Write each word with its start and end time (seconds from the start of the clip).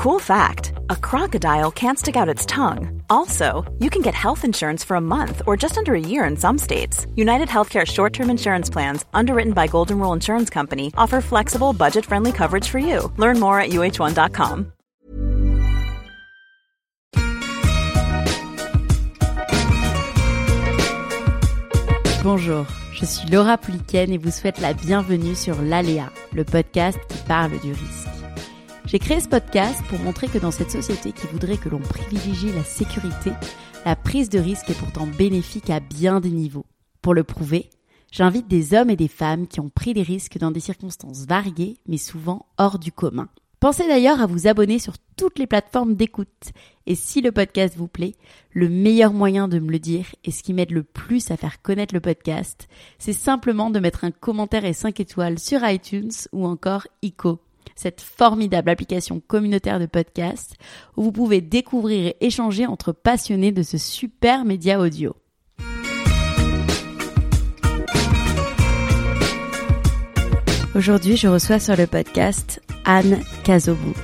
Cool 0.00 0.18
fact 0.18 0.72
a 0.88 0.96
crocodile 0.96 1.70
can't 1.70 1.98
stick 1.98 2.16
out 2.16 2.26
its 2.26 2.46
tongue. 2.46 3.02
Also, 3.10 3.70
you 3.80 3.90
can 3.90 4.00
get 4.00 4.14
health 4.14 4.46
insurance 4.46 4.82
for 4.82 4.94
a 4.94 5.00
month 5.00 5.42
or 5.46 5.58
just 5.58 5.76
under 5.76 5.94
a 5.94 6.00
year 6.00 6.24
in 6.24 6.38
some 6.38 6.56
states. 6.56 7.06
United 7.16 7.48
Healthcare 7.48 7.86
short 7.86 8.14
term 8.14 8.30
insurance 8.30 8.70
plans, 8.70 9.04
underwritten 9.12 9.52
by 9.52 9.66
Golden 9.66 9.98
Rule 9.98 10.14
Insurance 10.14 10.48
Company, 10.48 10.90
offer 10.96 11.20
flexible, 11.20 11.74
budget 11.74 12.06
friendly 12.06 12.32
coverage 12.32 12.66
for 12.66 12.78
you. 12.78 13.12
Learn 13.18 13.38
more 13.38 13.60
at 13.60 13.72
uh1.com. 13.72 14.72
Bonjour, 22.22 22.66
je 22.94 23.04
suis 23.04 23.28
Laura 23.28 23.58
Pouliken 23.58 24.10
et 24.14 24.18
vous 24.18 24.30
souhaite 24.30 24.62
la 24.62 24.72
bienvenue 24.72 25.34
sur 25.34 25.60
L'Aléa, 25.60 26.10
le 26.32 26.44
podcast 26.44 26.98
qui 27.06 27.18
parle 27.28 27.58
du 27.60 27.72
risque. 27.72 28.19
J'ai 28.90 28.98
créé 28.98 29.20
ce 29.20 29.28
podcast 29.28 29.80
pour 29.88 30.00
montrer 30.00 30.26
que 30.26 30.38
dans 30.38 30.50
cette 30.50 30.72
société 30.72 31.12
qui 31.12 31.28
voudrait 31.28 31.58
que 31.58 31.68
l'on 31.68 31.78
privilégie 31.78 32.50
la 32.50 32.64
sécurité, 32.64 33.30
la 33.84 33.94
prise 33.94 34.28
de 34.28 34.40
risque 34.40 34.68
est 34.68 34.78
pourtant 34.80 35.06
bénéfique 35.06 35.70
à 35.70 35.78
bien 35.78 36.18
des 36.18 36.30
niveaux. 36.30 36.66
Pour 37.00 37.14
le 37.14 37.22
prouver, 37.22 37.70
j'invite 38.10 38.48
des 38.48 38.74
hommes 38.74 38.90
et 38.90 38.96
des 38.96 39.06
femmes 39.06 39.46
qui 39.46 39.60
ont 39.60 39.70
pris 39.70 39.94
des 39.94 40.02
risques 40.02 40.38
dans 40.38 40.50
des 40.50 40.58
circonstances 40.58 41.24
variées, 41.24 41.76
mais 41.86 41.98
souvent 41.98 42.46
hors 42.58 42.80
du 42.80 42.90
commun. 42.90 43.28
Pensez 43.60 43.86
d'ailleurs 43.86 44.20
à 44.20 44.26
vous 44.26 44.48
abonner 44.48 44.80
sur 44.80 44.94
toutes 45.16 45.38
les 45.38 45.46
plateformes 45.46 45.94
d'écoute. 45.94 46.50
Et 46.86 46.96
si 46.96 47.20
le 47.20 47.30
podcast 47.30 47.76
vous 47.76 47.86
plaît, 47.86 48.16
le 48.50 48.68
meilleur 48.68 49.12
moyen 49.12 49.46
de 49.46 49.60
me 49.60 49.70
le 49.70 49.78
dire 49.78 50.06
et 50.24 50.32
ce 50.32 50.42
qui 50.42 50.52
m'aide 50.52 50.72
le 50.72 50.82
plus 50.82 51.30
à 51.30 51.36
faire 51.36 51.62
connaître 51.62 51.94
le 51.94 52.00
podcast, 52.00 52.66
c'est 52.98 53.12
simplement 53.12 53.70
de 53.70 53.78
mettre 53.78 54.02
un 54.02 54.10
commentaire 54.10 54.64
et 54.64 54.72
5 54.72 54.98
étoiles 54.98 55.38
sur 55.38 55.60
iTunes 55.62 56.10
ou 56.32 56.44
encore 56.44 56.88
ICO 57.02 57.38
cette 57.80 58.02
formidable 58.02 58.68
application 58.68 59.20
communautaire 59.26 59.80
de 59.80 59.86
podcast 59.86 60.54
où 60.96 61.02
vous 61.02 61.12
pouvez 61.12 61.40
découvrir 61.40 62.08
et 62.08 62.16
échanger 62.20 62.66
entre 62.66 62.92
passionnés 62.92 63.52
de 63.52 63.62
ce 63.62 63.78
super 63.78 64.44
média 64.44 64.78
audio. 64.78 65.16
Aujourd'hui, 70.74 71.16
je 71.16 71.26
reçois 71.26 71.58
sur 71.58 71.74
le 71.74 71.86
podcast 71.86 72.62
Anne 72.84 73.18
Cazobou. 73.44 73.94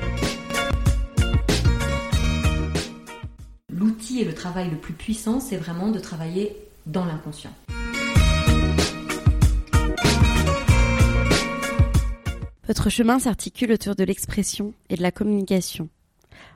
L'outil 3.70 4.20
et 4.20 4.24
le 4.24 4.34
travail 4.34 4.70
le 4.70 4.76
plus 4.76 4.94
puissant, 4.94 5.38
c'est 5.38 5.56
vraiment 5.56 5.90
de 5.90 5.98
travailler 5.98 6.56
dans 6.86 7.04
l'inconscient. 7.04 7.52
Votre 12.66 12.90
chemin 12.90 13.20
s'articule 13.20 13.70
autour 13.70 13.94
de 13.94 14.02
l'expression 14.02 14.74
et 14.90 14.96
de 14.96 15.02
la 15.02 15.12
communication. 15.12 15.88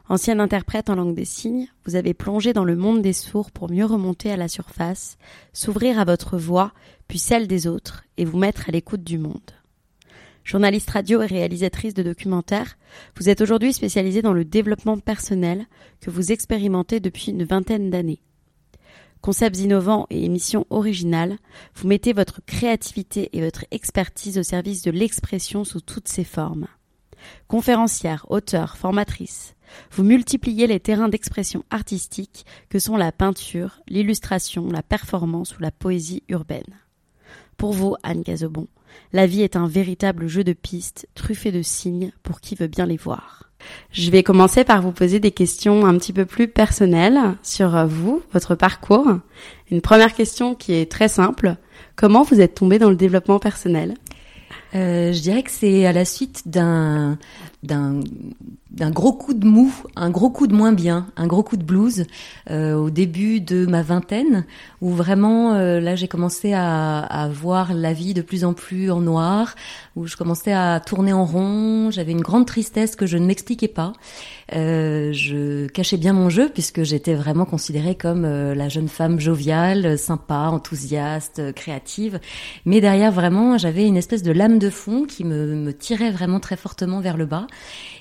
Ancienne 0.08 0.40
interprète 0.40 0.90
en 0.90 0.96
langue 0.96 1.14
des 1.14 1.24
signes, 1.24 1.68
vous 1.86 1.94
avez 1.94 2.14
plongé 2.14 2.52
dans 2.52 2.64
le 2.64 2.74
monde 2.74 3.00
des 3.00 3.12
sourds 3.12 3.52
pour 3.52 3.70
mieux 3.70 3.84
remonter 3.84 4.32
à 4.32 4.36
la 4.36 4.48
surface, 4.48 5.18
s'ouvrir 5.52 6.00
à 6.00 6.04
votre 6.04 6.36
voix, 6.36 6.72
puis 7.06 7.20
celle 7.20 7.46
des 7.46 7.68
autres, 7.68 8.02
et 8.16 8.24
vous 8.24 8.38
mettre 8.38 8.68
à 8.68 8.72
l'écoute 8.72 9.04
du 9.04 9.18
monde. 9.18 9.52
Journaliste 10.42 10.90
radio 10.90 11.22
et 11.22 11.26
réalisatrice 11.26 11.94
de 11.94 12.02
documentaires, 12.02 12.76
vous 13.16 13.28
êtes 13.28 13.40
aujourd'hui 13.40 13.72
spécialisée 13.72 14.20
dans 14.20 14.32
le 14.32 14.44
développement 14.44 14.98
personnel 14.98 15.66
que 16.00 16.10
vous 16.10 16.32
expérimentez 16.32 16.98
depuis 16.98 17.30
une 17.30 17.44
vingtaine 17.44 17.88
d'années. 17.88 18.20
Concepts 19.20 19.58
innovants 19.58 20.06
et 20.08 20.24
émissions 20.24 20.66
originales, 20.70 21.36
vous 21.74 21.86
mettez 21.86 22.12
votre 22.12 22.40
créativité 22.46 23.28
et 23.32 23.42
votre 23.42 23.66
expertise 23.70 24.38
au 24.38 24.42
service 24.42 24.82
de 24.82 24.90
l'expression 24.90 25.64
sous 25.64 25.80
toutes 25.80 26.08
ses 26.08 26.24
formes. 26.24 26.66
Conférencière, 27.46 28.24
auteur, 28.30 28.78
formatrice, 28.78 29.54
vous 29.92 30.04
multipliez 30.04 30.66
les 30.66 30.80
terrains 30.80 31.08
d'expression 31.08 31.64
artistique 31.70 32.46
que 32.70 32.78
sont 32.78 32.96
la 32.96 33.12
peinture, 33.12 33.80
l'illustration, 33.88 34.68
la 34.68 34.82
performance 34.82 35.56
ou 35.56 35.60
la 35.60 35.70
poésie 35.70 36.22
urbaine. 36.28 36.78
Pour 37.58 37.72
vous, 37.72 37.96
Anne 38.02 38.22
Gazobon, 38.22 38.68
la 39.12 39.26
vie 39.26 39.42
est 39.42 39.54
un 39.54 39.68
véritable 39.68 40.28
jeu 40.28 40.44
de 40.44 40.54
pistes 40.54 41.08
truffé 41.14 41.52
de 41.52 41.62
signes 41.62 42.12
pour 42.22 42.40
qui 42.40 42.54
veut 42.54 42.68
bien 42.68 42.86
les 42.86 42.96
voir. 42.96 43.49
Je 43.92 44.10
vais 44.10 44.22
commencer 44.22 44.64
par 44.64 44.82
vous 44.82 44.92
poser 44.92 45.20
des 45.20 45.30
questions 45.30 45.86
un 45.86 45.96
petit 45.98 46.12
peu 46.12 46.24
plus 46.24 46.48
personnelles 46.48 47.18
sur 47.42 47.86
vous, 47.86 48.22
votre 48.32 48.54
parcours. 48.54 49.06
Une 49.70 49.80
première 49.80 50.14
question 50.14 50.54
qui 50.54 50.74
est 50.74 50.90
très 50.90 51.08
simple. 51.08 51.56
Comment 51.96 52.22
vous 52.22 52.40
êtes 52.40 52.54
tombé 52.54 52.78
dans 52.78 52.90
le 52.90 52.96
développement 52.96 53.38
personnel? 53.38 53.94
Euh, 54.74 55.12
je 55.12 55.20
dirais 55.20 55.42
que 55.42 55.50
c'est 55.50 55.86
à 55.86 55.92
la 55.92 56.04
suite 56.04 56.48
d'un 56.48 57.18
d'un 57.62 58.90
gros 58.90 59.12
coup 59.12 59.34
de 59.34 59.46
mou, 59.46 59.74
un 59.96 60.08
gros 60.08 60.30
coup 60.30 60.46
de 60.46 60.54
moins 60.54 60.72
bien, 60.72 61.08
un 61.18 61.26
gros 61.26 61.42
coup 61.42 61.58
de 61.58 61.62
blues 61.62 62.06
euh, 62.50 62.74
au 62.74 62.88
début 62.88 63.40
de 63.40 63.66
ma 63.66 63.82
vingtaine, 63.82 64.46
où 64.80 64.90
vraiment 64.90 65.54
euh, 65.54 65.78
là 65.78 65.94
j'ai 65.94 66.08
commencé 66.08 66.54
à, 66.54 67.28
voir 67.30 67.74
la 67.74 67.92
vie 67.92 68.14
de 68.14 68.22
plus 68.22 68.44
en 68.44 68.54
plus 68.54 68.90
en 68.90 69.00
noir, 69.00 69.56
où 69.94 70.06
je 70.06 70.16
commençais 70.16 70.52
à 70.52 70.80
tourner 70.80 71.12
en 71.12 71.26
rond, 71.26 71.90
j'avais 71.90 72.12
une 72.12 72.22
grande 72.22 72.46
tristesse 72.46 72.96
que 72.96 73.04
je 73.04 73.18
ne 73.18 73.26
m'expliquais 73.26 73.68
pas. 73.68 73.92
Je 74.52 75.66
cachais 75.68 75.96
bien 75.96 76.12
mon 76.12 76.30
jeu 76.30 76.48
puisque 76.48 76.82
j'étais 76.82 77.14
vraiment 77.14 77.44
considérée 77.44 77.94
comme 77.94 78.22
la 78.22 78.68
jeune 78.68 78.88
femme 78.88 79.20
joviale, 79.20 79.98
sympa, 79.98 80.48
enthousiaste, 80.50 81.52
créative, 81.52 82.20
mais 82.64 82.80
derrière 82.80 83.12
vraiment 83.12 83.58
j'avais 83.58 83.86
une 83.86 83.96
espèce 83.96 84.22
de 84.22 84.32
lame 84.32 84.59
de 84.60 84.70
fond 84.70 85.04
qui 85.04 85.24
me, 85.24 85.72
tirait 85.72 86.12
vraiment 86.12 86.38
très 86.38 86.56
fortement 86.56 87.00
vers 87.00 87.16
le 87.16 87.26
bas. 87.26 87.48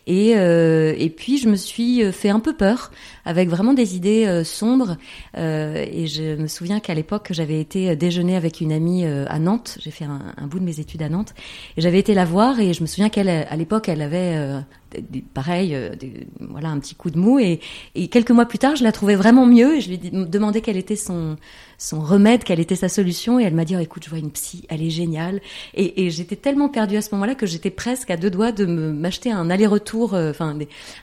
Et, 0.06 0.34
euh, 0.36 0.94
et 0.98 1.10
puis 1.10 1.38
je 1.38 1.50
me 1.50 1.56
suis 1.56 2.04
euh, 2.04 2.12
fait 2.12 2.30
un 2.30 2.40
peu 2.40 2.54
peur 2.54 2.92
avec 3.26 3.50
vraiment 3.50 3.74
des 3.74 3.96
idées 3.96 4.26
euh, 4.28 4.44
sombres. 4.44 4.98
Et 5.36 6.08
je 6.08 6.36
me 6.36 6.48
souviens 6.48 6.80
qu'à 6.80 6.94
l'époque 6.94 7.30
j'avais 7.32 7.60
été 7.60 7.96
déjeuner 7.96 8.36
avec 8.36 8.62
une 8.62 8.72
amie 8.72 9.06
à 9.06 9.40
Nantes. 9.40 9.78
J'ai 9.82 9.92
fait 9.92 10.06
un, 10.06 10.48
bout 10.48 10.60
de 10.60 10.66
mes 10.66 10.80
études 10.80 11.02
à 11.02 11.10
Nantes 11.10 11.34
et 11.78 11.82
j'avais 11.82 12.00
été 12.00 12.14
la 12.14 12.26
voir 12.26 12.60
et 12.60 12.74
je 12.74 12.82
me 12.82 12.88
souviens 12.88 13.10
qu'elle 13.10 13.30
à 13.30 13.56
l'époque 13.56 13.88
elle 13.88 14.02
avait 14.02 14.64
pareil, 15.34 15.78
voilà 16.40 16.70
un 16.70 16.80
petit 16.80 16.96
coup 16.96 17.10
de 17.10 17.18
mou 17.18 17.40
et, 17.40 17.60
et, 17.96 18.08
quelques 18.08 18.32
mois 18.32 18.46
plus 18.46 18.58
tard 18.58 18.76
je 18.76 18.84
la 18.84 18.92
trouvais 18.92 19.16
vraiment 19.16 19.46
mieux 19.46 19.78
et 19.78 19.82
je 19.82 19.90
lui 19.90 19.96
ai 19.96 20.10
demandé 20.10 20.62
quel 20.62 20.78
était 20.78 20.96
son 20.96 21.38
son 21.80 22.02
remède, 22.02 22.44
quelle 22.44 22.60
était 22.60 22.76
sa 22.76 22.90
solution 22.90 23.40
et 23.40 23.44
elle 23.44 23.56
m'a 23.56 23.66
dit 23.66 23.76
oh, 23.76 23.80
écoute 23.80 24.04
je 24.06 24.12
vois 24.12 24.20
une 24.20 24.32
psy, 24.32 24.66
elle 24.70 24.84
est 24.84 24.92
géniale 24.92 25.42
et, 25.74 26.06
et 26.06 26.12
j'étais 26.12 26.36
tellement 26.36 26.70
perdue 26.70 26.98
à 26.98 27.02
ce 27.02 27.10
moment-là 27.16 27.34
que 27.34 27.48
j'étais 27.48 27.72
presque 27.72 28.12
à 28.12 28.18
deux 28.18 28.30
doigts 28.30 28.52
de 28.52 28.66
m'acheter 28.68 29.32
un 29.32 29.50
aller-retour, 29.50 30.14
enfin 30.14 30.56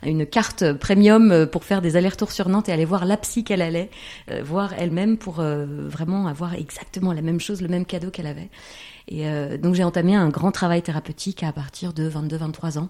une 0.04 0.24
carte 0.26 0.72
premium 0.74 1.46
pour 1.50 1.64
faire 1.64 1.82
des 1.82 1.96
allers-retours 1.96 2.30
sur 2.30 2.48
Nantes 2.48 2.68
et 2.68 2.72
aller 2.72 2.84
voir 2.84 3.04
la 3.04 3.16
psy 3.16 3.42
qu'elle 3.42 3.62
allait 3.62 3.90
euh, 4.30 4.42
voir 4.42 4.74
elle-même 4.78 5.16
pour 5.16 5.40
euh, 5.40 5.66
vraiment 5.88 6.26
avoir 6.26 6.54
exactement 6.54 7.12
la 7.12 7.22
même 7.22 7.40
chose, 7.40 7.62
le 7.62 7.68
même 7.68 7.84
cadeau 7.84 8.10
qu'elle 8.10 8.26
avait. 8.26 8.48
Et 9.08 9.28
euh, 9.28 9.56
donc 9.56 9.74
j'ai 9.74 9.84
entamé 9.84 10.14
un 10.14 10.28
grand 10.28 10.50
travail 10.52 10.82
thérapeutique 10.82 11.42
à 11.42 11.52
partir 11.52 11.92
de 11.92 12.08
22-23 12.08 12.78
ans. 12.78 12.88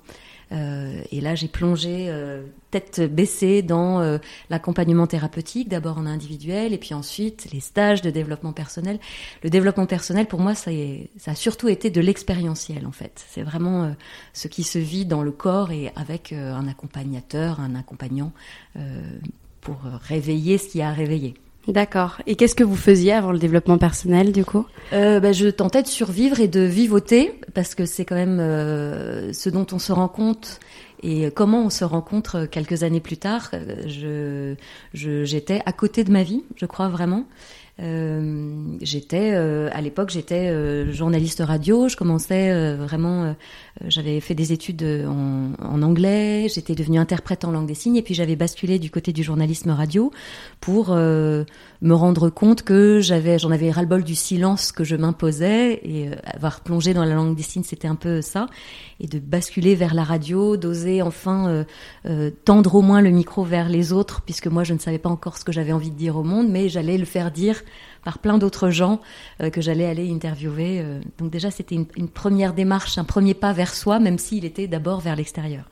Euh, 0.53 1.03
et 1.11 1.21
là, 1.21 1.35
j'ai 1.35 1.49
plongé 1.49 2.07
euh, 2.09 2.45
tête 2.71 3.01
baissée 3.01 3.63
dans 3.63 4.01
euh, 4.01 4.19
l'accompagnement 4.49 5.07
thérapeutique, 5.07 5.69
d'abord 5.69 5.99
en 5.99 6.07
individuel, 6.07 6.73
et 6.73 6.79
puis 6.79 6.95
ensuite 6.95 7.49
les 7.53 7.61
stages 7.61 8.03
de 8.03 8.11
développement 8.11 8.53
personnel. 8.53 8.99
Le 9.43 9.51
développement 9.51 9.87
personnel, 9.87 10.27
pour 10.27 10.41
moi, 10.41 10.55
ça, 10.55 10.71
ça 11.17 11.33
a 11.33 11.35
surtout 11.35 11.69
été 11.69 11.91
de 11.91 12.01
l'expérientiel, 12.01 12.87
en 12.87 12.93
fait. 12.93 13.25
C'est 13.29 13.43
vraiment 13.43 13.95
ce 14.33 14.49
qui 14.49 14.63
se 14.63 14.79
vit 14.79 15.05
dans 15.05 15.23
le 15.23 15.33
corps 15.33 15.73
et 15.73 15.93
avec 15.97 16.33
un 16.33 16.69
accompagnateur, 16.69 17.61
un 17.61 17.75
accompagnant, 17.75 18.33
pour 19.61 19.81
réveiller 19.83 20.59
ce 20.59 20.69
qui 20.69 20.83
a 20.83 20.93
réveillé. 20.93 21.35
D'accord. 21.69 22.21
Et 22.27 22.37
qu'est-ce 22.37 22.55
que 22.55 22.65
vous 22.65 22.77
faisiez 22.77 23.13
avant 23.13 23.33
le 23.33 23.39
développement 23.39 23.79
personnel, 23.79 24.33
du 24.33 24.45
coup? 24.45 24.67
Euh, 24.93 25.21
bah, 25.21 25.33
Je 25.33 25.49
tentais 25.49 25.83
de 25.83 25.89
survivre 25.89 26.41
et 26.41 26.49
de 26.49 26.61
vivoter, 26.61 27.41
parce 27.55 27.75
que 27.75 27.87
c'est 27.87 28.05
quand 28.05 28.15
même 28.15 28.39
euh, 28.41 29.33
ce 29.33 29.51
dont 29.51 29.67
on 29.73 29.79
se 29.79 29.93
rend 29.93 30.09
compte 30.09 30.61
et 31.03 31.31
comment 31.31 31.65
on 31.65 31.71
se 31.71 31.85
rencontre 31.85 32.47
quelques 32.47 32.83
années 32.83 33.01
plus 33.01 33.19
tard. 33.19 33.51
Je, 33.87 34.55
je, 34.95 35.25
j'étais 35.25 35.61
à 35.67 35.73
côté 35.73 36.05
de 36.05 36.11
ma 36.11 36.23
vie, 36.23 36.45
je 36.57 36.67
crois 36.67 36.89
vraiment. 36.89 37.27
Euh, 37.79 38.55
j'étais 38.81 39.33
euh, 39.35 39.69
à 39.71 39.83
l'époque 39.83 40.09
j'étais 40.09 40.49
euh, 40.49 40.91
journaliste 40.93 41.43
radio 41.45 41.89
je 41.91 41.97
commençais 41.97 42.51
euh, 42.51 42.75
vraiment 42.75 43.35
j'avais 43.87 44.21
fait 44.21 44.35
des 44.35 44.53
études 44.53 44.83
en, 44.83 45.53
en 45.63 45.83
anglais 45.83 46.49
j'étais 46.49 46.75
devenue 46.75 46.99
interprète 46.99 47.45
en 47.45 47.51
langue 47.51 47.67
des 47.67 47.75
signes 47.75 47.97
et 47.97 48.03
puis 48.03 48.15
j'avais 48.15 48.37
basculé 48.37 48.79
du 48.79 48.91
côté 48.91 49.13
du 49.13 49.23
journalisme 49.23 49.71
radio 49.71 50.11
pour 50.61 50.95
me 50.95 51.45
rendre 51.93 52.31
compte 52.31 52.63
que 52.63 53.01
j'avais 53.01 53.39
j'en 53.39 53.51
avais 53.51 53.71
ras-le-bol 53.71 54.03
du 54.03 54.15
silence 54.15 54.73
que 54.73 54.85
je 54.85 54.97
m'imposais 54.97 55.81
et 55.85 56.11
avoir 56.25 56.61
plongé 56.61 56.95
dans 56.95 57.05
la 57.05 57.15
langue 57.15 57.37
des 57.37 57.43
signes 57.43 57.65
c'était 57.65 57.89
un 57.89 57.97
peu 57.97 58.23
ça 58.23 58.47
et 58.99 59.07
de 59.07 59.19
basculer 59.19 59.75
vers 59.75 59.95
la 59.95 60.05
radio 60.05 60.57
d'oser 60.57 61.03
enfin 61.03 61.65
tendre 62.45 62.75
au 62.75 62.83
moins 62.83 63.03
le 63.03 63.11
micro 63.11 63.45
vers 63.45 63.69
les 63.69 63.93
autres 63.93 64.23
puisque 64.23 64.47
moi 64.47 64.65
je 64.65 64.75
ne 64.75 64.79
savais 64.79 64.99
pas 64.99 65.11
encore 65.11 65.37
ce 65.37 65.45
que 65.45 65.53
j'avais 65.53 65.73
envie 65.73 65.91
de 65.91 65.97
dire 65.97 66.17
au 66.17 66.23
monde 66.23 66.49
mais 66.49 66.69
j'allais 66.69 66.99
le 66.99 67.05
faire 67.05 67.31
dire 67.31 67.63
par 68.07 68.21
plein 68.21 68.39
d'autres 68.39 68.71
gens 68.71 69.01
euh, 69.43 69.51
que 69.51 69.61
j'allais 69.61 69.85
aller 69.85 70.09
interviewer. 70.13 70.81
Euh. 70.81 71.01
Donc 71.19 71.31
déjà, 71.33 71.51
c'était 71.51 71.75
une, 71.75 71.87
une, 71.97 72.09
première 72.09 72.55
démarche, 72.55 72.99
un 72.99 73.05
premier 73.05 73.35
pas 73.35 73.53
vers 73.53 73.66
soi, 73.75 73.99
même 73.99 74.19
s'il 74.19 74.45
était 74.45 74.67
d'abord 74.67 75.01
vers 75.01 75.17
l'extérieur. 75.17 75.65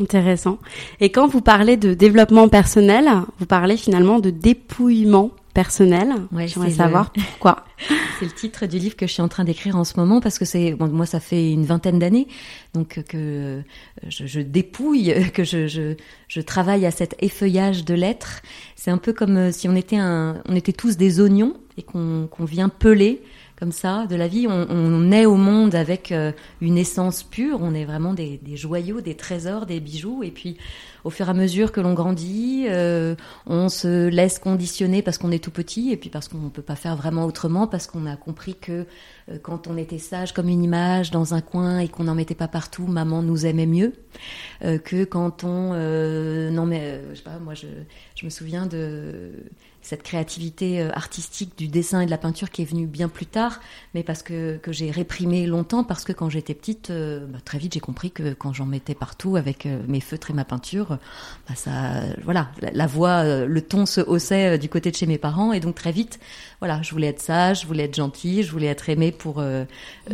Intéressant. 0.00 0.58
Et 1.00 1.10
quand 1.10 1.26
vous 1.26 1.40
parlez 1.40 1.76
de 1.76 1.92
développement 1.92 2.48
personnel, 2.48 3.08
vous 3.38 3.46
parlez 3.46 3.76
finalement 3.76 4.20
de 4.20 4.30
dépouillement 4.30 5.32
personnel. 5.54 6.12
Ouais, 6.30 6.46
J'aimerais 6.46 6.70
savoir 6.70 7.10
pourquoi. 7.12 7.64
c'est 8.18 8.26
le 8.26 8.30
titre 8.30 8.66
du 8.66 8.78
livre 8.78 8.94
que 8.94 9.08
je 9.08 9.12
suis 9.12 9.22
en 9.22 9.26
train 9.26 9.42
d'écrire 9.42 9.74
en 9.74 9.82
ce 9.82 9.96
moment 9.96 10.20
parce 10.20 10.38
que 10.38 10.44
c'est 10.44 10.72
bon, 10.74 10.86
moi 10.86 11.04
ça 11.04 11.18
fait 11.18 11.52
une 11.52 11.64
vingtaine 11.64 11.98
d'années 11.98 12.28
donc 12.74 13.02
que 13.08 13.62
je, 14.06 14.26
je 14.26 14.40
dépouille, 14.40 15.14
que 15.34 15.42
je, 15.42 15.66
je, 15.66 15.94
je, 16.28 16.40
travaille 16.40 16.86
à 16.86 16.92
cet 16.92 17.16
effeuillage 17.20 17.84
de 17.84 17.94
lettres. 17.94 18.40
C'est 18.76 18.92
un 18.92 18.98
peu 18.98 19.12
comme 19.12 19.50
si 19.50 19.68
on 19.68 19.74
était 19.74 19.96
un, 19.96 20.40
on 20.48 20.54
était 20.54 20.72
tous 20.72 20.96
des 20.96 21.20
oignons 21.20 21.54
et 21.76 21.82
qu'on 21.82 22.28
qu'on 22.30 22.44
vient 22.44 22.68
peler 22.68 23.20
comme 23.58 23.72
ça 23.72 24.06
de 24.06 24.14
la 24.14 24.28
vie. 24.28 24.46
On, 24.48 24.66
on 24.70 25.10
est 25.10 25.26
au 25.26 25.34
monde 25.34 25.74
avec 25.74 26.12
euh, 26.12 26.32
une 26.60 26.78
essence 26.78 27.22
pure. 27.22 27.58
On 27.60 27.74
est 27.74 27.84
vraiment 27.84 28.14
des, 28.14 28.38
des, 28.38 28.56
joyaux, 28.56 29.00
des 29.00 29.16
trésors, 29.16 29.66
des 29.66 29.80
bijoux. 29.80 30.22
Et 30.22 30.30
puis, 30.30 30.56
au 31.04 31.10
fur 31.10 31.26
et 31.26 31.30
à 31.30 31.34
mesure 31.34 31.72
que 31.72 31.80
l'on 31.80 31.94
grandit, 31.94 32.66
euh, 32.68 33.14
on 33.46 33.68
se 33.68 34.08
laisse 34.08 34.38
conditionner 34.38 35.02
parce 35.02 35.18
qu'on 35.18 35.30
est 35.30 35.42
tout 35.42 35.50
petit 35.50 35.90
et 35.90 35.96
puis 35.96 36.10
parce 36.10 36.28
qu'on 36.28 36.38
ne 36.38 36.48
peut 36.50 36.62
pas 36.62 36.76
faire 36.76 36.96
vraiment 36.96 37.24
autrement, 37.24 37.66
parce 37.66 37.86
qu'on 37.86 38.06
a 38.06 38.16
compris 38.16 38.54
que 38.54 38.86
euh, 39.30 39.38
quand 39.42 39.66
on 39.66 39.76
était 39.76 39.98
sage 39.98 40.32
comme 40.32 40.48
une 40.48 40.62
image 40.62 41.10
dans 41.10 41.34
un 41.34 41.40
coin 41.40 41.78
et 41.78 41.88
qu'on 41.88 42.04
n'en 42.04 42.14
mettait 42.14 42.34
pas 42.34 42.48
partout, 42.48 42.86
maman 42.86 43.22
nous 43.22 43.46
aimait 43.46 43.66
mieux 43.66 43.92
euh, 44.64 44.78
que 44.78 45.04
quand 45.04 45.44
on 45.44 45.68
non 46.50 46.66
mais 46.66 47.00
je 47.10 47.16
sais 47.16 47.22
pas 47.22 47.38
moi 47.38 47.54
je, 47.54 47.66
je 48.14 48.24
me 48.24 48.30
souviens 48.30 48.66
de 48.66 49.32
cette 49.88 50.02
créativité 50.02 50.82
euh, 50.82 50.90
artistique 50.92 51.56
du 51.56 51.66
dessin 51.66 52.02
et 52.02 52.04
de 52.04 52.10
la 52.10 52.18
peinture 52.18 52.50
qui 52.50 52.60
est 52.60 52.66
venue 52.66 52.86
bien 52.86 53.08
plus 53.08 53.24
tard, 53.24 53.58
mais 53.94 54.02
parce 54.02 54.22
que, 54.22 54.58
que 54.58 54.70
j'ai 54.70 54.90
réprimé 54.90 55.46
longtemps, 55.46 55.82
parce 55.82 56.04
que 56.04 56.12
quand 56.12 56.28
j'étais 56.28 56.52
petite, 56.52 56.90
euh, 56.90 57.24
bah, 57.26 57.38
très 57.42 57.56
vite 57.56 57.72
j'ai 57.72 57.80
compris 57.80 58.10
que 58.10 58.34
quand 58.34 58.52
j'en 58.52 58.66
mettais 58.66 58.94
partout 58.94 59.36
avec 59.36 59.64
euh, 59.64 59.80
mes 59.88 60.00
feutres 60.00 60.30
et 60.30 60.34
ma 60.34 60.44
peinture, 60.44 60.98
bah, 61.48 61.54
ça, 61.54 62.02
voilà, 62.22 62.50
la, 62.60 62.86
voix, 62.86 63.24
le 63.46 63.60
ton 63.62 63.86
se 63.86 64.02
haussait 64.02 64.58
du 64.58 64.68
côté 64.68 64.90
de 64.90 64.96
chez 64.96 65.06
mes 65.06 65.16
parents, 65.16 65.54
et 65.54 65.60
donc 65.60 65.74
très 65.74 65.92
vite, 65.92 66.20
voilà, 66.58 66.82
je 66.82 66.90
voulais 66.90 67.06
être 67.06 67.20
sage, 67.20 67.62
je 67.62 67.66
voulais 67.66 67.84
être 67.84 67.96
gentille, 67.96 68.42
je 68.42 68.52
voulais 68.52 68.66
être 68.66 68.90
aimée 68.90 69.10
pour, 69.10 69.42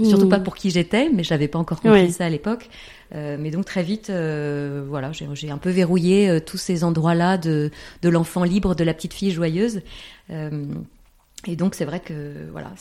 surtout 0.05 0.29
pas 0.29 0.39
mmh. 0.39 0.43
pour 0.45 0.55
qui 0.55 0.71
j'étais, 0.71 1.11
mais 1.13 1.25
j'avais 1.25 1.49
pas 1.49 1.59
encore 1.59 1.81
compris 1.81 2.13
ça 2.13 2.27
à 2.27 2.29
l'époque. 2.29 2.69
Euh, 3.15 3.37
mais 3.39 3.51
donc 3.51 3.65
très 3.65 3.83
vite, 3.83 4.11
euh, 4.11 4.85
voilà, 4.89 5.13
j'ai 5.13 5.51
un 5.51 5.59
peu 5.59 5.71
verrouillé 5.71 6.29
euh, 6.29 6.41
tous 6.41 6.57
ces 6.57 6.85
endroits-là 6.85 7.39
de, 7.39 7.71
de 8.03 8.09
l'enfant 8.09 8.45
libre, 8.45 8.75
de 8.75 8.85
la 8.85 8.95
petite 8.95 9.15
fille 9.15 9.31
joyeuse. 9.31 9.83
et 10.31 11.57
donc 11.57 11.75
c'est 11.75 11.85
vrai 11.85 12.01
que 12.01 12.49
voilà, 12.51 12.73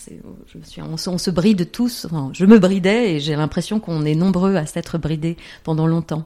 je 0.47 0.57
me 0.57 0.63
suis, 0.63 0.81
on, 0.81 0.93
on, 0.93 1.17
se 1.17 1.29
bride 1.29 1.71
tous. 1.71 2.05
Enfin, 2.05 2.31
je 2.33 2.45
me 2.45 2.59
bridais 2.59 3.15
et 3.15 3.19
j'ai 3.19 3.35
l'impression 3.35 3.79
qu'on 3.79 4.05
est 4.05 4.15
nombreux 4.15 4.55
à 4.55 4.65
s'être 4.65 4.97
bridés 4.97 5.37
pendant 5.63 5.87
longtemps. 5.87 6.25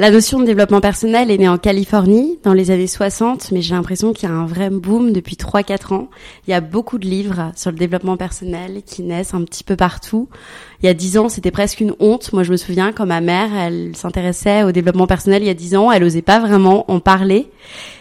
La 0.00 0.10
notion 0.10 0.40
de 0.40 0.46
développement 0.46 0.80
personnel 0.80 1.30
est 1.30 1.36
née 1.36 1.46
en 1.46 1.58
Californie 1.58 2.38
dans 2.42 2.54
les 2.54 2.70
années 2.70 2.86
60, 2.86 3.52
mais 3.52 3.60
j'ai 3.60 3.74
l'impression 3.74 4.14
qu'il 4.14 4.30
y 4.30 4.32
a 4.32 4.34
un 4.34 4.46
vrai 4.46 4.70
boom 4.70 5.12
depuis 5.12 5.36
3-4 5.36 5.92
ans. 5.92 6.08
Il 6.48 6.52
y 6.52 6.54
a 6.54 6.62
beaucoup 6.62 6.96
de 6.96 7.06
livres 7.06 7.52
sur 7.54 7.70
le 7.70 7.76
développement 7.76 8.16
personnel 8.16 8.80
qui 8.86 9.02
naissent 9.02 9.34
un 9.34 9.44
petit 9.44 9.62
peu 9.62 9.76
partout. 9.76 10.30
Il 10.82 10.86
y 10.86 10.88
a 10.88 10.94
10 10.94 11.18
ans, 11.18 11.28
c'était 11.28 11.50
presque 11.50 11.80
une 11.80 11.94
honte. 12.00 12.32
Moi, 12.32 12.44
je 12.44 12.50
me 12.50 12.56
souviens 12.56 12.92
quand 12.92 13.04
ma 13.04 13.20
mère, 13.20 13.54
elle 13.54 13.94
s'intéressait 13.94 14.62
au 14.62 14.72
développement 14.72 15.06
personnel 15.06 15.42
il 15.42 15.48
y 15.48 15.50
a 15.50 15.54
10 15.54 15.76
ans, 15.76 15.92
elle 15.92 16.02
osait 16.02 16.22
pas 16.22 16.40
vraiment 16.40 16.90
en 16.90 16.98
parler. 16.98 17.50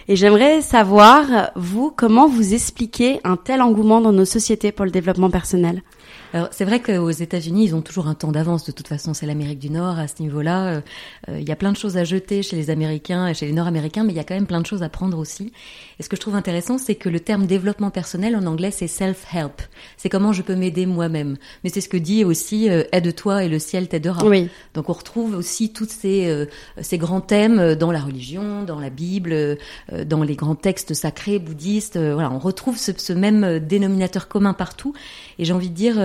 Et 0.07 0.15
j'aimerais 0.15 0.61
savoir, 0.61 1.51
vous, 1.57 1.91
comment 1.93 2.29
vous 2.29 2.53
expliquez 2.53 3.19
un 3.25 3.35
tel 3.35 3.61
engouement 3.61 3.99
dans 3.99 4.13
nos 4.13 4.23
sociétés 4.23 4.71
pour 4.71 4.85
le 4.85 4.91
développement 4.91 5.29
personnel? 5.29 5.83
Alors 6.33 6.49
c'est 6.51 6.65
vrai 6.65 6.79
qu'aux 6.79 7.09
États-Unis, 7.09 7.65
ils 7.65 7.75
ont 7.75 7.81
toujours 7.81 8.07
un 8.07 8.13
temps 8.13 8.31
d'avance. 8.31 8.63
De 8.63 8.71
toute 8.71 8.87
façon, 8.87 9.13
c'est 9.13 9.25
l'Amérique 9.25 9.57
du 9.57 9.71
Nord 9.71 9.97
à 9.97 10.07
ce 10.07 10.21
niveau-là. 10.21 10.67
Euh, 10.67 10.81
euh, 11.29 11.39
il 11.39 11.47
y 11.47 11.51
a 11.51 11.55
plein 11.55 11.71
de 11.71 11.77
choses 11.77 11.97
à 11.97 12.03
jeter 12.03 12.43
chez 12.43 12.55
les 12.55 12.69
Américains 12.69 13.27
et 13.27 13.33
chez 13.33 13.47
les 13.47 13.51
Nord-Américains, 13.51 14.03
mais 14.03 14.13
il 14.13 14.15
y 14.15 14.19
a 14.19 14.23
quand 14.23 14.35
même 14.35 14.45
plein 14.45 14.61
de 14.61 14.65
choses 14.65 14.83
à 14.83 14.89
prendre 14.89 15.17
aussi. 15.17 15.51
Et 15.99 16.03
ce 16.03 16.09
que 16.09 16.15
je 16.15 16.21
trouve 16.21 16.35
intéressant, 16.35 16.77
c'est 16.77 16.95
que 16.95 17.09
le 17.09 17.19
terme 17.19 17.47
développement 17.47 17.89
personnel 17.89 18.35
en 18.35 18.45
anglais, 18.45 18.69
c'est 18.69 18.87
self-help. 18.87 19.61
C'est 19.97 20.09
comment 20.09 20.31
je 20.31 20.43
peux 20.43 20.55
m'aider 20.55 20.85
moi-même. 20.85 21.37
Mais 21.63 21.71
c'est 21.71 21.81
ce 21.81 21.89
que 21.89 21.97
dit 21.97 22.23
aussi 22.23 22.69
euh, 22.69 22.83
aide-toi 22.91 23.43
et 23.43 23.49
le 23.49 23.57
ciel 23.57 23.87
t'aidera. 23.87 24.23
Oui. 24.25 24.49
Donc 24.75 24.89
on 24.89 24.93
retrouve 24.93 25.35
aussi 25.35 25.73
tous 25.73 25.89
ces, 25.89 26.47
ces 26.81 26.97
grands 26.97 27.21
thèmes 27.21 27.75
dans 27.75 27.91
la 27.91 28.01
religion, 28.01 28.63
dans 28.63 28.79
la 28.79 28.89
Bible, 28.89 29.57
dans 30.05 30.23
les 30.23 30.35
grands 30.35 30.55
textes 30.55 30.93
sacrés 30.93 31.39
bouddhistes. 31.39 31.97
voilà, 31.97 32.31
on 32.31 32.39
retrouve 32.39 32.77
ce, 32.77 32.91
ce 32.95 33.13
même 33.13 33.59
dénominateur 33.59 34.27
commun 34.27 34.53
partout. 34.53 34.93
Et 35.37 35.45
j'ai 35.45 35.53
envie 35.53 35.69
de 35.69 35.75
dire 35.75 35.97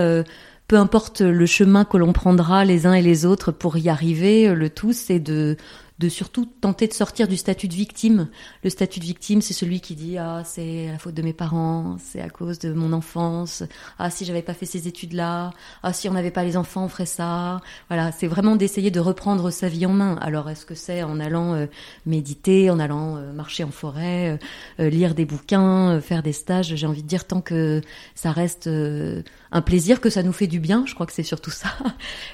peu 0.68 0.76
importe 0.76 1.20
le 1.20 1.46
chemin 1.46 1.84
que 1.84 1.96
l'on 1.96 2.12
prendra 2.12 2.64
les 2.64 2.86
uns 2.86 2.94
et 2.94 3.02
les 3.02 3.26
autres 3.26 3.52
pour 3.52 3.76
y 3.76 3.88
arriver, 3.88 4.54
le 4.54 4.70
tout 4.70 4.92
c'est 4.92 5.18
de 5.18 5.56
de 6.00 6.08
surtout 6.08 6.44
tenter 6.44 6.88
de 6.88 6.92
sortir 6.92 7.28
du 7.28 7.36
statut 7.36 7.68
de 7.68 7.74
victime. 7.74 8.28
Le 8.64 8.70
statut 8.70 8.98
de 8.98 9.04
victime, 9.04 9.40
c'est 9.40 9.54
celui 9.54 9.80
qui 9.80 9.94
dit 9.94 10.18
ah 10.18 10.42
c'est 10.44 10.88
la 10.88 10.98
faute 10.98 11.14
de 11.14 11.22
mes 11.22 11.32
parents, 11.32 11.96
c'est 12.02 12.20
à 12.20 12.28
cause 12.28 12.58
de 12.58 12.72
mon 12.72 12.92
enfance, 12.92 13.62
ah 13.98 14.10
si 14.10 14.24
j'avais 14.24 14.42
pas 14.42 14.54
fait 14.54 14.66
ces 14.66 14.88
études-là, 14.88 15.52
ah 15.84 15.92
si 15.92 16.08
on 16.08 16.12
n'avait 16.12 16.32
pas 16.32 16.42
les 16.42 16.56
enfants 16.56 16.84
on 16.84 16.88
ferait 16.88 17.06
ça. 17.06 17.60
Voilà, 17.88 18.10
c'est 18.10 18.26
vraiment 18.26 18.56
d'essayer 18.56 18.90
de 18.90 18.98
reprendre 18.98 19.50
sa 19.50 19.68
vie 19.68 19.86
en 19.86 19.92
main. 19.92 20.16
Alors 20.20 20.50
est-ce 20.50 20.66
que 20.66 20.74
c'est 20.74 21.04
en 21.04 21.20
allant 21.20 21.54
euh, 21.54 21.66
méditer, 22.06 22.70
en 22.70 22.80
allant 22.80 23.16
euh, 23.16 23.32
marcher 23.32 23.62
en 23.62 23.70
forêt, 23.70 24.38
euh, 24.80 24.90
lire 24.90 25.14
des 25.14 25.24
bouquins, 25.24 26.00
faire 26.00 26.24
des 26.24 26.32
stages? 26.32 26.74
J'ai 26.74 26.86
envie 26.88 27.04
de 27.04 27.08
dire 27.08 27.24
tant 27.24 27.40
que 27.40 27.82
ça 28.16 28.32
reste 28.32 28.68
un 28.68 29.62
plaisir, 29.62 30.00
que 30.00 30.10
ça 30.10 30.24
nous 30.24 30.32
fait 30.32 30.48
du 30.48 30.58
bien. 30.58 30.84
Je 30.86 30.94
crois 30.94 31.06
que 31.06 31.12
c'est 31.12 31.22
surtout 31.22 31.52
ça. 31.52 31.68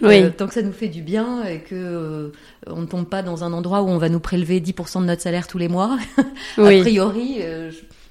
Oui. 0.01 0.33
tant 0.33 0.47
que 0.47 0.55
ça 0.55 0.62
nous 0.62 0.73
fait 0.73 0.89
du 0.89 1.03
bien 1.03 1.45
et 1.45 1.61
que 1.61 2.33
on 2.67 2.83
ne 2.83 2.87
tombe 2.87 3.07
pas 3.07 3.23
dans 3.23 3.45
un 3.45 3.53
endroit 3.53 3.83
où 3.83 3.89
on 3.89 3.99
va 3.99 4.09
nous 4.09 4.21
prélever 4.21 4.61
10% 4.61 5.01
de 5.01 5.07
notre 5.07 5.23
salaire 5.23 5.47
tous 5.47 5.59
les 5.59 5.69
mois. 5.69 5.99
a 6.59 6.62
priori, 6.62 7.39
euh, 7.41 7.71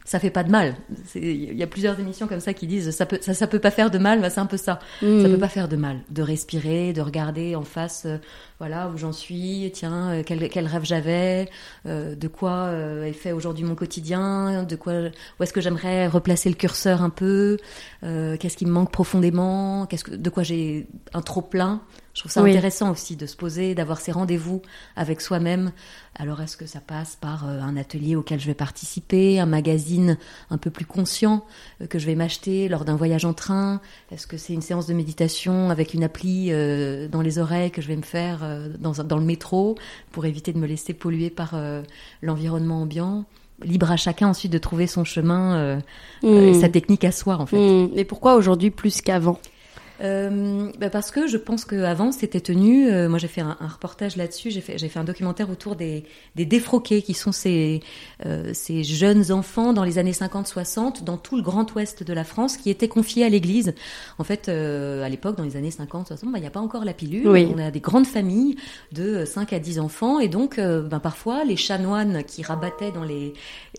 ça 0.09 0.19
fait 0.19 0.31
pas 0.31 0.43
de 0.43 0.49
mal. 0.49 0.75
Il 1.13 1.55
y 1.55 1.61
a 1.61 1.67
plusieurs 1.67 1.99
émissions 1.99 2.25
comme 2.25 2.39
ça 2.39 2.55
qui 2.55 2.65
disent 2.65 2.89
ça 2.89 3.05
peut 3.05 3.19
ça, 3.21 3.35
ça 3.35 3.45
peut 3.45 3.59
pas 3.59 3.69
faire 3.69 3.91
de 3.91 3.99
mal, 3.99 4.19
bah, 4.21 4.31
c'est 4.31 4.39
un 4.39 4.47
peu 4.47 4.57
ça. 4.57 4.79
Ça 5.01 5.05
mm. 5.05 5.23
peut 5.23 5.37
pas 5.37 5.49
faire 5.49 5.67
de 5.67 5.75
mal 5.75 5.99
de 6.09 6.23
respirer, 6.23 6.93
de 6.93 7.01
regarder 7.01 7.55
en 7.55 7.61
face 7.61 8.07
euh, 8.07 8.17
voilà 8.57 8.89
où 8.89 8.97
j'en 8.97 9.11
suis, 9.11 9.69
tiens, 9.71 10.09
euh, 10.09 10.23
quel, 10.25 10.49
quel 10.49 10.65
rêve 10.65 10.83
j'avais, 10.83 11.47
euh, 11.85 12.15
de 12.15 12.27
quoi 12.27 12.71
est 13.05 13.13
fait 13.13 13.33
aujourd'hui 13.33 13.63
mon 13.63 13.75
quotidien, 13.75 14.63
de 14.63 14.75
quoi 14.75 14.93
où 15.39 15.43
est-ce 15.43 15.53
que 15.53 15.61
j'aimerais 15.61 16.07
replacer 16.07 16.49
le 16.49 16.55
curseur 16.55 17.03
un 17.03 17.11
peu, 17.11 17.57
qu'est-ce 18.01 18.57
qui 18.57 18.65
me 18.65 18.71
manque 18.71 18.91
profondément, 18.91 19.85
qu'est-ce 19.85 20.05
que 20.05 20.15
de 20.15 20.29
quoi 20.31 20.41
j'ai 20.41 20.87
un 21.13 21.21
trop 21.21 21.43
plein. 21.43 21.81
Je 22.19 22.23
trouve 22.23 22.33
ça 22.33 22.41
intéressant 22.41 22.91
aussi 22.91 23.15
de 23.15 23.25
se 23.25 23.37
poser, 23.37 23.75
d'avoir 23.75 24.01
ces 24.01 24.11
rendez-vous 24.11 24.61
avec 24.97 25.21
soi-même. 25.21 25.71
Alors 26.15 26.41
est-ce 26.41 26.57
que 26.57 26.65
ça 26.65 26.81
passe 26.81 27.15
par 27.15 27.47
euh, 27.47 27.61
un 27.61 27.77
atelier 27.77 28.17
auquel 28.17 28.41
je 28.41 28.47
vais 28.47 28.53
participer, 28.53 29.39
un 29.39 29.45
magazine 29.45 30.17
un 30.49 30.57
peu 30.57 30.69
plus 30.69 30.83
conscient 30.83 31.45
euh, 31.81 31.87
que 31.87 31.97
je 31.97 32.05
vais 32.05 32.15
m'acheter 32.15 32.67
lors 32.67 32.83
d'un 32.83 32.97
voyage 32.97 33.23
en 33.23 33.31
train? 33.31 33.79
Est-ce 34.11 34.27
que 34.27 34.35
c'est 34.35 34.51
une 34.51 34.61
séance 34.61 34.85
de 34.85 34.93
méditation 34.93 35.69
avec 35.69 35.93
une 35.93 36.03
appli 36.03 36.49
euh, 36.51 37.07
dans 37.07 37.21
les 37.21 37.39
oreilles 37.39 37.71
que 37.71 37.81
je 37.81 37.87
vais 37.87 37.95
me 37.95 38.01
faire 38.01 38.39
dans, 38.79 39.01
dans, 39.01 39.17
le 39.17 39.23
métro 39.23 39.77
pour 40.11 40.25
éviter 40.25 40.51
de 40.51 40.57
me 40.57 40.67
laisser 40.67 40.93
polluer 40.93 41.29
par 41.29 41.55
l'environnement 42.21 42.81
ambiant? 42.81 43.23
Libre 43.61 43.91
à 43.91 43.97
chacun 43.97 44.27
ensuite 44.27 44.51
de 44.51 44.57
trouver 44.57 44.87
son 44.87 45.05
chemin, 45.05 45.79
et 46.23 46.53
sa 46.53 46.67
technique 46.67 47.05
à 47.05 47.13
soi 47.13 47.37
en 47.37 47.45
fait. 47.45 47.57
Mmh. 47.57 47.91
Et 47.95 48.03
pourquoi 48.03 48.35
aujourd'hui 48.35 48.71
plus 48.71 48.99
qu'avant? 48.99 49.39
Euh, 50.01 50.71
bah 50.79 50.89
parce 50.89 51.11
que 51.11 51.27
je 51.27 51.37
pense 51.37 51.65
qu'avant 51.65 52.11
c'était 52.11 52.39
tenu. 52.39 52.89
Euh, 52.89 53.09
moi 53.09 53.19
j'ai 53.19 53.27
fait 53.27 53.41
un, 53.41 53.57
un 53.59 53.67
reportage 53.67 54.15
là-dessus. 54.15 54.51
J'ai 54.51 54.61
fait 54.61 54.77
j'ai 54.77 54.87
fait 54.87 54.99
un 54.99 55.03
documentaire 55.03 55.49
autour 55.49 55.75
des 55.75 56.05
des 56.35 56.45
défroqués 56.45 57.01
qui 57.01 57.13
sont 57.13 57.31
ces 57.31 57.81
euh, 58.25 58.51
ces 58.53 58.83
jeunes 58.83 59.31
enfants 59.31 59.73
dans 59.73 59.83
les 59.83 59.97
années 59.97 60.11
50-60 60.11 61.03
dans 61.03 61.17
tout 61.17 61.35
le 61.35 61.41
Grand 61.41 61.73
Ouest 61.75 62.03
de 62.03 62.13
la 62.13 62.23
France 62.23 62.57
qui 62.57 62.69
étaient 62.69 62.87
confiés 62.87 63.25
à 63.25 63.29
l'Église. 63.29 63.73
En 64.17 64.23
fait 64.23 64.47
euh, 64.47 65.03
à 65.03 65.09
l'époque 65.09 65.35
dans 65.35 65.43
les 65.43 65.57
années 65.57 65.69
50-60 65.69 66.31
bah, 66.31 66.37
il 66.37 66.41
n'y 66.41 66.47
a 66.47 66.51
pas 66.51 66.61
encore 66.61 66.85
la 66.85 66.93
pilule. 66.93 67.27
Oui. 67.27 67.51
On 67.53 67.59
a 67.59 67.71
des 67.71 67.81
grandes 67.81 68.07
familles 68.07 68.55
de 68.93 69.25
5 69.25 69.53
à 69.53 69.59
10 69.59 69.79
enfants 69.79 70.19
et 70.19 70.29
donc 70.29 70.57
ben 70.59 70.99
parfois 70.99 71.43
les 71.43 71.57
chanoines 71.57 72.23
qui 72.23 72.43
rabattaient 72.43 72.91
dans 72.91 73.03
les 73.03 73.33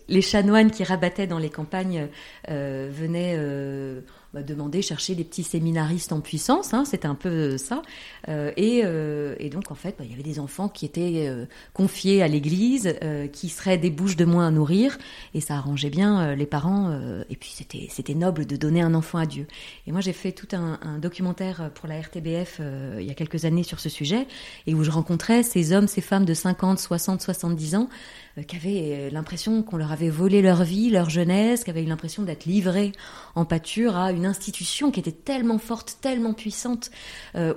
les 0.07 0.21
chanoines 0.21 0.71
qui 0.71 0.83
rabattaient 0.83 1.27
dans 1.27 1.39
les 1.39 1.49
campagnes 1.49 2.07
venaient 2.47 3.37
bah, 4.33 4.43
demander, 4.43 4.81
chercher 4.81 5.13
des 5.13 5.25
petits 5.25 5.43
séminaristes 5.43 6.13
en 6.13 6.21
puissance, 6.21 6.73
hein, 6.73 6.85
c'était 6.85 7.07
un 7.07 7.15
peu 7.15 7.57
ça. 7.57 7.81
Euh, 8.29 8.53
et, 8.55 8.81
euh, 8.85 9.35
et, 9.39 9.49
donc 9.49 9.71
en 9.71 9.75
fait, 9.75 9.95
bah, 9.99 10.05
il 10.05 10.11
y 10.11 10.13
avait 10.13 10.23
des 10.23 10.39
enfants 10.39 10.69
qui 10.69 10.85
étaient 10.85 11.27
euh, 11.27 11.45
confiés 11.73 12.23
à 12.23 12.29
l'Église, 12.29 12.95
euh, 13.03 13.27
qui 13.27 13.49
seraient 13.49 13.77
des 13.77 13.89
bouches 13.89 14.15
de 14.15 14.23
moins 14.23 14.47
à 14.47 14.51
nourrir, 14.51 14.97
et 15.33 15.41
ça 15.41 15.55
arrangeait 15.55 15.89
bien 15.89 16.21
euh, 16.21 16.35
les 16.35 16.45
parents. 16.45 16.97
et 17.29 17.35
puis 17.35 17.51
c'était 17.53 17.87
c'était 17.89 18.13
noble 18.13 18.45
de 18.45 18.55
donner 18.55 18.81
un 18.81 18.93
enfant 18.93 19.17
à 19.17 19.25
Dieu. 19.25 19.47
Et 19.85 19.91
moi 19.91 19.99
j'ai 19.99 20.13
fait 20.13 20.31
tout 20.31 20.47
un, 20.53 20.79
un, 20.81 20.97
documentaire 20.97 21.69
pour 21.75 21.89
la 21.89 21.99
RTBF 21.99 22.61
il 22.99 23.05
y 23.05 23.11
a 23.11 23.13
quelques 23.13 23.45
années 23.45 23.63
sur 23.63 23.79
ce 23.79 23.89
sujet, 23.89 24.27
et 24.65 24.73
où 24.73 24.83
je 24.83 24.91
rencontrais 24.91 25.43
ces 25.43 25.73
hommes, 25.73 25.87
ces 25.87 26.01
femmes 26.01 26.25
de 26.25 26.33
50, 26.33 26.79
60, 26.79 27.21
70 27.21 27.75
ans 27.75 27.89
qui 28.47 28.55
avaient 28.55 29.09
l'impression 29.11 29.61
qu'on 29.61 29.77
leur 29.77 29.91
avait 29.91 30.09
volé 30.09 30.41
leur 30.41 30.63
vie, 30.63 30.89
leur 30.89 31.09
jeunesse, 31.09 31.63
qui 31.63 31.69
avaient 31.69 31.83
eu 31.83 31.87
l'impression 31.87 32.23
d'être 32.23 32.45
livrés 32.45 32.93
en 33.35 33.45
pâture 33.45 33.97
à 33.97 34.11
une 34.11 34.25
institution 34.25 34.91
qui 34.91 34.99
était 34.99 35.11
tellement 35.11 35.57
forte, 35.57 35.97
tellement 36.01 36.33
puissante, 36.33 36.91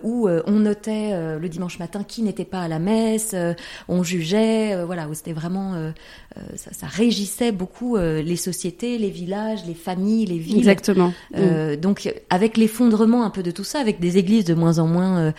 où 0.03 0.29
on 0.29 0.53
notait 0.53 1.39
le 1.39 1.49
dimanche 1.49 1.79
matin 1.79 2.03
qui 2.03 2.23
n'était 2.23 2.45
pas 2.45 2.61
à 2.61 2.69
la 2.69 2.79
messe, 2.79 3.35
on 3.89 4.03
jugeait, 4.03 4.85
voilà, 4.85 5.09
où 5.09 5.15
c'était 5.15 5.33
vraiment, 5.33 5.93
ça, 6.57 6.73
ça, 6.73 6.87
régissait 6.87 7.53
beaucoup 7.53 7.97
les 7.97 8.37
sociétés, 8.37 8.99
les 8.99 9.11
villages, 9.11 9.65
les 9.67 9.75
familles, 9.75 10.27
les 10.27 10.39
villes. 10.39 10.59
Exactement. 10.59 11.13
Donc 11.81 12.13
avec 12.31 12.57
l'effondrement 12.57 13.25
un 13.25 13.31
peu 13.31 13.43
de 13.43 13.51
tout 13.51 13.65
ça, 13.65 13.79
avec 13.79 14.01
des 14.01 14.19
églises 14.19 14.45
de 14.45 14.55
moins 14.55 14.79
en 14.79 14.87
moins 14.87 15.33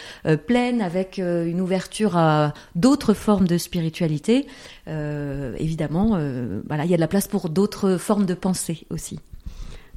pleines, 0.48 0.82
avec 0.82 1.18
une 1.18 1.60
ouverture 1.60 2.18
à 2.18 2.54
d'autres 2.76 3.14
formes 3.14 3.48
de 3.48 3.58
spiritualité, 3.58 4.46
euh, 4.46 4.50
évidemment, 4.88 6.12
euh, 6.16 6.62
voilà, 6.68 6.86
il 6.86 6.92
y 6.92 6.94
a 6.94 6.98
de 6.98 7.02
la 7.02 7.08
place 7.08 7.28
pour 7.28 7.50
d'autres 7.50 7.98
formes 7.98 8.26
de 8.26 8.34
pensée 8.34 8.86
aussi. 8.90 9.20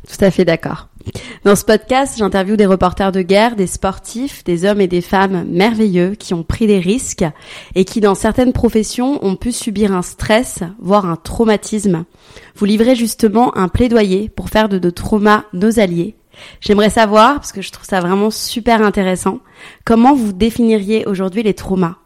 Tout 0.07 0.25
à 0.25 0.31
fait 0.31 0.45
d'accord. 0.45 0.89
Dans 1.45 1.57
ce 1.57 1.65
podcast, 1.65 2.17
j'interviewe 2.19 2.57
des 2.57 2.67
reporters 2.67 3.13
de 3.13 3.21
guerre, 3.21 3.57
des 3.57 3.67
sportifs, 3.67 4.45
des 4.45 4.65
hommes 4.65 4.81
et 4.81 4.87
des 4.87 5.01
femmes 5.01 5.45
merveilleux 5.49 6.15
qui 6.15 6.35
ont 6.35 6.45
pris 6.45 6.67
des 6.67 6.79
risques 6.79 7.25
et 7.75 7.85
qui, 7.85 8.01
dans 8.01 8.15
certaines 8.15 8.53
professions, 8.53 9.25
ont 9.25 9.37
pu 9.37 9.53
subir 9.53 9.93
un 9.93 10.03
stress, 10.03 10.61
voire 10.79 11.07
un 11.07 11.17
traumatisme. 11.17 12.05
Vous 12.55 12.65
livrez 12.65 12.95
justement 12.95 13.57
un 13.57 13.69
plaidoyer 13.69 14.29
pour 14.29 14.51
faire 14.51 14.69
de 14.69 14.79
nos 14.79 14.93
traumas 14.93 15.45
nos 15.53 15.81
alliés. 15.81 16.15
J'aimerais 16.61 16.91
savoir, 16.91 17.35
parce 17.35 17.53
que 17.53 17.63
je 17.63 17.73
trouve 17.73 17.87
ça 17.87 18.01
vraiment 18.01 18.31
super 18.31 18.83
intéressant, 18.83 19.41
comment 19.85 20.15
vous 20.15 20.33
définiriez 20.33 21.07
aujourd'hui 21.07 21.43
les 21.43 21.55
traumas? 21.55 21.97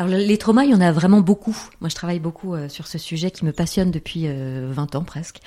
Alors 0.00 0.16
les 0.16 0.38
traumas, 0.38 0.64
il 0.64 0.70
y 0.70 0.74
en 0.74 0.80
a 0.80 0.92
vraiment 0.92 1.20
beaucoup. 1.20 1.54
Moi, 1.82 1.90
je 1.90 1.94
travaille 1.94 2.20
beaucoup 2.20 2.54
euh, 2.54 2.70
sur 2.70 2.86
ce 2.86 2.96
sujet 2.96 3.30
qui 3.30 3.44
me 3.44 3.52
passionne 3.52 3.90
depuis 3.90 4.26
20 4.26 4.32
euh, 4.32 4.98
ans 4.98 5.04
presque. 5.04 5.40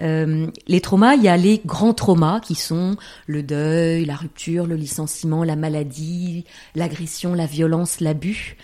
Euh, 0.00 0.46
les 0.68 0.80
traumas, 0.80 1.16
il 1.16 1.24
y 1.24 1.28
a 1.28 1.36
les 1.36 1.60
grands 1.64 1.92
traumas 1.92 2.38
qui 2.38 2.54
sont 2.54 2.96
le 3.26 3.42
deuil, 3.42 4.04
la 4.04 4.14
rupture, 4.14 4.68
le 4.68 4.76
licenciement, 4.76 5.42
la 5.42 5.56
maladie, 5.56 6.44
l'agression, 6.76 7.34
la 7.34 7.46
violence, 7.46 7.98
l'abus. 7.98 8.56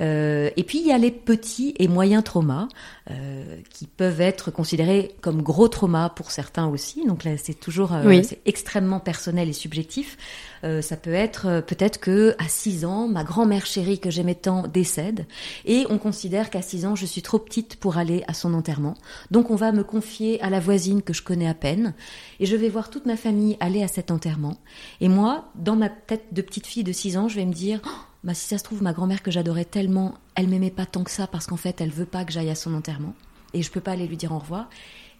Euh, 0.00 0.50
et 0.56 0.64
puis 0.64 0.78
il 0.78 0.86
y 0.86 0.92
a 0.92 0.98
les 0.98 1.10
petits 1.10 1.74
et 1.78 1.88
moyens 1.88 2.22
traumas 2.22 2.68
euh, 3.10 3.56
qui 3.70 3.86
peuvent 3.86 4.20
être 4.20 4.50
considérés 4.50 5.14
comme 5.20 5.42
gros 5.42 5.68
traumas 5.68 6.08
pour 6.10 6.30
certains 6.30 6.66
aussi. 6.66 7.06
Donc 7.06 7.24
là, 7.24 7.32
c'est 7.36 7.54
toujours 7.54 7.92
euh, 7.92 8.22
c'est 8.22 8.40
extrêmement 8.44 9.00
personnel 9.00 9.48
et 9.48 9.52
subjectif. 9.52 10.16
Euh, 10.64 10.82
ça 10.82 10.96
peut 10.96 11.12
être 11.12 11.46
euh, 11.46 11.60
peut-être 11.60 12.00
que 12.00 12.34
à 12.38 12.48
6 12.48 12.84
ans, 12.84 13.08
ma 13.08 13.24
grand-mère 13.24 13.66
chérie 13.66 13.98
que 13.98 14.10
j'aimais 14.10 14.34
tant 14.34 14.66
décède 14.66 15.26
et 15.64 15.86
on 15.90 15.98
considère 15.98 16.50
qu'à 16.50 16.62
6 16.62 16.86
ans, 16.86 16.96
je 16.96 17.06
suis 17.06 17.22
trop 17.22 17.38
petite 17.38 17.76
pour 17.76 17.98
aller 17.98 18.24
à 18.26 18.34
son 18.34 18.54
enterrement. 18.54 18.94
Donc 19.30 19.50
on 19.50 19.56
va 19.56 19.72
me 19.72 19.84
confier 19.84 20.40
à 20.42 20.50
la 20.50 20.60
voisine 20.60 21.02
que 21.02 21.12
je 21.12 21.22
connais 21.22 21.48
à 21.48 21.54
peine 21.54 21.94
et 22.40 22.46
je 22.46 22.56
vais 22.56 22.68
voir 22.68 22.90
toute 22.90 23.06
ma 23.06 23.16
famille 23.16 23.56
aller 23.60 23.82
à 23.82 23.88
cet 23.88 24.10
enterrement. 24.10 24.56
Et 25.00 25.08
moi, 25.08 25.44
dans 25.54 25.76
ma 25.76 25.88
tête 25.88 26.32
de 26.32 26.42
petite 26.42 26.66
fille 26.66 26.84
de 26.84 26.92
6 26.92 27.16
ans, 27.16 27.28
je 27.28 27.36
vais 27.36 27.46
me 27.46 27.52
dire 27.52 27.80
oh, 27.86 27.90
bah, 28.26 28.34
si 28.34 28.48
ça 28.48 28.58
se 28.58 28.64
trouve, 28.64 28.82
ma 28.82 28.92
grand-mère 28.92 29.22
que 29.22 29.30
j'adorais 29.30 29.64
tellement, 29.64 30.14
elle 30.34 30.48
m'aimait 30.48 30.72
pas 30.72 30.84
tant 30.84 31.04
que 31.04 31.12
ça 31.12 31.28
parce 31.28 31.46
qu'en 31.46 31.56
fait, 31.56 31.80
elle 31.80 31.90
veut 31.90 32.06
pas 32.06 32.24
que 32.24 32.32
j'aille 32.32 32.50
à 32.50 32.56
son 32.56 32.74
enterrement 32.74 33.14
et 33.54 33.62
je 33.62 33.70
peux 33.70 33.80
pas 33.80 33.92
aller 33.92 34.08
lui 34.08 34.16
dire 34.16 34.32
au 34.32 34.38
revoir. 34.38 34.68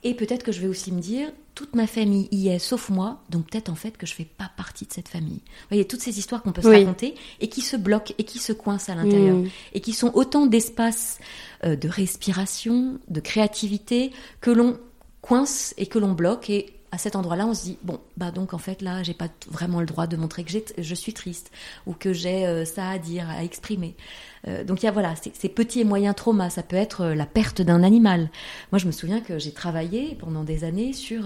Et 0.03 0.13
peut-être 0.15 0.43
que 0.43 0.51
je 0.51 0.61
vais 0.61 0.67
aussi 0.67 0.91
me 0.91 1.01
dire, 1.01 1.31
toute 1.55 1.77
ma 1.77 1.87
famille 1.87 2.29
y 2.33 2.49
est, 2.49 2.59
sauf 2.59 2.91
moi, 2.91 3.23
donc 3.31 3.49
peut-être 3.49 3.69
en 3.69 3.77
fait 3.77 3.97
que 3.97 4.07
je 4.07 4.13
fais 4.13 4.25
pas 4.25 4.51
partie 4.57 4.87
de 4.87 4.93
cette 4.93 5.09
famille. 5.09 5.41
Vous 5.45 5.69
voyez, 5.71 5.85
toutes 5.85 6.01
ces 6.01 6.19
histoires 6.19 6.43
qu'on 6.43 6.51
peut 6.51 6.63
se 6.63 6.69
raconter 6.69 7.15
et 7.41 7.49
qui 7.49 7.61
se 7.61 7.77
bloquent 7.77 8.13
et 8.19 8.25
qui 8.25 8.41
se 8.41 8.53
coincent 8.53 8.93
à 8.93 8.97
l'intérieur 8.97 9.37
mm. 9.37 9.49
et 9.75 9.81
qui 9.81 9.93
sont 9.93 10.11
autant 10.15 10.47
d'espaces 10.47 11.21
euh, 11.65 11.77
de 11.77 11.89
respiration, 11.89 12.99
de 13.09 13.21
créativité 13.21 14.11
que 14.41 14.51
l'on 14.51 14.79
coince 15.23 15.75
et 15.79 15.87
que 15.87 16.01
l'on 16.01 16.13
bloque 16.13 16.51
et 16.51 16.76
à 16.93 16.99
cet 16.99 17.17
endroit-là, 17.17 17.47
on 17.47 17.55
se 17.55 17.65
dit 17.65 17.79
bon, 17.83 18.01
bah 18.17 18.31
donc 18.31 18.55
en 18.55 18.59
fait 18.59 18.83
là, 18.83 19.03
j'ai 19.03 19.15
pas 19.15 19.29
vraiment 19.49 19.81
le 19.81 19.87
droit 19.87 20.07
de 20.07 20.17
montrer 20.17 20.45
que 20.45 20.51
je 20.79 20.95
suis 20.95 21.13
triste 21.13 21.51
ou 21.87 21.93
que 21.93 22.13
j'ai 22.13 22.47
euh, 22.47 22.65
ça 22.65 22.91
à 22.91 22.99
dire, 22.99 23.29
à 23.29 23.45
exprimer. 23.45 23.97
Euh, 24.49 24.65
donc 24.65 24.83
il 24.83 24.87
y 24.87 24.89
a 24.89 24.93
voilà, 24.93 25.15
ces 25.17 25.49
petits 25.49 25.81
et 25.81 25.85
moyens 25.85 26.15
traumas. 26.15 26.51
Ça 26.51 26.63
peut 26.63 26.77
être 26.77 27.03
euh, 27.03 27.15
la 27.15 27.27
perte 27.27 27.63
d'un 27.63 27.83
animal. 27.83 28.31
Moi, 28.73 28.79
je 28.79 28.87
me 28.87 28.93
souviens 28.93 29.21
que 29.21 29.39
j'ai 29.39 29.53
travaillé 29.53 30.17
pendant 30.19 30.45
des 30.45 30.65
années 30.65 30.93
sur. 30.93 31.25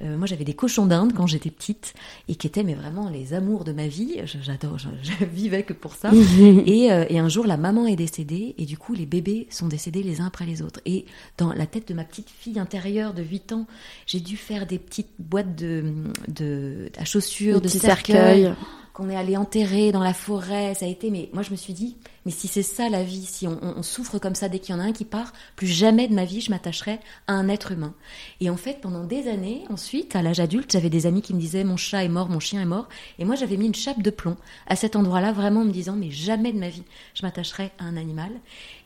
moi, 0.00 0.26
j'avais 0.26 0.44
des 0.44 0.54
cochons 0.54 0.86
d'Inde 0.86 1.12
quand 1.14 1.26
j'étais 1.26 1.50
petite 1.50 1.94
et 2.28 2.34
qui 2.34 2.46
étaient 2.46 2.62
mais 2.62 2.74
vraiment 2.74 3.08
les 3.08 3.34
amours 3.34 3.64
de 3.64 3.72
ma 3.72 3.86
vie. 3.86 4.20
J'adore, 4.24 4.78
je, 4.78 4.88
je, 5.02 5.24
vivais 5.24 5.62
que 5.62 5.72
pour 5.72 5.94
ça. 5.94 6.10
et, 6.40 6.86
et 6.86 7.18
un 7.18 7.28
jour, 7.28 7.46
la 7.46 7.56
maman 7.56 7.86
est 7.86 7.96
décédée 7.96 8.54
et 8.58 8.64
du 8.64 8.76
coup, 8.76 8.94
les 8.94 9.06
bébés 9.06 9.46
sont 9.50 9.68
décédés 9.68 10.02
les 10.02 10.20
uns 10.20 10.26
après 10.26 10.46
les 10.46 10.62
autres. 10.62 10.80
Et 10.86 11.06
dans 11.38 11.52
la 11.52 11.66
tête 11.66 11.88
de 11.88 11.94
ma 11.94 12.04
petite 12.04 12.30
fille 12.30 12.58
intérieure 12.58 13.14
de 13.14 13.22
8 13.22 13.52
ans, 13.52 13.66
j'ai 14.06 14.20
dû 14.20 14.36
faire 14.36 14.66
des 14.66 14.78
petites 14.78 15.12
boîtes 15.18 15.54
de, 15.56 15.84
de 16.28 16.90
à 16.96 17.04
chaussures, 17.04 17.60
de 17.60 17.68
cercueils 17.68 18.52
qu'on 18.92 19.08
est 19.08 19.16
allé 19.16 19.36
enterrer 19.36 19.92
dans 19.92 20.02
la 20.02 20.14
forêt. 20.14 20.74
Ça 20.74 20.84
a 20.84 20.88
été, 20.88 21.10
mais 21.10 21.30
moi 21.32 21.42
je 21.42 21.50
me 21.50 21.56
suis 21.56 21.72
dit, 21.72 21.96
mais 22.24 22.32
si 22.32 22.46
c'est 22.48 22.62
ça 22.62 22.88
la 22.88 23.02
vie, 23.02 23.24
si 23.24 23.46
on, 23.46 23.82
souffre 23.82 24.18
comme 24.18 24.34
ça 24.34 24.48
dès 24.48 24.58
qu'il 24.58 24.74
y 24.74 24.78
en 24.78 24.80
a 24.80 24.84
un 24.84 24.92
qui 24.92 25.04
part, 25.04 25.32
plus 25.56 25.66
jamais 25.66 26.08
de 26.08 26.14
ma 26.14 26.24
vie 26.24 26.40
je 26.40 26.50
m'attacherai 26.50 27.00
à 27.26 27.32
un 27.32 27.48
être 27.48 27.72
humain. 27.72 27.94
Et 28.40 28.50
en 28.50 28.56
fait, 28.56 28.80
pendant 28.80 29.04
des 29.04 29.28
années, 29.28 29.64
ensuite, 29.70 30.14
à 30.14 30.22
l'âge 30.22 30.40
adulte, 30.40 30.70
j'avais 30.72 30.90
des 30.90 31.06
amis 31.06 31.22
qui 31.22 31.34
me 31.34 31.40
disaient 31.40 31.64
mon 31.64 31.76
chat 31.76 32.04
est 32.04 32.08
mort, 32.08 32.28
mon 32.28 32.40
chien 32.40 32.60
est 32.60 32.66
mort, 32.66 32.88
et 33.18 33.24
moi 33.24 33.34
j'avais 33.34 33.56
mis 33.56 33.66
une 33.66 33.74
chape 33.74 34.02
de 34.02 34.10
plomb 34.10 34.36
à 34.66 34.76
cet 34.76 34.94
endroit-là, 34.94 35.32
vraiment 35.32 35.60
en 35.60 35.64
me 35.64 35.72
disant 35.72 35.96
mais 35.96 36.10
jamais 36.10 36.52
de 36.52 36.58
ma 36.58 36.68
vie 36.68 36.84
je 37.14 37.22
m'attacherai 37.22 37.72
à 37.78 37.84
un 37.84 37.96
animal. 37.96 38.30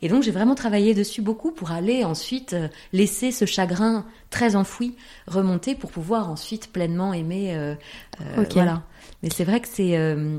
Et 0.03 0.09
donc 0.09 0.23
j'ai 0.23 0.31
vraiment 0.31 0.55
travaillé 0.55 0.95
dessus 0.95 1.23
beaucoup 1.23 1.51
pour 1.51 1.73
aller 1.73 2.05
ensuite 2.05 2.53
euh, 2.53 2.69
laisser 2.93 3.33
ce 3.33 3.45
chagrin 3.45 4.05
très 4.31 4.57
enfoui 4.57 4.95
remonter 5.27 5.75
pour 5.75 5.91
pouvoir 5.91 6.31
ensuite 6.31 6.73
pleinement 6.73 7.13
aimer. 7.13 7.55
Euh, 7.55 7.75
euh, 8.21 8.45
Voilà. 8.53 8.83
Mais 9.23 9.31
c'est 9.31 9.45
vrai 9.45 9.61
que 9.61 9.69
c'est 9.69 9.97
euh, 9.97 10.39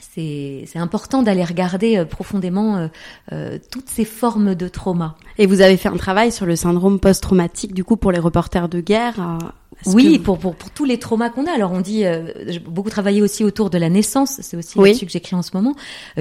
c'est 0.00 0.78
important 0.78 1.22
d'aller 1.22 1.44
regarder 1.44 1.98
euh, 1.98 2.04
profondément 2.04 2.88
euh, 3.32 3.58
toutes 3.70 3.88
ces 3.88 4.04
formes 4.04 4.54
de 4.54 4.68
trauma. 4.68 5.16
Et 5.38 5.46
vous 5.46 5.60
avez 5.60 5.76
fait 5.76 5.88
un 5.88 5.96
travail 5.96 6.32
sur 6.32 6.46
le 6.46 6.56
syndrome 6.56 6.98
post-traumatique, 6.98 7.74
du 7.74 7.84
coup, 7.84 7.96
pour 7.96 8.12
les 8.12 8.18
reporters 8.18 8.68
de 8.68 8.80
guerre 8.80 9.38
oui, 9.86 10.18
pour, 10.18 10.38
pour, 10.38 10.54
pour, 10.54 10.70
tous 10.70 10.84
les 10.84 10.98
traumas 10.98 11.30
qu'on 11.30 11.46
a. 11.46 11.52
Alors 11.52 11.72
on 11.72 11.80
dit, 11.80 12.04
j'ai 12.46 12.58
beaucoup 12.58 12.90
travaillé 12.90 13.22
aussi 13.22 13.44
autour 13.44 13.70
de 13.70 13.78
la 13.78 13.88
naissance, 13.88 14.40
c'est 14.40 14.56
aussi 14.56 14.78
oui. 14.78 14.90
là-dessus 14.90 15.06
que 15.06 15.12
j'écris 15.12 15.36
en 15.36 15.42
ce 15.42 15.50
moment, 15.54 15.74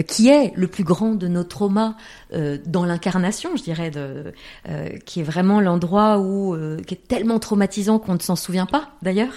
qui 0.07 0.29
est 0.29 0.53
le 0.55 0.67
plus 0.67 0.83
grand 0.83 1.15
de 1.15 1.27
nos 1.27 1.43
traumas 1.43 1.95
dans 2.65 2.85
l'incarnation, 2.85 3.55
je 3.55 3.63
dirais, 3.63 3.91
de, 3.91 4.33
qui 5.05 5.19
est 5.19 5.23
vraiment 5.23 5.61
l'endroit 5.61 6.19
où 6.19 6.55
qui 6.85 6.93
est 6.93 7.07
tellement 7.07 7.39
traumatisant 7.39 7.99
qu'on 7.99 8.13
ne 8.13 8.19
s'en 8.19 8.35
souvient 8.35 8.65
pas 8.65 8.91
d'ailleurs. 9.01 9.33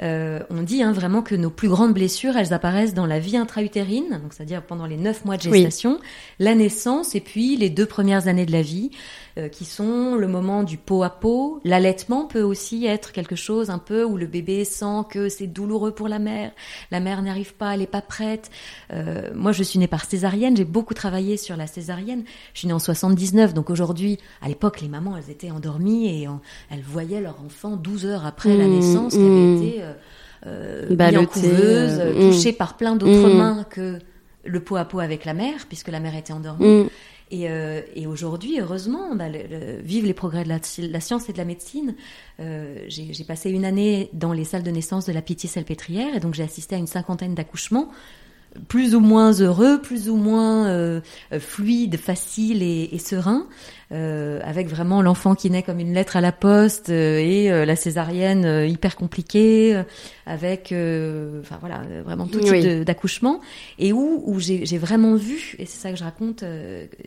Euh, 0.00 0.40
on 0.50 0.62
dit 0.62 0.82
hein, 0.82 0.92
vraiment 0.92 1.22
que 1.22 1.34
nos 1.34 1.50
plus 1.50 1.68
grandes 1.68 1.92
blessures, 1.92 2.36
elles 2.36 2.52
apparaissent 2.52 2.94
dans 2.94 3.06
la 3.06 3.18
vie 3.18 3.36
intra-utérine, 3.36 4.20
donc 4.22 4.32
c'est-à-dire 4.32 4.62
pendant 4.62 4.86
les 4.86 4.96
neuf 4.96 5.24
mois 5.24 5.36
de 5.36 5.42
gestation, 5.42 5.98
la 6.38 6.54
naissance 6.54 7.14
et 7.14 7.20
puis 7.20 7.56
les 7.56 7.70
deux 7.70 7.86
premières 7.86 8.28
années 8.28 8.46
de 8.46 8.52
la 8.52 8.62
vie. 8.62 8.90
Euh, 9.38 9.48
qui 9.48 9.64
sont 9.64 10.14
le 10.16 10.28
moment 10.28 10.62
du 10.62 10.76
pot 10.76 11.02
à 11.02 11.08
pot. 11.08 11.58
L'allaitement 11.64 12.26
peut 12.26 12.42
aussi 12.42 12.84
être 12.84 13.12
quelque 13.12 13.34
chose 13.34 13.70
un 13.70 13.78
peu 13.78 14.04
où 14.04 14.18
le 14.18 14.26
bébé 14.26 14.66
sent 14.66 15.04
que 15.08 15.30
c'est 15.30 15.46
douloureux 15.46 15.92
pour 15.92 16.06
la 16.06 16.18
mère, 16.18 16.52
la 16.90 17.00
mère 17.00 17.22
n'arrive 17.22 17.54
pas, 17.54 17.72
elle 17.72 17.80
n'est 17.80 17.86
pas 17.86 18.02
prête. 18.02 18.50
Euh, 18.92 19.30
moi, 19.34 19.52
je 19.52 19.62
suis 19.62 19.78
née 19.78 19.86
par 19.86 20.04
césarienne, 20.04 20.54
j'ai 20.54 20.66
beaucoup 20.66 20.92
travaillé 20.92 21.38
sur 21.38 21.56
la 21.56 21.66
césarienne. 21.66 22.24
Je 22.52 22.58
suis 22.58 22.68
née 22.68 22.74
en 22.74 22.78
79, 22.78 23.54
donc 23.54 23.70
aujourd'hui, 23.70 24.18
à 24.42 24.48
l'époque, 24.48 24.82
les 24.82 24.88
mamans, 24.88 25.16
elles 25.16 25.30
étaient 25.30 25.50
endormies 25.50 26.08
et 26.08 26.28
elles 26.70 26.82
voyaient 26.82 27.22
leur 27.22 27.40
enfant 27.42 27.76
12 27.76 28.04
heures 28.04 28.26
après 28.26 28.54
la 28.54 28.66
mmh, 28.66 28.70
naissance, 28.70 29.14
qui 29.14 29.18
avait 29.18 29.28
mmh. 29.30 29.62
été 29.62 29.82
euh, 29.82 29.92
euh 30.46 31.10
mis 31.10 31.16
en 31.16 31.24
couveuse, 31.24 32.00
mmh. 32.00 32.20
touché 32.20 32.52
par 32.52 32.76
plein 32.76 32.96
d'autres 32.96 33.30
mains 33.30 33.64
que 33.64 33.98
le 34.44 34.60
pot 34.60 34.76
à 34.76 34.84
pot 34.84 35.00
avec 35.00 35.24
la 35.24 35.32
mère, 35.32 35.64
puisque 35.68 35.88
la 35.88 36.00
mère 36.00 36.16
était 36.16 36.34
endormie. 36.34 36.90
Et, 37.32 37.48
euh, 37.48 37.80
et 37.96 38.06
aujourd'hui, 38.06 38.60
heureusement, 38.60 39.16
bah, 39.16 39.30
le, 39.30 39.80
vive 39.82 40.04
les 40.04 40.12
progrès 40.12 40.44
de 40.44 40.50
la, 40.50 41.00
science 41.00 41.30
et 41.30 41.32
de 41.32 41.38
la 41.38 41.46
médecine. 41.46 41.94
Euh, 42.40 42.84
j'ai 42.88 43.24
passé 43.24 43.50
une 43.50 43.64
année 43.64 44.10
dans 44.12 44.34
les 44.34 44.44
salles 44.44 44.62
de 44.62 44.70
naissance 44.70 45.06
de 45.06 45.12
la 45.12 45.22
Pitié-Salpêtrière, 45.22 46.14
et 46.14 46.20
donc 46.20 46.34
j'ai 46.34 46.42
assisté 46.42 46.74
à 46.74 46.78
une 46.78 46.86
cinquantaine 46.86 47.34
d'accouchements 47.34 47.88
plus 48.68 48.94
ou 48.94 49.00
moins 49.00 49.32
heureux, 49.32 49.80
plus 49.80 50.10
ou 50.10 50.16
moins 50.16 50.68
euh, 50.68 51.00
fluide, 51.38 51.96
facile 51.96 52.62
et, 52.62 52.90
et 52.92 52.98
serein. 52.98 53.46
Euh, 53.92 54.40
avec 54.42 54.68
vraiment 54.68 55.02
l'enfant 55.02 55.34
qui 55.34 55.50
naît 55.50 55.62
comme 55.62 55.78
une 55.78 55.92
lettre 55.92 56.16
à 56.16 56.22
la 56.22 56.32
poste 56.32 56.88
euh, 56.88 57.18
et 57.18 57.52
euh, 57.52 57.66
la 57.66 57.76
césarienne 57.76 58.66
hyper 58.66 58.96
compliquée, 58.96 59.82
avec, 60.24 60.66
enfin 60.66 61.58
voilà, 61.60 61.82
vraiment 62.04 62.26
tout 62.26 62.40
type 62.40 62.84
d'accouchement, 62.84 63.40
et 63.78 63.92
où, 63.92 64.22
où 64.24 64.40
j'ai 64.40 64.78
vraiment 64.78 65.14
vu, 65.16 65.56
et 65.58 65.66
c'est 65.66 65.78
ça 65.78 65.90
que 65.90 65.98
je 65.98 66.04
raconte, 66.04 66.44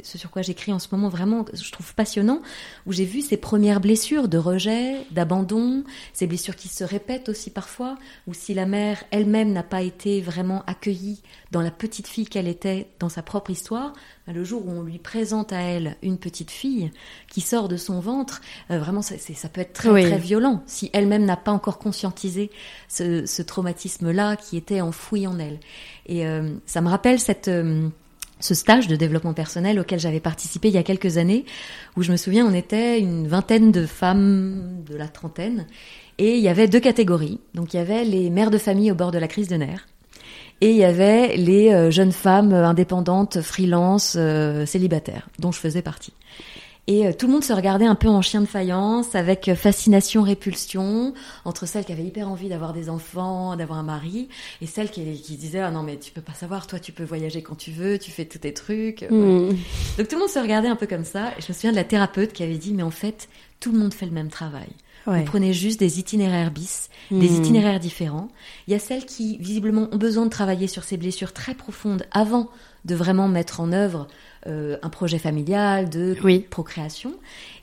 ce 0.03 0.17
sur 0.17 0.29
quoi 0.29 0.41
j'écris 0.41 0.73
en 0.73 0.79
ce 0.79 0.87
moment, 0.91 1.09
vraiment, 1.09 1.45
je 1.53 1.71
trouve 1.71 1.95
passionnant, 1.95 2.41
où 2.85 2.91
j'ai 2.91 3.05
vu 3.05 3.21
ces 3.21 3.37
premières 3.37 3.79
blessures 3.79 4.27
de 4.27 4.37
rejet, 4.37 4.97
d'abandon, 5.11 5.83
ces 6.13 6.27
blessures 6.27 6.55
qui 6.55 6.67
se 6.67 6.83
répètent 6.83 7.29
aussi 7.29 7.49
parfois, 7.49 7.97
où 8.27 8.33
si 8.33 8.53
la 8.53 8.65
mère 8.65 9.03
elle-même 9.11 9.53
n'a 9.53 9.63
pas 9.63 9.81
été 9.81 10.21
vraiment 10.21 10.63
accueillie 10.67 11.21
dans 11.51 11.61
la 11.61 11.71
petite 11.71 12.07
fille 12.07 12.25
qu'elle 12.25 12.47
était 12.47 12.87
dans 12.99 13.09
sa 13.09 13.21
propre 13.21 13.49
histoire, 13.49 13.93
le 14.33 14.43
jour 14.43 14.65
où 14.67 14.71
on 14.71 14.81
lui 14.81 14.97
présente 14.97 15.53
à 15.53 15.61
elle 15.61 15.97
une 16.01 16.17
petite 16.17 16.51
fille 16.51 16.91
qui 17.29 17.41
sort 17.41 17.67
de 17.67 17.77
son 17.77 17.99
ventre, 17.99 18.41
euh, 18.71 18.79
vraiment 18.79 19.01
ça, 19.01 19.15
ça 19.17 19.49
peut 19.49 19.61
être 19.61 19.73
très 19.73 19.89
très 19.89 20.17
violent 20.17 20.63
si 20.65 20.89
elle-même 20.93 21.25
n'a 21.25 21.37
pas 21.37 21.51
encore 21.51 21.77
conscientisé 21.77 22.49
ce, 22.87 23.25
ce 23.25 23.41
traumatisme-là 23.41 24.35
qui 24.35 24.57
était 24.57 24.81
enfoui 24.81 25.27
en 25.27 25.37
elle. 25.37 25.59
Et 26.07 26.25
euh, 26.25 26.55
ça 26.65 26.81
me 26.81 26.89
rappelle 26.89 27.19
cette 27.19 27.47
euh, 27.47 27.89
ce 28.39 28.53
stage 28.53 28.87
de 28.87 28.95
développement 28.95 29.33
personnel 29.33 29.79
auquel 29.79 29.99
j'avais 29.99 30.19
participé 30.19 30.67
il 30.67 30.73
y 30.73 30.77
a 30.77 30.83
quelques 30.83 31.17
années, 31.17 31.45
où 31.95 32.03
je 32.03 32.11
me 32.11 32.17
souviens, 32.17 32.45
on 32.45 32.53
était 32.53 32.99
une 32.99 33.27
vingtaine 33.27 33.71
de 33.71 33.85
femmes 33.85 34.83
de 34.85 34.95
la 34.95 35.07
trentaine, 35.07 35.65
et 36.17 36.37
il 36.37 36.43
y 36.43 36.49
avait 36.49 36.67
deux 36.67 36.79
catégories. 36.79 37.39
Donc 37.53 37.73
il 37.73 37.77
y 37.77 37.79
avait 37.79 38.03
les 38.03 38.29
mères 38.29 38.51
de 38.51 38.57
famille 38.57 38.91
au 38.91 38.95
bord 38.95 39.11
de 39.11 39.17
la 39.17 39.27
crise 39.27 39.47
de 39.47 39.55
nerfs, 39.55 39.87
et 40.61 40.71
il 40.71 40.77
y 40.77 40.85
avait 40.85 41.35
les 41.35 41.71
euh, 41.71 41.91
jeunes 41.91 42.11
femmes 42.11 42.53
indépendantes, 42.53 43.41
freelance, 43.41 44.15
euh, 44.17 44.65
célibataires, 44.65 45.27
dont 45.39 45.51
je 45.51 45.59
faisais 45.59 45.81
partie. 45.81 46.13
Et 46.87 47.07
euh, 47.07 47.13
tout 47.17 47.25
le 47.25 47.33
monde 47.33 47.43
se 47.43 47.51
regardait 47.51 47.87
un 47.87 47.95
peu 47.95 48.07
en 48.07 48.21
chien 48.21 48.41
de 48.41 48.45
faïence, 48.45 49.15
avec 49.15 49.53
fascination, 49.55 50.21
répulsion, 50.21 51.13
entre 51.43 51.65
celles 51.65 51.83
qui 51.83 51.91
avaient 51.91 52.03
hyper 52.03 52.29
envie 52.29 52.47
d'avoir 52.47 52.73
des 52.73 52.89
enfants, 52.89 53.55
d'avoir 53.55 53.79
un 53.79 53.83
mari, 53.83 54.29
et 54.61 54.67
celles 54.67 54.91
qui, 54.91 55.03
qui, 55.19 55.35
disaient 55.35 55.59
ah 55.59 55.71
non 55.71 55.83
mais 55.83 55.97
tu 55.97 56.11
peux 56.11 56.21
pas 56.21 56.33
savoir, 56.33 56.67
toi 56.67 56.79
tu 56.79 56.91
peux 56.91 57.03
voyager 57.03 57.41
quand 57.41 57.55
tu 57.55 57.71
veux, 57.71 57.97
tu 57.97 58.11
fais 58.11 58.25
tous 58.25 58.37
tes 58.37 58.53
trucs. 58.53 59.05
Hmm. 59.09 59.49
Donc 59.97 60.07
tout 60.07 60.15
le 60.15 60.19
monde 60.19 60.29
se 60.29 60.39
regardait 60.39 60.67
un 60.67 60.75
peu 60.75 60.87
comme 60.87 61.05
ça. 61.05 61.29
Et 61.37 61.41
je 61.41 61.47
me 61.49 61.53
souviens 61.53 61.71
de 61.71 61.75
la 61.75 61.83
thérapeute 61.83 62.33
qui 62.33 62.43
avait 62.43 62.57
dit 62.57 62.73
mais 62.73 62.83
en 62.83 62.91
fait 62.91 63.27
tout 63.59 63.71
le 63.71 63.79
monde 63.79 63.93
fait 63.93 64.05
le 64.05 64.11
même 64.11 64.29
travail. 64.29 64.69
Vous 65.05 65.23
prenez 65.23 65.53
juste 65.53 65.79
des 65.79 65.99
itinéraires 65.99 66.51
bis, 66.51 66.89
des 67.11 67.29
hmm. 67.29 67.35
itinéraires 67.35 67.79
différents. 67.79 68.29
Il 68.67 68.71
y 68.71 68.75
a 68.75 68.79
celles 68.79 69.05
qui, 69.05 69.37
visiblement, 69.37 69.87
ont 69.91 69.97
besoin 69.97 70.25
de 70.25 70.31
travailler 70.31 70.67
sur 70.67 70.83
ces 70.83 70.97
blessures 70.97 71.33
très 71.33 71.53
profondes 71.53 72.05
avant 72.11 72.49
de 72.85 72.95
vraiment 72.95 73.27
mettre 73.27 73.59
en 73.59 73.71
œuvre 73.71 74.07
euh, 74.47 74.77
un 74.81 74.89
projet 74.89 75.19
familial, 75.19 75.89
de 75.89 76.15
procréation. 76.49 77.13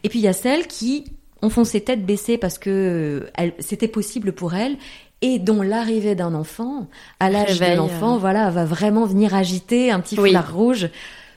Et 0.02 0.08
puis 0.08 0.18
il 0.18 0.22
y 0.22 0.28
a 0.28 0.32
celles 0.32 0.66
qui 0.66 1.04
ont 1.42 1.50
foncé 1.50 1.80
tête 1.80 2.04
baissée 2.04 2.38
parce 2.38 2.58
que 2.58 3.28
euh, 3.38 3.50
c'était 3.58 3.88
possible 3.88 4.32
pour 4.32 4.54
elles 4.54 4.76
et 5.20 5.38
dont 5.38 5.62
l'arrivée 5.62 6.16
d'un 6.16 6.34
enfant, 6.34 6.88
à 7.20 7.30
l'âge 7.30 7.60
de 7.60 7.76
l'enfant, 7.76 8.16
euh. 8.16 8.18
voilà, 8.18 8.50
va 8.50 8.64
vraiment 8.64 9.06
venir 9.06 9.34
agiter 9.34 9.92
un 9.92 10.00
petit 10.00 10.16
foulard 10.16 10.52
rouge 10.52 10.88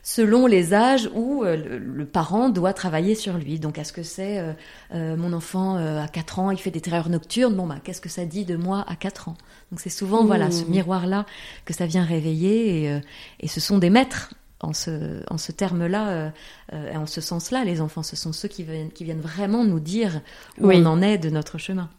selon 0.06 0.46
les 0.46 0.76
âges 0.76 1.10
où 1.16 1.44
euh, 1.44 1.80
le, 1.80 2.06
parent 2.06 2.50
doit 2.50 2.74
travailler 2.74 3.16
sur 3.16 3.40
lui. 3.40 3.60
Donc, 3.60 3.80
est-ce 3.80 3.92
que 3.92 4.04
c'est 4.04 4.38
euh, 4.38 4.54
euh, 4.94 5.18
mon 5.18 5.34
enfant 5.34 5.78
à 5.78 6.08
4 6.08 6.40
ans, 6.40 6.52
il 6.52 6.60
fait 6.60 6.70
des 6.70 6.80
terreurs 6.80 7.10
nocturnes? 7.10 7.56
Bon, 7.56 7.66
bah, 7.66 7.78
qu'est-ce 7.84 8.02
que 8.02 8.08
ça 8.08 8.24
dit 8.24 8.46
de 8.46 8.56
moi 8.56 8.86
à 8.88 8.96
4 8.96 9.30
ans? 9.30 9.36
Donc, 9.72 9.80
c'est 9.80 9.90
souvent 9.90 10.24
voilà 10.24 10.52
ce 10.52 10.64
mmh. 10.64 10.70
miroir-là 10.70 11.26
que 11.66 11.74
ça 11.74 11.88
vient 11.88 12.04
réveiller, 12.04 12.84
et, 12.86 13.02
et 13.40 13.48
ce 13.48 13.60
sont 13.60 13.80
des 13.80 13.90
maîtres. 13.90 14.34
En 14.62 14.74
ce, 14.74 15.22
en 15.30 15.38
ce 15.38 15.52
terme-là, 15.52 16.32
en 16.72 17.06
ce 17.06 17.20
sens-là, 17.20 17.66
les 17.66 17.82
enfants, 17.82 18.04
ce 18.04 18.16
sont 18.16 18.32
ceux 18.32 18.48
qui 18.48 18.64
viennent, 18.64 18.90
qui 18.90 19.04
viennent 19.04 19.22
vraiment 19.22 19.66
nous 19.66 19.82
dire 19.82 20.22
où 20.60 20.72
on 20.72 20.86
en 20.86 21.02
est 21.02 21.18
de 21.18 21.30
notre 21.30 21.58
chemin. 21.58 21.90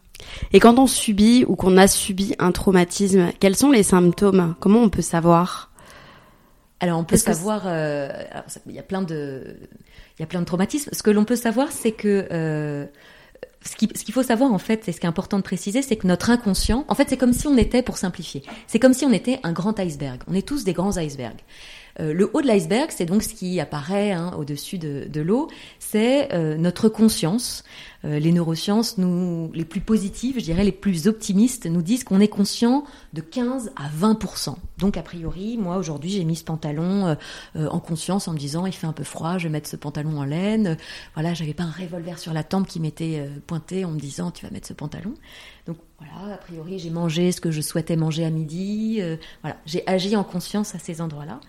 Et 0.52 0.58
quand 0.58 0.78
on 0.78 0.86
subit 0.86 1.44
ou 1.46 1.54
qu'on 1.54 1.76
a 1.76 1.86
subi 1.86 2.34
un 2.38 2.52
traumatisme, 2.52 3.28
quels 3.40 3.56
sont 3.56 3.70
les 3.70 3.82
symptômes? 3.82 4.54
Comment 4.58 4.80
on 4.80 4.88
peut 4.88 5.02
savoir? 5.02 5.70
Alors 6.80 6.98
on 6.98 7.04
peut 7.04 7.16
savoir, 7.16 7.62
euh, 7.66 8.08
il 8.66 8.74
y 8.74 8.78
a 8.78 8.82
plein 8.82 9.02
de, 9.02 9.56
il 10.18 10.20
y 10.20 10.22
a 10.22 10.26
plein 10.26 10.40
de 10.40 10.46
traumatismes. 10.46 10.90
Ce 10.92 11.02
que 11.02 11.10
l'on 11.10 11.24
peut 11.24 11.36
savoir, 11.36 11.72
c'est 11.72 11.92
que 11.92 12.28
euh, 12.30 12.86
ce 13.64 13.76
qu'il 13.76 14.14
faut 14.14 14.22
savoir 14.22 14.52
en 14.52 14.58
fait, 14.58 14.88
et 14.88 14.92
ce 14.92 15.00
qui 15.00 15.06
est 15.06 15.08
important 15.08 15.38
de 15.38 15.42
préciser, 15.42 15.82
c'est 15.82 15.96
que 15.96 16.06
notre 16.06 16.30
inconscient, 16.30 16.84
en 16.88 16.94
fait, 16.94 17.08
c'est 17.08 17.16
comme 17.16 17.32
si 17.32 17.46
on 17.46 17.56
était, 17.56 17.82
pour 17.82 17.96
simplifier, 17.96 18.42
c'est 18.66 18.78
comme 18.78 18.92
si 18.92 19.04
on 19.04 19.12
était 19.12 19.40
un 19.42 19.52
grand 19.52 19.78
iceberg. 19.80 20.22
On 20.28 20.34
est 20.34 20.46
tous 20.46 20.64
des 20.64 20.72
grands 20.72 20.96
icebergs. 20.96 21.40
Euh, 21.98 22.12
le 22.12 22.30
haut 22.34 22.42
de 22.42 22.46
l'iceberg, 22.46 22.90
c'est 22.90 23.06
donc 23.06 23.22
ce 23.22 23.34
qui 23.34 23.58
apparaît 23.58 24.12
hein, 24.12 24.32
au-dessus 24.38 24.78
de, 24.78 25.06
de 25.08 25.20
l'eau, 25.20 25.48
c'est 25.78 26.32
euh, 26.34 26.56
notre 26.56 26.88
conscience. 26.88 27.64
Euh, 28.06 28.18
les 28.18 28.32
neurosciences, 28.32 28.96
les 28.98 29.64
plus 29.64 29.80
positives, 29.80 30.36
je 30.38 30.44
dirais 30.44 30.64
les 30.64 30.72
plus 30.72 31.08
optimistes, 31.08 31.66
nous 31.66 31.82
disent 31.82 32.04
qu'on 32.04 32.20
est 32.20 32.28
conscient 32.28 32.84
de 33.12 33.20
15 33.20 33.72
à 33.76 33.88
20% 33.88 34.54
Donc 34.78 34.96
a 34.96 35.02
priori, 35.02 35.56
moi 35.58 35.76
aujourd'hui, 35.76 36.10
j'ai 36.10 36.24
mis 36.24 36.36
ce 36.36 36.44
pantalon 36.44 37.16
en 37.54 37.80
conscience 37.80 38.28
en 38.28 38.32
me 38.32 38.38
disant 38.38 38.66
il 38.66 38.72
fait 38.72 38.86
un 38.86 38.92
peu 38.92 39.04
froid, 39.04 39.38
je 39.38 39.44
vais 39.44 39.50
mettre 39.50 39.68
ce 39.68 39.76
pantalon 39.76 40.18
en 40.18 40.24
laine. 40.24 40.76
Voilà, 41.14 41.34
j'avais 41.34 41.54
pas 41.54 41.64
un 41.64 41.70
revolver 41.70 42.18
sur 42.18 42.32
la 42.32 42.44
tempe 42.44 42.66
qui 42.66 42.80
m'était 42.80 43.28
pointé 43.46 43.84
en 43.84 43.90
me 43.90 43.98
disant 43.98 44.30
tu 44.30 44.44
vas 44.44 44.52
mettre 44.52 44.68
ce 44.68 44.74
pantalon. 44.74 45.14
Donc 45.66 45.78
voilà, 45.98 46.34
a 46.34 46.38
priori, 46.38 46.78
j'ai 46.78 46.90
mangé 46.90 47.32
ce 47.32 47.40
que 47.40 47.50
je 47.50 47.60
souhaitais 47.60 47.96
manger 47.96 48.24
à 48.24 48.30
midi. 48.30 49.00
voilà, 49.42 49.56
j'ai 49.66 49.86
agi 49.86 50.16
en 50.16 50.24
conscience 50.24 50.74
à 50.74 50.78
ces 50.78 51.00
endroits-là. 51.00 51.40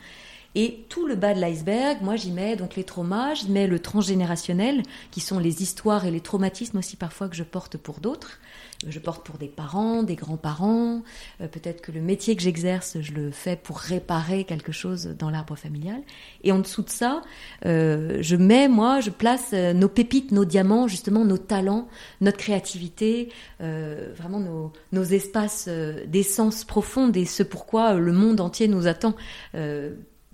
Et 0.59 0.85
tout 0.89 1.05
le 1.05 1.13
bas 1.13 1.35
de 1.35 1.39
l'iceberg, 1.39 1.99
moi 2.01 2.15
j'y 2.15 2.31
mets 2.31 2.55
donc 2.55 2.75
les 2.75 2.83
traumas, 2.83 3.35
j'y 3.35 3.51
mets 3.51 3.67
le 3.67 3.77
transgénérationnel, 3.77 4.81
qui 5.11 5.19
sont 5.19 5.37
les 5.37 5.61
histoires 5.61 6.07
et 6.07 6.09
les 6.09 6.19
traumatismes 6.19 6.79
aussi 6.79 6.95
parfois 6.95 7.29
que 7.29 7.35
je 7.35 7.43
porte 7.43 7.77
pour 7.77 7.99
d'autres. 7.99 8.39
Euh, 8.83 8.87
je 8.89 8.97
porte 8.97 9.23
pour 9.23 9.37
des 9.37 9.49
parents, 9.49 10.01
des 10.01 10.15
grands-parents. 10.15 11.03
Euh, 11.41 11.47
peut-être 11.47 11.81
que 11.81 11.91
le 11.91 12.01
métier 12.01 12.35
que 12.35 12.41
j'exerce, 12.41 12.97
je 13.01 13.11
le 13.11 13.29
fais 13.29 13.55
pour 13.55 13.77
réparer 13.77 14.45
quelque 14.45 14.71
chose 14.71 15.05
dans 15.19 15.29
l'arbre 15.29 15.55
familial. 15.55 16.01
Et 16.43 16.51
en 16.51 16.57
dessous 16.57 16.81
de 16.81 16.89
ça, 16.89 17.21
euh, 17.67 18.17
je 18.21 18.35
mets, 18.35 18.67
moi, 18.67 18.99
je 18.99 19.11
place 19.11 19.53
nos 19.53 19.89
pépites, 19.89 20.31
nos 20.31 20.43
diamants, 20.43 20.87
justement 20.87 21.23
nos 21.23 21.37
talents, 21.37 21.87
notre 22.19 22.37
créativité, 22.37 23.31
vraiment 23.59 24.39
nos, 24.39 24.73
nos 24.91 25.03
espaces 25.03 25.69
d'essence 26.07 26.63
profonde 26.63 27.15
et 27.15 27.25
ce 27.25 27.43
pourquoi 27.43 27.93
le 27.93 28.11
monde 28.11 28.41
entier 28.41 28.67
nous 28.67 28.87
attend 28.87 29.13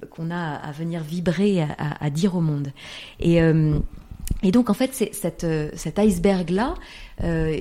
qu'on 0.09 0.31
a 0.31 0.55
à 0.55 0.71
venir 0.71 1.03
vibrer, 1.03 1.61
à, 1.61 2.09
dire 2.09 2.35
au 2.35 2.41
monde. 2.41 2.71
Et, 3.19 3.41
euh, 3.41 3.79
donc, 4.43 4.69
en 4.69 4.73
fait, 4.73 4.93
cette, 4.93 5.45
cet 5.75 5.99
iceberg-là, 5.99 6.75
euh, 7.23 7.59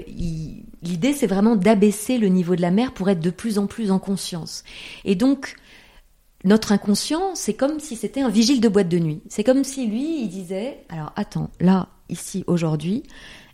l'idée, 0.83 1.13
c'est 1.13 1.27
vraiment 1.27 1.57
d'abaisser 1.57 2.19
le 2.19 2.29
niveau 2.29 2.57
de 2.57 2.63
la 2.63 2.71
mer 2.71 2.93
pour 2.93 3.09
être 3.09 3.21
de 3.21 3.31
plus 3.31 3.59
en 3.59 3.67
plus 3.67 3.91
en 3.91 3.99
conscience. 3.99 4.65
Et 5.05 5.15
donc, 5.15 5.57
notre 6.45 6.73
inconscient, 6.73 7.35
c'est 7.35 7.55
comme 7.55 7.79
si 7.79 7.97
c'était 7.97 8.23
un 8.23 8.29
vigile 8.29 8.61
de 8.61 8.69
boîte 8.69 8.89
de 8.89 8.99
nuit. 8.99 9.23
C'est 9.29 9.45
comme 9.45 9.65
si 9.65 9.87
lui, 9.87 10.23
il 10.23 10.29
disait, 10.29 10.85
alors 10.89 11.13
attends, 11.15 11.51
là, 11.61 11.89
ici, 12.09 12.43
aujourd'hui, 12.47 13.05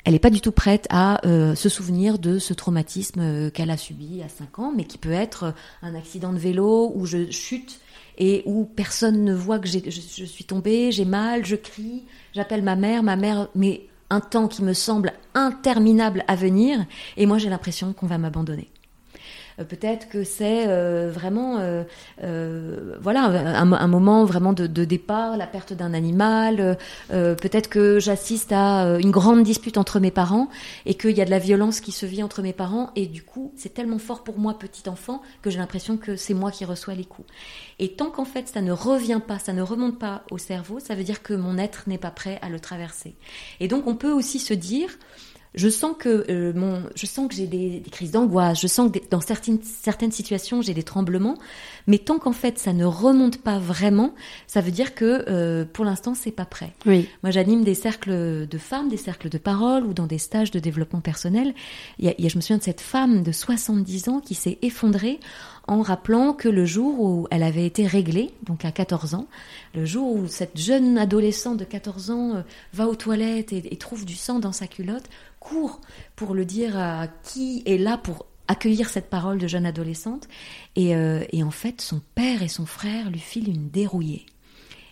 elle 0.05 0.14
n'est 0.14 0.18
pas 0.18 0.31
du 0.31 0.40
tout 0.40 0.53
prête 0.53 0.87
à 0.88 1.27
euh, 1.27 1.55
se 1.55 1.68
souvenir 1.68 2.18
de 2.18 2.38
ce 2.38 2.55
traumatisme 2.55 3.51
qu'elle 3.51 3.70
a 3.70 3.77
subi 3.77 4.22
à 4.22 4.29
5 4.29 4.59
ans, 4.59 4.72
mais 4.74 4.85
qui 4.85 4.96
peut 4.96 5.12
être 5.12 5.53
un 5.83 5.94
accident 5.94 6.33
de 6.33 6.38
vélo 6.38 6.92
où 6.94 7.05
je 7.05 7.31
chute 7.31 7.81
et 8.18 8.42
où 8.46 8.64
personne 8.64 9.24
ne 9.24 9.33
voit 9.33 9.59
que 9.59 9.68
je, 9.68 9.78
suis 9.90 10.44
tombée, 10.44 10.92
j'ai 10.92 11.04
mal, 11.04 11.46
je 11.46 11.57
crie, 11.57 12.04
j'appelle 12.35 12.62
ma 12.62 12.76
mère, 12.76 13.02
ma 13.02 13.16
mère, 13.16 13.48
mais 13.54 13.87
un 14.11 14.20
temps 14.20 14.48
qui 14.48 14.62
me 14.62 14.72
semble 14.72 15.12
interminable 15.35 16.24
à 16.26 16.35
venir, 16.35 16.85
et 17.16 17.26
moi 17.26 17.38
j'ai 17.38 17.48
l'impression 17.48 17.92
qu'on 17.92 18.07
va 18.07 18.18
m'abandonner. 18.18 18.68
Euh, 19.59 19.64
peut-être 19.64 20.09
que 20.09 20.25
c'est 20.25 20.66
euh, 20.68 21.11
vraiment 21.12 21.59
euh, 21.61 22.94
voilà 23.01 23.25
un, 23.25 23.87
moment 23.88 24.25
vraiment 24.25 24.53
de, 24.53 24.66
départ, 24.66 25.37
la 25.37 25.47
perte 25.47 25.73
d'un 25.73 25.94
animal. 25.94 26.79
Peut-être 27.09 27.68
que 27.68 27.99
j'assiste 27.99 28.53
à 28.53 28.99
une 28.99 29.11
grande 29.11 29.42
dispute 29.42 29.79
entre 29.79 30.01
mes 30.01 30.11
parents 30.11 30.49
et 30.87 30.94
qu'il 30.94 31.16
y 31.16 31.21
a 31.21 31.25
de 31.25 31.31
la 31.31 31.38
violence 31.38 31.81
qui 31.81 31.92
se 31.92 32.07
vit 32.07 32.23
entre 32.23 32.42
mes 32.42 32.53
parents 32.53 32.90
et 32.97 33.07
du 33.07 33.23
coup 33.23 33.53
c'est 33.57 33.75
tellement 33.75 33.99
fort 33.99 34.25
pour 34.25 34.38
moi 34.38 34.59
petit 34.59 34.88
enfant 34.88 35.23
que 35.42 35.51
j'ai 35.51 35.59
l'impression 35.59 35.97
que 35.97 36.16
c'est 36.16 36.35
moi 36.35 36.51
qui 36.51 36.64
reçois 36.64 36.94
les 36.94 37.05
coups. 37.05 37.29
Et 37.79 37.92
tant 37.92 38.11
qu'en 38.11 38.25
fait 38.25 38.49
ça 38.49 38.61
ne 38.61 38.73
revient 38.73 39.21
pas, 39.27 39.38
ça 39.38 39.53
ne 39.53 39.62
remonte 39.62 39.99
pas 39.99 40.23
au 40.31 40.38
cerveau, 40.38 40.81
ça 40.81 40.94
veut 40.94 41.05
dire 41.05 41.23
que 41.23 41.35
mon 41.35 41.59
être 41.59 41.85
n'est 41.87 41.99
pas 41.99 42.11
prêt 42.11 42.38
à 42.42 42.49
le 42.49 42.61
traverser. 42.61 43.14
Et 43.61 43.68
donc 43.68 43.87
on 43.87 43.94
peut 43.94 44.12
aussi 44.12 44.38
se 44.38 44.55
dire 44.55 44.90
je 45.54 45.68
sens 45.68 45.94
que 45.98 46.24
euh, 46.30 46.52
mon, 46.54 46.82
je 46.94 47.06
sens 47.06 47.28
que 47.28 47.34
j'ai 47.34 47.46
des, 47.46 47.82
crises 47.90 48.12
d'angoisse, 48.12 48.61
je 48.61 48.66
sens 48.66 48.90
que 48.90 48.98
dans 49.11 49.20
certaines, 49.20 49.61
certaines 49.62 50.12
situations 50.12 50.62
j'ai 50.62 50.74
des 50.74 50.82
tremblements, 50.82 51.37
mais 51.87 51.98
tant 51.98 52.18
qu'en 52.18 52.32
fait 52.32 52.58
ça 52.58 52.72
ne 52.72 52.84
remonte 52.84 53.38
pas 53.38 53.58
vraiment, 53.58 54.14
ça 54.46 54.61
veut 54.61 54.70
dire 54.70 54.94
que 54.94 55.24
euh, 55.28 55.64
pour 55.64 55.84
l'instant 55.84 56.14
c'est 56.14 56.30
pas 56.30 56.44
prêt. 56.44 56.72
Oui. 56.87 57.08
Moi 57.22 57.30
j'anime 57.30 57.64
des 57.64 57.74
cercles 57.74 58.46
de 58.46 58.58
femmes, 58.58 58.88
des 58.88 58.96
cercles 58.96 59.28
de 59.28 59.38
parole 59.38 59.84
ou 59.84 59.94
dans 59.94 60.06
des 60.06 60.18
stages 60.18 60.50
de 60.50 60.58
développement 60.58 61.00
personnel. 61.00 61.54
Il 61.98 62.06
y 62.06 62.26
a, 62.26 62.28
je 62.28 62.37
me 62.37 62.40
souviens 62.40 62.58
de 62.58 62.62
cette 62.62 62.80
femme 62.80 63.22
de 63.22 63.32
70 63.32 64.08
ans 64.08 64.20
qui 64.20 64.34
s'est 64.34 64.58
effondrée 64.62 65.20
en 65.68 65.83
rappelant 65.83 66.33
que 66.33 66.48
le 66.48 66.64
jour 66.64 67.00
où 67.00 67.28
elle 67.31 67.42
avait 67.42 67.66
été 67.66 67.87
réglée, 67.87 68.33
donc 68.44 68.64
à 68.64 68.72
14 68.72 69.14
ans, 69.14 69.26
le 69.74 69.85
jour 69.85 70.16
où 70.16 70.26
cette 70.26 70.59
jeune 70.59 70.96
adolescente 70.96 71.59
de 71.59 71.64
14 71.64 72.11
ans 72.11 72.37
euh, 72.37 72.42
va 72.72 72.88
aux 72.88 72.96
toilettes 72.96 73.52
et, 73.52 73.76
trouve 73.76 74.04
du 74.04 74.16
sang 74.16 74.38
dans 74.38 74.52
sa 74.52 74.66
culotte, 74.66 75.04
court 75.38 75.81
pour 76.16 76.35
le 76.35 76.44
dire 76.44 76.76
à 76.76 77.07
qui 77.22 77.62
est 77.66 77.78
là 77.78 77.98
pour 77.98 78.26
accueillir 78.48 78.88
cette 78.88 79.11
parole 79.11 79.38
de 79.38 79.46
jeune 79.46 79.66
adolescente. 79.66 80.26
Et, 80.74 80.96
euh, 80.96 81.22
et 81.33 81.42
en 81.42 81.50
fait, 81.50 81.83
son 81.83 82.00
père 82.14 82.42
et 82.42 82.48
son 82.48 82.64
frère 82.64 83.11
lui 83.11 83.20
filent 83.20 83.50
une 83.50 83.68
dérouillée. 83.68 84.24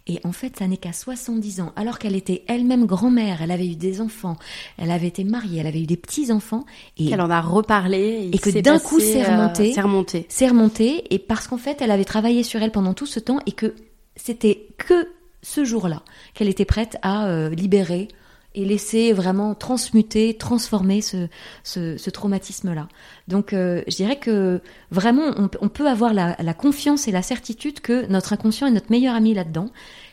Et 0.06 0.20
en 0.22 0.32
fait, 0.32 0.56
ça 0.56 0.68
n'est 0.68 0.76
qu'à 0.76 0.92
70 0.92 1.60
ans, 1.60 1.72
alors 1.74 1.98
qu'elle 1.98 2.14
était 2.14 2.44
elle-même 2.46 2.86
grand-mère, 2.86 3.42
elle 3.42 3.50
avait 3.50 3.66
eu 3.66 3.74
des 3.74 4.00
enfants, 4.00 4.36
elle 4.78 4.92
avait 4.92 5.08
été 5.08 5.24
mariée, 5.24 5.60
elle 5.60 5.66
avait 5.66 5.82
eu 5.82 5.86
des 5.86 5.96
petits-enfants. 5.96 6.64
Et 6.96 7.10
elle 7.10 7.20
en 7.20 7.30
a 7.30 7.40
reparlé. 7.40 8.30
Et, 8.32 8.38
que 8.38 8.50
d'un 8.60 8.78
coup, 8.78 9.00
c'est 9.00 9.24
remonté. 9.24 9.72
c'est 9.72 9.80
remonté. 9.80 10.26
C'est 10.28 10.48
remonté. 10.48 11.12
Et 11.14 11.18
parce 11.18 11.48
qu'en 11.48 11.58
fait, 11.58 11.82
elle 11.82 11.90
avait 11.90 12.04
travaillé 12.04 12.44
sur 12.44 12.62
elle 12.62 12.70
pendant 12.70 12.94
tout 12.94 13.06
ce 13.06 13.18
temps 13.18 13.40
et 13.46 13.52
que 13.52 13.74
c'était 14.14 14.68
que 14.78 15.08
ce 15.42 15.64
jour-là 15.64 16.02
qu'elle 16.34 16.48
était 16.48 16.64
prête 16.64 16.98
à 17.02 17.26
euh, 17.26 17.50
libérer 17.50 18.08
et 18.56 18.64
laisser 18.64 19.12
vraiment 19.12 19.54
transmuter, 19.54 20.34
transformer 20.34 21.02
ce, 21.02 21.28
ce, 21.62 22.10
traumatisme-là. 22.10 22.88
Donc 23.28 23.52
euh, 23.52 23.82
je 23.86 23.96
dirais 23.96 24.16
que 24.16 24.60
vraiment 24.90 25.34
on, 25.60 25.68
peut 25.68 25.86
avoir 25.86 26.14
la, 26.14 26.54
confiance 26.54 27.06
et 27.06 27.12
la 27.12 27.22
certitude 27.22 27.80
que 27.80 28.06
notre 28.06 28.32
inconscient 28.32 28.66
est 28.66 28.72
notre 28.72 28.90
meilleur 28.90 29.14
ami 29.14 29.34
là-dedans 29.34 29.68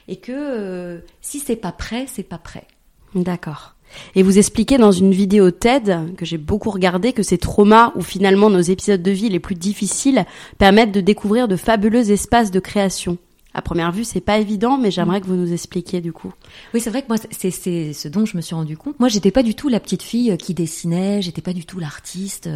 et 0.09 0.17
que 0.17 0.33
euh, 0.35 0.99
si 1.21 1.39
c'est 1.39 1.55
pas 1.55 1.71
prêt, 1.71 2.05
c'est 2.07 2.23
pas 2.23 2.37
prêt. 2.37 2.67
D'accord. 3.15 3.75
Et 4.15 4.23
vous 4.23 4.37
expliquez 4.37 4.77
dans 4.77 4.91
une 4.91 5.11
vidéo 5.11 5.51
TED 5.51 6.15
que 6.17 6.25
j'ai 6.25 6.39
beaucoup 6.39 6.71
regardé 6.71 7.13
que 7.13 7.23
ces 7.23 7.37
traumas 7.37 7.93
ou 7.95 8.01
finalement 8.01 8.49
nos 8.49 8.59
épisodes 8.59 9.01
de 9.01 9.11
vie 9.11 9.29
les 9.29 9.39
plus 9.39 9.55
difficiles 9.55 10.25
permettent 10.57 10.91
de 10.91 11.01
découvrir 11.01 11.47
de 11.47 11.55
fabuleux 11.55 12.11
espaces 12.11 12.51
de 12.51 12.59
création 12.59 13.17
à 13.53 13.61
première 13.61 13.91
vue, 13.91 14.03
c'est 14.03 14.21
pas 14.21 14.39
évident, 14.39 14.77
mais 14.77 14.91
j'aimerais 14.91 15.21
que 15.21 15.27
vous 15.27 15.35
nous 15.35 15.53
expliquiez 15.53 16.01
du 16.01 16.11
coup. 16.11 16.33
Oui, 16.73 16.81
c'est 16.81 16.89
vrai 16.89 17.01
que 17.01 17.07
moi, 17.07 17.17
c'est 17.31 17.51
ce 17.51 18.07
dont 18.07 18.25
je 18.25 18.35
me 18.35 18.41
suis 18.41 18.55
rendu 18.55 18.77
compte. 18.77 18.99
Moi, 18.99 19.09
j'étais 19.09 19.31
pas 19.31 19.43
du 19.43 19.55
tout 19.55 19.69
la 19.69 19.79
petite 19.79 20.01
fille 20.01 20.31
euh, 20.31 20.37
qui 20.37 20.53
dessinait, 20.53 21.21
j'étais 21.21 21.41
pas 21.41 21.53
du 21.53 21.65
tout 21.65 21.79
l'artiste. 21.79 22.49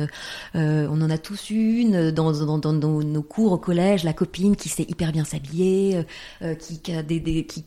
Euh, 0.55 0.87
on 0.89 1.01
en 1.01 1.09
a 1.09 1.17
tous 1.17 1.49
une 1.49 2.11
dans, 2.11 2.31
dans, 2.31 2.57
dans, 2.57 2.73
nos 2.73 3.21
cours 3.21 3.51
au 3.51 3.57
collège, 3.57 4.03
la 4.03 4.13
copine 4.13 4.55
qui 4.55 4.69
sait 4.69 4.85
hyper 4.87 5.11
bien 5.11 5.23
s'habiller, 5.23 6.05
euh, 6.41 6.55
qui, 6.55 6.79
qui, 6.79 7.45
qui 7.45 7.65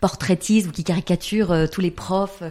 portraitise 0.00 0.66
ou 0.66 0.72
qui 0.72 0.84
caricature 0.84 1.52
euh, 1.52 1.66
tous 1.66 1.80
les 1.80 1.90
profs. 1.90 2.42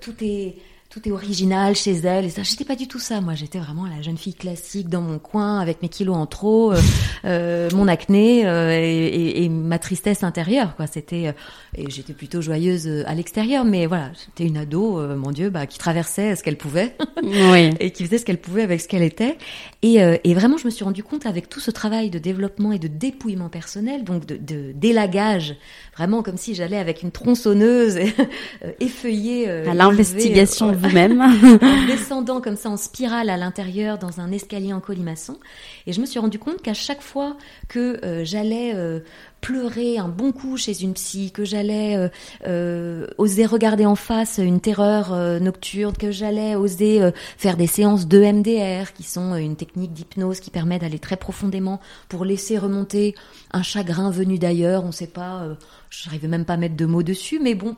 tout 0.00 0.14
est 0.20 0.56
tout 0.90 1.08
est 1.08 1.12
original 1.12 1.76
chez 1.76 1.92
elle 1.92 2.24
et 2.24 2.30
ça. 2.30 2.42
J'étais 2.42 2.64
pas 2.64 2.74
du 2.74 2.88
tout 2.88 2.98
ça 2.98 3.20
moi. 3.20 3.34
J'étais 3.34 3.60
vraiment 3.60 3.86
la 3.86 4.02
jeune 4.02 4.18
fille 4.18 4.34
classique 4.34 4.88
dans 4.88 5.00
mon 5.00 5.20
coin 5.20 5.60
avec 5.60 5.82
mes 5.82 5.88
kilos 5.88 6.16
en 6.16 6.26
trop 6.26 6.72
euh, 6.72 6.80
euh 7.24 7.70
mon 7.72 7.86
acné 7.86 8.44
euh, 8.44 8.72
et, 8.72 9.06
et, 9.06 9.44
et, 9.44 9.48
ma 9.48 9.78
tristesse 9.78 10.24
intérieure 10.24 10.74
quoi. 10.74 10.88
C'était 10.88 11.28
euh, 11.28 11.32
et 11.76 11.88
j'étais 11.88 12.12
plutôt 12.12 12.42
joyeuse 12.42 12.88
à 13.06 13.14
l'extérieur. 13.14 13.64
Mais 13.64 13.86
voilà 13.86 14.10
j'étais 14.26 14.50
une 14.50 14.56
ado 14.56 15.00
mon 15.16 15.30
dieu 15.30 15.48
bah 15.48 15.66
qui 15.66 15.78
traversait 15.78 16.34
ce 16.34 16.42
qu'elle 16.42 16.58
pouvait 16.58 16.96
oui. 17.22 17.70
et 17.78 17.92
qui 17.92 18.04
faisait 18.04 18.18
ce 18.18 18.24
qu'elle 18.24 18.40
pouvait 18.40 18.62
avec 18.64 18.80
ce 18.80 18.88
qu'elle 18.88 19.04
était. 19.04 19.38
Et, 19.82 19.98
et 19.98 20.34
vraiment 20.34 20.56
je 20.56 20.64
me 20.64 20.70
suis 20.70 20.84
rendu 20.84 21.04
compte 21.04 21.24
avec 21.24 21.48
tout 21.48 21.60
ce 21.60 21.70
travail 21.70 22.10
de 22.10 22.18
développement 22.18 22.72
et 22.72 22.80
de 22.80 22.88
dépouillement 22.88 23.48
personnel 23.48 24.02
donc 24.02 24.26
de, 24.26 24.36
de 24.36 24.72
d'élagage 24.72 25.54
vraiment 25.96 26.24
comme 26.24 26.36
si 26.36 26.56
j'allais 26.56 26.78
avec 26.78 27.02
une 27.02 27.12
tronçonneuse 27.12 27.98
effeuiller 28.80 29.48
à 29.48 29.74
l'investigation 29.74 30.79
vous-même. 30.80 31.20
en 31.62 31.86
descendant 31.86 32.40
comme 32.40 32.56
ça 32.56 32.70
en 32.70 32.76
spirale 32.76 33.30
à 33.30 33.36
l'intérieur 33.36 33.98
dans 33.98 34.20
un 34.20 34.32
escalier 34.32 34.72
en 34.72 34.80
colimaçon. 34.80 35.38
Et 35.86 35.92
je 35.92 36.00
me 36.00 36.06
suis 36.06 36.18
rendu 36.18 36.38
compte 36.38 36.62
qu'à 36.62 36.74
chaque 36.74 37.02
fois 37.02 37.36
que 37.68 38.04
euh, 38.04 38.24
j'allais 38.24 38.74
euh, 38.74 39.00
pleurer 39.40 39.98
un 39.98 40.08
bon 40.08 40.32
coup 40.32 40.56
chez 40.56 40.82
une 40.82 40.94
psy, 40.94 41.30
que 41.32 41.44
j'allais 41.44 42.10
euh, 42.46 43.06
oser 43.18 43.46
regarder 43.46 43.86
en 43.86 43.94
face 43.94 44.38
une 44.38 44.60
terreur 44.60 45.16
nocturne, 45.40 45.96
que 45.96 46.10
j'allais 46.10 46.56
oser 46.56 47.10
faire 47.38 47.56
des 47.56 47.66
séances 47.66 48.06
de 48.06 48.18
MDR, 48.18 48.92
qui 48.92 49.02
sont 49.02 49.34
une 49.36 49.56
technique 49.56 49.94
d'hypnose 49.94 50.40
qui 50.40 50.50
permet 50.50 50.78
d'aller 50.78 50.98
très 50.98 51.16
profondément 51.16 51.80
pour 52.10 52.26
laisser 52.26 52.58
remonter 52.58 53.14
un 53.52 53.62
chagrin 53.62 54.10
venu 54.10 54.38
d'ailleurs. 54.38 54.84
On 54.84 54.88
ne 54.88 54.92
sait 54.92 55.06
pas, 55.06 55.46
je 55.88 56.06
n'arrivais 56.06 56.28
même 56.28 56.44
pas 56.44 56.54
à 56.54 56.58
mettre 56.58 56.76
de 56.76 56.84
mots 56.84 57.02
dessus, 57.02 57.40
mais 57.42 57.54
bon, 57.54 57.76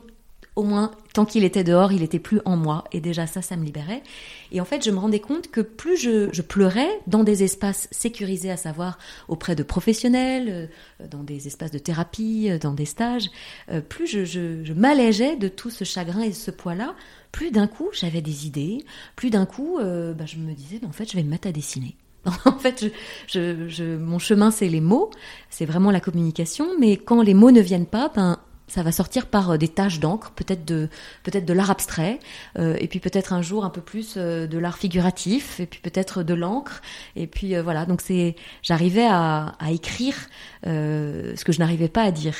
au 0.55 0.63
moins, 0.63 0.91
tant 1.13 1.25
qu'il 1.25 1.43
était 1.43 1.63
dehors, 1.63 1.91
il 1.91 2.03
était 2.03 2.19
plus 2.19 2.39
en 2.45 2.55
moi. 2.55 2.83
Et 2.91 3.01
déjà, 3.01 3.25
ça, 3.25 3.41
ça 3.41 3.55
me 3.57 3.63
libérait. 3.63 4.03
Et 4.51 4.61
en 4.61 4.65
fait, 4.65 4.83
je 4.85 4.91
me 4.91 4.99
rendais 4.99 5.19
compte 5.19 5.49
que 5.49 5.61
plus 5.61 5.97
je, 5.97 6.41
pleurais 6.41 6.89
dans 7.07 7.23
des 7.23 7.43
espaces 7.43 7.87
sécurisés, 7.91 8.51
à 8.51 8.57
savoir 8.57 8.99
auprès 9.27 9.55
de 9.55 9.63
professionnels, 9.63 10.69
euh, 11.01 11.07
dans 11.07 11.23
des 11.23 11.47
espaces 11.47 11.71
de 11.71 11.79
thérapie, 11.79 12.49
euh, 12.51 12.59
dans 12.59 12.73
des 12.73 12.85
stages, 12.85 13.31
euh, 13.71 13.81
plus 13.81 14.05
je, 14.05 14.25
je, 14.25 14.73
m'allégeais 14.73 15.37
de 15.37 15.47
tout 15.47 15.71
ce 15.71 15.83
chagrin 15.83 16.21
et 16.21 16.33
ce 16.33 16.51
poids-là, 16.51 16.95
plus 17.31 17.49
d'un 17.49 17.67
coup, 17.67 17.89
j'avais 17.91 18.21
des 18.21 18.45
idées, 18.45 18.85
plus 19.15 19.31
d'un 19.31 19.47
coup, 19.47 19.79
bah, 19.79 20.25
je 20.25 20.37
me 20.37 20.53
disais, 20.53 20.79
en 20.85 20.91
fait, 20.91 21.09
je 21.09 21.17
vais 21.17 21.23
me 21.23 21.29
mettre 21.29 21.47
à 21.47 21.51
dessiner. 21.51 21.95
en 22.45 22.59
fait, 22.59 22.85
je, 23.27 23.67
je, 23.67 23.97
mon 23.97 24.19
chemin, 24.19 24.51
c'est 24.51 24.69
les 24.69 24.81
mots, 24.81 25.09
c'est 25.49 25.65
vraiment 25.65 25.89
la 25.89 25.99
communication, 25.99 26.67
mais 26.79 26.97
quand 26.97 27.23
les 27.23 27.33
mots 27.33 27.49
ne 27.49 27.59
viennent 27.59 27.87
pas, 27.87 28.11
ben, 28.13 28.37
ça 28.67 28.83
va 28.83 28.91
sortir 28.91 29.27
par 29.27 29.51
euh, 29.51 29.57
des 29.57 29.67
taches 29.67 29.99
d'encre, 29.99 30.31
peut-être 30.31 30.65
de 30.65 30.89
peut-être 31.23 31.45
de 31.45 31.53
l'art 31.53 31.71
abstrait, 31.71 32.19
euh, 32.57 32.75
et 32.79 32.87
puis 32.87 32.99
peut-être 32.99 33.33
un 33.33 33.41
jour 33.41 33.65
un 33.65 33.69
peu 33.69 33.81
plus 33.81 34.15
euh, 34.17 34.47
de 34.47 34.57
l'art 34.57 34.77
figuratif, 34.77 35.59
et 35.59 35.65
puis 35.65 35.79
peut-être 35.81 36.23
de 36.23 36.33
l'encre, 36.33 36.81
et 37.15 37.27
puis 37.27 37.55
voilà. 37.59 37.85
Donc 37.85 38.01
c'est, 38.01 38.35
j'arrivais 38.61 39.05
à, 39.05 39.55
à, 39.59 39.71
écrire 39.71 40.15
ce 40.63 41.43
que 41.43 41.51
je 41.51 41.59
n'arrivais 41.59 41.89
pas 41.89 42.03
à 42.03 42.11
dire. 42.11 42.35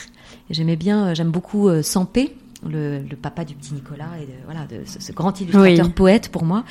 J'aimais 0.49 0.75
bien, 0.75 1.13
j'aime 1.13 1.31
beaucoup 1.31 1.69
Sampé, 1.81 2.35
le, 2.69 2.99
le, 2.99 3.15
papa 3.15 3.45
du 3.45 3.55
petit 3.55 3.73
Nicolas 3.73 4.09
et 4.21 4.25
de, 4.25 4.31
voilà 4.45 4.65
de 4.65 4.81
ce, 4.85 5.11
grand 5.11 5.39
illustrateur 5.39 5.93
poète 5.93 6.29
pour 6.29 6.43
moi. 6.43 6.63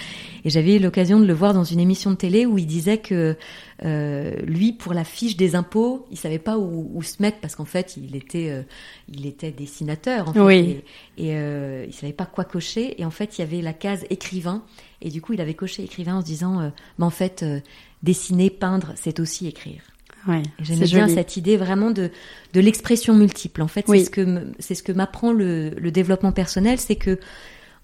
Et 0.44 0.50
j'avais 0.50 0.76
eu 0.76 0.78
l'occasion 0.78 1.20
de 1.20 1.26
le 1.26 1.34
voir 1.34 1.54
dans 1.54 1.64
une 1.64 1.80
émission 1.80 2.10
de 2.10 2.16
télé 2.16 2.46
où 2.46 2.58
il 2.58 2.66
disait 2.66 2.98
que 2.98 3.36
euh, 3.84 4.36
lui, 4.46 4.72
pour 4.72 4.94
la 4.94 5.04
fiche 5.04 5.36
des 5.36 5.54
impôts, 5.54 6.06
il 6.10 6.16
savait 6.16 6.38
pas 6.38 6.58
où, 6.58 6.90
où 6.94 7.02
se 7.02 7.20
mettre 7.20 7.38
parce 7.40 7.56
qu'en 7.56 7.64
fait, 7.64 7.96
il 7.96 8.16
était 8.16 8.50
euh, 8.50 8.62
il 9.08 9.26
était 9.26 9.50
dessinateur 9.50 10.28
en 10.28 10.32
fait, 10.32 10.40
oui. 10.40 10.82
et, 11.18 11.28
et 11.28 11.36
euh, 11.36 11.84
il 11.86 11.92
savait 11.92 12.12
pas 12.12 12.26
quoi 12.26 12.44
cocher. 12.44 13.00
Et 13.00 13.04
en 13.04 13.10
fait, 13.10 13.38
il 13.38 13.42
y 13.42 13.44
avait 13.44 13.62
la 13.62 13.72
case 13.72 14.04
écrivain 14.10 14.62
et 15.02 15.10
du 15.10 15.20
coup, 15.20 15.32
il 15.32 15.40
avait 15.40 15.54
coché 15.54 15.82
écrivain 15.82 16.16
en 16.16 16.20
se 16.20 16.26
disant, 16.26 16.60
euh, 16.60 16.70
mais 16.98 17.04
en 17.04 17.10
fait, 17.10 17.42
euh, 17.42 17.60
dessiner, 18.02 18.50
peindre, 18.50 18.92
c'est 18.94 19.20
aussi 19.20 19.48
écrire. 19.48 19.82
Ouais, 20.28 20.42
J'aimais 20.60 20.86
bien 20.86 21.08
cette 21.08 21.36
idée 21.36 21.56
vraiment 21.56 21.90
de, 21.90 22.10
de 22.52 22.60
l'expression 22.60 23.14
multiple. 23.14 23.60
En 23.62 23.68
fait, 23.68 23.84
c'est 23.88 24.04
ce 24.04 24.10
que 24.10 24.52
c'est 24.58 24.74
ce 24.74 24.82
que 24.82 24.92
m'apprend 24.92 25.32
le, 25.32 25.70
le 25.70 25.90
développement 25.90 26.32
personnel, 26.32 26.78
c'est 26.78 26.96
que 26.96 27.18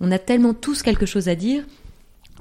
on 0.00 0.12
a 0.12 0.18
tellement 0.18 0.54
tous 0.54 0.82
quelque 0.82 1.06
chose 1.06 1.28
à 1.28 1.34
dire 1.34 1.64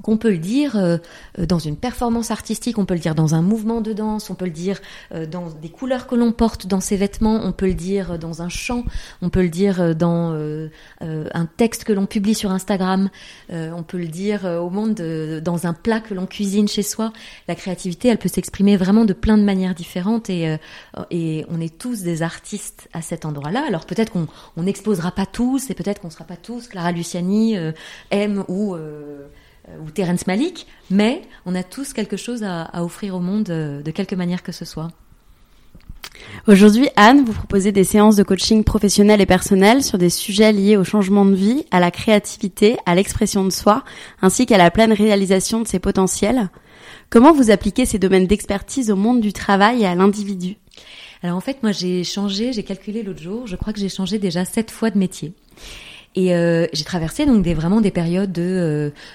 qu'on 0.02 0.16
peut 0.16 0.30
le 0.30 0.38
dire 0.38 0.76
euh, 0.76 0.98
dans 1.38 1.58
une 1.58 1.76
performance 1.76 2.30
artistique, 2.30 2.78
on 2.78 2.84
peut 2.84 2.94
le 2.94 3.00
dire 3.00 3.14
dans 3.14 3.34
un 3.34 3.42
mouvement 3.42 3.80
de 3.80 3.92
danse, 3.92 4.30
on 4.30 4.34
peut 4.34 4.44
le 4.44 4.50
dire 4.50 4.80
euh, 5.14 5.26
dans 5.26 5.50
des 5.50 5.68
couleurs 5.68 6.06
que 6.06 6.14
l'on 6.14 6.32
porte 6.32 6.66
dans 6.66 6.80
ses 6.80 6.96
vêtements, 6.96 7.40
on 7.42 7.52
peut 7.52 7.66
le 7.66 7.74
dire 7.74 8.18
dans 8.18 8.42
un 8.42 8.48
chant, 8.48 8.84
on 9.22 9.30
peut 9.30 9.42
le 9.42 9.48
dire 9.48 9.94
dans 9.94 10.32
euh, 10.32 10.68
un 11.00 11.46
texte 11.46 11.84
que 11.84 11.92
l'on 11.92 12.06
publie 12.06 12.34
sur 12.34 12.50
Instagram, 12.50 13.10
on 13.50 13.82
peut 13.82 13.98
le 13.98 14.08
dire 14.08 14.44
au 14.44 14.70
monde 14.70 14.94
dans 15.42 15.66
un 15.66 15.72
plat 15.72 16.00
que 16.00 16.14
l'on 16.14 16.26
cuisine 16.26 16.68
chez 16.68 16.82
soi. 16.82 17.12
La 17.46 17.54
créativité, 17.54 18.08
elle 18.08 18.18
peut 18.18 18.28
s'exprimer 18.28 18.76
vraiment 18.76 19.04
de 19.04 19.12
plein 19.12 19.38
de 19.38 19.42
manières 19.42 19.74
différentes 19.74 20.30
et, 20.30 20.56
et 21.10 21.44
on 21.48 21.60
est 21.60 21.76
tous 21.76 22.02
des 22.02 22.22
artistes 22.22 22.88
à 22.92 23.02
cet 23.02 23.24
endroit-là. 23.24 23.64
Alors 23.66 23.86
peut-être 23.86 24.12
qu'on 24.12 24.28
n'exposera 24.62 25.12
pas 25.12 25.26
tous 25.26 25.70
et 25.70 25.74
peut-être 25.74 26.00
qu'on 26.00 26.08
ne 26.08 26.12
sera 26.12 26.24
pas 26.24 26.36
tous 26.36 26.68
Clara 26.68 26.92
Luciani, 26.92 27.56
M 28.10 28.44
ou 28.48 28.74
euh, 28.74 29.28
ou 29.84 29.90
Terence 29.90 30.26
Malik, 30.26 30.66
mais 30.90 31.22
on 31.46 31.54
a 31.54 31.62
tous 31.62 31.92
quelque 31.92 32.16
chose 32.16 32.42
à, 32.44 32.70
offrir 32.82 33.14
au 33.14 33.20
monde 33.20 33.50
euh, 33.50 33.82
de 33.82 33.90
quelque 33.90 34.14
manière 34.14 34.42
que 34.42 34.52
ce 34.52 34.64
soit. 34.64 34.88
Aujourd'hui, 36.46 36.88
Anne, 36.96 37.24
vous 37.24 37.32
proposez 37.32 37.72
des 37.72 37.84
séances 37.84 38.16
de 38.16 38.22
coaching 38.22 38.64
professionnel 38.64 39.20
et 39.20 39.26
personnel 39.26 39.82
sur 39.82 39.98
des 39.98 40.10
sujets 40.10 40.52
liés 40.52 40.76
au 40.76 40.84
changement 40.84 41.24
de 41.24 41.34
vie, 41.34 41.64
à 41.70 41.80
la 41.80 41.90
créativité, 41.90 42.76
à 42.86 42.94
l'expression 42.94 43.44
de 43.44 43.50
soi, 43.50 43.84
ainsi 44.22 44.46
qu'à 44.46 44.58
la 44.58 44.70
pleine 44.70 44.92
réalisation 44.92 45.60
de 45.60 45.68
ses 45.68 45.78
potentiels. 45.78 46.48
Comment 47.10 47.32
vous 47.32 47.50
appliquez 47.50 47.86
ces 47.86 47.98
domaines 47.98 48.26
d'expertise 48.26 48.90
au 48.90 48.96
monde 48.96 49.20
du 49.20 49.32
travail 49.32 49.82
et 49.82 49.86
à 49.86 49.94
l'individu? 49.94 50.56
Alors 51.22 51.36
en 51.36 51.40
fait, 51.40 51.62
moi 51.62 51.72
j'ai 51.72 52.04
changé, 52.04 52.52
j'ai 52.52 52.62
calculé 52.62 53.02
l'autre 53.02 53.22
jour, 53.22 53.46
je 53.46 53.56
crois 53.56 53.72
que 53.72 53.80
j'ai 53.80 53.88
changé 53.88 54.18
déjà 54.18 54.44
sept 54.44 54.70
fois 54.70 54.90
de 54.90 54.98
métier. 54.98 55.32
Et 56.18 56.34
euh, 56.34 56.66
j'ai 56.72 56.82
traversé 56.82 57.26
donc 57.26 57.44
des 57.44 57.54
vraiment 57.54 57.80
des 57.80 57.92
périodes 57.92 58.32
de, 58.32 58.42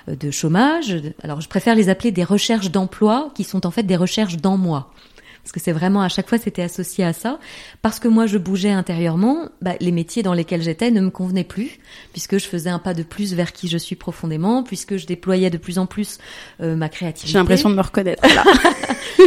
euh, 0.07 0.15
de 0.15 0.31
chômage. 0.31 0.95
Alors 1.21 1.41
je 1.41 1.49
préfère 1.49 1.75
les 1.75 1.89
appeler 1.89 2.11
des 2.11 2.23
recherches 2.23 2.71
d'emploi, 2.71 3.29
qui 3.35 3.43
sont 3.43 3.65
en 3.65 3.71
fait 3.71 3.83
des 3.83 3.97
recherches 3.97 4.37
dans 4.37 4.55
moi 4.55 4.89
parce 5.43 5.51
que 5.51 5.59
c'est 5.59 5.73
vraiment 5.73 6.01
à 6.01 6.09
chaque 6.09 6.29
fois 6.29 6.37
c'était 6.37 6.61
associé 6.61 7.03
à 7.03 7.13
ça, 7.13 7.39
parce 7.81 7.99
que 7.99 8.07
moi 8.07 8.25
je 8.25 8.37
bougeais 8.37 8.71
intérieurement, 8.71 9.49
bah, 9.61 9.73
les 9.79 9.91
métiers 9.91 10.23
dans 10.23 10.33
lesquels 10.33 10.61
j'étais 10.61 10.89
ne 10.89 11.01
me 11.01 11.09
convenaient 11.09 11.43
plus, 11.43 11.79
puisque 12.13 12.37
je 12.37 12.45
faisais 12.45 12.69
un 12.69 12.79
pas 12.79 12.93
de 12.93 13.03
plus 13.03 13.33
vers 13.33 13.51
qui 13.51 13.67
je 13.67 13.77
suis 13.77 13.95
profondément, 13.95 14.63
puisque 14.63 14.97
je 14.97 15.05
déployais 15.05 15.49
de 15.49 15.57
plus 15.57 15.79
en 15.79 15.85
plus 15.85 16.17
euh, 16.61 16.75
ma 16.75 16.89
créativité. 16.89 17.31
J'ai 17.33 17.37
l'impression 17.37 17.69
de 17.69 17.75
me 17.75 17.81
reconnaître. 17.81 18.23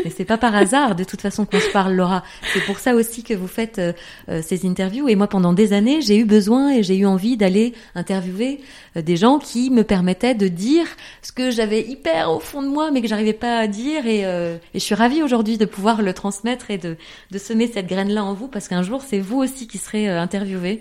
Mais 0.05 0.11
c'est 0.11 0.25
pas 0.25 0.39
par 0.39 0.55
hasard, 0.55 0.95
de 0.95 1.05
toute 1.05 1.21
façon, 1.21 1.45
qu'on 1.45 1.61
se 1.61 1.71
parle, 1.71 1.95
Laura. 1.95 2.23
C'est 2.53 2.65
pour 2.65 2.79
ça 2.79 2.95
aussi 2.95 3.23
que 3.23 3.35
vous 3.35 3.47
faites 3.47 3.79
euh, 3.79 3.93
euh, 4.29 4.43
ces 4.43 4.67
interviews. 4.67 5.09
Et 5.09 5.17
moi, 5.17 5.27
pendant 5.29 5.53
des 5.53 5.73
années, 5.73 6.01
j'ai 6.01 6.19
eu 6.19 6.25
besoin 6.25 6.73
et 6.73 6.83
j'ai 6.83 6.97
eu 6.97 7.07
envie 7.07 7.37
d'aller 7.37 7.75
interviewer 7.95 8.61
euh, 8.97 9.03
des 9.03 9.17
gens 9.17 9.39
qui 9.39 9.71
me 9.71 9.85
permettaient 9.85 10.35
de 10.35 10.49
dire 10.49 10.87
ce 11.23 11.33
que 11.33 11.51
j'avais 11.51 11.83
hyper 11.83 12.31
au 12.33 12.41
fond 12.41 12.63
de 12.63 12.69
moi, 12.69 12.91
mais 12.91 13.03
que 13.03 13.09
j'arrivais 13.09 13.33
pas 13.33 13.59
à 13.59 13.67
dire. 13.67 14.07
Et, 14.07 14.21
et 14.21 14.59
je 14.75 14.79
suis 14.79 14.95
ravie 14.95 15.23
aujourd'hui 15.23 15.59
de 15.59 15.65
pouvoir 15.65 16.03
le 16.07 16.15
transmettre 16.15 16.71
et 16.71 16.79
de, 16.79 16.97
de 17.31 17.39
semer 17.39 17.71
cette 17.73 17.87
graine-là 17.87 18.25
en 18.25 18.33
vous, 18.33 18.49
parce 18.49 18.69
qu'un 18.69 18.83
jour, 18.83 19.03
c'est 19.07 19.21
vous 19.21 19.39
aussi 19.39 19.69
qui 19.69 19.77
serez 19.79 20.09
interviewé 20.09 20.81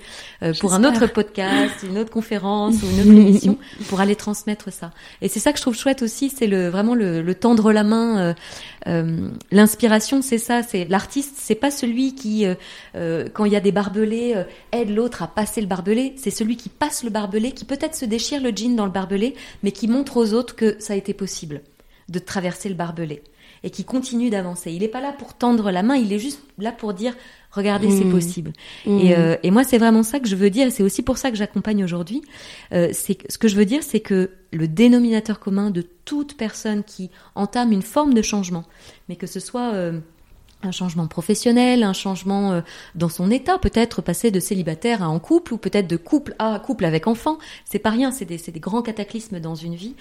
pour 0.61 0.73
un 0.73 0.83
autre 0.83 1.07
podcast, 1.07 1.83
une 1.83 1.97
autre 1.97 2.11
conférence 2.11 2.75
ou 2.81 2.85
une 2.88 3.01
autre 3.01 3.19
émission, 3.19 3.57
pour 3.89 3.99
aller 3.99 4.15
transmettre 4.15 4.71
ça. 4.71 4.91
Et 5.21 5.27
c'est 5.27 5.39
ça 5.39 5.51
que 5.51 5.57
je 5.57 5.63
trouve 5.63 5.75
chouette 5.75 6.01
aussi, 6.01 6.29
c'est 6.29 6.47
le 6.47 6.69
vraiment 6.69 6.95
le, 6.95 7.21
le 7.21 7.35
tendre 7.35 7.71
la 7.71 7.83
main. 7.83 8.19
Euh, 8.19 8.33
euh, 8.88 9.29
l'inspiration, 9.51 10.21
c'est 10.21 10.38
ça. 10.38 10.63
C'est 10.63 10.85
l'artiste, 10.85 11.35
c'est 11.38 11.55
pas 11.55 11.71
celui 11.71 12.15
qui, 12.15 12.45
euh, 12.95 13.27
quand 13.33 13.45
il 13.45 13.53
y 13.53 13.55
a 13.55 13.59
des 13.59 13.71
barbelés, 13.71 14.35
aide 14.71 14.89
l'autre 14.89 15.23
à 15.23 15.27
passer 15.27 15.61
le 15.61 15.67
barbelé. 15.67 16.13
C'est 16.17 16.31
celui 16.31 16.57
qui 16.57 16.69
passe 16.69 17.03
le 17.03 17.09
barbelé, 17.09 17.51
qui 17.51 17.65
peut-être 17.65 17.95
se 17.95 18.05
déchire 18.05 18.41
le 18.41 18.51
jean 18.55 18.75
dans 18.75 18.85
le 18.85 18.91
barbelé, 18.91 19.35
mais 19.63 19.71
qui 19.71 19.88
montre 19.88 20.17
aux 20.17 20.33
autres 20.33 20.55
que 20.55 20.75
ça 20.79 20.93
a 20.93 20.95
été 20.95 21.13
possible 21.13 21.61
de 22.09 22.19
traverser 22.19 22.69
le 22.69 22.75
barbelé 22.75 23.23
et 23.65 23.71
qui 23.71 23.84
continue 23.84 24.30
d'avancer. 24.30 24.71
Il 24.71 24.80
n'est 24.80 24.88
pas 24.88 25.01
là 25.01 25.12
pour 25.12 25.34
tendre 25.34 25.71
la 25.71 25.84
main, 25.84 25.95
il 25.95 26.13
est 26.13 26.19
juste 26.19 26.39
là 26.58 26.71
pour 26.71 26.93
dire 26.93 27.13
regardez, 27.51 27.89
c'est 27.89 28.06
mmh. 28.06 28.12
possible. 28.12 28.54
Mmh. 28.86 28.99
Et, 28.99 29.15
et, 29.43 29.51
moi, 29.51 29.63
c'est 29.63 29.78
vraiment 29.78 30.04
ça 30.04 30.19
que 30.19 30.28
je 30.28 30.36
veux 30.36 30.49
dire. 30.49 30.71
C'est 30.71 30.84
aussi 30.84 31.01
pour 31.01 31.17
ça 31.17 31.32
que 31.32 31.38
j'accompagne 31.38 31.84
aujourd'hui. 31.86 32.21
Euh, 32.73 32.89
c'est 32.91 33.17
ce 33.32 33.38
que 33.38 33.47
je 33.47 33.56
veux 33.56 33.65
dire, 33.65 33.82
c'est 33.82 34.01
que 34.01 34.32
le 34.51 34.67
dénominateur 34.67 35.39
commun 35.39 35.71
de 35.71 35.82
toute 35.82 36.38
personne 36.38 36.84
qui 36.84 37.10
entame 37.34 37.71
une 37.71 37.82
forme 37.82 38.13
de 38.13 38.21
changement, 38.21 38.65
mais 39.10 39.15
que 39.15 39.25
ce 39.25 39.39
soit 39.39 39.73
euh, 39.73 39.99
un 40.65 40.71
changement 40.71 41.08
professionnel, 41.08 41.84
un 41.84 41.93
changement 41.93 42.51
euh, 42.51 42.62
dans 42.95 43.10
son 43.10 43.32
état, 43.32 43.58
peut-être 43.58 44.01
passer 44.01 44.32
de 44.32 44.39
célibataire 44.39 45.04
à 45.04 45.10
en 45.10 45.19
couple, 45.19 45.54
ou 45.54 45.58
peut-être 45.58 45.88
de 45.88 45.97
couple 45.97 46.36
à 46.39 46.60
couple 46.60 46.86
avec 46.86 47.08
enfant, 47.08 47.38
c'est 47.63 47.80
pas 47.80 47.89
rien, 47.89 48.12
c'est 48.12 48.25
des, 48.25 48.38
des, 48.38 48.60
grands 48.60 48.82
cataclysmes 48.82 49.39
dans 49.39 49.56
une 49.56 49.75
vie, 49.75 49.95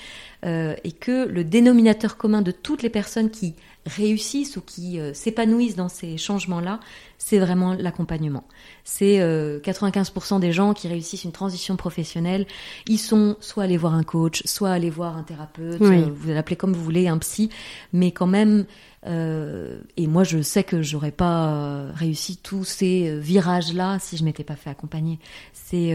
euh, 0.44 0.74
et 0.84 0.92
que 0.92 1.26
le 1.26 1.44
dénominateur 1.44 2.16
commun 2.16 2.42
de 2.42 2.50
toutes 2.50 2.82
les 2.82 2.90
personnes 2.90 3.30
qui 3.30 3.54
réussissent 3.86 4.56
ou 4.56 4.62
qui 4.62 4.98
euh, 4.98 5.12
s'épanouissent 5.12 5.76
dans 5.76 5.90
ces 5.90 6.16
changements-là, 6.16 6.80
c'est 7.18 7.38
vraiment 7.38 7.74
l'accompagnement. 7.74 8.44
C'est 8.82 9.18
95% 9.18 10.40
des 10.40 10.52
gens 10.52 10.74
qui 10.74 10.88
réussissent 10.88 11.24
une 11.24 11.32
transition 11.32 11.76
professionnelle, 11.76 12.46
ils 12.86 12.98
sont 12.98 13.36
soit 13.40 13.62
allés 13.62 13.78
voir 13.78 13.94
un 13.94 14.02
coach, 14.02 14.42
soit 14.44 14.70
allés 14.70 14.90
voir 14.90 15.16
un 15.16 15.22
thérapeute, 15.22 15.80
vous 15.80 16.28
l'appelez 16.28 16.56
comme 16.56 16.74
vous 16.74 16.82
voulez, 16.82 17.08
un 17.08 17.16
psy, 17.16 17.48
mais 17.94 18.10
quand 18.10 18.26
même 18.26 18.66
euh, 19.06 19.78
et 19.96 20.06
moi, 20.06 20.24
je 20.24 20.40
sais 20.42 20.64
que 20.64 20.82
j'aurais 20.82 21.10
pas 21.10 21.48
euh, 21.48 21.90
réussi 21.94 22.38
tous 22.38 22.64
ces 22.64 23.08
euh, 23.08 23.18
virages-là 23.18 23.98
si 23.98 24.16
je 24.16 24.24
m'étais 24.24 24.44
pas 24.44 24.56
fait 24.56 24.70
accompagner. 24.70 25.18
C'est, 25.52 25.94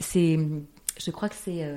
c'est, 0.00 0.38
je 0.98 1.10
crois 1.10 1.28
que 1.28 1.34
c'est 1.36 1.68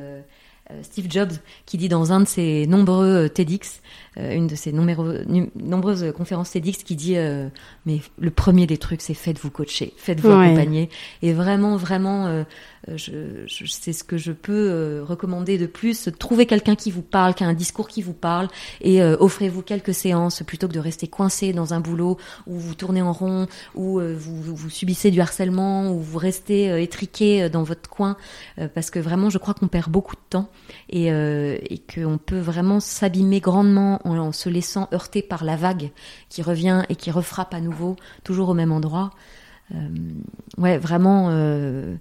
Steve 0.81 1.07
Jobs 1.09 1.33
qui 1.65 1.77
dit 1.77 1.89
dans 1.89 2.13
un 2.13 2.21
de 2.21 2.25
ses 2.25 2.67
nombreux 2.67 3.29
TEDx, 3.29 3.81
une 4.17 4.47
de 4.47 4.55
ses 4.55 4.71
nombreuses 4.71 6.13
conférences 6.15 6.51
TEDx, 6.51 6.83
qui 6.83 6.95
dit 6.95 7.15
mais 7.85 7.99
le 8.17 8.31
premier 8.31 8.67
des 8.67 8.77
trucs, 8.77 9.01
c'est 9.01 9.13
faites-vous 9.13 9.51
coacher, 9.51 9.93
faites-vous 9.97 10.31
accompagner, 10.31 10.89
et 11.21 11.33
vraiment, 11.33 11.75
vraiment 11.75 12.45
je, 12.95 13.45
je 13.45 13.65
c'est 13.65 13.93
ce 13.93 14.03
que 14.03 14.17
je 14.17 14.31
peux 14.31 14.69
euh, 14.69 15.03
recommander 15.03 15.57
de 15.57 15.65
plus. 15.65 16.09
Trouvez 16.19 16.45
quelqu'un 16.45 16.75
qui 16.75 16.91
vous 16.91 17.01
parle, 17.01 17.33
qui 17.33 17.43
a 17.43 17.47
un 17.47 17.53
discours 17.53 17.87
qui 17.87 18.01
vous 18.01 18.13
parle, 18.13 18.47
et 18.81 19.01
euh, 19.01 19.15
offrez-vous 19.19 19.61
quelques 19.61 19.93
séances 19.93 20.43
plutôt 20.43 20.67
que 20.67 20.73
de 20.73 20.79
rester 20.79 21.07
coincé 21.07 21.53
dans 21.53 21.73
un 21.73 21.79
boulot 21.79 22.17
où 22.47 22.57
vous 22.57 22.75
tournez 22.75 23.01
en 23.01 23.13
rond, 23.13 23.47
où 23.75 23.99
vous, 23.99 24.41
vous, 24.41 24.69
subissez 24.69 25.11
du 25.11 25.21
harcèlement, 25.21 25.91
où 25.91 25.99
vous 25.99 26.17
restez 26.17 26.81
étriqué 26.81 27.49
dans 27.49 27.63
votre 27.63 27.89
coin, 27.89 28.17
parce 28.73 28.89
que 28.89 28.99
vraiment, 28.99 29.29
je 29.29 29.37
crois 29.37 29.53
qu'on 29.53 29.67
perd 29.67 29.91
beaucoup 29.91 30.15
de 30.15 30.21
temps 30.29 30.49
et, 30.89 31.07
et 31.07 31.81
qu'on 31.93 32.17
peut 32.17 32.39
vraiment 32.39 32.79
s'abîmer 32.79 33.39
grandement 33.39 33.99
en, 34.05 34.17
en 34.17 34.31
se 34.31 34.49
laissant 34.49 34.87
heurter 34.93 35.21
par 35.21 35.43
la 35.43 35.55
vague 35.55 35.91
qui 36.29 36.41
revient 36.41 36.83
et 36.89 36.95
qui 36.95 37.11
refrappe 37.11 37.53
à 37.53 37.61
nouveau, 37.61 37.95
toujours 38.23 38.49
au 38.49 38.53
même 38.53 38.71
endroit. 38.71 39.11
Euh, 39.73 39.89
ouais, 40.57 40.77
vraiment, 40.77 41.29
euh, 41.31 41.95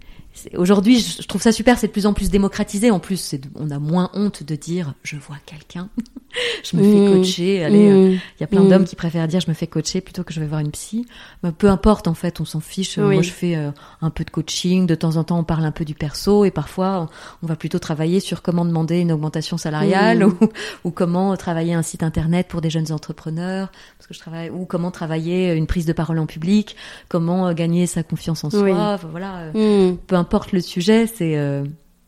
Aujourd'hui, 0.56 0.98
je 0.98 1.26
trouve 1.26 1.42
ça 1.42 1.52
super, 1.52 1.78
c'est 1.78 1.88
de 1.88 1.92
plus 1.92 2.06
en 2.06 2.14
plus 2.14 2.30
démocratisé. 2.30 2.90
En 2.90 3.00
plus, 3.00 3.34
on 3.54 3.70
a 3.70 3.78
moins 3.78 4.10
honte 4.14 4.42
de 4.42 4.56
dire 4.56 4.94
je 5.02 5.16
vois 5.16 5.36
quelqu'un, 5.44 5.90
je 6.64 6.76
me 6.76 6.82
fais 6.82 6.98
mmh. 6.98 7.12
coacher. 7.12 7.64
Allez, 7.64 7.90
euh, 7.90 8.08
mmh. 8.08 8.12
il 8.12 8.40
y 8.40 8.44
a 8.44 8.46
plein 8.46 8.62
mmh. 8.62 8.68
d'hommes 8.68 8.84
qui 8.84 8.96
préfèrent 8.96 9.28
dire 9.28 9.40
je 9.40 9.48
me 9.48 9.54
fais 9.54 9.66
coacher 9.66 10.00
plutôt 10.00 10.24
que 10.24 10.32
je 10.32 10.40
vais 10.40 10.46
voir 10.46 10.60
une 10.60 10.70
psy. 10.70 11.06
Mais 11.42 11.52
peu 11.52 11.68
importe, 11.68 12.08
en 12.08 12.14
fait, 12.14 12.40
on 12.40 12.46
s'en 12.46 12.60
fiche. 12.60 12.98
Moi, 12.98 13.20
je 13.20 13.30
fais 13.30 13.56
euh, 13.56 13.70
un 14.00 14.08
peu 14.08 14.24
de 14.24 14.30
coaching. 14.30 14.86
De 14.86 14.94
temps 14.94 15.16
en 15.16 15.24
temps, 15.24 15.38
on 15.38 15.44
parle 15.44 15.64
un 15.66 15.70
peu 15.70 15.84
du 15.84 15.94
perso 15.94 16.46
et 16.46 16.50
parfois, 16.50 17.10
on 17.42 17.46
va 17.46 17.56
plutôt 17.56 17.78
travailler 17.78 18.18
sur 18.18 18.40
comment 18.40 18.64
demander 18.64 19.00
une 19.00 19.12
augmentation 19.12 19.58
salariale 19.58 20.24
ou, 20.26 20.38
ou, 20.84 20.90
comment 20.90 21.36
travailler 21.36 21.74
un 21.74 21.82
site 21.82 22.02
internet 22.02 22.48
pour 22.48 22.62
des 22.62 22.70
jeunes 22.70 22.90
entrepreneurs. 22.90 23.70
Parce 23.98 24.08
que 24.08 24.14
je 24.14 24.18
travaille 24.18 24.48
ou 24.48 24.64
comment 24.64 24.90
travailler 24.90 25.52
une 25.52 25.66
prise 25.66 25.84
de 25.84 25.92
parole 25.92 26.18
en 26.18 26.26
public, 26.26 26.74
comment 27.08 27.48
euh, 27.48 27.52
gagner 27.52 27.86
sa 27.86 28.02
confiance 28.02 28.44
en 28.44 28.50
soi. 28.50 28.96
voilà, 29.10 29.50
peu 29.52 30.16
importe 30.22 30.52
le 30.52 30.60
sujet, 30.60 31.06
c'est 31.06 31.36
euh, 31.36 31.64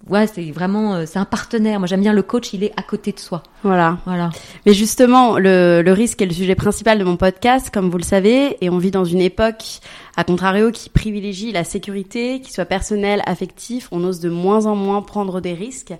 ouais, 0.08 0.26
c'est 0.26 0.50
vraiment 0.52 0.94
euh, 0.94 1.04
c'est 1.06 1.18
un 1.18 1.24
partenaire. 1.24 1.80
Moi, 1.80 1.86
j'aime 1.88 2.00
bien 2.00 2.12
le 2.12 2.22
coach, 2.22 2.52
il 2.52 2.62
est 2.64 2.72
à 2.76 2.82
côté 2.82 3.12
de 3.12 3.18
soi. 3.18 3.42
Voilà. 3.62 3.98
Voilà. 4.06 4.30
Mais 4.64 4.72
justement, 4.72 5.38
le, 5.38 5.82
le 5.82 5.92
risque 5.92 6.22
est 6.22 6.26
le 6.26 6.32
sujet 6.32 6.54
principal 6.54 6.98
de 6.98 7.04
mon 7.04 7.16
podcast, 7.16 7.70
comme 7.72 7.90
vous 7.90 7.98
le 7.98 8.04
savez, 8.04 8.56
et 8.60 8.70
on 8.70 8.78
vit 8.78 8.90
dans 8.92 9.04
une 9.04 9.20
époque 9.20 9.80
à 10.16 10.24
contrario, 10.24 10.70
qui 10.70 10.90
privilégie 10.90 11.50
la 11.52 11.64
sécurité, 11.64 12.40
qui 12.40 12.52
soit 12.52 12.64
personnel, 12.64 13.22
affectif, 13.26 13.88
on 13.90 14.04
ose 14.04 14.20
de 14.20 14.28
moins 14.28 14.66
en 14.66 14.76
moins 14.76 15.02
prendre 15.02 15.40
des 15.40 15.54
risques. 15.54 15.94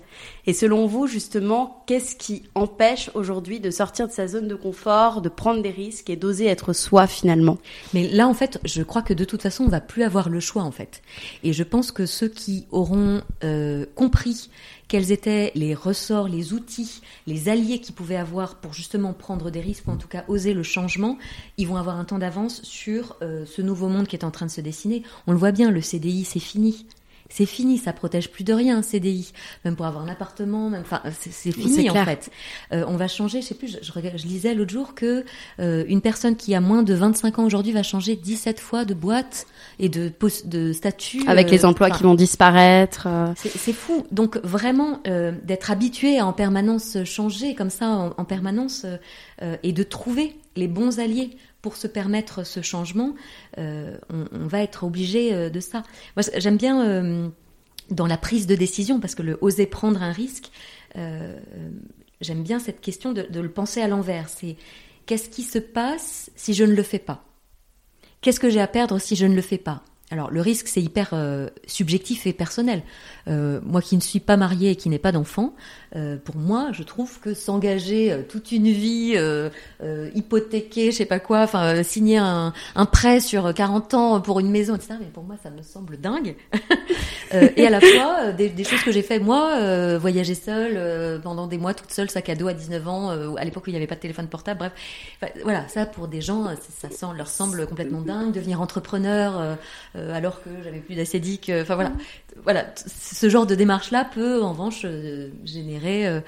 Et 0.47 0.53
selon 0.53 0.85
vous, 0.85 1.07
justement, 1.07 1.83
qu'est-ce 1.85 2.15
qui 2.15 2.43
empêche 2.55 3.09
aujourd'hui 3.13 3.59
de 3.59 3.71
sortir 3.71 4.07
de 4.07 4.13
sa 4.13 4.27
zone 4.27 4.47
de 4.47 4.55
confort, 4.55 5.21
de 5.21 5.29
prendre 5.29 5.61
des 5.61 5.69
risques 5.69 6.09
et 6.09 6.15
d'oser 6.15 6.45
être 6.45 6.71
soi 6.71 7.07
finalement? 7.07 7.57
Mais 7.93 8.07
là, 8.07 8.27
en 8.27 8.33
fait, 8.33 8.59
je 8.63 8.83
crois 8.83 9.01
que 9.01 9.13
de 9.13 9.25
toute 9.25 9.41
façon, 9.41 9.65
on 9.65 9.69
va 9.69 9.81
plus 9.81 10.03
avoir 10.03 10.29
le 10.29 10.39
choix, 10.39 10.63
en 10.63 10.71
fait. 10.71 11.01
Et 11.43 11.51
je 11.51 11.63
pense 11.63 11.91
que 11.91 12.05
ceux 12.05 12.29
qui 12.29 12.67
auront 12.71 13.21
euh, 13.43 13.85
compris 13.95 14.49
quels 14.87 15.11
étaient 15.11 15.51
les 15.55 15.73
ressorts, 15.73 16.27
les 16.27 16.53
outils, 16.53 17.01
les 17.27 17.49
alliés 17.49 17.79
qu'ils 17.79 17.95
pouvaient 17.95 18.15
avoir 18.15 18.55
pour 18.55 18.73
justement 18.73 19.13
prendre 19.13 19.49
des 19.49 19.61
risques 19.61 19.87
ou 19.87 19.91
en 19.91 19.97
tout 19.97 20.07
cas 20.07 20.25
oser 20.27 20.53
le 20.53 20.63
changement, 20.63 21.17
ils 21.57 21.67
vont 21.67 21.77
avoir 21.77 21.97
un 21.97 22.05
temps 22.05 22.19
d'avance 22.19 22.61
sur 22.63 23.15
euh, 23.21 23.45
ce 23.45 23.61
nouveau 23.61 23.87
monde 23.89 24.07
qui 24.07 24.15
est 24.15 24.25
en 24.25 24.31
train 24.31 24.45
de 24.45 24.51
se 24.51 24.61
dessiner. 24.61 25.03
On 25.27 25.31
le 25.31 25.37
voit 25.37 25.51
bien, 25.51 25.71
le 25.71 25.81
CDI, 25.81 26.25
c'est 26.25 26.39
fini 26.39 26.85
c'est 27.29 27.45
fini, 27.45 27.77
ça 27.77 27.91
protège 27.91 28.29
plus 28.29 28.43
de 28.43 28.53
rien, 28.53 28.81
CDI. 28.81 29.31
Même 29.63 29.75
pour 29.75 29.85
avoir 29.85 30.03
un 30.03 30.07
appartement, 30.07 30.69
même, 30.69 30.81
enfin, 30.81 31.01
c'est 31.11 31.51
fini 31.51 31.89
en 31.89 32.05
fait. 32.05 32.29
Euh, 32.71 32.83
on 32.87 32.97
va 32.97 33.07
changer, 33.07 33.41
je 33.41 33.47
sais 33.47 33.55
plus, 33.55 33.67
je, 33.67 33.77
je, 33.81 34.27
lisais 34.27 34.53
l'autre 34.53 34.71
jour 34.71 34.93
que 34.93 35.25
euh, 35.59 35.83
une 35.87 36.01
personne 36.01 36.35
qui 36.35 36.53
a 36.53 36.61
moins 36.61 36.83
de 36.83 36.93
25 36.93 37.39
ans 37.39 37.45
aujourd'hui 37.45 37.71
va 37.71 37.83
changer 37.83 38.15
17 38.15 38.59
fois 38.59 38.85
de 38.85 38.93
boîte 38.93 39.47
et 39.79 39.89
de, 39.89 40.11
de 40.45 40.71
statut. 40.71 41.23
Avec 41.27 41.49
les 41.49 41.65
euh, 41.65 41.69
emplois 41.69 41.89
qui 41.89 42.03
vont 42.03 42.15
disparaître. 42.15 43.07
C'est 43.35 43.73
fou. 43.73 44.05
Donc 44.11 44.37
vraiment, 44.43 45.01
d'être 45.43 45.71
habitué 45.71 46.19
à 46.19 46.25
en 46.25 46.33
permanence 46.33 47.03
changer 47.05 47.55
comme 47.55 47.69
ça, 47.69 47.87
en, 47.89 48.13
en 48.17 48.25
permanence, 48.25 48.85
et 49.63 49.71
de 49.71 49.83
trouver 49.83 50.35
les 50.55 50.67
bons 50.67 50.99
alliés 50.99 51.37
pour 51.65 51.77
se 51.77 51.87
permettre 51.87 52.45
ce 52.45 52.61
changement, 52.61 53.15
euh, 53.57 53.97
on, 54.11 54.45
va 54.45 54.61
être 54.61 54.83
obligé 54.83 55.33
euh, 55.33 55.49
de 55.49 55.59
ça. 55.59 55.81
Moi, 56.15 56.23
j'aime 56.37 56.57
bien 56.57 56.87
euh, 56.87 57.27
dans 57.89 58.05
la 58.05 58.17
prise 58.17 58.45
de 58.45 58.53
décision, 58.53 58.99
parce 58.99 59.15
que 59.15 59.23
le 59.23 59.39
oser 59.41 59.65
prendre 59.65 60.03
un 60.03 60.11
risque, 60.11 60.51
j'aime 60.93 62.43
bien 62.43 62.59
cette 62.59 62.81
question 62.81 63.13
de, 63.13 63.23
de 63.23 63.39
le 63.39 63.49
penser 63.49 63.81
à 63.81 63.87
l'envers. 63.87 64.29
C'est 64.29 64.57
qu'est-ce 65.07 65.27
qui 65.27 65.41
se 65.41 65.57
passe 65.57 66.29
si 66.35 66.53
je 66.53 66.63
ne 66.63 66.75
le 66.75 66.83
fais 66.83 66.99
pas? 66.99 67.25
Qu'est-ce 68.21 68.39
que 68.39 68.51
j'ai 68.51 68.61
à 68.61 68.67
perdre 68.67 68.99
si 68.99 69.15
je 69.15 69.25
ne 69.25 69.33
le 69.33 69.41
fais 69.41 69.57
pas? 69.57 69.81
Alors 70.15 70.31
le 70.31 70.39
risque 70.39 70.69
c'est 70.69 70.81
hyper 70.81 71.09
euh, 71.11 71.49
subjectif 71.67 72.25
et 72.25 72.31
personnel. 72.31 72.83
Euh, 73.27 73.59
moi 73.63 73.81
qui 73.81 73.95
ne 73.95 74.01
suis 74.01 74.19
pas 74.19 74.37
mariée 74.37 74.71
et 74.71 74.75
qui 74.75 74.87
n'ai 74.87 74.99
pas 74.99 75.11
d'enfant, 75.11 75.53
euh, 75.95 76.15
pour 76.15 76.37
moi 76.37 76.69
je 76.71 76.83
trouve 76.83 77.19
que 77.19 77.33
s'engager 77.33 78.23
toute 78.29 78.51
une 78.51 78.69
vie 78.69 79.17
hypothéquée, 80.15 80.91
je 80.91 80.97
sais 80.97 81.05
pas 81.05 81.19
quoi, 81.19 81.41
enfin 81.41 81.83
signer 81.83 82.17
un, 82.17 82.53
un, 82.75 82.85
prêt 82.85 83.19
sur 83.19 83.53
40 83.53 83.93
ans 83.93 84.21
pour 84.21 84.39
une 84.39 84.51
maison, 84.51 84.75
etc. 84.75 84.95
Mais 84.99 85.07
pour 85.07 85.23
moi 85.23 85.35
ça 85.43 85.49
me 85.49 85.61
semble 85.61 85.97
dingue. 85.97 86.35
et 87.31 87.67
à 87.67 87.69
la 87.69 87.81
fois 87.81 88.31
des, 88.31 88.49
des 88.49 88.63
choses 88.63 88.83
que 88.83 88.91
j'ai 88.91 89.01
fait 89.01 89.19
moi, 89.19 89.97
voyager 89.97 90.35
seule 90.35 91.19
pendant 91.21 91.47
des 91.47 91.57
mois 91.57 91.73
toute 91.73 91.91
seule, 91.91 92.09
sac 92.09 92.29
à 92.29 92.35
dos 92.35 92.47
à 92.47 92.53
19 92.53 92.87
ans, 92.87 93.35
à 93.35 93.43
l'époque 93.43 93.63
où 93.67 93.69
il 93.69 93.73
n'y 93.73 93.77
avait 93.77 93.87
pas 93.87 93.95
de 93.95 93.99
téléphone 93.99 94.27
portable, 94.27 94.71
bref, 95.19 95.33
voilà 95.43 95.67
ça 95.67 95.85
pour 95.85 96.07
des 96.07 96.21
gens 96.21 96.47
ça, 96.79 96.89
ça 96.89 97.13
leur 97.13 97.27
semble 97.27 97.67
complètement 97.67 98.01
dingue, 98.01 98.31
devenir 98.31 98.61
entrepreneur 98.61 99.35
euh, 99.39 99.55
alors 100.13 100.43
que 100.43 100.49
j'avais 100.63 100.79
plus 100.79 100.95
d'acédique. 100.95 101.49
Euh, 101.49 101.61
enfin 101.63 101.75
voilà, 101.75 101.91
voilà, 102.43 102.65
ce 102.75 103.29
genre 103.29 103.45
de 103.45 103.55
démarche 103.55 103.91
là 103.91 104.05
peut 104.05 104.41
en 104.41 104.51
revanche 104.51 104.81
euh, 104.85 105.29
générer 105.43 106.21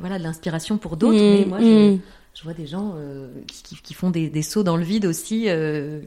voilà 0.00 0.18
de 0.18 0.22
l'inspiration 0.22 0.78
pour 0.78 0.96
d'autres. 0.96 1.18
Mmh, 1.18 1.38
mais 1.38 1.44
moi, 1.44 1.58
je, 1.60 1.94
mmh. 1.94 2.00
je 2.34 2.42
vois 2.42 2.54
des 2.54 2.66
gens 2.66 2.94
qui, 3.46 3.76
qui, 3.82 3.94
font 3.94 4.10
des, 4.10 4.28
des, 4.28 4.42
sauts 4.42 4.62
dans 4.62 4.76
le 4.76 4.84
vide 4.84 5.06
aussi, 5.06 5.48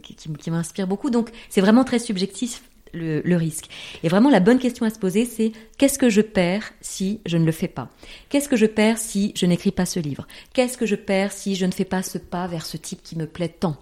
qui, 0.04 0.16
qui 0.16 0.52
m'inspirent 0.52 0.88
beaucoup. 0.88 1.10
Donc 1.10 1.32
c'est 1.50 1.62
vraiment 1.62 1.84
très 1.84 2.00
subjectif 2.00 2.62
le, 2.94 3.36
risque. 3.36 3.70
Et 4.04 4.10
vraiment, 4.10 4.30
la 4.30 4.40
bonne 4.40 4.60
question 4.60 4.86
à 4.86 4.90
se 4.90 5.00
poser, 5.00 5.26
c'est 5.26 5.52
qu'est-ce 5.78 6.00
que 6.00 6.10
je 6.10 6.22
perds 6.22 6.72
si 6.82 7.22
je 7.26 7.38
ne 7.38 7.46
le 7.46 7.52
fais 7.52 7.68
pas? 7.68 7.90
Qu'est-ce 8.30 8.50
que 8.50 8.58
je 8.58 8.66
perds 8.66 8.98
si 8.98 9.34
je 9.36 9.46
n'écris 9.46 9.72
pas 9.72 9.86
ce 9.86 10.00
livre? 10.00 10.28
Qu'est-ce 10.54 10.78
que 10.78 10.86
je 10.86 10.96
perds 10.96 11.32
si 11.32 11.56
je 11.56 11.66
ne 11.66 11.72
fais 11.72 11.86
pas 11.86 12.04
ce 12.04 12.18
pas 12.18 12.48
vers 12.48 12.66
ce 12.66 12.78
type 12.78 13.02
qui 13.04 13.18
me 13.18 13.26
plaît 13.26 13.50
tant? 13.50 13.78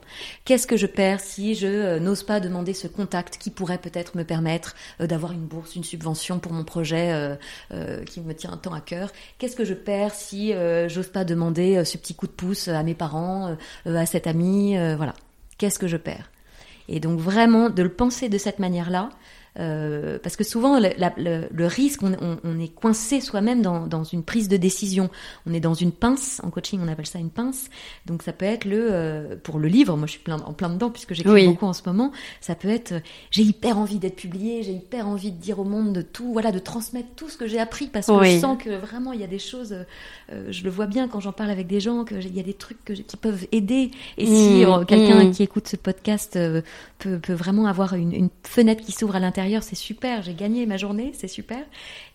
Qu'est-ce 0.46 0.68
que 0.68 0.78
je 0.78 0.86
perds 0.86 1.20
si 1.20 1.56
je 1.56 1.68
euh, 1.68 2.00
n'ose 2.00 2.24
pas 2.24 2.40
demander 2.40 2.74
ce 2.74 2.88
contact 2.88 3.38
qui 3.38 3.50
pourrait 3.50 3.80
peut-être 3.80 4.16
me 4.16 4.24
permettre 4.24 4.76
euh, 5.02 5.08
d'avoir 5.08 5.32
une 5.32 5.46
bourse, 5.46 5.76
une 5.76 5.84
subvention 5.84 6.40
pour 6.40 6.54
mon 6.54 6.64
projet 6.64 7.38
euh, 7.72 8.04
qui 8.06 8.22
me 8.22 8.34
tient 8.34 8.56
tant 8.58 8.74
à 8.74 8.82
cœur? 8.82 9.12
Qu'est-ce 9.38 9.56
que 9.56 9.66
je 9.66 9.74
perds 9.74 10.14
si 10.14 10.54
j'ose 10.88 11.08
pas 11.08 11.24
demander 11.24 11.84
ce 11.86 11.98
petit 11.98 12.16
coup 12.16 12.28
de 12.28 12.32
pouce 12.32 12.68
à 12.68 12.84
mes 12.84 12.94
parents, 12.94 13.56
à 13.86 14.06
cet 14.06 14.28
ami 14.28 14.76
Voilà. 14.96 15.14
Qu'est-ce 15.58 15.80
que 15.80 15.88
je 15.88 15.98
perds? 15.98 16.30
Et 16.88 17.00
donc 17.00 17.20
vraiment 17.20 17.70
de 17.70 17.84
le 17.84 17.90
penser 17.90 18.30
de 18.30 18.38
cette 18.38 18.60
manière-là, 18.60 19.10
euh, 19.60 20.20
parce 20.22 20.36
que 20.36 20.44
souvent, 20.44 20.80
le, 20.80 21.48
le, 21.52 21.66
risque, 21.66 22.04
on, 22.04 22.14
on, 22.22 22.38
on, 22.44 22.60
est 22.60 22.68
coincé 22.68 23.22
soi-même 23.22 23.62
dans, 23.62 23.88
dans, 23.88 24.04
une 24.04 24.24
prise 24.24 24.48
de 24.48 24.58
décision. 24.58 25.10
On 25.46 25.54
est 25.54 25.60
dans 25.60 25.74
une 25.74 25.92
pince. 25.92 26.42
En 26.44 26.50
coaching, 26.50 26.80
on 26.84 26.88
appelle 26.88 27.08
ça 27.08 27.20
une 27.20 27.30
pince. 27.30 27.70
Donc, 28.06 28.24
ça 28.24 28.34
peut 28.34 28.46
être 28.46 28.66
le 28.66 28.88
euh, 28.92 29.36
pour 29.42 29.60
le 29.60 29.68
livre. 29.68 29.98
Moi, 29.98 30.06
je 30.06 30.12
suis 30.12 30.22
plein, 30.22 30.38
en 30.38 30.54
plein 30.54 30.70
dedans 30.70 30.90
puisque 30.90 31.14
j'écris 31.14 31.48
beaucoup 31.48 31.66
en 31.66 31.74
ce 31.74 31.82
moment. 31.86 32.12
Ça 32.42 32.56
peut 32.56 32.70
être 32.70 32.94
euh, 32.94 33.00
j'ai 33.32 33.44
hyper 33.44 33.78
envie 33.78 34.00
d'être 34.00 34.16
publié, 34.16 34.64
j'ai 34.64 34.74
hyper 34.74 35.08
envie 35.08 35.32
de 35.32 35.38
dire 35.40 35.60
au 35.60 35.64
monde 35.64 35.94
de 35.94 36.02
tout, 36.02 36.32
voilà, 36.34 36.52
de 36.52 36.60
transmettre 36.60 37.10
tout 37.16 37.30
ce 37.30 37.38
que 37.38 37.48
j'ai 37.48 37.60
appris 37.60 37.88
parce 37.88 38.08
que 38.08 38.24
je 38.24 38.40
sens 38.40 38.62
que 38.62 38.70
vraiment 38.70 39.14
il 39.14 39.22
y 39.22 39.24
a 39.24 39.28
des 39.28 39.40
choses. 39.40 39.76
Je 40.30 40.64
le 40.64 40.70
vois 40.70 40.88
bien 40.88 41.08
quand 41.08 41.20
j'en 41.20 41.32
parle 41.32 41.50
avec 41.50 41.68
des 41.68 41.80
gens 41.80 42.06
qu'il 42.06 42.36
y 42.36 42.40
a 42.40 42.44
des 42.44 42.54
trucs 42.54 42.84
que, 42.84 42.94
qui 42.94 43.18
peuvent 43.18 43.48
aider. 43.52 43.92
Et 44.18 44.26
si 44.26 44.66
mmh, 44.66 44.86
quelqu'un 44.86 45.24
mmh. 45.24 45.32
qui 45.32 45.44
écoute 45.44 45.68
ce 45.68 45.76
podcast 45.76 46.38
peut, 47.00 47.20
peut 47.20 47.34
vraiment 47.34 47.68
avoir 47.68 47.94
une, 47.94 48.14
une 48.14 48.30
fenêtre 48.44 48.84
qui 48.84 48.92
s'ouvre 48.92 49.16
à 49.16 49.20
l'intérieur 49.20 49.48
c'est 49.62 49.76
super, 49.76 50.22
j'ai 50.22 50.34
gagné 50.34 50.66
ma 50.66 50.78
journée, 50.78 51.12
c'est 51.14 51.28
super. 51.28 51.64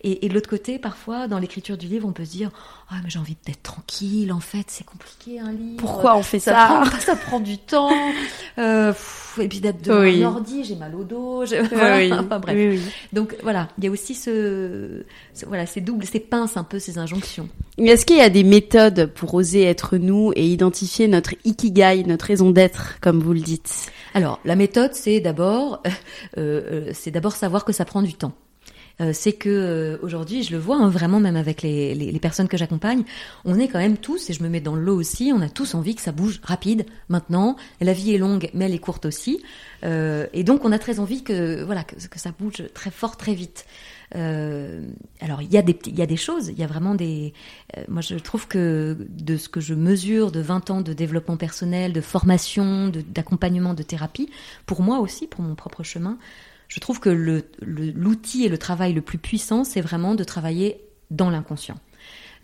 Et, 0.01 0.27
de 0.27 0.33
l'autre 0.33 0.49
côté, 0.49 0.79
parfois, 0.79 1.27
dans 1.27 1.39
l'écriture 1.39 1.77
du 1.77 1.87
livre, 1.87 2.07
on 2.07 2.11
peut 2.11 2.25
se 2.25 2.31
dire, 2.31 2.51
ah, 2.93 2.99
mais 3.03 3.09
j'ai 3.09 3.17
envie 3.17 3.35
d'être 3.45 3.63
tranquille, 3.63 4.31
en 4.31 4.39
fait, 4.39 4.65
c'est 4.67 4.85
compliqué 4.85 5.39
un 5.39 5.51
livre. 5.51 5.77
Pourquoi 5.77 6.15
on 6.15 6.21
fait 6.21 6.39
ça 6.39 6.51
Ça 6.51 6.67
prend, 6.67 6.99
ça 6.99 7.15
prend 7.15 7.39
du 7.39 7.57
temps. 7.57 7.89
Euh, 8.59 8.93
et 9.41 9.47
puis 9.47 9.61
d'être 9.61 9.81
devant 9.81 10.01
oui. 10.01 10.23
ordi, 10.23 10.63
j'ai 10.63 10.75
mal 10.75 10.93
au 10.93 11.03
dos. 11.03 11.43
Voilà, 11.71 12.19
enfin, 12.19 12.39
bref. 12.39 12.81
Donc 13.11 13.35
voilà, 13.41 13.67
il 13.79 13.85
y 13.85 13.87
a 13.87 13.91
aussi 13.91 14.13
ce, 14.13 15.03
voilà, 15.47 15.65
ces 15.65 15.81
doubles, 15.81 16.05
ces 16.05 16.19
pinces 16.19 16.55
un 16.55 16.63
peu, 16.63 16.77
ces 16.77 16.99
injonctions. 16.99 17.49
Est-ce 17.79 18.05
qu'il 18.05 18.17
y 18.17 18.21
a 18.21 18.29
des 18.29 18.43
méthodes 18.43 19.11
pour 19.15 19.33
oser 19.33 19.63
être 19.63 19.97
nous 19.97 20.31
et 20.35 20.45
identifier 20.45 21.07
notre 21.07 21.33
ikigai, 21.45 22.03
notre 22.03 22.25
raison 22.25 22.51
d'être, 22.51 22.99
comme 23.01 23.19
vous 23.19 23.33
le 23.33 23.39
dites? 23.39 23.91
Alors, 24.13 24.39
la 24.45 24.55
méthode, 24.55 24.93
c'est 24.93 25.19
d'abord, 25.19 25.81
euh, 26.37 26.61
euh, 26.71 26.91
c'est 26.93 27.09
d'abord 27.09 27.35
savoir 27.35 27.65
que 27.65 27.73
ça 27.73 27.85
prend 27.85 28.03
du 28.03 28.13
temps. 28.13 28.33
Euh, 29.01 29.11
c'est 29.13 29.33
que 29.33 29.49
euh, 29.49 29.97
aujourd'hui, 30.03 30.43
je 30.43 30.51
le 30.51 30.59
vois 30.59 30.77
hein, 30.77 30.89
vraiment 30.89 31.19
même 31.19 31.35
avec 31.35 31.61
les, 31.61 31.95
les, 31.95 32.19
personnes 32.19 32.47
que 32.47 32.57
j'accompagne, 32.57 33.03
on 33.43 33.59
est 33.59 33.67
quand 33.67 33.79
même 33.79 33.97
tous, 33.97 34.29
et 34.29 34.33
je 34.33 34.43
me 34.43 34.49
mets 34.49 34.61
dans 34.61 34.75
le 34.75 34.83
lot 34.83 34.95
aussi, 34.95 35.31
on 35.35 35.41
a 35.41 35.49
tous 35.49 35.73
envie 35.73 35.95
que 35.95 36.01
ça 36.01 36.11
bouge 36.11 36.39
rapide 36.43 36.85
maintenant. 37.09 37.55
La 37.81 37.93
vie 37.93 38.13
est 38.13 38.19
longue, 38.19 38.49
mais 38.53 38.65
elle 38.65 38.73
est 38.73 38.79
courte 38.79 39.05
aussi, 39.05 39.41
euh, 39.83 40.27
et 40.33 40.43
donc 40.43 40.63
on 40.65 40.71
a 40.71 40.79
très 40.79 40.99
envie 40.99 41.23
que 41.23 41.63
voilà 41.63 41.83
que, 41.83 41.95
ça 42.15 42.31
bouge 42.37 42.63
très 42.73 42.91
fort, 42.91 43.17
très 43.17 43.33
vite. 43.33 43.65
Euh, 44.15 44.85
alors 45.21 45.41
il 45.41 45.51
y 45.51 45.57
a 45.57 45.61
des 45.61 45.77
il 45.87 45.97
y 45.97 46.01
a 46.01 46.05
des 46.05 46.17
choses, 46.17 46.49
il 46.49 46.57
y 46.57 46.63
a 46.63 46.67
vraiment 46.67 46.95
des. 46.95 47.33
Euh, 47.77 47.83
moi 47.87 48.01
je 48.01 48.15
trouve 48.15 48.47
que 48.47 48.95
de 49.09 49.37
ce 49.37 49.49
que 49.49 49.59
je 49.59 49.73
mesure 49.73 50.31
de 50.31 50.39
20 50.39 50.69
ans 50.69 50.81
de 50.81 50.93
développement 50.93 51.37
personnel, 51.37 51.93
de 51.93 52.01
formation, 52.01 52.91
d'accompagnement, 53.07 53.73
de 53.73 53.83
thérapie, 53.83 54.29
pour 54.65 54.81
moi 54.81 54.99
aussi, 54.99 55.27
pour 55.27 55.41
mon 55.41 55.55
propre 55.55 55.83
chemin, 55.83 56.17
je 56.73 56.79
trouve 56.79 56.99
que 56.99 57.43
l'outil 57.61 58.45
et 58.45 58.49
le 58.49 58.57
travail 58.57 58.93
le 58.93 59.01
plus 59.01 59.19
puissant, 59.19 59.63
c'est 59.63 59.79
vraiment 59.79 60.15
de 60.15 60.23
travailler 60.23 60.81
dans 61.11 61.29
l'inconscient. 61.29 61.75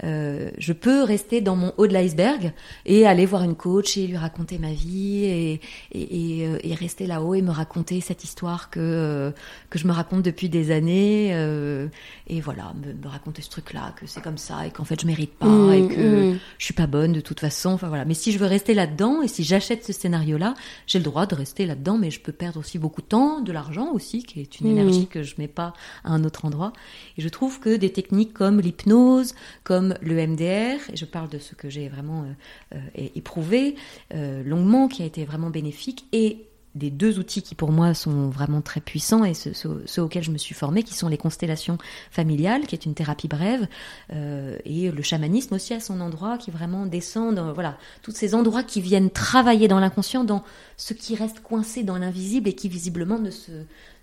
Euh, 0.04 0.50
je 0.58 0.72
peux 0.72 1.04
rester 1.04 1.42
dans 1.42 1.56
mon 1.58 1.74
haut 1.78 1.86
de 1.86 1.94
l'iceberg 1.94 2.54
et 2.86 3.06
aller 3.06 3.26
voir 3.26 3.44
une 3.44 3.56
coach 3.56 3.98
et 3.98 4.08
lui 4.08 4.16
raconter 4.16 4.58
ma 4.58 4.72
vie 4.72 5.26
et, 5.26 5.62
et, 5.92 6.42
et, 6.42 6.48
euh, 6.48 6.58
et 6.64 6.74
rester 6.74 7.06
là-haut 7.06 7.34
et 7.34 7.42
me 7.42 7.52
raconter 7.52 8.00
cette 8.00 8.24
histoire 8.24 8.70
que 8.70 8.80
euh, 8.80 9.32
que 9.70 9.78
je 9.78 9.88
me 9.88 9.92
raconte 9.92 10.22
depuis 10.22 10.48
des 10.48 10.72
années 10.72 11.32
euh, 11.34 11.88
et 12.28 12.40
voilà 12.40 12.74
me, 12.82 12.94
me 12.94 13.08
raconter 13.08 13.42
ce 13.42 13.50
truc-là 13.50 13.94
que 14.00 14.08
c'est 14.08 14.22
comme 14.22 14.38
ça 14.38 14.66
et 14.66 14.72
qu'en 14.72 14.86
fait 14.86 15.02
je 15.02 15.06
mérite 15.06 15.34
pas 15.34 15.48
mmh, 15.48 15.74
et 15.74 15.88
que 15.88 16.34
mmh. 16.34 16.40
je 16.58 16.66
suis 16.66 16.74
pas 16.74 16.88
bonne 16.88 17.12
de 17.12 17.20
toute 17.22 17.42
façon 17.42 17.72
enfin 17.72 17.90
voilà 17.90 18.06
mais 18.06 18.14
si 18.14 18.32
je 18.32 18.40
veux 18.40 18.48
rester 18.48 18.74
là-dedans 18.74 19.22
et 19.22 19.28
si 19.28 19.44
j'achète 19.44 19.86
ce 19.86 19.92
scénario-là 19.92 20.54
j'ai 20.88 21.00
le 21.00 21.04
droit 21.06 21.26
de 21.26 21.36
rester 21.36 21.66
là-dedans 21.66 21.98
mais 21.98 22.10
je 22.10 22.22
peux 22.22 22.32
perdre 22.32 22.60
aussi 22.62 22.80
beaucoup 22.80 23.02
de 23.02 23.08
temps 23.08 23.42
de 23.42 23.52
l'argent 23.52 23.92
aussi 23.92 24.24
qui 24.24 24.40
est 24.40 24.62
une 24.62 24.68
mmh. 24.68 24.78
énergie 24.78 25.08
que 25.08 25.24
je 25.24 25.36
mets 25.40 25.50
pas 25.50 25.74
à 26.06 26.12
un 26.12 26.24
autre 26.24 26.46
endroit 26.46 26.72
et 27.18 27.22
je 27.22 27.28
trouve 27.28 27.60
que 27.60 27.76
des 27.76 27.92
techniques 27.92 28.34
comme 28.34 28.62
l'hypnose 28.62 29.34
comme 29.66 29.89
le 30.02 30.28
MDR, 30.28 30.90
et 30.92 30.96
je 30.96 31.06
parle 31.06 31.30
de 31.30 31.40
ce 31.40 31.56
que 31.56 31.70
j'ai 31.70 31.90
vraiment 31.90 32.24
euh, 32.24 32.76
euh, 32.76 33.10
éprouvé 33.16 33.76
euh, 34.14 34.44
longuement, 34.44 34.88
qui 34.88 35.04
a 35.04 35.06
été 35.06 35.26
vraiment 35.26 35.50
bénéfique, 35.50 36.06
et 36.12 36.49
des 36.76 36.92
deux 36.92 37.18
outils 37.18 37.42
qui 37.42 37.56
pour 37.56 37.72
moi 37.72 37.94
sont 37.94 38.30
vraiment 38.30 38.62
très 38.62 38.80
puissants 38.80 39.24
et 39.24 39.34
ceux, 39.34 39.54
ceux, 39.54 40.02
auxquels 40.02 40.24
je 40.24 40.32
me 40.32 40.38
suis 40.38 40.54
formée, 40.54 40.84
qui 40.84 40.94
sont 40.94 41.08
les 41.08 41.18
constellations 41.18 41.78
familiales, 42.12 42.68
qui 42.68 42.76
est 42.76 42.86
une 42.86 42.94
thérapie 42.94 43.28
brève, 43.28 43.68
euh, 44.14 44.58
et 44.66 44.92
le 44.92 45.02
chamanisme 45.02 45.56
aussi 45.56 45.74
à 45.74 45.80
son 45.80 46.00
endroit, 46.00 46.38
qui 46.38 46.52
vraiment 46.52 46.86
descend 46.86 47.36
dans, 47.36 47.54
voilà, 47.54 47.78
tous 48.02 48.12
ces 48.12 48.36
endroits 48.36 48.64
qui 48.64 48.82
viennent 48.82 49.10
travailler 49.10 49.68
dans 49.68 49.80
l'inconscient, 49.80 50.24
dans 50.24 50.44
ce 50.78 50.94
qui 50.94 51.16
reste 51.16 51.42
coincé 51.42 51.84
dans 51.84 51.98
l'invisible 51.98 52.48
et 52.48 52.54
qui 52.54 52.70
visiblement 52.70 53.18
ne 53.18 53.32
se, 53.32 53.52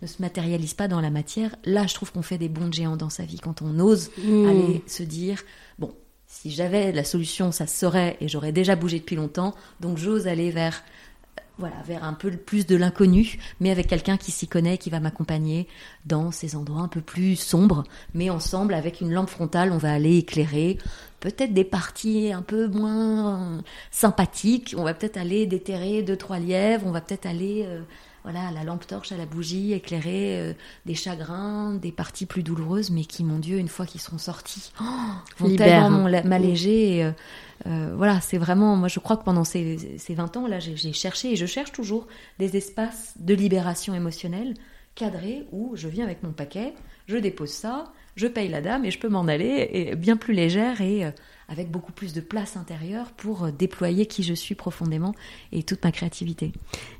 ne 0.02 0.06
se 0.06 0.20
matérialise 0.20 0.74
pas 0.74 0.88
dans 0.88 1.00
la 1.00 1.10
matière. 1.10 1.54
Là, 1.64 1.86
je 1.86 1.94
trouve 1.94 2.12
qu'on 2.12 2.22
fait 2.22 2.38
des 2.38 2.48
bons 2.48 2.72
géants 2.72 2.96
dans 2.96 3.10
sa 3.10 3.24
vie 3.24 3.38
quand 3.38 3.62
on 3.62 3.78
ose 3.78 4.10
mmh. 4.18 4.48
aller 4.48 4.82
se 4.86 5.02
dire, 5.04 5.42
bon, 5.78 5.94
si 6.26 6.50
j'avais 6.50 6.92
la 6.92 7.04
solution, 7.04 7.52
ça 7.52 7.66
serait, 7.66 8.16
et 8.20 8.28
j'aurais 8.28 8.52
déjà 8.52 8.74
bougé 8.74 8.98
depuis 8.98 9.16
longtemps, 9.16 9.54
donc 9.80 9.98
j'ose 9.98 10.26
aller 10.26 10.50
vers 10.50 10.82
voilà, 11.58 11.76
vers 11.86 12.04
un 12.04 12.12
peu 12.12 12.30
plus 12.30 12.66
de 12.66 12.76
l'inconnu, 12.76 13.38
mais 13.60 13.70
avec 13.70 13.86
quelqu'un 13.86 14.16
qui 14.16 14.30
s'y 14.30 14.46
connaît, 14.46 14.76
qui 14.78 14.90
va 14.90 15.00
m'accompagner 15.00 15.66
dans 16.04 16.30
ces 16.30 16.54
endroits 16.54 16.82
un 16.82 16.88
peu 16.88 17.00
plus 17.00 17.36
sombres, 17.36 17.84
mais 18.14 18.28
ensemble, 18.28 18.74
avec 18.74 19.00
une 19.00 19.12
lampe 19.12 19.30
frontale, 19.30 19.72
on 19.72 19.78
va 19.78 19.92
aller 19.92 20.18
éclairer 20.18 20.78
peut-être 21.20 21.54
des 21.54 21.64
parties 21.64 22.32
un 22.32 22.42
peu 22.42 22.68
moins 22.68 23.62
sympathiques, 23.90 24.74
on 24.76 24.84
va 24.84 24.94
peut-être 24.94 25.16
aller 25.16 25.46
déterrer 25.46 26.02
deux, 26.02 26.16
trois 26.16 26.38
lièvres, 26.38 26.86
on 26.86 26.92
va 26.92 27.00
peut-être 27.00 27.26
aller 27.26 27.64
euh, 27.66 27.80
voilà, 28.26 28.50
la 28.50 28.64
lampe 28.64 28.86
torche, 28.86 29.12
à 29.12 29.16
la 29.16 29.24
bougie, 29.24 29.72
éclairer 29.72 30.40
euh, 30.40 30.52
des 30.84 30.94
chagrins, 30.94 31.74
des 31.74 31.92
parties 31.92 32.26
plus 32.26 32.42
douloureuses, 32.42 32.90
mais 32.90 33.04
qui, 33.04 33.22
mon 33.22 33.38
Dieu, 33.38 33.58
une 33.58 33.68
fois 33.68 33.86
qu'ils 33.86 34.00
seront 34.00 34.18
sortis, 34.18 34.72
oh, 34.80 34.84
vont 35.38 35.48
Libère. 35.48 35.82
tellement 35.82 36.10
m'alléger. 36.24 37.04
Euh, 37.04 37.12
euh, 37.66 37.94
voilà, 37.96 38.20
c'est 38.20 38.38
vraiment, 38.38 38.76
moi 38.76 38.88
je 38.88 39.00
crois 39.00 39.16
que 39.16 39.24
pendant 39.24 39.44
ces, 39.44 39.98
ces 39.98 40.14
20 40.14 40.36
ans, 40.36 40.46
là, 40.46 40.58
j'ai 40.60 40.92
cherché 40.92 41.32
et 41.32 41.36
je 41.36 41.46
cherche 41.46 41.72
toujours 41.72 42.06
des 42.38 42.56
espaces 42.56 43.14
de 43.18 43.34
libération 43.34 43.94
émotionnelle 43.94 44.54
cadrés 44.94 45.46
où 45.52 45.76
je 45.76 45.88
viens 45.88 46.04
avec 46.04 46.22
mon 46.22 46.32
paquet, 46.32 46.74
je 47.06 47.16
dépose 47.16 47.50
ça, 47.50 47.92
je 48.16 48.26
paye 48.26 48.48
la 48.48 48.62
dame 48.62 48.84
et 48.86 48.90
je 48.90 48.98
peux 48.98 49.10
m'en 49.10 49.28
aller, 49.28 49.68
et 49.72 49.94
bien 49.94 50.16
plus 50.16 50.32
légère 50.32 50.80
et 50.80 51.04
euh, 51.04 51.10
avec 51.48 51.70
beaucoup 51.70 51.92
plus 51.92 52.14
de 52.14 52.20
place 52.22 52.56
intérieure 52.56 53.12
pour 53.14 53.44
euh, 53.44 53.50
déployer 53.56 54.06
qui 54.06 54.22
je 54.22 54.32
suis 54.32 54.54
profondément 54.54 55.14
et 55.52 55.62
toute 55.62 55.84
ma 55.84 55.92
créativité. 55.92 56.52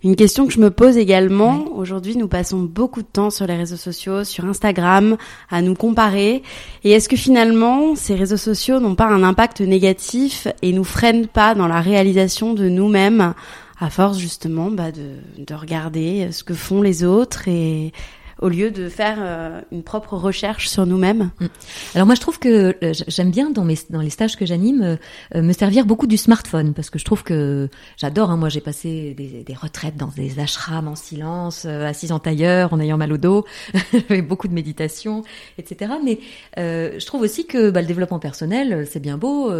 Une 0.04 0.14
question 0.14 0.46
que 0.46 0.52
je 0.52 0.60
me 0.60 0.70
pose 0.70 0.98
également, 0.98 1.72
aujourd'hui 1.74 2.16
nous 2.16 2.28
passons 2.28 2.60
beaucoup 2.60 3.00
de 3.00 3.08
temps 3.08 3.30
sur 3.30 3.46
les 3.46 3.56
réseaux 3.56 3.76
sociaux, 3.76 4.24
sur 4.24 4.44
Instagram, 4.44 5.16
à 5.50 5.62
nous 5.62 5.74
comparer, 5.74 6.42
et 6.84 6.92
est-ce 6.92 7.08
que 7.08 7.16
finalement 7.16 7.96
ces 7.96 8.14
réseaux 8.14 8.36
sociaux 8.36 8.78
n'ont 8.78 8.94
pas 8.94 9.06
un 9.06 9.22
impact 9.22 9.62
négatif 9.62 10.46
et 10.60 10.72
nous 10.72 10.84
freinent 10.84 11.28
pas 11.28 11.54
dans 11.54 11.66
la 11.66 11.80
réalisation 11.80 12.52
de 12.52 12.68
nous-mêmes 12.68 13.32
à 13.80 13.90
force 13.90 14.18
justement 14.18 14.70
bah, 14.70 14.92
de, 14.92 15.16
de 15.42 15.54
regarder 15.54 16.30
ce 16.30 16.44
que 16.44 16.54
font 16.54 16.82
les 16.82 17.04
autres 17.04 17.48
et 17.48 17.92
au 18.40 18.48
lieu 18.48 18.70
de 18.70 18.88
faire 18.88 19.16
euh, 19.20 19.60
une 19.72 19.82
propre 19.82 20.14
recherche 20.16 20.68
sur 20.68 20.84
nous-mêmes. 20.86 21.30
Mm. 21.40 21.46
Alors 21.94 22.06
moi 22.06 22.14
je 22.14 22.20
trouve 22.20 22.38
que 22.38 22.76
euh, 22.82 22.92
j'aime 23.08 23.30
bien 23.30 23.50
dans 23.50 23.64
mes 23.64 23.76
les 23.90 24.10
stages 24.10 24.36
que 24.36 24.44
j'anime 24.44 24.98
euh, 25.34 25.42
me 25.42 25.52
servir 25.52 25.86
beaucoup 25.86 26.06
du 26.06 26.16
smartphone 26.16 26.74
parce 26.74 26.90
que 26.90 26.98
je 26.98 27.04
trouve 27.04 27.22
que 27.22 27.68
j'adore. 27.96 28.30
Hein, 28.30 28.36
moi 28.36 28.48
j'ai 28.48 28.60
passé 28.60 29.14
des, 29.14 29.54
retraites 29.54 29.96
dans 29.96 30.08
des 30.08 30.38
ashrams 30.38 30.88
en 30.88 30.96
silence, 30.96 31.64
assise 31.64 32.12
en 32.12 32.18
tailleur, 32.18 32.74
en 32.74 32.80
ayant 32.80 32.98
mal 32.98 33.12
au 33.12 33.16
dos, 33.16 33.46
beaucoup 34.28 34.48
de 34.48 34.52
méditation, 34.52 35.22
etc. 35.56 35.92
Mais 36.04 36.18
je 36.56 37.04
trouve 37.06 37.22
aussi 37.22 37.46
que 37.46 37.70
bah, 37.70 37.80
le 37.80 37.86
développement 37.86 38.18
personnel 38.18 38.86
c'est 38.90 39.00
bien 39.00 39.16
beau, 39.16 39.50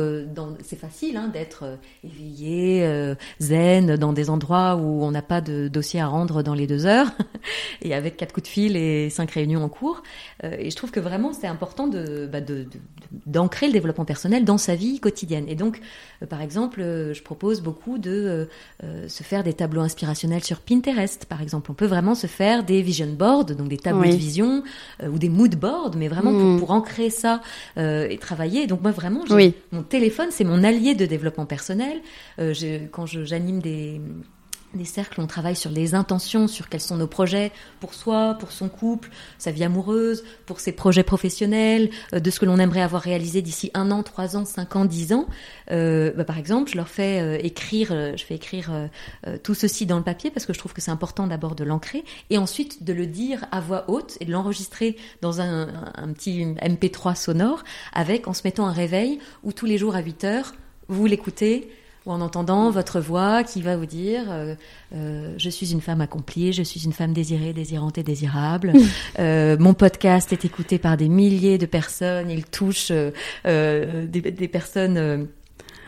c'est 0.63 0.79
facile 0.79 1.17
hein, 1.17 1.31
d'être 1.33 1.79
éveillé, 2.05 3.15
zen 3.41 3.97
dans 3.97 4.13
des 4.13 4.29
endroits 4.29 4.77
où 4.77 5.03
on 5.03 5.11
n'a 5.11 5.23
pas 5.23 5.41
de 5.41 5.69
dossier 5.69 6.01
à 6.01 6.07
rendre 6.07 6.43
dans 6.43 6.55
les 6.55 6.67
deux 6.67 6.85
heures 6.85 7.11
et 7.83 7.95
avec 7.95 8.17
quatre 8.17 8.33
coups 8.35 8.49
de 8.49 8.53
fil 8.53 8.66
les 8.69 9.11
cinq 9.11 9.31
réunions 9.31 9.63
en 9.63 9.69
cours. 9.69 10.03
et 10.43 10.71
je 10.71 10.77
trouve 10.77 10.91
que 10.91 11.01
vraiment 11.01 11.33
c'est 11.33 11.47
important 11.47 11.87
de, 11.87 12.29
bah, 12.31 12.41
de, 12.41 12.67
d'ancrer 13.27 13.67
le 13.67 13.73
développement 13.73 14.05
personnel 14.05 14.45
dans 14.45 14.59
sa 14.59 14.75
vie 14.75 15.01
quotidienne. 15.01 15.47
Et 15.49 15.55
donc, 15.55 15.81
par 16.29 16.41
exemple, 16.41 16.81
je 16.81 17.23
propose 17.23 17.61
beaucoup 17.61 17.99
de 17.99 18.49
se 18.83 19.23
faire 19.23 19.45
des 19.45 19.53
tableaux 19.53 19.83
inspirationnels 19.83 20.45
sur 20.45 20.61
Pinterest, 20.61 21.27
par 21.27 21.43
exemple. 21.43 21.71
On 21.71 21.75
peut 21.75 21.87
vraiment 21.87 22.15
se 22.15 22.27
faire 22.27 22.65
des 22.65 22.83
vision 22.83 23.13
boards, 23.13 23.47
donc 23.47 23.69
des 23.69 23.79
tableaux 23.79 24.11
de 24.11 24.17
vision, 24.17 24.63
ou 25.03 25.19
des 25.19 25.29
mood 25.29 25.55
boards, 25.57 25.93
mais 25.97 26.09
vraiment 26.09 26.33
pour, 26.33 26.43
mm. 26.43 26.59
pour, 26.59 26.71
ancrer 26.71 27.11
ça 27.11 27.41
et 27.77 28.19
travailler. 28.19 28.67
Donc 28.67 28.83
moi 28.83 28.91
vraiment, 28.91 29.25
mon 29.73 29.83
téléphone, 29.83 30.29
c'est 30.31 30.45
mon 30.45 30.63
allié 30.65 30.95
de 30.95 31.07
développement 31.07 31.47
personnel. 31.47 32.01
Euh, 32.39 32.55
quand 32.91 33.07
j'anime 33.07 33.61
des 33.61 34.01
des 34.77 34.85
cercles, 34.85 35.21
on 35.21 35.27
travaille 35.27 35.57
sur 35.57 35.71
les 35.71 35.95
intentions, 35.95 36.49
sur 36.49 36.69
quels 36.69 36.81
sont 36.81 36.97
nos 36.97 37.07
projets 37.07 37.53
pour 37.81 37.95
soi, 37.95 38.37
pour 38.39 38.53
son 38.53 38.69
couple, 38.69 39.11
sa 39.39 39.51
vie 39.51 39.65
amoureuse, 39.65 40.25
pour 40.47 40.61
ses 40.61 40.73
projets 40.73 41.03
professionnels, 41.03 41.91
euh, 42.13 42.21
de 42.21 42.31
ce 42.31 42.41
que 42.41 42.47
l'on 42.47 42.59
aimerait 42.59 42.83
avoir 42.83 43.03
réalisé 43.03 43.43
d'ici 43.43 43.71
un 43.75 43.91
an, 43.91 44.03
trois 44.03 44.37
ans, 44.37 44.45
cinq 44.45 44.77
ans, 44.77 44.85
dix 44.85 45.13
ans. 45.13 45.27
Euh, 45.71 46.13
bah, 46.13 46.25
par 46.25 46.39
exemple, 46.39 46.71
je 46.71 46.77
leur 46.77 46.89
fais 46.89 47.21
euh, 47.21 47.39
écrire, 47.43 47.89
je 48.17 48.25
fais 48.25 48.35
écrire 48.35 48.71
tout 49.43 49.55
ceci 49.55 49.87
dans 49.87 49.99
le 49.99 50.05
papier 50.05 50.31
parce 50.31 50.47
que 50.47 50.53
je 50.53 50.59
trouve 50.59 50.73
que 50.73 50.81
c'est 50.81 50.91
important 50.91 51.27
d'abord 51.27 51.55
de 51.55 51.65
l'ancrer 51.65 52.05
et 52.31 52.39
ensuite 52.39 52.85
de 52.85 52.93
le 52.93 53.07
dire 53.07 53.47
à 53.53 53.61
voix 53.61 53.85
haute 53.89 54.17
et 54.21 54.25
de 54.25 54.33
l'enregistrer 54.33 54.97
dans 55.23 55.41
un, 55.41 55.67
petit 56.15 56.45
MP3 56.45 57.17
sonore 57.17 57.65
avec 57.93 58.29
en 58.29 58.33
se 58.33 58.43
mettant 58.45 58.67
un 58.67 58.73
réveil 58.73 59.19
où 59.43 59.53
tous 59.53 59.67
les 59.67 59.79
jours 59.79 59.97
à 59.97 60.01
8 60.01 60.25
heures, 60.25 60.55
vous 60.89 61.07
l'écoutez 61.07 61.71
ou 62.07 62.13
en 62.13 62.21
entendant 62.21 62.71
votre 62.71 63.01
voix 63.01 63.45
qui 63.45 63.61
va 63.61 63.77
vous 63.77 63.87
dire 63.87 64.23
euh, 64.31 64.55
euh, 64.95 65.35
je 65.37 65.51
suis 65.51 65.73
une 65.73 65.81
femme 65.81 66.01
accomplie, 66.01 66.53
je 66.53 66.63
suis 66.63 66.85
une 66.85 66.93
femme 66.93 67.13
désirée, 67.13 67.53
désirante 67.53 67.99
et 67.99 68.03
désirable. 68.03 68.73
euh, 69.19 69.57
mon 69.59 69.75
podcast 69.75 70.33
est 70.33 70.45
écouté 70.45 70.79
par 70.79 70.97
des 70.97 71.09
milliers 71.09 71.59
de 71.59 71.67
personnes, 71.67 72.31
il 72.31 72.45
touche 72.45 72.93
des, 73.45 74.07
des, 74.07 74.49
personnes 74.49 75.29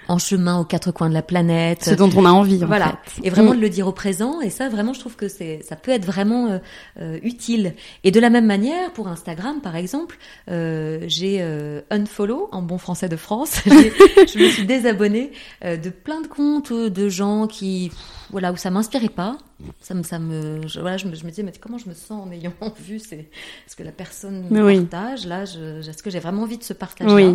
en 0.09 0.18
chemin 0.18 0.59
aux 0.59 0.64
quatre 0.64 0.90
coins 0.90 1.09
de 1.09 1.14
la 1.14 1.22
planète. 1.22 1.84
Ce 1.84 1.94
dont 1.94 2.11
on 2.16 2.24
a 2.24 2.30
envie. 2.30 2.59
voilà. 2.59 2.98
Et 3.22 3.30
vraiment 3.30 3.54
de 3.54 3.61
le 3.61 3.68
dire 3.68 3.86
au 3.86 3.92
présent. 3.92 4.40
Et 4.40 4.50
ça, 4.50 4.68
vraiment, 4.68 4.92
je 4.92 5.00
trouve 5.00 5.16
que 5.16 5.28
c'est, 5.28 5.61
ça 5.62 5.76
peut 5.76 5.90
être 5.90 6.04
vraiment 6.04 6.46
euh, 6.48 6.59
euh, 7.00 7.18
utile. 7.22 7.74
Et 8.04 8.11
de 8.11 8.20
la 8.20 8.30
même 8.30 8.46
manière, 8.46 8.92
pour 8.92 9.09
Instagram, 9.09 9.61
par 9.61 9.76
exemple, 9.76 10.16
euh, 10.50 11.04
j'ai 11.06 11.38
euh, 11.40 11.80
unfollow 11.90 12.48
en 12.52 12.62
bon 12.62 12.78
français 12.78 13.09
de 13.09 13.16
France. 13.16 13.61
je 13.66 14.38
me 14.38 14.48
suis 14.48 14.66
désabonnée 14.66 15.32
de 15.62 15.90
plein 15.90 16.20
de 16.20 16.26
comptes 16.26 16.72
de 16.72 17.09
gens 17.09 17.46
qui 17.46 17.90
voilà 18.30 18.52
où 18.52 18.56
ça 18.56 18.70
m'inspirait 18.70 19.09
pas 19.09 19.36
ça 19.80 19.94
me 19.94 20.02
ça 20.02 20.18
me 20.18 20.66
je, 20.66 20.80
voilà 20.80 20.96
je 20.96 21.06
me, 21.06 21.14
je 21.14 21.24
me 21.24 21.30
disais 21.30 21.42
mais 21.42 21.52
comment 21.61 21.78
je 21.78 21.88
me 21.88 21.94
sens 21.94 22.26
en 22.26 22.30
ayant 22.30 22.52
vu 22.80 22.98
c'est 22.98 23.28
ce 23.66 23.74
que 23.76 23.82
la 23.82 23.92
personne 23.92 24.46
me 24.50 24.80
partage 24.80 25.26
là 25.26 25.42
est-ce 25.42 26.02
que 26.02 26.11
j'ai 26.11 26.20
vraiment 26.20 26.42
envie 26.42 26.59
de 26.59 26.62
ce 26.62 26.72
partage 26.72 27.11
là 27.12 27.34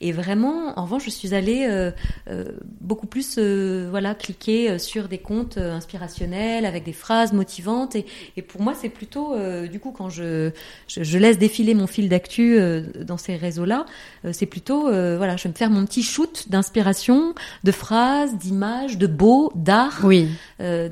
et 0.00 0.12
vraiment 0.12 0.78
en 0.78 0.84
revanche 0.84 1.04
je 1.04 1.10
suis 1.10 1.34
allée 1.34 1.66
euh, 1.68 1.90
euh, 2.28 2.44
beaucoup 2.80 3.06
plus 3.06 3.36
euh, 3.38 3.88
voilà 3.90 4.14
cliquer 4.14 4.78
sur 4.78 5.08
des 5.08 5.18
comptes 5.18 5.58
inspirationnels 5.58 6.64
avec 6.64 6.84
des 6.84 6.92
phrases 6.92 7.32
motivantes. 7.32 7.94
Et, 7.94 8.06
et 8.36 8.42
pour 8.42 8.62
moi 8.62 8.74
c'est 8.74 8.88
plutôt 8.88 9.36
du 9.68 9.78
coup 9.78 9.92
quand 9.92 10.08
je, 10.08 10.50
je, 10.88 11.02
je 11.02 11.18
laisse 11.18 11.38
défiler 11.38 11.74
mon 11.74 11.86
fil 11.86 12.08
d'actu 12.08 12.58
dans 13.00 13.18
ces 13.18 13.36
réseaux 13.36 13.64
là 13.64 13.86
c'est 14.32 14.46
plutôt 14.46 14.84
voilà 14.84 15.36
je 15.36 15.44
vais 15.44 15.50
me 15.50 15.54
faire 15.54 15.70
mon 15.70 15.84
petit 15.84 16.02
shoot 16.02 16.46
d'inspiration 16.48 17.34
de 17.64 17.72
phrases 17.72 18.36
d'images 18.36 18.98
de 18.98 19.06
beau 19.06 19.52
d'art 19.54 20.00
oui. 20.04 20.28
euh, 20.60 20.88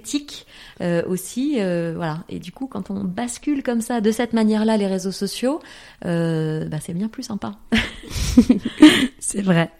d'esthétique 0.00 0.46
euh, 0.80 1.02
aussi, 1.06 1.56
euh, 1.58 1.92
voilà. 1.94 2.24
Et 2.28 2.38
du 2.38 2.52
coup, 2.52 2.66
quand 2.66 2.90
on 2.90 3.04
bascule 3.04 3.62
comme 3.62 3.80
ça, 3.80 4.00
de 4.00 4.10
cette 4.10 4.32
manière-là, 4.32 4.76
les 4.76 4.86
réseaux 4.86 5.12
sociaux, 5.12 5.60
bah, 6.02 6.80
c'est 6.80 6.94
bien 6.94 7.08
plus 7.08 7.22
sympa. 7.22 7.52
c'est 9.18 9.42
vrai. 9.42 9.70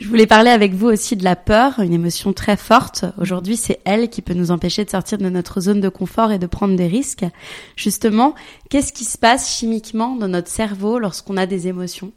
Je 0.00 0.08
voulais 0.08 0.26
parler 0.26 0.50
avec 0.50 0.74
vous 0.74 0.88
aussi 0.88 1.16
de 1.16 1.24
la 1.24 1.36
peur, 1.36 1.80
une 1.80 1.94
émotion 1.94 2.32
très 2.32 2.56
forte. 2.56 3.04
Aujourd'hui, 3.18 3.56
c'est 3.56 3.80
elle 3.84 4.10
qui 4.10 4.22
peut 4.22 4.34
nous 4.34 4.50
empêcher 4.50 4.84
de 4.84 4.90
sortir 4.90 5.18
de 5.18 5.28
notre 5.28 5.60
zone 5.60 5.80
de 5.80 5.88
confort 5.88 6.32
et 6.32 6.38
de 6.38 6.46
prendre 6.46 6.76
des 6.76 6.86
risques. 6.86 7.24
Justement, 7.76 8.34
qu'est-ce 8.68 8.92
qui 8.92 9.04
se 9.04 9.16
passe 9.16 9.56
chimiquement 9.56 10.16
dans 10.16 10.28
notre 10.28 10.48
cerveau 10.48 10.98
lorsqu'on 10.98 11.36
a 11.36 11.46
des 11.46 11.68
émotions? 11.68 12.12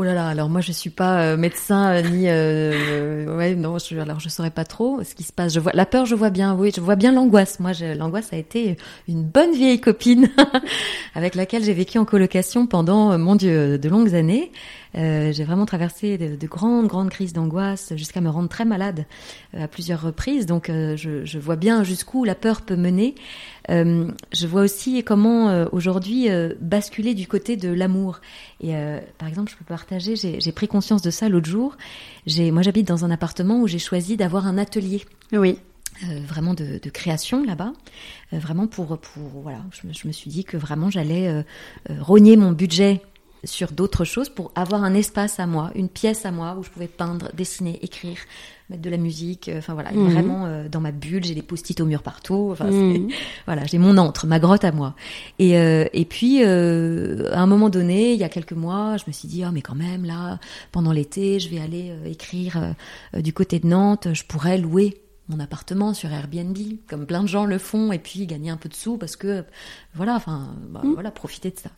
Oh 0.00 0.04
là 0.04 0.14
là, 0.14 0.28
alors 0.28 0.48
moi 0.48 0.60
je 0.60 0.70
suis 0.70 0.90
pas 0.90 1.22
euh, 1.22 1.36
médecin 1.36 1.90
euh, 1.90 2.02
ni 2.02 2.26
euh, 2.28 3.36
ouais 3.36 3.56
non, 3.56 3.78
je, 3.78 3.98
alors 3.98 4.20
je 4.20 4.28
saurais 4.28 4.52
pas 4.52 4.62
trop 4.62 5.02
ce 5.02 5.12
qui 5.16 5.24
se 5.24 5.32
passe. 5.32 5.52
Je 5.52 5.58
vois 5.58 5.72
la 5.74 5.86
peur, 5.86 6.06
je 6.06 6.14
vois 6.14 6.30
bien, 6.30 6.54
oui, 6.54 6.70
je 6.72 6.80
vois 6.80 6.94
bien 6.94 7.10
l'angoisse. 7.10 7.58
Moi, 7.58 7.72
l'angoisse 7.96 8.32
a 8.32 8.36
été 8.36 8.76
une 9.08 9.24
bonne 9.24 9.50
vieille 9.50 9.80
copine 9.80 10.30
avec 11.16 11.34
laquelle 11.34 11.64
j'ai 11.64 11.72
vécu 11.74 11.98
en 11.98 12.04
colocation 12.04 12.68
pendant 12.68 13.18
mon 13.18 13.34
Dieu 13.34 13.76
de 13.76 13.88
longues 13.88 14.14
années. 14.14 14.52
Euh, 14.96 15.32
j'ai 15.32 15.44
vraiment 15.44 15.66
traversé 15.66 16.18
de, 16.18 16.36
de, 16.36 16.46
grandes, 16.46 16.86
grandes 16.86 17.10
crises 17.10 17.32
d'angoisse 17.32 17.92
jusqu'à 17.96 18.20
me 18.20 18.30
rendre 18.30 18.48
très 18.48 18.64
malade 18.64 19.06
euh, 19.54 19.64
à 19.64 19.68
plusieurs 19.68 20.02
reprises. 20.02 20.46
Donc, 20.46 20.70
euh, 20.70 20.96
je, 20.96 21.24
je, 21.24 21.38
vois 21.38 21.56
bien 21.56 21.84
jusqu'où 21.84 22.24
la 22.24 22.34
peur 22.34 22.62
peut 22.62 22.76
mener. 22.76 23.14
je 23.68 24.46
vois 24.46 24.62
aussi 24.62 25.02
comment 25.04 25.66
aujourd'hui 25.72 26.28
basculer 26.60 27.14
du 27.14 27.26
côté 27.26 27.56
de 27.56 27.68
l'amour. 27.68 28.20
Et 28.60 28.74
par 29.18 29.28
exemple, 29.28 29.50
je 29.50 29.56
peux 29.56 29.64
partager, 29.64 30.16
j'ai 30.16 30.52
pris 30.52 30.68
conscience 30.68 31.02
de 31.02 31.10
ça 31.10 31.28
l'autre 31.28 31.48
jour. 31.48 31.76
Moi, 32.26 32.62
j'habite 32.62 32.88
dans 32.88 33.04
un 33.04 33.10
appartement 33.10 33.60
où 33.60 33.66
j'ai 33.66 33.78
choisi 33.78 34.16
d'avoir 34.16 34.46
un 34.46 34.58
atelier. 34.58 35.04
Oui. 35.32 35.58
Euh, 36.04 36.20
vraiment 36.24 36.54
de, 36.54 36.78
de 36.80 36.90
création 36.90 37.44
là-bas, 37.44 37.72
euh, 38.32 38.38
vraiment 38.38 38.68
pour 38.68 38.86
pour 38.98 39.22
voilà, 39.42 39.58
je 39.72 39.88
me, 39.88 39.92
je 39.92 40.06
me, 40.06 40.12
suis 40.12 40.30
dit 40.30 40.44
que 40.44 40.56
vraiment 40.56 40.90
j'allais 40.90 41.26
euh, 41.26 41.42
rogner 41.98 42.36
mon 42.36 42.52
budget 42.52 43.02
sur 43.44 43.72
d'autres 43.72 44.04
choses 44.04 44.28
pour 44.28 44.50
avoir 44.54 44.84
un 44.84 44.94
espace 44.94 45.40
à 45.40 45.46
moi, 45.46 45.70
une 45.74 45.88
pièce 45.88 46.26
à 46.26 46.30
moi 46.30 46.56
où 46.58 46.62
je 46.62 46.70
pouvais 46.70 46.88
peindre, 46.88 47.30
dessiner, 47.34 47.78
écrire, 47.82 48.18
mettre 48.70 48.82
de 48.82 48.90
la 48.90 48.96
musique. 48.96 49.48
Euh, 49.48 49.58
enfin 49.58 49.74
voilà, 49.74 49.92
mhm. 49.92 50.12
vraiment 50.12 50.46
euh, 50.46 50.68
dans 50.68 50.80
ma 50.80 50.92
bulle, 50.92 51.24
j'ai 51.24 51.34
des 51.34 51.42
post-it 51.42 51.80
au 51.80 51.86
mur 51.86 52.02
partout. 52.02 52.48
Enfin, 52.52 52.70
mhm. 52.70 53.08
voilà, 53.46 53.64
j'ai 53.64 53.78
mon 53.78 53.96
antre, 53.96 54.26
ma 54.26 54.38
grotte 54.38 54.64
à 54.64 54.72
moi. 54.72 54.94
Et, 55.38 55.58
euh, 55.58 55.86
et 55.92 56.04
puis 56.04 56.42
à 56.42 57.40
un 57.40 57.46
moment 57.46 57.68
donné, 57.68 58.12
il 58.12 58.18
y 58.18 58.24
a 58.24 58.28
quelques 58.28 58.52
mois, 58.52 58.96
je 58.96 59.04
me 59.06 59.12
suis 59.12 59.28
dit 59.28 59.42
ah 59.44 59.50
mais 59.52 59.62
quand 59.62 59.74
même 59.74 60.04
là, 60.04 60.38
pendant 60.72 60.92
l'été, 60.92 61.40
je 61.40 61.48
vais 61.48 61.60
aller 61.60 61.92
écrire 62.06 62.74
du 63.14 63.32
côté 63.32 63.58
de 63.58 63.66
Nantes. 63.66 64.08
Je 64.12 64.24
pourrais 64.24 64.58
louer 64.58 65.00
mon 65.28 65.40
appartement 65.40 65.94
sur 65.94 66.10
Airbnb, 66.12 66.56
comme 66.88 67.06
plein 67.06 67.22
de 67.22 67.28
gens 67.28 67.44
le 67.44 67.58
font, 67.58 67.92
et 67.92 67.98
puis 67.98 68.26
gagner 68.26 68.50
un 68.50 68.56
peu 68.56 68.68
de 68.68 68.74
sous 68.74 68.96
parce 68.96 69.16
que, 69.16 69.44
voilà, 69.94 70.14
enfin, 70.14 70.54
bah, 70.70 70.80
mm. 70.82 70.94
voilà, 70.94 71.10
profiter 71.10 71.50
de 71.50 71.58
ça. 71.58 71.70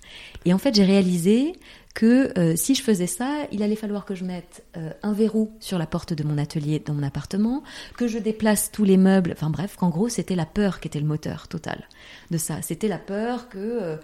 Et 0.45 0.55
en 0.55 0.59
fait, 0.59 0.75
j'ai 0.75 0.85
réalisé 0.85 1.55
que 1.95 2.39
euh, 2.39 2.55
si 2.55 2.77
je 2.77 2.83
faisais 2.83 3.09
ça, 3.09 3.47
il 3.51 3.65
allait 3.65 3.75
falloir 3.75 4.05
que 4.05 4.15
je 4.15 4.25
mette 4.25 4.65
euh, 4.77 4.93
un 5.03 5.13
verrou 5.13 5.51
sur 5.59 5.77
la 5.79 5.87
porte 5.87 6.13
de 6.13 6.23
mon 6.23 6.39
atelier 6.39 6.79
dans 6.79 6.95
mon 6.95 7.03
appartement, 7.03 7.65
que 7.97 8.07
je 8.07 8.19
déplace 8.19 8.71
tous 8.71 8.85
les 8.85 8.97
meubles, 8.97 9.33
enfin 9.33 9.51
bref, 9.51 9.75
qu'en 9.77 9.89
gros, 9.89 10.09
c'était 10.09 10.37
la 10.37 10.47
peur 10.47 10.79
qui 10.79 10.87
était 10.87 11.01
le 11.01 11.07
moteur 11.07 11.49
total 11.49 11.89
de 12.31 12.39
ça. 12.39 12.63
C'était 12.63 12.87
la 12.87 12.99
peur 12.99 13.49
que, 13.49 13.59
euh, 13.59 13.97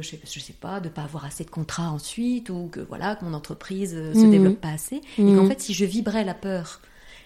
je, 0.00 0.08
sais, 0.08 0.20
je 0.24 0.40
sais 0.40 0.54
pas, 0.54 0.80
de 0.80 0.88
pas 0.88 1.02
avoir 1.02 1.26
assez 1.26 1.44
de 1.44 1.50
contrats 1.50 1.90
ensuite, 1.90 2.48
ou 2.48 2.68
que, 2.68 2.80
voilà, 2.80 3.16
que 3.16 3.26
mon 3.26 3.34
entreprise 3.34 3.90
se 3.90 4.18
mm. 4.18 4.30
développe 4.30 4.60
pas 4.60 4.72
assez, 4.72 5.02
et 5.18 5.22
qu'en 5.22 5.44
mm. 5.44 5.48
fait, 5.48 5.60
si 5.60 5.74
je 5.74 5.84
vibrais 5.84 6.24
la 6.24 6.34
peur, 6.34 6.80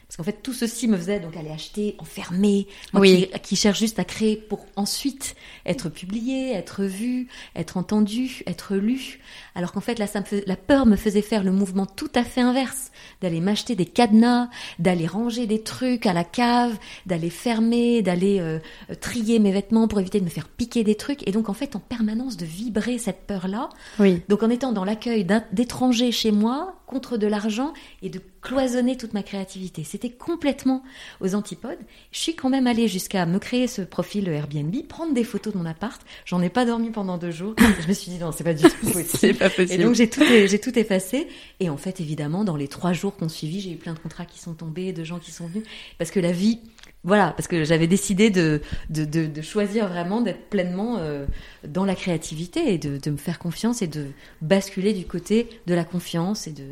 parce 0.09 0.16
qu'en 0.16 0.22
fait, 0.22 0.40
tout 0.42 0.54
ceci 0.54 0.88
me 0.88 0.96
faisait 0.96 1.20
donc 1.20 1.36
aller 1.36 1.50
acheter, 1.50 1.94
enfermer, 1.98 2.66
oui. 2.94 3.28
qui, 3.30 3.40
qui, 3.40 3.56
cherche 3.56 3.78
juste 3.78 3.98
à 3.98 4.04
créer 4.04 4.36
pour 4.36 4.64
ensuite 4.74 5.36
être 5.66 5.90
publié, 5.90 6.52
être 6.52 6.84
vu, 6.84 7.28
être 7.54 7.76
entendu, 7.76 8.42
être 8.46 8.74
lu. 8.74 9.20
Alors 9.54 9.70
qu'en 9.70 9.82
fait, 9.82 9.98
là, 9.98 10.06
ça 10.06 10.20
me 10.20 10.42
la 10.46 10.56
peur 10.56 10.86
me 10.86 10.96
faisait 10.96 11.20
faire 11.20 11.44
le 11.44 11.52
mouvement 11.52 11.84
tout 11.84 12.11
à 12.14 12.24
fait 12.24 12.40
inverse, 12.40 12.90
d'aller 13.20 13.42
m'acheter 13.42 13.74
des 13.74 13.84
cadenas, 13.84 14.48
d'aller 14.78 15.06
ranger 15.06 15.46
des 15.46 15.62
trucs 15.62 16.06
à 16.06 16.14
la 16.14 16.24
cave, 16.24 16.78
d'aller 17.04 17.28
fermer, 17.28 18.00
d'aller 18.00 18.40
euh, 18.40 18.61
trier 19.02 19.38
mes 19.40 19.52
vêtements 19.52 19.88
pour 19.88 20.00
éviter 20.00 20.20
de 20.20 20.24
me 20.24 20.30
faire 20.30 20.48
piquer 20.48 20.84
des 20.84 20.94
trucs. 20.94 21.28
Et 21.28 21.32
donc, 21.32 21.50
en 21.50 21.54
fait, 21.54 21.76
en 21.76 21.80
permanence 21.80 22.38
de 22.38 22.46
vibrer 22.46 22.96
cette 22.96 23.26
peur-là. 23.26 23.68
Oui. 23.98 24.22
Donc, 24.30 24.42
en 24.42 24.48
étant 24.48 24.72
dans 24.72 24.86
l'accueil 24.86 25.26
d'étrangers 25.52 26.12
chez 26.12 26.30
moi, 26.30 26.78
contre 26.88 27.18
de 27.18 27.26
l'argent 27.26 27.72
et 28.02 28.09
de 28.09 28.20
cloisonner 28.43 28.97
toute 28.97 29.14
ma 29.14 29.22
créativité. 29.22 29.84
C'était 29.84 30.11
complètement 30.11 30.82
aux 31.20 31.34
antipodes. 31.34 31.78
Je 32.12 32.18
suis 32.18 32.34
quand 32.34 32.51
même 32.51 32.66
allée 32.66 32.89
jusqu'à 32.89 33.26
me 33.26 33.39
créer 33.39 33.66
ce 33.66 33.82
profil 33.82 34.28
Airbnb, 34.28 34.74
prendre 34.89 35.14
des 35.14 35.24
photos 35.24 35.53
de 35.53 35.59
mon 35.59 35.66
appart. 35.66 36.01
J'en 36.24 36.41
ai 36.43 36.49
pas 36.49 36.64
dormi 36.64 36.91
pendant 36.91 37.18
deux 37.18 37.30
jours. 37.30 37.55
Je 37.80 37.89
me 37.89 37.93
suis 37.93 38.11
dit 38.11 38.18
non, 38.18 38.32
c'est 38.32 38.45
pas 38.45 38.55
du 38.55 38.62
tout 38.62 38.86
possible. 38.93 39.34
pas 39.34 39.51
possible. 39.51 39.80
Et 39.80 39.84
donc 39.84 39.95
j'ai 39.95 40.09
tout, 40.09 40.22
j'ai 40.24 40.59
tout 40.59 40.78
effacé. 40.78 41.28
Et 41.61 41.70
en 41.70 41.76
fait, 41.76 42.01
évidemment, 42.01 42.45
dans 42.45 42.57
les 42.57 42.68
trois 42.68 42.93
jours 42.93 43.16
qu'on 43.16 43.28
suivi, 43.28 43.61
j'ai 43.61 43.72
eu 43.72 43.76
plein 43.76 43.95
de 43.95 43.99
contrats 43.99 44.24
qui 44.24 44.39
sont 44.39 44.55
tombés, 44.55 44.93
de 44.93 45.05
gens 45.05 45.18
qui 45.18 45.30
sont 45.30 45.47
venus, 45.47 45.64
parce 45.99 46.11
que 46.11 46.20
la 46.20 46.32
vie 46.32 46.61
voilà, 47.05 47.30
parce 47.30 47.47
que 47.47 47.62
j'avais 47.62 47.86
décidé 47.86 48.28
de, 48.28 48.61
de, 48.91 49.05
de, 49.05 49.26
de, 49.26 49.41
choisir 49.41 49.89
vraiment 49.89 50.20
d'être 50.20 50.49
pleinement 50.51 50.97
euh, 50.99 51.26
dans 51.66 51.84
la 51.84 51.95
créativité 51.95 52.74
et 52.74 52.78
de, 52.78 52.99
de, 52.99 53.11
me 53.11 53.16
faire 53.16 53.39
confiance 53.39 53.82
et 53.82 53.86
de 53.86 54.07
basculer 54.43 54.93
du 54.93 55.07
côté 55.07 55.49
de 55.66 55.74
la 55.74 55.84
confiance 55.84 56.49
et 56.49 56.53
de, 56.53 56.64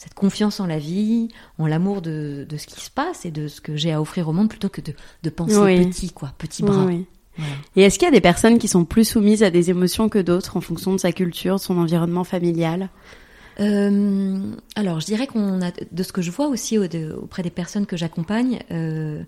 cette 0.00 0.14
confiance 0.14 0.60
en 0.60 0.66
la 0.66 0.78
vie, 0.78 1.28
en 1.58 1.66
l'amour 1.66 2.00
de, 2.00 2.46
de, 2.48 2.56
ce 2.56 2.66
qui 2.66 2.80
se 2.80 2.90
passe 2.90 3.26
et 3.26 3.30
de 3.30 3.48
ce 3.48 3.60
que 3.60 3.76
j'ai 3.76 3.92
à 3.92 4.00
offrir 4.00 4.30
au 4.30 4.32
monde 4.32 4.48
plutôt 4.48 4.70
que 4.70 4.80
de, 4.80 4.94
de 5.22 5.28
penser 5.28 5.84
petit, 5.84 6.10
quoi, 6.10 6.32
petit 6.38 6.62
bras. 6.62 6.88
Et 7.76 7.82
est-ce 7.82 7.98
qu'il 7.98 8.06
y 8.06 8.08
a 8.08 8.12
des 8.12 8.22
personnes 8.22 8.58
qui 8.58 8.66
sont 8.66 8.86
plus 8.86 9.04
soumises 9.04 9.42
à 9.42 9.50
des 9.50 9.68
émotions 9.68 10.08
que 10.08 10.18
d'autres 10.18 10.56
en 10.56 10.62
fonction 10.62 10.92
de 10.92 10.96
sa 10.96 11.12
culture, 11.12 11.56
de 11.56 11.60
son 11.60 11.76
environnement 11.76 12.24
familial? 12.24 12.88
Euh, 13.60 14.38
alors, 14.74 15.00
je 15.00 15.04
dirais 15.04 15.26
qu'on 15.26 15.60
a, 15.60 15.70
de 15.70 16.02
ce 16.02 16.14
que 16.14 16.22
je 16.22 16.30
vois 16.30 16.46
aussi 16.46 16.78
auprès 16.78 17.42
des 17.42 17.50
personnes 17.50 17.84
que 17.84 17.98
j'accompagne, 17.98 18.60
euh, 18.70 19.22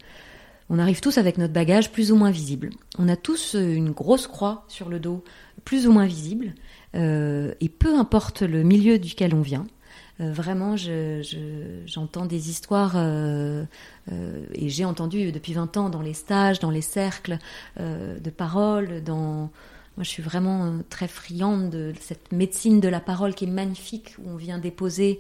on 0.71 0.79
arrive 0.79 1.03
tous 1.03 1.19
avec 1.19 1.37
notre 1.37 1.53
bagage 1.53 1.93
plus 1.93 2.13
ou 2.13 2.17
moins 2.17 2.31
visible. 2.31 2.71
On 2.99 3.11
a 3.11 3.17
tous 3.17 3.57
une 3.59 3.91
grosse 3.91 4.27
croix 4.27 4.65
sur 4.69 4.89
le 4.89 5.01
dos, 5.01 5.23
plus 5.67 5.87
ou 5.87 5.93
moins 5.93 6.07
visible, 6.07 6.55
euh, 6.95 7.53
et 7.61 7.69
peu 7.69 7.95
importe 7.95 8.41
le 8.41 8.63
milieu 8.63 8.99
duquel 8.99 9.35
on 9.35 9.43
vient. 9.43 9.67
Euh, 10.21 10.33
vraiment, 10.33 10.77
j'entends 10.77 12.27
des 12.27 12.51
histoires, 12.51 12.95
euh, 12.97 13.65
euh, 14.11 14.47
et 14.55 14.69
j'ai 14.69 14.85
entendu 14.85 15.33
depuis 15.33 15.55
20 15.55 15.77
ans 15.77 15.89
dans 15.89 16.03
les 16.03 16.15
stages, 16.15 16.59
dans 16.59 16.71
les 16.71 16.83
cercles 16.83 17.39
de 17.79 18.31
parole. 18.31 19.03
Moi, 19.99 20.05
je 20.05 20.09
suis 20.09 20.23
vraiment 20.23 20.79
très 20.89 21.09
friande 21.09 21.69
de 21.69 21.93
cette 22.01 22.33
médecine 22.33 22.81
de 22.81 22.89
la 22.89 23.01
parole 23.01 23.35
qui 23.35 23.45
est 23.45 23.51
magnifique, 23.51 24.17
où 24.19 24.31
on 24.31 24.37
vient 24.37 24.59
déposer 24.59 25.19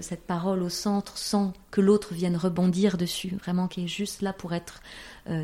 cette 0.00 0.26
parole 0.26 0.62
au 0.62 0.70
centre 0.70 1.18
sans 1.18 1.52
que 1.70 1.80
l'autre 1.80 2.14
vienne 2.14 2.36
rebondir 2.36 2.96
dessus, 2.96 3.36
vraiment 3.42 3.68
qui 3.68 3.84
est 3.84 3.88
juste 3.88 4.22
là 4.22 4.32
pour 4.32 4.54
être 4.54 4.80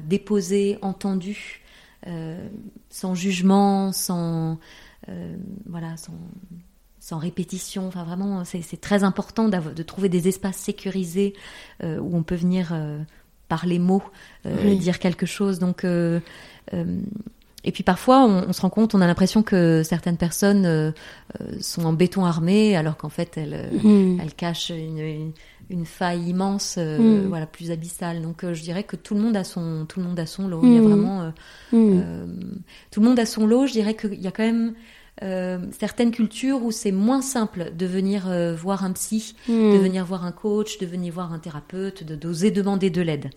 déposée, 0.05 0.79
entendue, 0.81 1.63
sans 2.89 3.15
jugement, 3.15 3.93
sans 3.93 4.59
voilà, 5.67 5.97
sans 5.99 6.15
sans 7.07 7.19
répétition. 7.19 7.87
Enfin, 7.87 8.03
vraiment, 8.03 8.43
c'est 8.45 8.81
très 8.81 9.05
important 9.05 9.49
de 9.49 9.83
trouver 9.85 10.09
des 10.09 10.27
espaces 10.27 10.57
sécurisés 10.57 11.35
euh, 11.85 12.01
où 12.01 12.17
on 12.17 12.25
peut 12.25 12.35
venir 12.35 12.71
euh, 12.73 12.99
par 13.47 13.65
les 13.65 13.79
mots 13.79 14.03
euh, 14.45 14.75
dire 14.75 14.99
quelque 14.99 15.25
chose. 15.25 15.61
Donc, 15.61 15.85
et 15.85 17.73
puis 17.73 17.85
parfois, 17.85 18.25
on, 18.25 18.53
se 18.53 18.61
rend 18.61 18.71
compte, 18.71 18.97
on 18.97 19.01
a 19.01 19.07
l'impression 19.07 19.45
que 19.45 19.85
certaines 19.85 20.17
personnes 20.17 20.93
sont 21.61 21.85
en 21.85 21.93
béton 21.93 22.25
armé, 22.25 22.77
alors 22.77 22.97
qu'en 22.97 23.09
fait, 23.09 23.39
elles, 23.39 23.71
mm. 23.73 24.19
elles 24.21 24.35
cachent 24.35 24.71
une, 24.71 25.33
une, 25.71 25.87
faille 25.87 26.31
immense, 26.31 26.77
mm. 26.77 27.27
voilà, 27.29 27.47
plus 27.47 27.71
abyssale. 27.71 28.21
Donc, 28.21 28.45
je 28.53 28.63
dirais 28.63 28.83
que 28.83 28.97
tout 28.97 29.15
le 29.15 29.21
monde 29.21 29.37
a 29.37 29.45
son, 29.45 29.87
tout 29.89 30.01
le 30.01 30.07
monde 30.07 30.19
a 30.19 30.27
son 30.27 30.49
lot. 30.49 30.61
Il 30.65 30.75
y 30.75 30.77
a 30.77 30.81
mm. 30.81 30.85
vraiment, 30.85 31.33
tout 31.71 33.01
le 33.01 33.07
monde 33.07 33.19
a 33.21 33.27
son 33.27 33.47
lot. 33.47 33.69
Je 33.69 33.73
dirais 33.73 33.95
qu'il 33.95 34.21
y 34.21 34.27
a 34.27 34.33
quand 34.33 34.45
même 34.45 34.75
euh, 35.23 35.59
certaines 35.79 36.11
cultures 36.11 36.63
où 36.63 36.71
c'est 36.71 36.93
moins 36.93 37.23
simple 37.23 37.73
de 37.75 37.87
venir 37.87 38.29
euh, 38.29 38.55
voir 38.55 38.85
un 38.85 38.93
psy, 38.93 39.35
hmm. 39.49 39.73
de 39.73 39.79
venir 39.79 40.05
voir 40.05 40.25
un 40.25 40.33
coach, 40.33 40.79
de 40.79 40.87
venir 40.87 41.15
voir 41.15 41.33
un 41.33 41.39
thérapeute, 41.39 42.05
de 42.05 42.17
d'oser 42.17 42.51
demander 42.51 42.91
de 42.91 43.01
l'aide. 43.01 43.31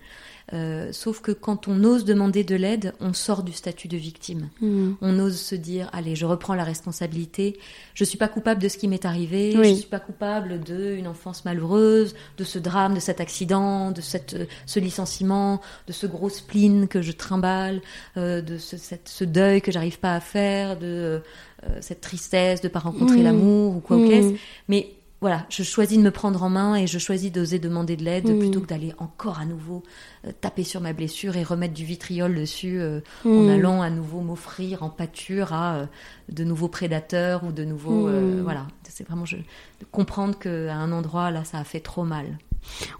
Euh, 0.53 0.89
sauf 0.91 1.21
que 1.21 1.31
quand 1.31 1.67
on 1.67 1.83
ose 1.83 2.05
demander 2.05 2.43
de 2.43 2.55
l'aide, 2.55 2.93
on 2.99 3.13
sort 3.13 3.43
du 3.43 3.53
statut 3.53 3.87
de 3.87 3.97
victime. 3.97 4.49
Hmm. 4.61 4.93
On 5.01 5.19
ose 5.19 5.39
se 5.39 5.55
dire 5.55 5.89
allez, 5.93 6.15
je 6.15 6.25
reprends 6.25 6.55
la 6.55 6.63
responsabilité. 6.63 7.59
Je 7.93 8.03
suis 8.03 8.17
pas 8.17 8.27
coupable 8.27 8.61
de 8.61 8.67
ce 8.67 8.77
qui 8.77 8.87
m'est 8.87 9.05
arrivé. 9.05 9.51
Je 9.51 9.75
suis 9.75 9.87
pas 9.87 9.99
coupable 9.99 10.59
d'une 10.59 11.07
enfance 11.07 11.45
malheureuse, 11.45 12.15
de 12.37 12.43
ce 12.43 12.57
drame, 12.57 12.95
de 12.95 12.99
cet 12.99 13.21
accident, 13.21 13.91
de 13.91 14.01
cette, 14.01 14.35
ce 14.65 14.79
licenciement, 14.79 15.61
de 15.87 15.93
ce 15.93 16.07
gros 16.07 16.29
spleen 16.29 16.87
que 16.87 17.01
je 17.01 17.11
trimballe, 17.11 17.81
euh, 18.17 18.41
de 18.41 18.57
ce, 18.57 18.77
cette, 18.77 19.07
ce, 19.09 19.23
deuil 19.23 19.61
que 19.61 19.71
j'arrive 19.71 19.99
pas 19.99 20.15
à 20.15 20.19
faire, 20.19 20.77
de 20.77 21.21
euh, 21.65 21.77
cette 21.81 22.01
tristesse 22.01 22.61
de 22.61 22.69
pas 22.69 22.79
rencontrer 22.79 23.19
hmm. 23.19 23.23
l'amour 23.23 23.75
ou 23.75 23.79
quoi 23.81 23.97
ou 23.97 24.07
qu'est-ce. 24.07 24.33
Mais 24.67 24.93
voilà, 25.21 25.45
je 25.49 25.63
choisis 25.63 25.97
de 25.97 26.03
me 26.03 26.11
prendre 26.11 26.41
en 26.43 26.49
main 26.49 26.75
et 26.75 26.87
je 26.87 26.97
choisis 26.97 27.31
d'oser 27.31 27.59
demander 27.59 27.97
de 27.97 28.03
l'aide 28.03 28.29
mm. 28.29 28.39
plutôt 28.39 28.61
que 28.61 28.67
d'aller 28.67 28.93
encore 28.99 29.39
à 29.39 29.45
nouveau 29.45 29.83
euh, 30.25 30.31
taper 30.39 30.63
sur 30.63 30.79
ma 30.79 30.93
blessure 30.93 31.35
et 31.35 31.43
remettre 31.43 31.73
du 31.73 31.83
vitriol 31.83 32.33
dessus 32.33 32.79
euh, 32.79 33.01
en 33.25 33.43
mm. 33.43 33.49
allant 33.49 33.81
à 33.81 33.89
nouveau 33.89 34.21
m'offrir 34.21 34.81
en 34.81 34.89
pâture 34.89 35.51
à 35.51 35.75
euh, 35.75 35.85
de 36.29 36.45
nouveaux 36.45 36.69
prédateurs 36.69 37.43
ou 37.43 37.51
de 37.51 37.65
nouveaux 37.65 38.07
mm. 38.07 38.41
voilà. 38.43 38.67
C'est 38.87 39.05
vraiment 39.05 39.25
je, 39.25 39.35
de 39.35 39.85
comprendre 39.91 40.39
qu'à 40.39 40.73
un 40.73 40.91
endroit 40.91 41.31
là 41.31 41.43
ça 41.43 41.59
a 41.59 41.63
fait 41.65 41.81
trop 41.81 42.03
mal. 42.03 42.37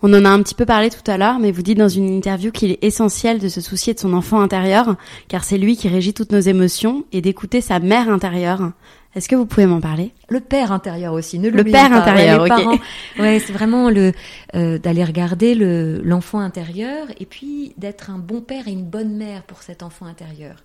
On 0.01 0.13
en 0.13 0.25
a 0.25 0.29
un 0.29 0.41
petit 0.41 0.55
peu 0.55 0.65
parlé 0.65 0.89
tout 0.89 1.09
à 1.09 1.17
l'heure, 1.17 1.39
mais 1.39 1.51
vous 1.51 1.61
dites 1.61 1.77
dans 1.77 1.89
une 1.89 2.07
interview 2.07 2.51
qu'il 2.51 2.71
est 2.71 2.83
essentiel 2.83 3.39
de 3.39 3.49
se 3.49 3.61
soucier 3.61 3.93
de 3.93 3.99
son 3.99 4.13
enfant 4.13 4.39
intérieur, 4.39 4.95
car 5.27 5.43
c'est 5.43 5.57
lui 5.57 5.75
qui 5.75 5.89
régit 5.89 6.13
toutes 6.13 6.31
nos 6.31 6.39
émotions, 6.39 7.03
et 7.11 7.21
d'écouter 7.21 7.59
sa 7.59 7.79
mère 7.79 8.09
intérieure. 8.09 8.71
Est-ce 9.15 9.27
que 9.27 9.35
vous 9.35 9.47
pouvez 9.47 9.65
m'en 9.65 9.81
parler? 9.81 10.11
Le 10.29 10.39
père 10.39 10.71
intérieur 10.71 11.13
aussi, 11.13 11.39
ne 11.39 11.49
Le 11.49 11.63
père 11.63 11.91
intérieur, 11.91 12.43
ok. 12.43 12.79
Ouais, 13.19 13.39
c'est 13.39 13.53
vraiment 13.53 13.89
le 13.89 14.13
euh, 14.55 14.77
d'aller 14.77 15.03
regarder 15.03 15.55
le 15.55 15.99
l'enfant 16.03 16.39
intérieur 16.39 17.07
et 17.19 17.25
puis 17.25 17.73
d'être 17.77 18.11
un 18.11 18.19
bon 18.19 18.41
père 18.41 18.67
et 18.67 18.71
une 18.71 18.85
bonne 18.85 19.15
mère 19.15 19.41
pour 19.43 19.63
cet 19.63 19.81
enfant 19.81 20.05
intérieur. 20.05 20.57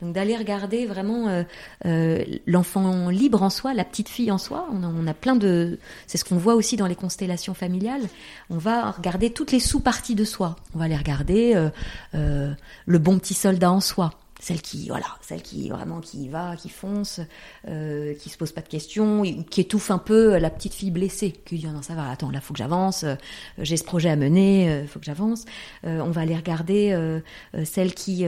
Donc 0.00 0.14
d'aller 0.14 0.34
regarder 0.34 0.86
vraiment 0.86 1.28
euh, 1.28 1.42
euh, 1.84 2.24
l'enfant 2.46 3.10
libre 3.10 3.42
en 3.42 3.50
soi, 3.50 3.74
la 3.74 3.84
petite 3.84 4.08
fille 4.08 4.30
en 4.30 4.38
soi. 4.38 4.66
On 4.72 4.82
a, 4.82 4.86
on 4.86 5.06
a 5.06 5.12
plein 5.14 5.36
de, 5.36 5.78
c'est 6.06 6.16
ce 6.16 6.24
qu'on 6.24 6.38
voit 6.38 6.54
aussi 6.54 6.76
dans 6.76 6.86
les 6.86 6.94
constellations 6.94 7.52
familiales. 7.52 8.02
On 8.48 8.56
va 8.56 8.92
regarder 8.92 9.30
toutes 9.30 9.52
les 9.52 9.60
sous-parties 9.60 10.14
de 10.14 10.24
soi. 10.24 10.56
On 10.74 10.78
va 10.78 10.86
aller 10.86 10.96
regarder 10.96 11.68
euh, 12.14 12.54
le 12.86 12.98
bon 12.98 13.18
petit 13.18 13.34
soldat 13.34 13.70
en 13.70 13.80
soi 13.80 14.12
celle 14.40 14.60
qui 14.62 14.88
voilà 14.88 15.06
celle 15.20 15.42
qui 15.42 15.68
vraiment 15.68 16.00
qui 16.00 16.28
va 16.28 16.56
qui 16.56 16.68
fonce 16.68 17.20
euh, 17.68 18.14
qui 18.14 18.28
se 18.28 18.36
pose 18.36 18.52
pas 18.52 18.62
de 18.62 18.68
questions 18.68 19.22
qui 19.50 19.60
étouffe 19.60 19.90
un 19.90 19.98
peu 19.98 20.38
la 20.38 20.50
petite 20.50 20.74
fille 20.74 20.90
blessée 20.90 21.32
qui 21.32 21.56
dit 21.56 21.66
oh 21.68 21.72
non 21.72 21.82
ça 21.82 21.94
va 21.94 22.10
attends 22.10 22.30
là 22.30 22.40
faut 22.40 22.54
que 22.54 22.58
j'avance 22.58 23.04
euh, 23.04 23.14
j'ai 23.58 23.76
ce 23.76 23.84
projet 23.84 24.10
à 24.10 24.16
mener 24.16 24.70
euh, 24.70 24.86
faut 24.86 24.98
que 24.98 25.04
j'avance. 25.04 25.44
Euh, 25.84 26.00
on 26.00 26.10
va 26.10 26.22
aller 26.22 26.36
regarder 26.36 26.92
euh, 26.92 27.20
celle 27.64 27.94
qui 27.94 28.24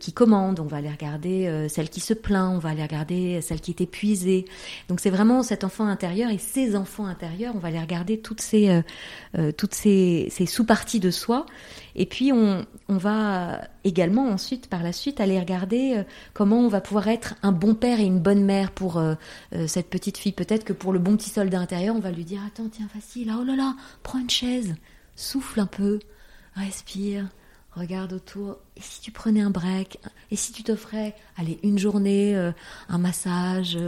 qui 0.00 0.12
commande 0.12 0.60
on 0.60 0.64
va 0.64 0.78
aller 0.78 0.90
regarder 0.90 1.68
celle 1.68 1.88
qui 1.88 2.00
se 2.00 2.14
plaint 2.14 2.54
on 2.54 2.58
va 2.58 2.70
aller 2.70 2.82
regarder 2.82 3.40
celle 3.40 3.60
qui 3.60 3.70
est 3.70 3.80
épuisée. 3.80 4.44
Donc 4.88 5.00
c'est 5.00 5.10
vraiment 5.10 5.42
cet 5.42 5.64
enfant 5.64 5.86
intérieur 5.86 6.30
et 6.30 6.38
ces 6.38 6.76
enfants 6.76 7.06
intérieurs 7.06 7.54
on 7.54 7.58
va 7.58 7.68
aller 7.68 7.80
regarder 7.80 8.20
toutes 8.20 8.40
ces 8.40 8.82
toutes 9.56 9.74
ces, 9.74 10.28
ces 10.30 10.46
sous-parties 10.46 11.00
de 11.00 11.10
soi. 11.10 11.46
Et 11.94 12.06
puis 12.06 12.32
on, 12.32 12.64
on 12.88 12.96
va 12.96 13.60
également 13.84 14.28
ensuite, 14.28 14.68
par 14.68 14.82
la 14.82 14.92
suite, 14.92 15.20
aller 15.20 15.38
regarder 15.38 15.47
euh, 15.50 16.02
comment 16.34 16.60
on 16.60 16.68
va 16.68 16.80
pouvoir 16.80 17.08
être 17.08 17.34
un 17.42 17.52
bon 17.52 17.74
père 17.74 18.00
et 18.00 18.04
une 18.04 18.20
bonne 18.20 18.44
mère 18.44 18.70
pour 18.70 18.98
euh, 18.98 19.14
euh, 19.54 19.66
cette 19.66 19.88
petite 19.88 20.18
fille. 20.18 20.32
Peut-être 20.32 20.64
que 20.64 20.72
pour 20.72 20.92
le 20.92 20.98
bon 20.98 21.16
petit 21.16 21.30
soldat 21.30 21.58
intérieur, 21.58 21.94
on 21.96 22.00
va 22.00 22.10
lui 22.10 22.24
dire 22.24 22.40
Attends, 22.46 22.68
tiens, 22.70 22.88
facile, 22.88 23.32
oh 23.38 23.44
là 23.44 23.56
là, 23.56 23.74
prends 24.02 24.18
une 24.18 24.30
chaise, 24.30 24.74
souffle 25.16 25.60
un 25.60 25.66
peu, 25.66 25.98
respire, 26.54 27.28
regarde 27.74 28.12
autour. 28.12 28.58
Et 28.76 28.80
si 28.80 29.00
tu 29.00 29.10
prenais 29.10 29.40
un 29.40 29.50
break 29.50 29.98
Et 30.30 30.36
si 30.36 30.52
tu 30.52 30.62
t'offrais, 30.62 31.14
allez, 31.36 31.58
une 31.62 31.78
journée, 31.78 32.34
un 32.88 32.98
massage 32.98 33.78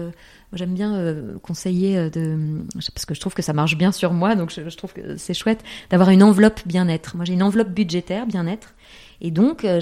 J'aime 0.53 0.75
bien 0.75 1.15
conseiller 1.43 2.11
de, 2.11 2.65
parce 2.93 3.07
que 3.07 3.15
je 3.15 3.21
trouve 3.21 3.35
que 3.35 3.43
ça 3.43 3.53
marche 3.53 3.77
bien 3.77 3.93
sur 3.93 4.13
moi, 4.13 4.35
donc 4.35 4.51
je, 4.51 4.69
je 4.69 4.77
trouve 4.77 4.93
que 4.93 5.17
c'est 5.17 5.35
chouette 5.35 5.63
d'avoir 5.91 6.11
une 6.11 6.25
enveloppe 6.25 6.61
bien-être. 6.67 7.15
Moi, 7.15 7.25
j'ai 7.25 7.35
une 7.35 7.43
enveloppe 7.43 7.71
budgétaire 7.71 8.27
bien-être 8.27 8.75
et 9.21 9.31
donc, 9.31 9.65
euh, 9.65 9.81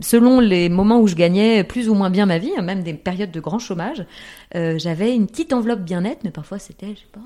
selon 0.00 0.40
les 0.40 0.68
moments 0.68 1.00
où 1.00 1.06
je 1.06 1.14
gagnais 1.14 1.62
plus 1.62 1.88
ou 1.88 1.94
moins 1.94 2.08
bien 2.08 2.24
ma 2.24 2.38
vie, 2.38 2.52
hein, 2.56 2.62
même 2.62 2.82
des 2.82 2.94
périodes 2.94 3.30
de 3.30 3.40
grand 3.40 3.58
chômage, 3.58 4.04
euh, 4.54 4.78
j'avais 4.78 5.14
une 5.14 5.26
petite 5.26 5.52
enveloppe 5.52 5.80
bien 5.80 6.02
nette, 6.02 6.20
mais 6.24 6.30
parfois 6.30 6.58
c'était, 6.58 6.94
je 6.94 7.00
sais 7.00 7.06
pas, 7.12 7.20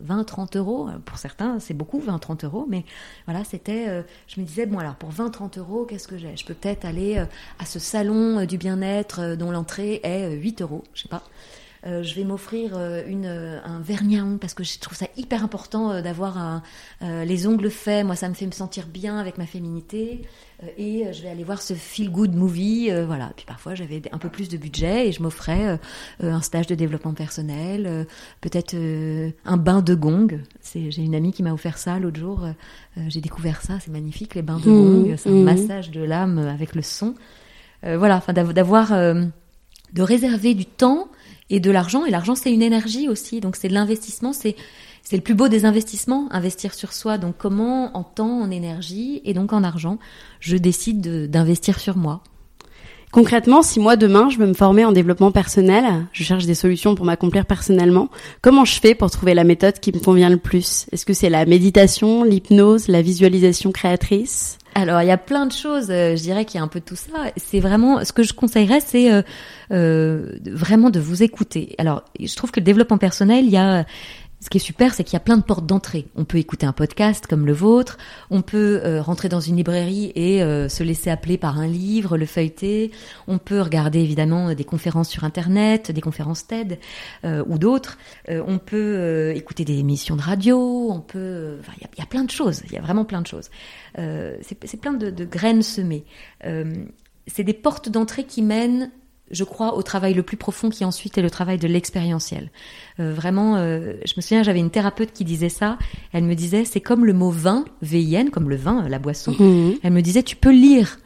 20, 0.00 0.20
euh, 0.20 0.24
30 0.24 0.56
euros. 0.56 0.88
Pour 1.04 1.18
certains, 1.18 1.58
c'est 1.60 1.74
beaucoup, 1.74 1.98
20, 1.98 2.18
30 2.18 2.44
euros. 2.44 2.66
Mais 2.68 2.84
voilà, 3.26 3.44
c'était, 3.44 4.04
je 4.26 4.40
me 4.40 4.46
disais, 4.46 4.66
bon 4.66 4.78
alors, 4.78 4.96
pour 4.96 5.10
20, 5.10 5.30
30 5.30 5.58
euros, 5.58 5.86
qu'est-ce 5.86 6.08
que 6.08 6.18
j'ai? 6.18 6.36
Je 6.36 6.44
peux 6.44 6.54
peut-être 6.54 6.84
aller 6.84 7.16
à 7.58 7.64
ce 7.64 7.78
salon 7.78 8.44
du 8.44 8.58
bien-être 8.58 9.36
dont 9.36 9.50
l'entrée 9.50 10.00
est 10.02 10.30
8 10.32 10.62
euros, 10.62 10.84
je 10.94 11.02
sais 11.02 11.08
pas. 11.08 11.22
Euh, 11.84 12.02
je 12.02 12.14
vais 12.14 12.24
m'offrir 12.24 12.72
euh, 12.76 13.02
une 13.06 13.26
un 13.26 13.80
vernis 13.80 14.18
à 14.18 14.24
ongles 14.24 14.38
parce 14.38 14.54
que 14.54 14.64
je 14.64 14.78
trouve 14.78 14.96
ça 14.96 15.06
hyper 15.16 15.42
important 15.42 16.00
d'avoir 16.00 16.62
les 17.00 17.46
ongles 17.46 17.70
faits. 17.70 18.06
Moi, 18.06 18.16
ça 18.16 18.28
me 18.28 18.34
fait 18.34 18.46
me 18.46 18.52
sentir 18.52 18.86
bien 18.86 19.18
avec 19.18 19.38
ma 19.38 19.46
féminité. 19.46 20.22
Euh, 20.62 20.66
et 20.76 21.06
euh, 21.06 21.12
je 21.12 21.22
vais 21.22 21.28
aller 21.28 21.44
voir 21.44 21.62
ce 21.62 21.74
feel 21.74 22.10
good 22.10 22.34
movie, 22.34 22.90
euh, 22.90 23.04
voilà. 23.06 23.32
Puis 23.36 23.46
parfois 23.46 23.74
j'avais 23.74 24.02
un 24.12 24.18
peu 24.18 24.28
plus 24.28 24.48
de 24.48 24.56
budget 24.56 25.08
et 25.08 25.12
je 25.12 25.22
m'offrais 25.22 25.78
un 26.20 26.40
stage 26.40 26.66
de 26.66 26.74
développement 26.74 27.14
personnel, 27.14 28.06
peut-être 28.40 28.74
un 29.44 29.56
bain 29.56 29.82
de 29.82 29.94
gong. 29.94 30.40
J'ai 30.74 31.02
une 31.02 31.14
amie 31.14 31.32
qui 31.32 31.42
m'a 31.42 31.52
offert 31.52 31.78
ça 31.78 31.98
l'autre 31.98 32.18
jour. 32.18 32.46
j'ai 33.08 33.20
découvert 33.20 33.62
ça, 33.62 33.78
c'est 33.80 33.90
magnifique, 33.90 34.34
les 34.34 34.42
bains 34.42 34.58
de 34.58 34.70
mmh, 34.70 35.02
gong. 35.02 35.14
C'est 35.16 35.30
un 35.30 35.32
mmh. 35.32 35.44
massage 35.44 35.90
de 35.90 36.02
l'âme 36.02 36.38
avec 36.38 36.74
le 36.74 36.82
son. 36.82 37.14
voilà, 37.82 38.16
enfin 38.16 38.32
d'avoir, 38.32 38.90
de 38.90 40.02
réserver 40.02 40.54
du 40.54 40.66
temps 40.66 41.08
et 41.52 41.60
de 41.60 41.70
l'argent. 41.70 42.04
Et 42.04 42.10
l'argent 42.10 42.34
c'est 42.34 42.52
une 42.52 42.62
énergie 42.62 43.08
aussi, 43.08 43.40
donc 43.40 43.54
c'est 43.54 43.68
de 43.68 43.74
l'investissement, 43.74 44.32
c'est 44.32 44.56
c'est 45.04 45.16
le 45.16 45.22
plus 45.22 45.34
beau 45.34 45.48
des 45.48 45.64
investissements, 45.64 46.28
investir 46.30 46.74
sur 46.74 46.92
soi. 46.92 47.18
Donc 47.18 47.34
comment 47.36 47.96
en 47.96 48.02
temps, 48.04 48.40
en 48.40 48.50
énergie 48.50 49.20
et 49.24 49.34
donc 49.34 49.52
en 49.52 49.62
argent, 49.62 49.98
je 50.40 50.56
décide 50.56 51.28
d'investir 51.30 51.80
sur 51.80 51.96
moi. 51.96 52.22
Concrètement, 53.10 53.60
si 53.60 53.78
moi 53.78 53.96
demain 53.96 54.30
je 54.30 54.38
veux 54.38 54.46
me 54.46 54.54
former 54.54 54.86
en 54.86 54.92
développement 54.92 55.32
personnel, 55.32 55.84
je 56.12 56.24
cherche 56.24 56.46
des 56.46 56.54
solutions 56.54 56.94
pour 56.94 57.04
m'accomplir 57.04 57.44
personnellement, 57.44 58.08
comment 58.40 58.64
je 58.64 58.80
fais 58.80 58.94
pour 58.94 59.10
trouver 59.10 59.34
la 59.34 59.44
méthode 59.44 59.80
qui 59.80 59.92
me 59.92 59.98
convient 59.98 60.30
le 60.30 60.38
plus? 60.38 60.86
Est-ce 60.92 61.04
que 61.04 61.12
c'est 61.12 61.28
la 61.28 61.44
méditation, 61.44 62.24
l'hypnose, 62.24 62.88
la 62.88 63.02
visualisation 63.02 63.70
créatrice? 63.70 64.56
Alors, 64.74 65.02
il 65.02 65.06
y 65.06 65.10
a 65.10 65.18
plein 65.18 65.46
de 65.46 65.52
choses. 65.52 65.90
euh, 65.90 66.16
je 66.16 66.22
dirais 66.22 66.44
qu'il 66.44 66.58
y 66.58 66.60
a 66.60 66.64
un 66.64 66.68
peu 66.68 66.80
tout 66.80 66.96
ça. 66.96 67.30
C'est 67.36 67.60
vraiment 67.60 68.04
ce 68.04 68.12
que 68.12 68.22
je 68.22 68.32
conseillerais, 68.32 68.80
c'est 68.80 69.12
euh, 69.12 69.22
euh, 69.70 70.32
vraiment 70.46 70.90
de 70.90 70.98
vous 70.98 71.22
écouter. 71.22 71.74
Alors, 71.78 72.04
je 72.18 72.34
trouve 72.34 72.50
que 72.50 72.60
le 72.60 72.64
développement 72.64 72.98
personnel, 72.98 73.44
il 73.44 73.50
y 73.50 73.58
a 73.58 73.84
ce 74.42 74.50
qui 74.50 74.58
est 74.58 74.60
super, 74.60 74.92
c'est 74.92 75.04
qu'il 75.04 75.12
y 75.12 75.16
a 75.16 75.20
plein 75.20 75.36
de 75.36 75.44
portes 75.44 75.66
d'entrée. 75.66 76.08
On 76.16 76.24
peut 76.24 76.38
écouter 76.38 76.66
un 76.66 76.72
podcast 76.72 77.28
comme 77.28 77.46
le 77.46 77.52
vôtre, 77.52 77.96
on 78.28 78.42
peut 78.42 78.80
euh, 78.84 79.00
rentrer 79.00 79.28
dans 79.28 79.38
une 79.38 79.56
librairie 79.56 80.10
et 80.16 80.42
euh, 80.42 80.68
se 80.68 80.82
laisser 80.82 81.10
appeler 81.10 81.38
par 81.38 81.60
un 81.60 81.68
livre, 81.68 82.18
le 82.18 82.26
feuilleter. 82.26 82.90
On 83.28 83.38
peut 83.38 83.60
regarder 83.60 84.00
évidemment 84.00 84.52
des 84.52 84.64
conférences 84.64 85.08
sur 85.08 85.22
Internet, 85.22 85.92
des 85.92 86.00
conférences 86.00 86.44
TED 86.48 86.80
euh, 87.24 87.44
ou 87.46 87.56
d'autres. 87.56 87.98
On 88.28 88.58
peut 88.58 89.32
écouter 89.36 89.64
des 89.64 89.78
émissions 89.78 90.16
de 90.16 90.22
radio. 90.22 90.90
On 90.90 91.00
peut, 91.00 91.58
il 91.80 91.86
y, 91.98 92.02
a- 92.02 92.06
plein 92.06 92.24
de 92.24 92.30
choses. 92.30 92.62
Il 92.66 92.72
y 92.72 92.76
a 92.76 92.80
vraiment 92.80 93.04
plein 93.04 93.22
de 93.22 93.26
choses. 93.28 93.48
C'est 93.96 94.80
plein 94.80 94.92
de, 94.92 95.24
graines 95.24 95.62
semées. 95.62 96.04
C'est 97.28 97.44
des 97.44 97.54
portes 97.54 97.88
d'entrée 97.88 98.24
qui 98.24 98.42
mènent 98.42 98.90
je 99.32 99.44
crois, 99.44 99.76
au 99.76 99.82
travail 99.82 100.14
le 100.14 100.22
plus 100.22 100.36
profond 100.36 100.68
qui 100.68 100.84
ensuite 100.84 101.18
est 101.18 101.22
le 101.22 101.30
travail 101.30 101.58
de 101.58 101.66
l'expérientiel. 101.66 102.50
Euh, 103.00 103.12
vraiment, 103.12 103.56
euh, 103.56 103.94
je 104.04 104.12
me 104.16 104.22
souviens, 104.22 104.42
j'avais 104.42 104.60
une 104.60 104.70
thérapeute 104.70 105.12
qui 105.12 105.24
disait 105.24 105.48
ça. 105.48 105.78
Elle 106.12 106.24
me 106.24 106.34
disait, 106.34 106.64
c'est 106.64 106.80
comme 106.80 107.04
le 107.04 107.12
mot 107.12 107.30
vin, 107.30 107.64
V-I-N, 107.80 108.30
comme 108.30 108.50
le 108.50 108.56
vin, 108.56 108.86
la 108.88 108.98
boisson. 108.98 109.34
Mhm. 109.38 109.78
Elle 109.82 109.92
me 109.92 110.02
disait, 110.02 110.22
tu 110.22 110.36
peux 110.36 110.52
lire 110.52 110.98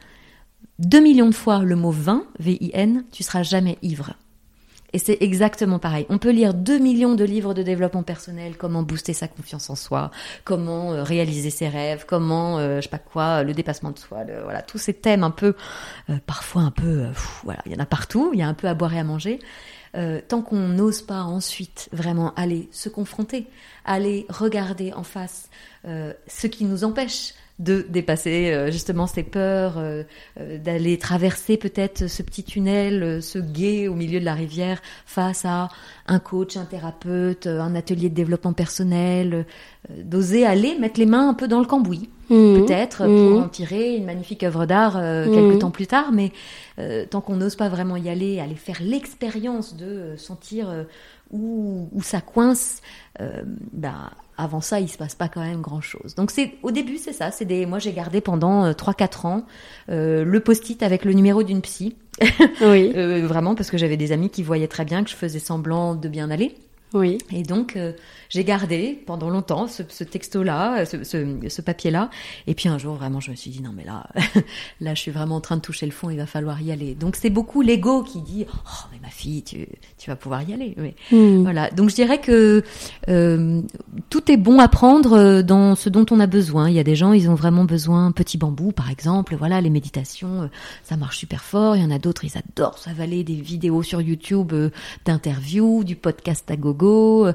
deux 0.79 0.99
millions 0.99 1.29
de 1.29 1.35
fois 1.35 1.63
le 1.63 1.75
mot 1.75 1.91
vin, 1.91 2.23
V-I-N, 2.39 3.05
tu 3.11 3.23
seras 3.23 3.43
jamais 3.43 3.77
ivre. 3.81 4.13
Et 4.93 4.99
c'est 4.99 5.17
exactement 5.19 5.79
pareil. 5.79 6.05
On 6.09 6.17
peut 6.17 6.29
lire 6.31 6.53
deux 6.53 6.79
millions 6.79 7.13
de 7.15 7.25
livres 7.25 7.53
de 7.53 7.61
développement 7.61 8.03
personnel, 8.03 8.55
comment 8.57 8.83
booster 8.83 9.11
sa 9.13 9.27
confiance 9.27 9.69
en 9.69 9.75
soi, 9.75 10.11
comment 10.45 10.93
euh, 10.93 11.03
réaliser 11.03 11.49
ses 11.49 11.67
rêves, 11.67 12.05
comment, 12.07 12.57
euh, 12.57 12.77
je 12.77 12.83
sais 12.83 12.89
pas 12.89 12.97
quoi, 12.97 13.43
le 13.43 13.53
dépassement 13.53 13.91
de 13.91 13.99
soi, 13.99 14.23
le- 14.23 14.41
voilà, 14.43 14.61
tous 14.61 14.77
ces 14.77 14.93
thèmes 14.93 15.23
un 15.25 15.31
peu, 15.31 15.55
euh, 16.09 16.15
parfois 16.25 16.61
un 16.61 16.71
peu, 16.71 16.85
euh, 17.01 17.11
voilà, 17.43 17.59
il 17.65 17.73
y 17.73 17.75
en 17.75 17.79
a 17.79 17.85
partout, 17.85 18.31
il 18.33 18.39
y 18.39 18.43
a 18.43 18.47
un 18.47 18.53
peu 18.53 18.67
à 18.67 18.73
boire 18.73 18.93
et 18.93 18.99
à 18.99 19.03
manger. 19.03 19.39
Euh, 19.95 20.21
tant 20.25 20.41
qu'on 20.41 20.67
n'ose 20.67 21.01
pas 21.01 21.21
ensuite 21.23 21.89
vraiment 21.91 22.33
aller 22.35 22.69
se 22.71 22.87
confronter, 22.87 23.47
aller 23.83 24.25
regarder 24.29 24.93
en 24.93 25.03
face 25.03 25.49
ce 25.85 26.47
qui 26.47 26.65
nous 26.65 26.83
empêche 26.83 27.33
de 27.59 27.83
dépasser 27.89 28.51
euh, 28.53 28.69
justement 28.71 29.07
ces 29.07 29.23
peurs, 29.23 29.79
euh, 29.79 30.03
euh, 30.39 30.59
d'aller 30.59 30.97
traverser 30.99 31.57
peut-être 31.57 32.05
ce 32.07 32.21
petit 32.21 32.43
tunnel, 32.43 33.01
euh, 33.01 33.21
ce 33.21 33.39
guet 33.39 33.87
au 33.87 33.95
milieu 33.95 34.19
de 34.19 34.25
la 34.25 34.35
rivière 34.35 34.79
face 35.07 35.43
à 35.43 35.69
un 36.07 36.19
coach, 36.19 36.55
un 36.55 36.65
thérapeute, 36.65 37.47
un 37.47 37.73
atelier 37.73 38.09
de 38.09 38.15
développement 38.15 38.53
personnel, 38.53 39.45
euh, 39.89 40.03
d'oser 40.03 40.45
aller 40.45 40.77
mettre 40.77 40.99
les 40.99 41.07
mains 41.07 41.29
un 41.29 41.33
peu 41.33 41.47
dans 41.47 41.59
le 41.59 41.65
cambouis, 41.65 42.09
Mhm. 42.29 42.61
peut-être 42.63 43.05
Mhm. 43.07 43.29
pour 43.31 43.39
en 43.39 43.49
tirer 43.49 43.95
une 43.95 44.05
magnifique 44.05 44.43
œuvre 44.43 44.67
d'art 44.67 44.95
euh, 44.97 45.25
Mhm. 45.25 45.33
quelques 45.33 45.59
temps 45.59 45.71
plus 45.71 45.87
tard, 45.87 46.11
mais 46.11 46.31
euh, 46.77 47.05
tant 47.09 47.21
qu'on 47.21 47.37
n'ose 47.37 47.55
pas 47.55 47.69
vraiment 47.69 47.95
y 47.97 48.07
aller, 48.07 48.39
aller 48.39 48.55
faire 48.55 48.77
l'expérience 48.81 49.75
de 49.75 50.13
sentir 50.15 50.69
euh, 50.69 50.83
où, 51.31 51.89
où 51.91 52.01
ça 52.03 52.21
coince, 52.21 52.81
euh, 53.19 53.41
bah, 53.73 54.11
avant 54.37 54.61
ça, 54.61 54.79
il 54.79 54.87
se 54.89 54.97
passe 54.97 55.15
pas 55.15 55.27
quand 55.27 55.41
même 55.41 55.61
grand 55.61 55.81
chose. 55.81 56.15
Donc 56.15 56.31
c'est 56.31 56.53
au 56.63 56.71
début, 56.71 56.97
c'est 56.97 57.13
ça. 57.13 57.31
C'est 57.31 57.45
des. 57.45 57.65
Moi, 57.65 57.79
j'ai 57.79 57.93
gardé 57.93 58.21
pendant 58.21 58.65
euh, 58.65 58.71
3-4 58.73 59.27
ans 59.27 59.45
euh, 59.89 60.23
le 60.23 60.39
post-it 60.39 60.81
avec 60.83 61.05
le 61.05 61.13
numéro 61.13 61.43
d'une 61.43 61.61
psy, 61.61 61.95
Oui, 62.61 62.91
Euh, 62.95 63.25
vraiment 63.27 63.55
parce 63.55 63.69
que 63.71 63.77
j'avais 63.77 63.97
des 63.97 64.11
amis 64.11 64.29
qui 64.29 64.43
voyaient 64.43 64.67
très 64.67 64.85
bien 64.85 65.03
que 65.03 65.09
je 65.09 65.15
faisais 65.15 65.39
semblant 65.39 65.95
de 65.95 66.07
bien 66.07 66.29
aller. 66.31 66.55
oui. 66.93 67.17
Et 67.31 67.43
donc, 67.43 67.75
euh, 67.75 67.91
j'ai 68.29 68.43
gardé 68.43 69.01
pendant 69.05 69.29
longtemps 69.29 69.67
ce, 69.67 69.83
ce 69.87 70.03
texto-là, 70.03 70.85
ce, 70.85 71.03
ce, 71.03 71.37
ce 71.47 71.61
papier-là. 71.61 72.09
Et 72.47 72.53
puis 72.53 72.69
un 72.69 72.77
jour, 72.77 72.95
vraiment, 72.95 73.19
je 73.19 73.31
me 73.31 73.35
suis 73.35 73.51
dit, 73.51 73.61
non, 73.61 73.71
mais 73.75 73.83
là, 73.85 74.07
là, 74.81 74.93
je 74.95 75.01
suis 75.01 75.11
vraiment 75.11 75.35
en 75.37 75.41
train 75.41 75.55
de 75.57 75.61
toucher 75.61 75.85
le 75.85 75.91
fond, 75.91 76.09
il 76.09 76.17
va 76.17 76.25
falloir 76.25 76.61
y 76.61 76.71
aller. 76.71 76.95
Donc, 76.95 77.15
c'est 77.15 77.29
beaucoup 77.29 77.61
l'ego 77.61 78.03
qui 78.03 78.21
dit, 78.21 78.45
oh, 78.49 78.85
mais 78.91 78.99
ma 79.01 79.09
fille, 79.09 79.43
tu, 79.43 79.67
tu 79.97 80.09
vas 80.09 80.15
pouvoir 80.15 80.43
y 80.47 80.53
aller. 80.53 80.73
Mais, 80.77 80.95
Mhm. 81.11 81.43
voilà. 81.43 81.69
Donc, 81.71 81.89
je 81.89 81.95
dirais 81.95 82.19
que 82.19 82.63
euh, 83.09 83.61
tout 84.09 84.31
est 84.31 84.37
bon 84.37 84.59
à 84.59 84.67
prendre 84.67 85.13
euh, 85.17 85.41
dans 85.43 85.75
ce 85.75 85.89
dont 85.89 86.05
on 86.11 86.19
a 86.19 86.27
besoin. 86.27 86.69
Il 86.69 86.75
y 86.75 86.79
a 86.79 86.83
des 86.83 86.95
gens, 86.95 87.13
ils 87.13 87.29
ont 87.29 87.35
vraiment 87.35 87.65
besoin, 87.65 88.11
petit 88.11 88.37
bambou, 88.37 88.71
par 88.71 88.89
exemple. 88.89 89.35
Voilà, 89.35 89.61
les 89.61 89.69
méditations, 89.69 90.43
euh, 90.43 90.47
ça 90.83 90.97
marche 90.97 91.17
super 91.17 91.43
fort. 91.43 91.75
Il 91.75 91.81
y 91.81 91.85
en 91.85 91.91
a 91.91 91.99
d'autres, 91.99 92.25
ils 92.25 92.33
adorent 92.37 92.77
s'avaler 92.77 93.23
des 93.23 93.35
vidéos 93.35 93.83
sur 93.83 94.01
YouTube 94.01 94.51
euh, 94.53 94.69
d'interviews, 95.05 95.83
du 95.83 95.95
podcast 95.95 96.49
à 96.51 96.55
gogo. 96.55 97.27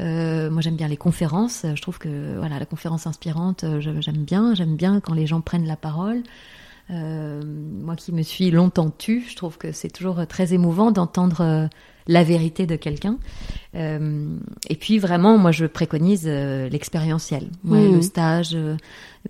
Euh, 0.00 0.37
moi, 0.50 0.62
j'aime 0.62 0.76
bien 0.76 0.88
les 0.88 0.96
conférences. 0.96 1.64
Je 1.74 1.82
trouve 1.82 1.98
que 1.98 2.36
voilà, 2.38 2.58
la 2.58 2.66
conférence 2.66 3.06
inspirante, 3.06 3.64
euh, 3.64 3.80
j'aime 3.80 4.24
bien. 4.24 4.54
J'aime 4.54 4.76
bien 4.76 5.00
quand 5.00 5.14
les 5.14 5.26
gens 5.26 5.40
prennent 5.40 5.66
la 5.66 5.76
parole. 5.76 6.22
Euh, 6.90 7.42
moi 7.44 7.96
qui 7.96 8.12
me 8.12 8.22
suis 8.22 8.50
longtemps 8.50 8.90
tue, 8.90 9.24
je 9.28 9.36
trouve 9.36 9.58
que 9.58 9.72
c'est 9.72 9.90
toujours 9.90 10.26
très 10.26 10.54
émouvant 10.54 10.90
d'entendre 10.90 11.42
euh, 11.42 11.66
la 12.08 12.24
vérité 12.24 12.66
de 12.66 12.74
quelqu'un. 12.76 13.16
Euh, 13.74 14.26
et 14.68 14.74
puis 14.76 14.98
vraiment, 14.98 15.36
moi 15.38 15.52
je 15.52 15.66
préconise 15.66 16.24
euh, 16.26 16.68
l'expérientiel, 16.70 17.48
Ouais, 17.64 17.86
Mhm. 17.88 17.92
le 17.96 18.02
stage. 18.02 18.50
euh, 18.54 18.76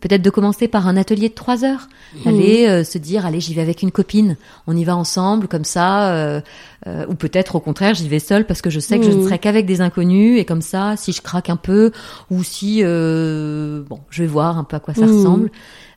Peut-être 0.00 0.22
de 0.22 0.30
commencer 0.30 0.68
par 0.68 0.86
un 0.86 0.96
atelier 0.96 1.28
de 1.28 1.34
trois 1.34 1.64
heures, 1.64 1.88
aller 2.24 2.66
euh, 2.68 2.84
se 2.84 2.98
dire 2.98 3.26
allez 3.26 3.40
j'y 3.40 3.52
vais 3.54 3.62
avec 3.62 3.82
une 3.82 3.90
copine, 3.90 4.36
on 4.68 4.76
y 4.76 4.84
va 4.84 4.94
ensemble 4.96 5.48
comme 5.48 5.64
ça, 5.64 6.12
euh, 6.14 6.40
euh, 6.86 7.04
ou 7.08 7.14
peut-être 7.14 7.56
au 7.56 7.60
contraire 7.60 7.94
j'y 7.94 8.06
vais 8.08 8.20
seule 8.20 8.46
parce 8.46 8.62
que 8.62 8.70
je 8.70 8.78
sais 8.78 8.98
que 9.00 9.04
je 9.06 9.10
ne 9.10 9.16
Mhm. 9.16 9.22
serai 9.24 9.38
qu'avec 9.40 9.66
des 9.66 9.80
inconnus 9.80 10.38
et 10.38 10.44
comme 10.44 10.62
ça 10.62 10.94
si 10.96 11.10
je 11.12 11.20
craque 11.20 11.50
un 11.50 11.56
peu 11.56 11.90
ou 12.30 12.44
si 12.44 12.80
euh, 12.84 13.82
bon 13.88 13.98
je 14.10 14.22
vais 14.22 14.28
voir 14.28 14.56
un 14.58 14.62
peu 14.64 14.76
à 14.76 14.80
quoi 14.80 14.94
ça 14.94 15.06
Mhm. 15.06 15.16
ressemble. 15.16 15.50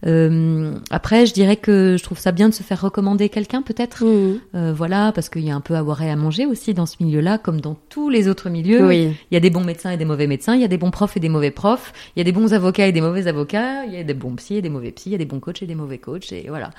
Euh, 0.08 0.74
après 0.89 1.28
je 1.28 1.34
dirais 1.34 1.58
que 1.58 1.95
je 1.97 2.04
trouve 2.04 2.18
ça 2.18 2.32
bien 2.32 2.49
de 2.49 2.54
se 2.54 2.64
faire 2.64 2.82
recommander 2.82 3.30
quelqu'un 3.30 3.62
peut-être. 3.62 4.04
Mhm. 4.04 4.39
Euh, 4.56 4.74
voilà, 4.74 5.12
parce 5.14 5.30
qu'il 5.30 5.43
y 5.43 5.52
a 5.52 5.56
un 5.56 5.62
peu 5.62 5.76
à 5.76 5.84
boire 5.84 6.02
et 6.02 6.10
à 6.10 6.16
manger 6.16 6.45
aussi 6.45 6.74
dans 6.74 6.86
ce 6.86 6.95
milieu-là, 6.99 7.38
comme 7.38 7.62
dans 7.62 7.76
tous 7.89 8.10
les 8.10 8.28
autres 8.28 8.49
milieux. 8.49 8.86
Oui. 8.86 9.16
Il 9.30 9.34
y 9.34 9.38
a 9.38 9.39
des 9.39 9.49
bons 9.49 9.64
médecins 9.64 9.91
et 9.91 9.97
des 9.97 10.06
mauvais 10.06 10.28
médecins, 10.28 10.56
il 10.56 10.62
y 10.62 10.66
a 10.66 10.68
des 10.68 10.78
bons 10.78 10.91
profs 10.91 11.18
et 11.18 11.20
des 11.20 11.30
mauvais 11.30 11.52
profs, 11.52 11.93
il 12.16 12.20
y 12.20 12.22
a 12.22 12.24
des 12.24 12.32
bons 12.32 12.54
avocats 12.54 12.88
et 12.88 12.91
des 12.91 13.02
mauvais 13.02 13.28
avocats, 13.28 13.86
il 13.86 13.93
y 13.93 13.97
a 13.97 14.04
des 14.04 14.14
bons 14.14 14.36
psys 14.36 14.58
et 14.58 14.62
des 14.62 14.70
mauvais 14.70 14.91
psys, 14.91 15.10
il 15.10 15.14
y 15.14 15.16
a 15.16 15.20
des 15.20 15.26
bons 15.26 15.39
coachs 15.39 15.62
et 15.62 15.68
des 15.68 15.76
mauvais 15.76 15.97
coachs, 15.97 16.32
et 16.32 16.45
voilà. 16.49 16.72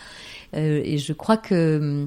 Euh, 0.55 0.83
et 0.85 0.99
je 0.99 1.13
crois 1.13 1.37
que 1.37 2.07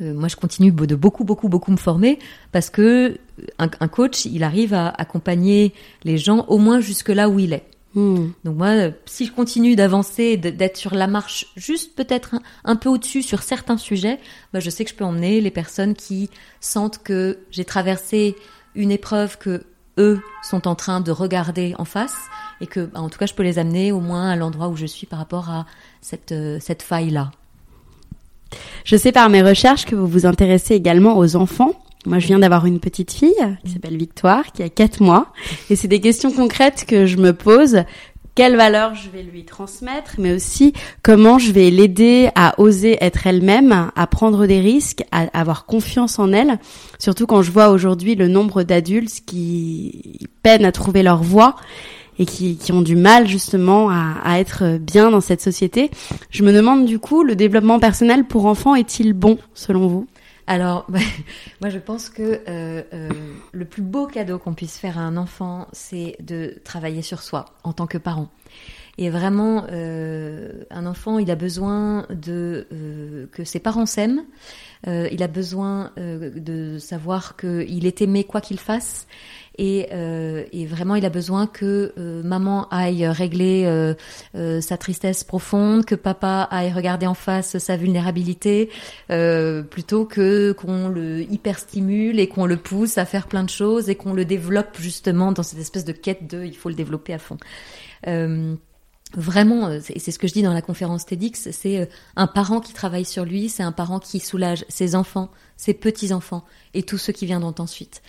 euh, 0.00 0.14
moi, 0.14 0.28
je 0.28 0.36
continue 0.36 0.70
de 0.70 0.94
beaucoup, 0.94 1.24
beaucoup, 1.24 1.48
beaucoup 1.48 1.70
me 1.70 1.76
former 1.76 2.18
parce 2.52 2.70
que 2.70 3.18
un, 3.58 3.68
un 3.80 3.88
coach, 3.88 4.26
il 4.26 4.42
arrive 4.44 4.74
à 4.74 4.88
accompagner 4.88 5.72
les 6.04 6.18
gens 6.18 6.44
au 6.48 6.58
moins 6.58 6.80
jusque 6.80 7.08
là 7.08 7.28
où 7.28 7.38
il 7.38 7.52
est. 7.52 7.64
Mhm. 7.98 8.32
Donc 8.44 8.56
moi, 8.56 8.68
euh, 8.68 8.90
si 9.06 9.26
je 9.26 9.32
continue 9.32 9.74
d'avancer, 9.74 10.36
d'être 10.36 10.76
sur 10.76 10.94
la 10.94 11.08
marche 11.08 11.46
juste 11.56 11.96
peut-être 11.96 12.36
un, 12.36 12.40
un 12.64 12.76
peu 12.76 12.88
au-dessus 12.88 13.22
sur 13.22 13.42
certains 13.42 13.76
sujets, 13.76 14.20
bah, 14.52 14.60
je 14.60 14.70
sais 14.70 14.84
que 14.84 14.90
je 14.90 14.94
peux 14.94 15.04
emmener 15.04 15.40
les 15.40 15.50
personnes 15.50 15.94
qui 15.94 16.30
sentent 16.60 17.02
que 17.02 17.38
j'ai 17.50 17.64
traversé 17.64 18.36
une 18.76 18.92
épreuve 18.92 19.36
que 19.38 19.64
eux 19.98 20.20
sont 20.44 20.68
en 20.68 20.76
train 20.76 21.00
de 21.00 21.10
regarder 21.10 21.74
en 21.78 21.84
face 21.84 22.16
et 22.60 22.68
que, 22.68 22.86
bah, 22.86 23.00
en 23.00 23.08
tout 23.08 23.18
cas, 23.18 23.26
je 23.26 23.34
peux 23.34 23.42
les 23.42 23.58
amener 23.58 23.90
au 23.90 23.98
moins 23.98 24.30
à 24.30 24.36
l'endroit 24.36 24.68
où 24.68 24.76
je 24.76 24.86
suis 24.86 25.06
par 25.08 25.18
rapport 25.18 25.50
à 25.50 25.66
cette, 26.00 26.30
euh, 26.30 26.58
cette 26.60 26.82
faille-là. 26.82 27.32
Je 28.84 28.96
sais 28.96 29.10
par 29.10 29.28
mes 29.28 29.42
recherches 29.42 29.86
que 29.86 29.96
vous 29.96 30.06
vous 30.06 30.24
intéressez 30.24 30.74
également 30.74 31.18
aux 31.18 31.34
enfants. 31.34 31.72
Moi, 32.06 32.18
je 32.20 32.26
viens 32.26 32.38
d'avoir 32.38 32.64
une 32.66 32.80
petite 32.80 33.12
fille 33.12 33.34
qui 33.64 33.72
s'appelle 33.72 33.96
Victoire, 33.96 34.52
qui 34.52 34.62
a 34.62 34.68
4 34.68 35.02
mois. 35.02 35.32
Et 35.68 35.76
c'est 35.76 35.88
des 35.88 36.00
questions 36.00 36.32
concrètes 36.32 36.84
que 36.86 37.06
je 37.06 37.16
me 37.16 37.32
pose. 37.32 37.82
Quelles 38.38 38.56
valeurs 38.56 38.94
je 38.94 39.10
vais 39.10 39.24
lui 39.24 39.44
transmettre, 39.44 40.14
mais 40.18 40.32
aussi 40.32 40.72
comment 41.02 41.40
je 41.40 41.50
vais 41.50 41.70
l'aider 41.70 42.30
à 42.36 42.54
oser 42.60 42.96
être 43.00 43.26
elle-même, 43.26 43.90
à 43.96 44.06
prendre 44.06 44.46
des 44.46 44.60
risques, 44.60 45.02
à 45.10 45.22
avoir 45.36 45.66
confiance 45.66 46.20
en 46.20 46.32
elle. 46.32 46.60
Surtout 47.00 47.26
quand 47.26 47.42
je 47.42 47.50
vois 47.50 47.70
aujourd'hui 47.70 48.14
le 48.14 48.28
nombre 48.28 48.62
d'adultes 48.62 49.22
qui 49.26 50.28
peinent 50.44 50.64
à 50.64 50.70
trouver 50.70 51.02
leur 51.02 51.20
voie 51.20 51.56
et 52.20 52.26
qui, 52.26 52.56
ont 52.70 52.82
du 52.82 52.94
mal 52.94 53.26
justement 53.26 53.90
à 53.90 54.38
être 54.38 54.78
bien 54.78 55.10
dans 55.10 55.20
cette 55.20 55.40
société. 55.40 55.90
Je 56.30 56.44
me 56.44 56.52
demande 56.52 56.84
du 56.84 57.00
coup, 57.00 57.24
le 57.24 57.34
développement 57.34 57.80
personnel 57.80 58.24
pour 58.24 58.46
enfants 58.46 58.76
est-il 58.76 59.14
bon 59.14 59.38
selon 59.52 59.88
vous? 59.88 60.06
Alors, 60.48 60.86
moi 61.60 61.68
je 61.68 61.78
pense 61.78 62.08
que 62.08 62.22
euh, 62.48 62.82
euh, 62.94 63.10
le 63.52 63.64
plus 63.66 63.82
beau 63.82 64.06
cadeau 64.06 64.38
qu'on 64.38 64.54
puisse 64.54 64.78
faire 64.78 64.98
à 64.98 65.02
un 65.02 65.18
enfant, 65.18 65.68
c'est 65.72 66.16
de 66.20 66.54
travailler 66.64 67.02
sur 67.02 67.22
soi 67.22 67.44
en 67.64 67.74
tant 67.74 67.86
que 67.86 67.98
parent. 67.98 68.30
Et 68.96 69.10
vraiment, 69.10 69.66
euh, 69.70 70.64
un 70.70 70.86
enfant, 70.86 71.18
il 71.18 71.30
a 71.30 71.36
besoin 71.36 72.06
de 72.10 72.66
euh, 72.72 73.26
que 73.30 73.44
ses 73.44 73.60
parents 73.60 73.86
s'aiment. 73.86 74.24
Il 74.86 75.22
a 75.24 75.28
besoin 75.28 75.90
de 75.96 76.78
savoir 76.78 77.36
qu'il 77.36 77.84
est 77.84 78.00
aimé 78.00 78.22
quoi 78.22 78.40
qu'il 78.40 78.60
fasse. 78.60 79.08
Et, 79.58 79.88
euh, 79.92 80.44
et 80.52 80.66
vraiment, 80.66 80.94
il 80.94 81.04
a 81.04 81.10
besoin 81.10 81.48
que 81.48 81.92
euh, 81.98 82.22
maman 82.22 82.68
aille 82.70 83.06
régler 83.08 83.64
euh, 83.66 83.94
euh, 84.36 84.60
sa 84.60 84.76
tristesse 84.76 85.24
profonde, 85.24 85.84
que 85.84 85.96
papa 85.96 86.48
aille 86.50 86.72
regarder 86.72 87.08
en 87.08 87.14
face 87.14 87.58
sa 87.58 87.76
vulnérabilité, 87.76 88.70
euh, 89.10 89.62
plutôt 89.62 90.04
que 90.04 90.52
qu'on 90.52 90.88
le 90.88 91.22
hyper 91.22 91.58
stimule 91.58 92.20
et 92.20 92.28
qu'on 92.28 92.46
le 92.46 92.56
pousse 92.56 92.98
à 92.98 93.04
faire 93.04 93.26
plein 93.26 93.42
de 93.42 93.50
choses 93.50 93.90
et 93.90 93.96
qu'on 93.96 94.12
le 94.12 94.24
développe 94.24 94.76
justement 94.78 95.32
dans 95.32 95.42
cette 95.42 95.58
espèce 95.58 95.84
de 95.84 95.92
quête 95.92 96.30
de 96.30 96.44
il 96.44 96.56
faut 96.56 96.68
le 96.68 96.76
développer 96.76 97.12
à 97.12 97.18
fond. 97.18 97.36
Euh, 98.06 98.54
vraiment, 99.14 99.72
et 99.72 99.98
c'est 99.98 100.12
ce 100.12 100.20
que 100.20 100.28
je 100.28 100.34
dis 100.34 100.42
dans 100.42 100.52
la 100.52 100.62
conférence 100.62 101.04
TEDx, 101.04 101.50
c'est 101.50 101.88
un 102.14 102.26
parent 102.28 102.60
qui 102.60 102.74
travaille 102.74 103.06
sur 103.06 103.24
lui, 103.24 103.48
c'est 103.48 103.64
un 103.64 103.72
parent 103.72 103.98
qui 103.98 104.20
soulage 104.20 104.64
ses 104.68 104.94
enfants, 104.94 105.30
ses 105.56 105.74
petits-enfants 105.74 106.44
et 106.74 106.84
tous 106.84 106.98
ceux 106.98 107.12
qui 107.12 107.26
viendront 107.26 107.54
ensuite. 107.58 108.02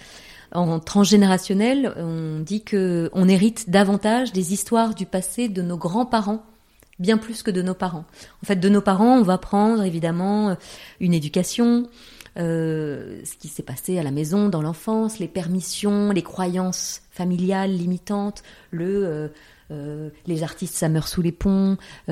En 0.52 0.80
transgénérationnel, 0.80 1.94
on 1.98 2.40
dit 2.40 2.64
que 2.64 3.10
on 3.14 3.28
hérite 3.28 3.70
davantage 3.70 4.34
des 4.34 4.54
histoires 4.54 4.96
du 4.96 5.06
passé 5.06 5.48
de 5.48 5.62
nos 5.62 5.78
grands-parents 5.78 6.44
bien 7.00 7.18
plus 7.18 7.44
que 7.44 7.52
de 7.52 7.62
nos 7.62 7.74
parents. 7.74 8.06
En 8.44 8.46
fait, 8.46 8.58
de 8.58 8.70
nos 8.70 8.82
parents, 8.82 9.18
on 9.18 9.24
va 9.24 9.38
prendre 9.38 9.84
évidemment 9.84 10.58
une 11.00 11.14
éducation, 11.14 11.88
euh, 12.40 13.20
ce 13.26 13.36
qui 13.36 13.50
s'est 13.50 13.64
passé 13.64 14.00
à 14.00 14.04
la 14.04 14.12
maison, 14.12 14.50
dans 14.50 14.62
l'enfance, 14.62 15.20
les 15.20 15.28
permissions, 15.28 16.12
les 16.12 16.22
croyances 16.22 17.02
familiales 17.12 17.72
limitantes, 17.72 18.44
le 18.72 19.06
euh, 19.06 19.28
euh, 19.72 20.10
les 20.26 20.42
artistes 20.42 20.74
ça 20.74 20.90
meurt 20.90 21.08
sous 21.08 21.22
les 21.22 21.32
ponts, 21.32 21.78
ah 22.08 22.12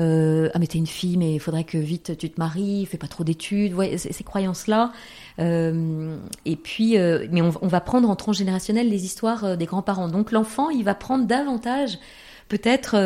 mais 0.58 0.66
t'es 0.68 0.78
une 0.78 0.86
fille 0.86 1.16
mais 1.16 1.34
il 1.34 1.40
faudrait 1.40 1.64
que 1.64 1.78
vite 1.78 2.16
tu 2.16 2.30
te 2.30 2.38
maries, 2.38 2.86
fais 2.86 2.98
pas 2.98 3.08
trop 3.08 3.24
d'études, 3.24 3.74
ces, 3.96 4.24
croyances 4.24 4.68
là. 4.68 4.92
Euh, 5.40 6.16
et 6.44 6.54
puis, 6.56 6.96
mais 6.96 7.42
on, 7.42 7.52
on, 7.60 7.66
va 7.66 7.80
prendre 7.80 8.08
en 8.08 8.14
transgénérationnel 8.14 8.88
les 8.88 9.04
histoires 9.04 9.56
des 9.56 9.66
grands-parents. 9.66 10.08
Donc 10.08 10.30
l'enfant 10.30 10.70
il 10.70 10.84
va 10.84 10.94
prendre 10.94 11.26
davantage 11.26 11.98
peut-être 12.48 12.96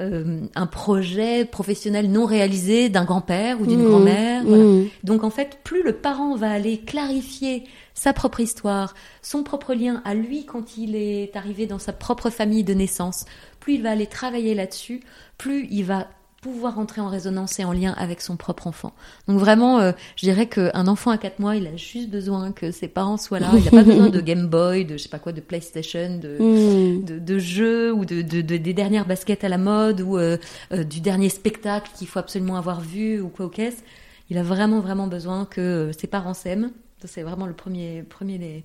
euh, 0.00 0.40
un 0.54 0.66
projet 0.66 1.44
professionnel 1.44 2.10
non 2.10 2.24
réalisé 2.24 2.88
d'un 2.88 3.04
grand-père 3.04 3.60
ou 3.60 3.66
d'une 3.66 3.82
mmh. 3.82 3.88
grand-mère. 3.88 4.44
Mmh. 4.44 4.88
Donc 5.04 5.24
en 5.24 5.30
fait, 5.30 5.58
plus 5.64 5.82
le 5.82 5.92
parent 5.92 6.36
va 6.36 6.50
aller 6.50 6.78
clarifier 6.78 7.64
sa 7.94 8.12
propre 8.12 8.40
histoire, 8.40 8.94
son 9.22 9.42
propre 9.42 9.74
lien 9.74 10.00
à 10.04 10.14
lui 10.14 10.44
quand 10.44 10.76
il 10.76 10.94
est 10.94 11.34
arrivé 11.36 11.66
dans 11.66 11.80
sa 11.80 11.92
propre 11.92 12.30
famille 12.30 12.64
de 12.64 12.74
naissance, 12.74 13.24
plus 13.58 13.74
il 13.74 13.82
va 13.82 13.90
aller 13.90 14.06
travailler 14.06 14.54
là-dessus, 14.54 15.02
plus 15.36 15.66
il 15.70 15.84
va 15.84 16.06
pouvoir 16.40 16.78
entrer 16.78 17.00
en 17.00 17.08
résonance 17.08 17.58
et 17.58 17.64
en 17.64 17.72
lien 17.72 17.92
avec 17.98 18.20
son 18.20 18.36
propre 18.36 18.68
enfant. 18.68 18.92
Donc 19.26 19.40
vraiment, 19.40 19.80
euh, 19.80 19.92
je 20.14 20.24
dirais 20.24 20.46
qu'un 20.46 20.86
enfant 20.86 21.10
à 21.10 21.18
4 21.18 21.40
mois, 21.40 21.56
il 21.56 21.66
a 21.66 21.76
juste 21.76 22.10
besoin 22.10 22.52
que 22.52 22.70
ses 22.70 22.86
parents 22.86 23.16
soient 23.16 23.40
là. 23.40 23.50
Il 23.54 23.64
n'a 23.64 23.70
pas 23.70 23.82
besoin 23.84 24.08
de 24.08 24.20
Game 24.20 24.46
Boy, 24.46 24.84
de 24.84 24.96
je 24.96 25.02
sais 25.02 25.08
pas 25.08 25.18
quoi, 25.18 25.32
de 25.32 25.40
PlayStation, 25.40 26.18
de, 26.18 26.38
mm. 26.38 27.04
de, 27.04 27.18
de, 27.18 27.38
jeux 27.38 27.92
ou 27.92 28.04
de, 28.04 28.22
de, 28.22 28.40
des 28.40 28.72
dernières 28.72 29.06
baskets 29.06 29.42
à 29.42 29.48
la 29.48 29.58
mode 29.58 30.00
ou 30.00 30.16
euh, 30.16 30.36
euh, 30.72 30.84
du 30.84 31.00
dernier 31.00 31.28
spectacle 31.28 31.90
qu'il 31.96 32.06
faut 32.06 32.20
absolument 32.20 32.56
avoir 32.56 32.80
vu 32.80 33.20
ou 33.20 33.28
quoi 33.28 33.46
au 33.46 33.50
caisse. 33.50 33.82
Il 34.30 34.38
a 34.38 34.42
vraiment 34.42 34.80
vraiment 34.80 35.08
besoin 35.08 35.44
que 35.44 35.90
ses 35.98 36.06
parents 36.06 36.34
s'aiment. 36.34 36.70
C'est 37.04 37.22
vraiment 37.22 37.46
le 37.46 37.54
premier 37.54 38.02
premier 38.02 38.38
des 38.38 38.64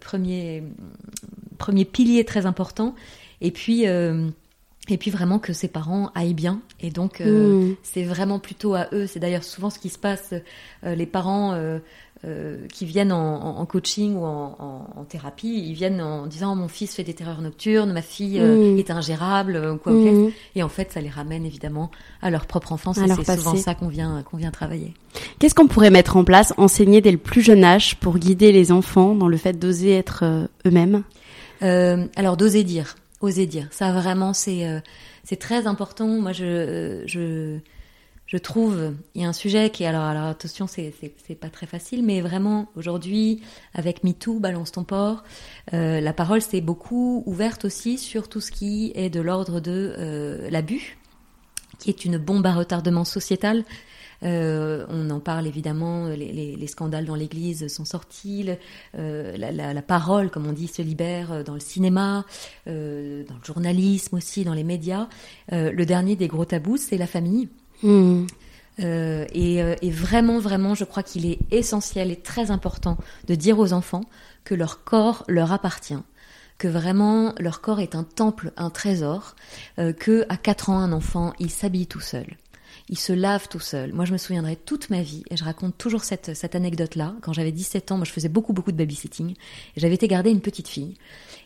premier 0.00 0.62
premier 1.58 1.84
pilier 1.84 2.24
très 2.24 2.46
important. 2.46 2.94
Et 3.40 3.50
puis 3.50 3.84
et 4.88 4.98
puis 4.98 5.10
vraiment 5.10 5.38
que 5.38 5.52
ses 5.52 5.68
parents 5.68 6.10
aillent 6.14 6.34
bien. 6.34 6.60
Et 6.80 6.90
donc, 6.90 7.20
euh, 7.20 7.70
hmm. 7.70 7.74
c'est 7.82 8.04
vraiment 8.04 8.38
plutôt 8.38 8.74
à 8.74 8.88
eux. 8.92 9.06
C'est 9.06 9.18
d'ailleurs 9.18 9.44
souvent 9.44 9.70
ce 9.70 9.78
qui 9.78 9.88
se 9.88 9.98
passe. 9.98 10.32
Euh, 10.84 10.94
les 10.94 11.06
parents 11.06 11.54
euh, 11.54 11.78
qui 12.72 12.86
viennent 12.86 13.12
en, 13.12 13.64
coaching 13.66 14.16
ou 14.16 14.24
en, 14.24 15.06
thérapie, 15.08 15.62
ils 15.68 15.74
viennent 15.74 16.00
en 16.00 16.26
disant 16.26 16.56
mon 16.56 16.68
fils 16.68 16.94
fait 16.94 17.04
des 17.04 17.14
terreurs 17.14 17.40
nocturnes, 17.40 17.92
ma 17.92 18.02
fille 18.02 18.40
hmm. 18.40 18.78
est 18.78 18.90
ingérable, 18.90 19.78
quoi. 19.82 19.92
Hmm. 19.92 20.30
Et 20.54 20.62
en 20.62 20.68
fait, 20.68 20.92
ça 20.92 21.00
les 21.00 21.10
ramène 21.10 21.44
évidemment 21.44 21.90
à 22.22 22.30
leur 22.30 22.46
propre 22.46 22.72
enfance. 22.72 22.98
et 22.98 23.08
c'est 23.24 23.36
souvent 23.36 23.56
ça 23.56 23.74
qu'on 23.74 23.88
vient 23.88 24.22
qu'on 24.22 24.36
vient 24.36 24.50
travailler. 24.50 24.94
Qu'est-ce 25.38 25.54
qu'on 25.54 25.68
pourrait 25.68 25.90
mettre 25.90 26.16
en 26.16 26.24
place, 26.24 26.52
enseigner 26.56 27.00
dès 27.00 27.12
le 27.12 27.18
plus 27.18 27.42
jeune 27.42 27.64
âge 27.64 27.96
pour 27.96 28.18
guider 28.18 28.52
les 28.52 28.72
enfants 28.72 29.14
dans 29.14 29.28
le 29.28 29.36
fait 29.36 29.58
d'oser 29.58 29.92
être 29.92 30.48
eux-mêmes? 30.64 31.02
Alors 31.60 32.36
d'oser 32.36 32.64
dire 32.64 32.96
oser 33.20 33.46
dire. 33.46 33.68
Ça 33.70 33.92
vraiment 33.92 34.32
c'est 34.32 34.66
euh, 34.66 34.80
c'est 35.24 35.38
très 35.38 35.66
important. 35.66 36.08
Moi 36.08 36.32
je 36.32 37.02
je 37.06 37.58
je 38.26 38.38
trouve 38.38 38.94
il 39.14 39.22
y 39.22 39.24
a 39.24 39.28
un 39.28 39.32
sujet 39.32 39.70
qui 39.70 39.84
alors 39.84 40.02
alors 40.02 40.24
attention 40.24 40.66
c'est 40.66 40.92
c'est 41.26 41.34
pas 41.36 41.48
très 41.48 41.66
facile 41.66 42.04
mais 42.04 42.20
vraiment 42.20 42.68
aujourd'hui 42.74 43.40
avec 43.72 44.02
MeToo 44.02 44.40
balance 44.40 44.72
ton 44.72 44.82
port 44.82 45.22
euh, 45.72 46.00
la 46.00 46.12
parole 46.12 46.42
s'est 46.42 46.60
beaucoup 46.60 47.22
ouverte 47.24 47.64
aussi 47.64 47.98
sur 47.98 48.28
tout 48.28 48.40
ce 48.40 48.50
qui 48.50 48.90
est 48.96 49.10
de 49.10 49.20
l'ordre 49.20 49.60
de 49.60 49.94
euh, 49.96 50.50
l'abus 50.50 50.98
qui 51.78 51.88
est 51.90 52.04
une 52.04 52.18
bombe 52.18 52.46
à 52.46 52.52
retardement 52.52 53.04
sociétal 53.04 53.64
euh, 54.22 54.86
on 54.88 55.10
en 55.10 55.20
parle 55.20 55.46
évidemment, 55.46 56.08
les, 56.08 56.66
scandales 56.66 57.04
dans 57.04 57.14
l'Église 57.14 57.68
sont 57.68 57.84
sortis, 57.84 58.48
euh, 58.96 59.36
la, 59.36 59.82
parole, 59.82 60.30
comme 60.30 60.46
on 60.46 60.52
dit, 60.52 60.68
se 60.68 60.82
libère 60.82 61.32
euh, 61.32 61.42
dans 61.42 61.54
le 61.54 61.60
cinéma, 61.60 62.24
dans 62.66 62.72
le 62.72 63.44
journalisme 63.44 64.16
aussi, 64.16 64.44
dans 64.44 64.54
les 64.54 64.64
médias. 64.64 65.08
le 65.50 65.84
dernier 65.84 66.16
des 66.16 66.28
gros 66.28 66.44
tabous, 66.44 66.76
c'est 66.76 66.98
la 66.98 67.06
famille. 67.06 67.48
Hmm. 67.82 68.26
et, 68.78 69.56
et, 69.58 69.90
vraiment, 69.90 70.38
vraiment, 70.38 70.74
je 70.74 70.84
crois 70.84 71.02
qu'il 71.02 71.26
est 71.26 71.38
essentiel 71.50 72.10
et 72.10 72.16
très 72.16 72.50
important 72.50 72.96
de 73.26 73.34
dire 73.34 73.58
aux 73.58 73.72
enfants 73.72 74.04
que 74.44 74.54
leur 74.54 74.84
corps 74.84 75.24
leur 75.28 75.52
appartient 75.52 76.02
que 76.58 76.68
vraiment 76.68 77.34
leur 77.38 77.60
corps 77.60 77.80
est 77.80 77.94
un 77.94 78.02
temple, 78.02 78.50
un 78.56 78.70
trésor, 78.70 79.36
que 79.76 80.24
à 80.30 80.38
4 80.38 80.70
ans 80.70 80.78
un 80.78 80.92
enfant 80.92 81.34
il 81.38 81.50
s'habille 81.50 81.86
tout 81.86 82.00
seul, 82.00 82.26
il 82.88 82.98
se 82.98 83.12
lave 83.12 83.48
tout 83.48 83.60
seul. 83.60 83.92
Moi, 83.92 84.04
je 84.04 84.12
me 84.12 84.18
souviendrai 84.18 84.56
toute 84.56 84.90
ma 84.90 85.02
vie, 85.02 85.24
et 85.30 85.36
je 85.36 85.44
raconte 85.44 85.76
toujours 85.76 86.04
cette, 86.04 86.34
cette 86.34 86.54
anecdote-là. 86.54 87.14
Quand 87.20 87.32
j'avais 87.32 87.52
17 87.52 87.90
ans, 87.92 87.96
moi, 87.96 88.04
je 88.04 88.12
faisais 88.12 88.28
beaucoup, 88.28 88.52
beaucoup 88.52 88.70
de 88.70 88.76
babysitting. 88.76 89.34
J'avais 89.76 89.94
été 89.94 90.06
garder 90.06 90.30
une 90.30 90.40
petite 90.40 90.68
fille. 90.68 90.94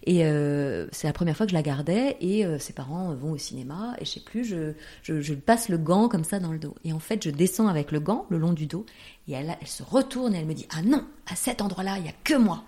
Et 0.04 0.24
euh, 0.24 0.86
c'est 0.92 1.06
la 1.06 1.12
première 1.12 1.36
fois 1.36 1.46
que 1.46 1.50
je 1.50 1.56
la 1.56 1.62
gardais, 1.62 2.16
et 2.20 2.44
euh, 2.44 2.58
ses 2.58 2.72
parents 2.72 3.14
vont 3.14 3.32
au 3.32 3.38
cinéma, 3.38 3.94
et 3.98 4.04
je 4.04 4.10
sais 4.10 4.20
plus, 4.20 4.44
je, 4.44 4.72
je, 5.02 5.34
passe 5.34 5.68
le 5.68 5.78
gant 5.78 6.08
comme 6.08 6.24
ça 6.24 6.40
dans 6.40 6.52
le 6.52 6.58
dos. 6.58 6.74
Et 6.84 6.92
en 6.92 6.98
fait, 7.00 7.24
je 7.24 7.30
descends 7.30 7.68
avec 7.68 7.90
le 7.92 8.00
gant 8.00 8.26
le 8.28 8.38
long 8.38 8.52
du 8.52 8.66
dos, 8.66 8.84
et 9.28 9.32
elle, 9.32 9.56
elle 9.60 9.66
se 9.66 9.82
retourne 9.82 10.34
et 10.34 10.38
elle 10.38 10.46
me 10.46 10.54
dit 10.54 10.66
Ah 10.76 10.82
non, 10.82 11.06
à 11.30 11.36
cet 11.36 11.62
endroit-là, 11.62 11.98
il 11.98 12.06
y 12.06 12.08
a 12.08 12.14
que 12.24 12.34
moi. 12.34 12.64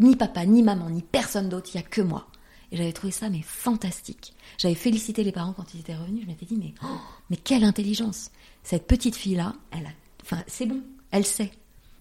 Ni 0.00 0.16
papa, 0.16 0.44
ni 0.46 0.62
maman, 0.62 0.90
ni 0.90 1.02
personne 1.02 1.48
d'autre, 1.48 1.70
il 1.74 1.76
y 1.76 1.80
a 1.80 1.86
que 1.86 2.00
moi. 2.00 2.26
Et 2.72 2.76
j'avais 2.76 2.92
trouvé 2.92 3.12
ça 3.12 3.28
mais 3.28 3.42
fantastique. 3.42 4.34
J'avais 4.58 4.74
félicité 4.74 5.22
les 5.22 5.30
parents 5.32 5.52
quand 5.52 5.74
ils 5.74 5.80
étaient 5.80 5.94
revenus. 5.94 6.22
Je 6.22 6.26
m'étais 6.26 6.46
dit 6.46 6.56
mais 6.56 6.74
oh, 6.82 6.86
mais 7.30 7.36
quelle 7.36 7.64
intelligence. 7.64 8.30
Cette 8.64 8.86
petite 8.86 9.14
fille 9.14 9.36
là, 9.36 9.54
elle 9.70 9.86
a, 9.86 9.90
enfin 10.22 10.42
c'est 10.46 10.66
bon, 10.66 10.80
elle 11.10 11.26
sait. 11.26 11.52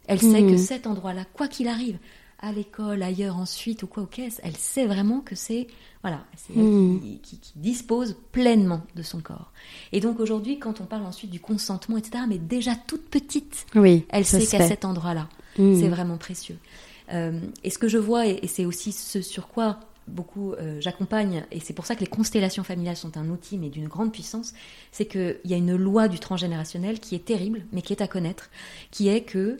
Elle 0.07 0.19
sait 0.19 0.41
que 0.41 0.53
mmh. 0.53 0.57
cet 0.57 0.87
endroit-là, 0.87 1.25
quoi 1.33 1.47
qu'il 1.47 1.67
arrive, 1.67 1.97
à 2.39 2.51
l'école, 2.51 3.03
ailleurs, 3.03 3.37
ensuite 3.37 3.83
ou 3.83 3.87
quoi 3.87 4.03
au 4.03 4.07
caisse, 4.07 4.41
elle 4.43 4.57
sait 4.57 4.87
vraiment 4.87 5.21
que 5.21 5.35
c'est 5.35 5.67
voilà, 6.01 6.25
c'est 6.35 6.53
elle 6.55 6.63
mmh. 6.63 7.19
qui, 7.21 7.39
dispose 7.55 8.15
pleinement 8.31 8.81
de 8.95 9.03
son 9.03 9.19
corps. 9.19 9.51
Et 9.91 9.99
donc 9.99 10.19
aujourd'hui, 10.19 10.57
quand 10.57 10.81
on 10.81 10.85
parle 10.85 11.05
ensuite 11.05 11.29
du 11.29 11.39
consentement, 11.39 11.97
etc., 11.97 12.23
mais 12.27 12.39
déjà 12.39 12.75
toute 12.75 13.09
petite, 13.09 13.67
oui, 13.75 14.05
elle 14.09 14.25
sait 14.25 14.45
qu'à 14.45 14.67
cet 14.67 14.85
endroit-là, 14.85 15.27
mmh. 15.59 15.79
c'est 15.79 15.89
vraiment 15.89 16.17
précieux. 16.17 16.57
Euh, 17.13 17.39
et 17.63 17.69
ce 17.69 17.77
que 17.77 17.87
je 17.87 17.97
vois, 17.97 18.25
et 18.25 18.47
c'est 18.47 18.65
aussi 18.65 18.91
ce 18.91 19.21
sur 19.21 19.47
quoi 19.47 19.79
beaucoup 20.07 20.53
euh, 20.53 20.79
j'accompagne, 20.81 21.45
et 21.51 21.59
c'est 21.59 21.73
pour 21.73 21.85
ça 21.85 21.95
que 21.95 22.01
les 22.01 22.07
constellations 22.07 22.63
familiales 22.63 22.97
sont 22.97 23.17
un 23.17 23.29
outil, 23.29 23.57
mais 23.57 23.69
d'une 23.69 23.87
grande 23.87 24.11
puissance, 24.11 24.53
c'est 24.91 25.05
qu'il 25.05 25.39
y 25.45 25.53
a 25.53 25.57
une 25.57 25.75
loi 25.75 26.07
du 26.07 26.19
transgénérationnel 26.19 26.99
qui 26.99 27.15
est 27.15 27.25
terrible, 27.25 27.65
mais 27.71 27.81
qui 27.81 27.93
est 27.93 28.01
à 28.01 28.07
connaître, 28.07 28.49
qui 28.89 29.09
est 29.09 29.21
que 29.21 29.57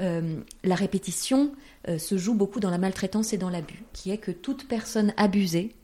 euh, 0.00 0.40
la 0.64 0.74
répétition 0.74 1.52
euh, 1.88 1.98
se 1.98 2.18
joue 2.18 2.34
beaucoup 2.34 2.60
dans 2.60 2.70
la 2.70 2.78
maltraitance 2.78 3.32
et 3.32 3.38
dans 3.38 3.50
l'abus, 3.50 3.84
qui 3.92 4.10
est 4.10 4.18
que 4.18 4.32
toute 4.32 4.66
personne 4.66 5.12
abusée, 5.16 5.74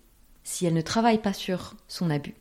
si 0.43 0.67
elle 0.67 0.75
ne 0.75 0.81
travaille 0.81 1.21
pas 1.21 1.33
sur 1.33 1.75
son 1.87 2.11
abus, 2.11 2.35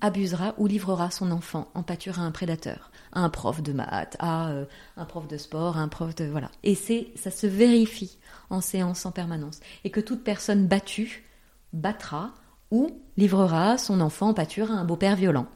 abusera 0.00 0.54
ou 0.58 0.66
livrera 0.66 1.10
son 1.10 1.30
enfant 1.30 1.70
en 1.74 1.82
pâture 1.82 2.20
à 2.20 2.22
un 2.22 2.30
prédateur, 2.30 2.90
un 3.16 3.28
prof 3.28 3.62
de 3.62 3.72
maths, 3.72 4.16
à 4.18 4.52
un 4.96 5.04
prof 5.04 5.26
de 5.26 5.36
sport, 5.36 5.76
à 5.76 5.80
un 5.80 5.88
prof 5.88 6.14
de 6.14 6.26
voilà. 6.26 6.50
Et 6.62 6.74
c'est 6.74 7.08
ça 7.16 7.30
se 7.30 7.46
vérifie 7.46 8.18
en 8.50 8.60
séance 8.60 9.06
en 9.06 9.10
permanence. 9.10 9.60
Et 9.84 9.90
que 9.90 10.00
toute 10.00 10.22
personne 10.22 10.66
battue 10.66 11.24
battra 11.72 12.32
ou 12.70 12.90
livrera 13.16 13.78
son 13.78 14.00
enfant 14.00 14.28
en 14.28 14.34
pâture 14.34 14.70
à 14.70 14.74
un 14.74 14.84
beau-père 14.84 15.16
violent. 15.16 15.46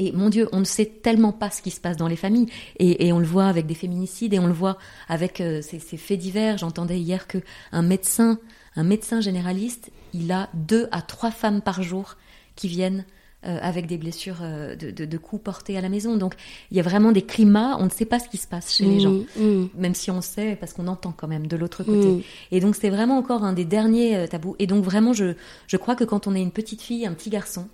Et 0.00 0.12
mon 0.12 0.28
Dieu, 0.28 0.48
on 0.52 0.60
ne 0.60 0.64
sait 0.64 0.86
tellement 0.86 1.32
pas 1.32 1.50
ce 1.50 1.60
qui 1.60 1.70
se 1.70 1.80
passe 1.80 1.96
dans 1.96 2.06
les 2.06 2.16
familles. 2.16 2.48
Et, 2.78 3.12
on 3.12 3.18
le 3.18 3.26
voit 3.26 3.46
avec 3.46 3.66
des 3.66 3.74
féminicides 3.74 4.32
et 4.32 4.38
on 4.38 4.46
le 4.46 4.52
voit 4.52 4.78
avec 5.08 5.40
euh, 5.40 5.60
ces, 5.60 5.78
faits 5.78 6.18
divers. 6.18 6.58
J'entendais 6.58 7.00
hier 7.00 7.26
que 7.26 7.38
un 7.72 7.82
médecin, 7.82 8.38
un 8.76 8.84
médecin 8.84 9.20
généraliste, 9.20 9.90
il 10.14 10.30
a 10.30 10.50
deux 10.54 10.88
à 10.92 11.02
trois 11.02 11.30
femmes 11.32 11.62
par 11.62 11.82
jour 11.82 12.16
qui 12.54 12.68
viennent 12.68 13.04
euh, 13.46 13.56
avec 13.62 13.86
des 13.86 13.98
blessures 13.98 14.38
euh, 14.42 14.74
de, 14.74 15.16
coups 15.16 15.40
portés 15.40 15.78
à 15.78 15.80
la 15.80 15.88
maison. 15.88 16.16
Donc 16.16 16.34
il 16.72 16.76
y 16.76 16.80
a 16.80 16.82
vraiment 16.82 17.12
des 17.12 17.22
climats, 17.22 17.76
on 17.78 17.84
ne 17.84 17.90
sait 17.90 18.04
pas 18.04 18.18
ce 18.18 18.28
qui 18.28 18.36
se 18.36 18.48
passe 18.48 18.74
chez 18.74 18.84
les 18.84 18.96
mmh, 18.96 19.00
gens, 19.00 19.12
mmh. 19.36 19.66
même 19.76 19.94
si 19.94 20.10
on 20.10 20.20
sait, 20.20 20.56
parce 20.58 20.72
qu'on 20.72 20.88
entend 20.88 21.14
quand 21.16 21.28
même 21.28 21.46
de 21.46 21.56
l'autre 21.56 21.84
côté. 21.84 22.08
Mmh. 22.08 22.22
Et 22.50 22.58
donc 22.58 22.74
c'est 22.74 22.90
vraiment 22.90 23.16
encore 23.16 23.44
un 23.44 23.52
des 23.52 23.64
derniers 23.64 24.16
euh, 24.16 24.26
tabous. 24.26 24.56
Et 24.58 24.66
donc 24.66 24.82
vraiment, 24.82 25.12
je, 25.12 25.34
je 25.68 25.76
crois 25.76 25.94
que 25.94 26.02
quand 26.02 26.26
on 26.26 26.34
est 26.34 26.42
une 26.42 26.50
petite 26.50 26.82
fille, 26.82 27.06
un 27.06 27.12
petit 27.12 27.30
garçon, 27.30 27.68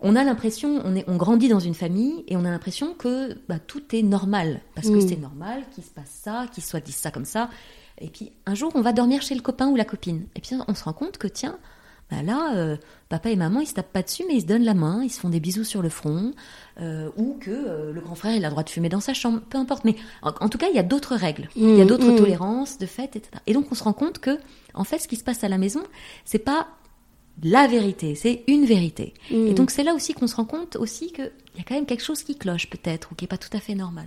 on 0.00 0.14
a 0.14 0.22
l'impression, 0.22 0.80
on, 0.84 0.94
est, 0.94 1.04
on 1.08 1.16
grandit 1.16 1.48
dans 1.48 1.58
une 1.58 1.74
famille 1.74 2.24
et 2.28 2.36
on 2.36 2.44
a 2.44 2.50
l'impression 2.50 2.94
que 2.94 3.36
bah, 3.48 3.58
tout 3.58 3.82
est 3.92 4.02
normal, 4.02 4.60
parce 4.76 4.88
que 4.88 5.00
c'est 5.00 5.18
normal 5.18 5.64
qu'il 5.74 5.82
se 5.82 5.90
passe 5.90 6.20
ça, 6.22 6.46
qu'il 6.52 6.62
soit 6.62 6.78
dit 6.78 6.92
ça 6.92 7.10
comme 7.10 7.24
ça. 7.24 7.50
Et 8.00 8.08
puis 8.08 8.30
un 8.46 8.54
jour, 8.54 8.70
on 8.76 8.80
va 8.80 8.92
dormir 8.92 9.22
chez 9.22 9.34
le 9.34 9.42
copain 9.42 9.68
ou 9.68 9.74
la 9.74 9.84
copine. 9.84 10.26
Et 10.36 10.40
puis 10.40 10.54
on 10.68 10.74
se 10.74 10.84
rend 10.84 10.92
compte 10.92 11.18
que 11.18 11.26
tiens, 11.26 11.58
bah 12.10 12.22
là, 12.22 12.76
papa 13.08 13.30
et 13.30 13.36
maman, 13.36 13.60
ils 13.60 13.66
se 13.66 13.74
tapent 13.74 13.92
pas 13.92 14.02
dessus, 14.02 14.24
mais 14.26 14.34
ils 14.34 14.40
se 14.42 14.46
donnent 14.46 14.64
la 14.64 14.74
main, 14.74 15.02
ils 15.02 15.10
se 15.10 15.20
font 15.20 15.28
des 15.28 15.40
bisous 15.40 15.64
sur 15.64 15.82
le 15.82 15.88
front, 15.88 16.32
ou 16.80 17.36
que 17.40 17.90
le 17.92 18.00
grand 18.00 18.14
frère, 18.14 18.34
il 18.34 18.44
a 18.44 18.48
le 18.48 18.52
droit 18.52 18.64
de 18.64 18.70
fumer 18.70 18.88
dans 18.88 19.00
sa 19.00 19.14
chambre, 19.14 19.40
peu 19.48 19.58
importe. 19.58 19.84
Mais 19.84 19.96
en, 20.22 20.48
tout 20.48 20.58
cas, 20.58 20.66
il 20.68 20.74
y 20.74 20.78
a 20.78 20.82
d'autres 20.82 21.14
règles, 21.14 21.48
il 21.56 21.76
y 21.76 21.80
a 21.80 21.84
mmh, 21.84 21.86
d'autres 21.86 22.12
mmh. 22.12 22.16
tolérances, 22.16 22.78
de 22.78 22.86
fait, 22.86 23.16
etc. 23.16 23.30
Et 23.46 23.52
donc, 23.52 23.66
on 23.70 23.74
se 23.74 23.84
rend 23.84 23.92
compte 23.92 24.18
que, 24.18 24.38
en 24.74 24.84
fait, 24.84 24.98
ce 24.98 25.08
qui 25.08 25.16
se 25.16 25.24
passe 25.24 25.44
à 25.44 25.48
la 25.48 25.58
maison, 25.58 25.82
c'est 26.24 26.38
pas 26.38 26.66
la 27.42 27.66
vérité, 27.66 28.14
c'est 28.14 28.44
une 28.48 28.64
vérité. 28.66 29.14
Et 29.30 29.52
mm. 29.52 29.54
donc 29.54 29.70
c'est 29.70 29.82
là 29.82 29.94
aussi 29.94 30.12
qu'on 30.12 30.26
se 30.26 30.36
rend 30.36 30.44
compte 30.44 30.76
aussi 30.76 31.12
qu'il 31.12 31.30
y 31.56 31.60
a 31.60 31.64
quand 31.66 31.74
même 31.74 31.86
quelque 31.86 32.04
chose 32.04 32.22
qui 32.22 32.36
cloche 32.36 32.68
peut-être 32.68 33.12
ou 33.12 33.14
qui 33.14 33.24
est 33.24 33.28
pas 33.28 33.38
tout 33.38 33.54
à 33.56 33.60
fait 33.60 33.74
normal. 33.74 34.06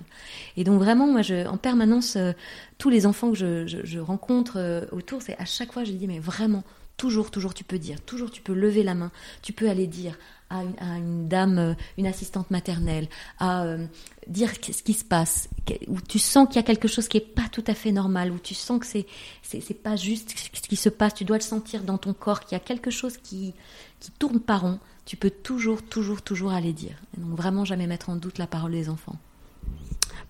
Et 0.56 0.64
donc 0.64 0.80
vraiment, 0.80 1.08
moi, 1.08 1.22
je, 1.22 1.48
en 1.48 1.58
permanence, 1.58 2.16
euh, 2.16 2.34
tous 2.78 2.90
les 2.90 3.06
enfants 3.06 3.32
que 3.32 3.38
je, 3.38 4.00
rencontre 4.00 4.58
euh, 4.58 4.86
autour, 4.92 5.22
c'est 5.22 5.38
à 5.40 5.46
chaque 5.46 5.72
fois, 5.72 5.84
je 5.84 5.92
dis 5.92 6.08
mais 6.08 6.20
vraiment, 6.20 6.64
toujours, 6.98 7.32
toujours, 7.32 7.54
tu 7.54 7.64
peux 7.64 7.80
dire, 7.80 8.02
toujours, 8.02 8.32
tu 8.32 8.42
peux 8.42 8.54
lever 8.54 8.84
la 8.84 8.94
main, 8.96 9.12
tu 9.42 9.54
peux 9.54 9.70
aller 9.70 9.88
dire 9.88 10.18
à 10.50 10.62
une, 10.98 11.28
dame, 11.28 11.58
euh, 11.58 11.74
une 11.98 12.06
assistante 12.06 12.52
maternelle, 12.52 13.08
à 13.40 13.64
euh, 13.64 13.86
dire 14.28 14.52
ce 14.54 14.84
qui 14.84 14.94
se 14.94 15.04
passe, 15.04 15.50
où 15.88 16.00
tu 16.02 16.20
sens 16.20 16.48
qu'il 16.48 16.58
y 16.58 16.60
a 16.60 16.64
quelque 16.64 16.88
chose 16.88 17.08
qui 17.08 17.18
est 17.18 17.22
pas 17.22 17.50
tout 17.52 17.64
à 17.66 17.74
fait 17.74 17.92
normal, 17.92 18.32
où 18.32 18.38
tu 18.38 18.54
sens 18.54 18.80
que 18.80 18.86
c'est 18.86 19.08
c'est 19.42 19.74
pas 19.74 19.96
juste 19.96 20.34
ce 20.54 20.68
qui 20.68 20.76
se 20.76 20.90
passe, 20.90 21.16
tu 21.16 21.26
dois 21.26 21.38
le 21.38 21.44
sentir 21.44 21.84
dans 21.84 21.98
ton 21.98 22.14
corps, 22.14 22.42
qu'il 22.42 22.56
y 22.56 22.62
a 22.62 22.64
quelque 22.64 22.92
chose 22.92 23.18
qui 23.18 23.54
qui 24.00 24.12
tourne 24.12 24.40
pas 24.40 24.58
rond, 24.58 24.80
tu 25.06 25.18
peux 25.18 25.32
toujours, 25.32 25.82
toujours, 25.82 26.22
toujours 26.22 26.52
aller 26.52 26.74
dire. 26.74 26.96
donc 27.18 27.36
vraiment 27.36 27.66
jamais 27.66 27.88
mettre 27.88 28.10
en 28.10 28.16
doute 28.16 28.38
la 28.38 28.48
parole 28.48 28.72
des 28.72 28.90
enfants. 28.90 29.16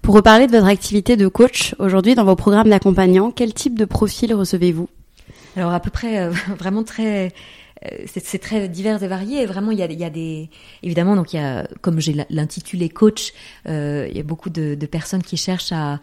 Pour 0.01 0.15
reparler 0.15 0.47
de 0.47 0.51
votre 0.51 0.67
activité 0.67 1.15
de 1.15 1.27
coach 1.27 1.75
aujourd'hui 1.79 2.15
dans 2.15 2.25
vos 2.25 2.35
programmes 2.35 2.69
d'accompagnants, 2.69 3.31
quel 3.31 3.53
type 3.53 3.77
de 3.77 3.85
profil 3.85 4.33
recevez-vous? 4.33 4.89
Alors 5.55 5.71
à 5.71 5.79
peu 5.79 5.89
près, 5.89 6.19
euh, 6.19 6.29
vraiment 6.57 6.83
très 6.83 7.31
euh, 7.85 8.05
c'est 8.05 8.39
très 8.39 8.69
divers 8.69 9.03
et 9.03 9.07
varié. 9.07 9.45
Vraiment, 9.45 9.71
il 9.71 9.77
y 9.77 9.83
a, 9.83 9.85
il 9.85 9.99
y 9.99 10.05
a 10.05 10.09
des 10.09 10.49
évidemment 10.83 11.15
donc 11.15 11.33
il 11.33 11.37
y 11.37 11.39
a 11.39 11.67
comme 11.81 11.99
j'ai 11.99 12.15
l'intitulé 12.29 12.89
coach, 12.89 13.33
euh, 13.67 14.07
il 14.09 14.15
y 14.15 14.19
a 14.19 14.23
beaucoup 14.23 14.49
de, 14.49 14.75
personnes 14.85 15.23
qui 15.23 15.37
cherchent 15.37 15.73
à, 15.73 15.99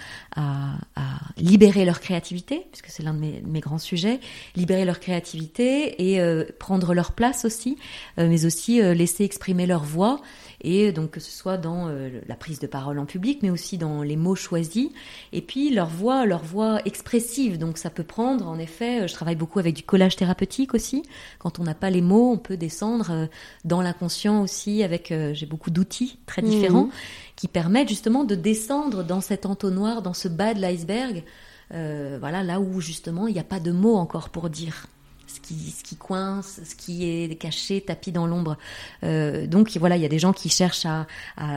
libérer 1.36 1.84
leur 1.84 2.01
créativité, 2.01 2.66
puisque 2.70 2.88
c'est 2.88 3.03
l'un 3.03 3.14
de 3.14 3.20
mes, 3.20 3.61
grands 3.61 3.78
sujets, 3.78 4.20
libérer 4.57 4.84
leur 4.84 5.01
créativité 5.01 6.14
et 6.14 6.20
prendre 6.59 6.92
leur 6.92 7.12
place 7.12 7.44
aussi, 7.44 7.78
mais 8.18 8.44
aussi 8.44 8.82
laisser 8.82 9.24
exprimer 9.24 9.66
leur 9.66 9.84
voix 9.84 10.20
et 10.61 10.93
donc 10.93 11.11
que 11.13 11.21
ce 11.21 11.31
soit 11.31 11.57
dans 11.57 11.89
euh, 11.89 12.21
la 12.29 12.35
prise 12.35 12.59
de 12.59 12.67
parole 12.67 12.99
en 12.99 13.07
public, 13.07 13.41
mais 13.43 13.51
aussi 13.51 13.79
dans 13.79 14.03
les 14.03 14.17
mots 14.17 14.35
choisis, 14.35 14.89
et 15.33 15.41
puis 15.41 15.71
leur 15.71 15.89
voix, 15.89 16.27
leur 16.27 16.43
voix 16.43 16.81
expressive. 16.85 17.59
Donc 17.59 17.79
ça 17.79 17.91
peut 17.91 18.05
prendre, 18.05 18.47
en 18.47 18.59
effet, 18.59 19.03
euh, 19.03 19.07
je 19.07 19.15
travaille 19.15 19.37
beaucoup 19.37 19.59
avec 19.59 19.75
du 19.75 19.83
collage 19.83 20.17
thérapeutique 20.17 20.75
aussi. 20.75 21.03
Quand 21.39 21.59
on 21.59 21.65
n'a 21.65 21.75
pas 21.75 21.91
les 21.91 22.03
mots, 22.03 22.33
on 22.33 22.39
peut 22.39 22.57
descendre 22.57 23.11
euh, 23.11 23.27
dans 23.65 23.83
l'inconscient 23.83 24.43
aussi. 24.43 24.83
Avec, 24.83 25.13
j'ai 25.33 25.47
beaucoup 25.47 25.71
d'outils 25.71 26.19
très 26.27 26.43
différents 26.43 26.85
mmh. 26.85 26.93
qui 27.37 27.49
permettent 27.49 27.89
justement 27.89 28.25
de 28.25 28.35
descendre 28.35 29.03
dans 29.05 29.21
cet 29.21 29.47
entonnoir, 29.47 30.03
dans 30.03 30.15
ce 30.15 30.29
bas 30.29 30.55
de 30.55 30.61
l'iceberg. 30.61 31.25
voilà, 31.71 32.43
là 32.43 32.61
où 32.61 32.81
justement 32.81 33.27
il 33.27 33.35
n'y 33.35 33.41
a 33.41 33.45
pas 33.45 33.61
de 33.61 33.73
mots 33.73 33.97
encore 33.97 34.31
pour 34.31 34.51
dire 34.51 34.87
ce 35.35 35.41
qui, 35.41 35.70
ce 35.70 35.83
qui 35.83 35.97
coince, 35.97 36.61
ce 36.64 36.74
qui 36.74 37.05
est 37.05 37.35
caché, 37.37 37.81
tapis 37.81 38.12
dans 38.12 38.26
l'ombre. 38.26 38.57
Euh, 39.05 39.47
donc 39.47 39.76
voilà, 39.78 39.97
il 39.97 40.03
y 40.03 40.05
a 40.05 40.09
des 40.09 40.18
gens 40.18 40.33
qui 40.33 40.49
cherchent 40.49 40.87
à, 40.87 41.07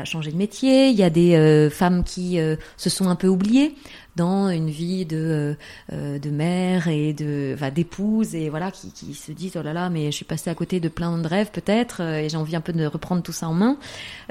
changer 0.06 0.32
de 0.32 0.38
métier, 0.38 0.90
il 0.90 0.96
y 0.96 1.04
a 1.04 1.10
des 1.10 1.36
euh, 1.36 1.70
femmes 1.70 2.04
qui 2.04 2.40
euh, 2.40 2.56
se 2.78 2.90
sont 2.90 3.10
un 3.10 3.16
peu 3.16 3.28
oubliées 3.28 3.76
dans 4.16 4.50
une 4.50 4.70
vie 4.70 5.06
de 5.06 5.56
euh, 5.92 6.20
de 6.20 6.30
mère 6.30 6.88
et 6.88 7.14
de 7.14 7.54
enfin, 7.56 7.72
d'épouse 7.72 8.36
et 8.36 8.50
voilà 8.50 8.72
qui, 8.72 8.92
qui 8.92 9.14
se 9.14 9.32
disent 9.32 9.54
oh 9.58 9.64
là 9.64 9.74
là 9.74 9.90
mais 9.90 10.06
je 10.08 10.16
suis 10.16 10.26
passée 10.26 10.50
à 10.50 10.56
côté 10.56 10.80
de 10.80 10.90
plein 10.90 11.18
de 11.18 11.28
rêves 11.28 11.50
peut-être 11.52 12.02
euh, 12.02 12.20
et 12.20 12.30
j'ai 12.30 12.38
envie 12.38 12.56
un 12.56 12.62
peu 12.62 12.74
de 12.74 12.86
reprendre 12.86 13.22
tout 13.24 13.32
ça 13.32 13.48
en 13.48 13.54
main. 13.54 13.78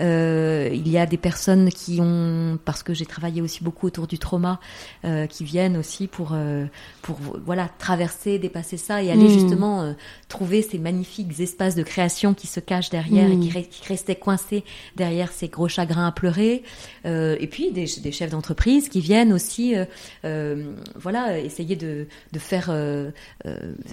Euh, 0.01 0.71
il 0.73 0.89
y 0.89 0.99
a 0.99 1.07
des 1.07 1.17
personnes 1.17 1.69
qui 1.71 2.01
ont 2.01 2.59
parce 2.65 2.83
que 2.83 2.95
j'ai 2.95 3.07
travaillé 3.07 3.43
aussi 3.43 3.63
beaucoup 3.65 3.87
autour 3.87 4.07
du 4.07 4.19
trauma 4.19 4.61
euh, 5.05 5.27
qui 5.27 5.45
viennent 5.45 5.77
aussi 5.77 6.07
pour 6.07 6.31
euh, 6.33 6.67
pour 7.03 7.19
voilà 7.45 7.69
traverser, 7.79 8.39
dépasser 8.39 8.77
ça 8.77 9.03
et 9.03 9.11
aller 9.11 9.25
mmh. 9.25 9.41
justement 9.41 9.95
trouver 10.29 10.63
ces 10.63 10.79
magnifiques 10.79 11.41
espaces 11.41 11.75
de 11.75 11.83
création 11.83 12.35
qui 12.35 12.47
se 12.47 12.61
cachent 12.61 12.91
derrière 12.91 13.31
et 13.31 13.39
qui, 13.39 13.51
qui, 13.51 13.89
restaient 13.89 14.17
coincés 14.17 14.65
derrière 14.97 15.33
ces 15.33 15.49
gros 15.49 15.69
chagrins 15.69 16.07
à 16.07 16.13
pleurer. 16.13 16.63
et 17.05 17.49
puis 17.51 17.73
des, 17.73 17.87
des 18.03 18.13
chefs 18.13 18.31
d'entreprise 18.31 18.89
qui 18.89 19.01
viennent 19.01 19.33
aussi 19.33 19.72
euh, 19.77 19.85
euh, 20.25 20.75
voilà, 20.95 21.39
essayer 21.39 21.77
de, 21.77 22.07
de 22.33 22.39
faire 22.39 22.67
euh, 22.71 23.11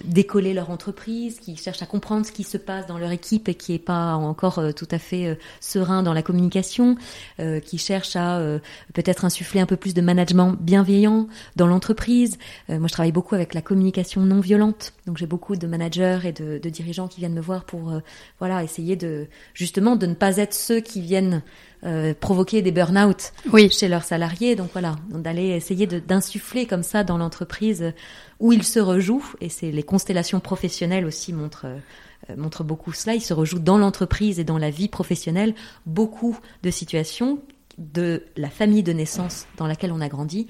décoller 0.05 0.53
leur 0.53 0.69
entreprise, 0.69 1.39
qui 1.39 1.55
cherchent 1.55 1.81
à 1.81 1.85
comprendre 1.85 2.25
ce 2.25 2.31
qui 2.31 2.43
se 2.43 2.57
passe 2.57 2.87
dans 2.87 2.97
leur 2.97 3.11
équipe 3.11 3.49
et 3.49 3.55
qui 3.55 3.73
est 3.73 3.79
pas 3.79 4.13
encore 4.13 4.61
tout 4.75 4.87
à 4.91 4.99
fait 4.99 5.37
serein 5.59 6.03
dans 6.03 6.13
la 6.13 6.21
communication, 6.21 6.95
qui 7.65 7.77
cherchent 7.77 8.15
à 8.15 8.41
peut-être 8.93 9.25
insuffler 9.25 9.59
un 9.61 9.65
peu 9.65 9.75
plus 9.75 9.93
de 9.93 10.01
management 10.01 10.55
bienveillant 10.59 11.27
dans 11.55 11.67
l'entreprise. 11.67 12.37
moi, 12.69 12.87
je 12.87 12.93
travaille 12.93 13.11
beaucoup 13.11 13.35
avec 13.35 13.53
la 13.53 13.61
communication 13.61 14.21
non 14.21 14.39
violente, 14.39 14.93
donc 15.05 15.17
j'ai 15.17 15.27
beaucoup 15.27 15.55
de 15.55 15.67
managers 15.67 16.19
et 16.25 16.31
de, 16.31 16.57
de, 16.57 16.69
dirigeants 16.69 17.07
qui 17.07 17.19
viennent 17.19 17.33
me 17.33 17.41
voir 17.41 17.63
pour 17.65 17.93
voilà 18.39 18.63
essayer 18.63 18.95
de 18.95 19.27
justement 19.53 19.95
de 19.95 20.05
ne 20.05 20.13
pas 20.13 20.37
être 20.37 20.53
ceux 20.53 20.79
qui 20.79 21.01
viennent 21.01 21.41
euh, 21.85 22.13
provoquer 22.19 22.61
des 22.61 22.71
burn-out 22.71 23.31
oui. 23.53 23.69
chez 23.69 23.87
leurs 23.87 24.03
salariés. 24.03 24.55
Donc 24.55 24.69
voilà, 24.73 24.95
d'aller 25.09 25.47
essayer 25.49 25.87
d'insuffler 25.87 26.65
comme 26.65 26.83
ça 26.83 27.03
dans 27.03 27.17
l'entreprise 27.17 27.93
où 28.39 28.51
ils 28.51 28.63
se 28.63 28.79
rejouent. 28.79 29.35
Et 29.41 29.49
c'est 29.49 29.71
les 29.71 29.83
constellations 29.83 30.39
professionnelles 30.39 31.05
aussi 31.05 31.31
montrent, 31.33 31.67
euh, 31.67 32.35
montrent 32.35 32.63
beaucoup 32.63 32.93
cela. 32.93 33.15
Ils 33.15 33.21
se 33.21 33.33
rejouent 33.33 33.59
dans 33.59 33.77
l'entreprise 33.77 34.39
et 34.39 34.43
dans 34.43 34.57
la 34.57 34.69
vie 34.69 34.89
professionnelle 34.89 35.53
beaucoup 35.85 36.37
de 36.63 36.71
situations 36.71 37.39
de 37.77 38.23
la 38.35 38.49
famille 38.49 38.83
de 38.83 38.91
naissance 38.91 39.47
dans 39.55 39.65
laquelle 39.65 39.93
on 39.93 40.01
a 40.01 40.09
grandi 40.09 40.47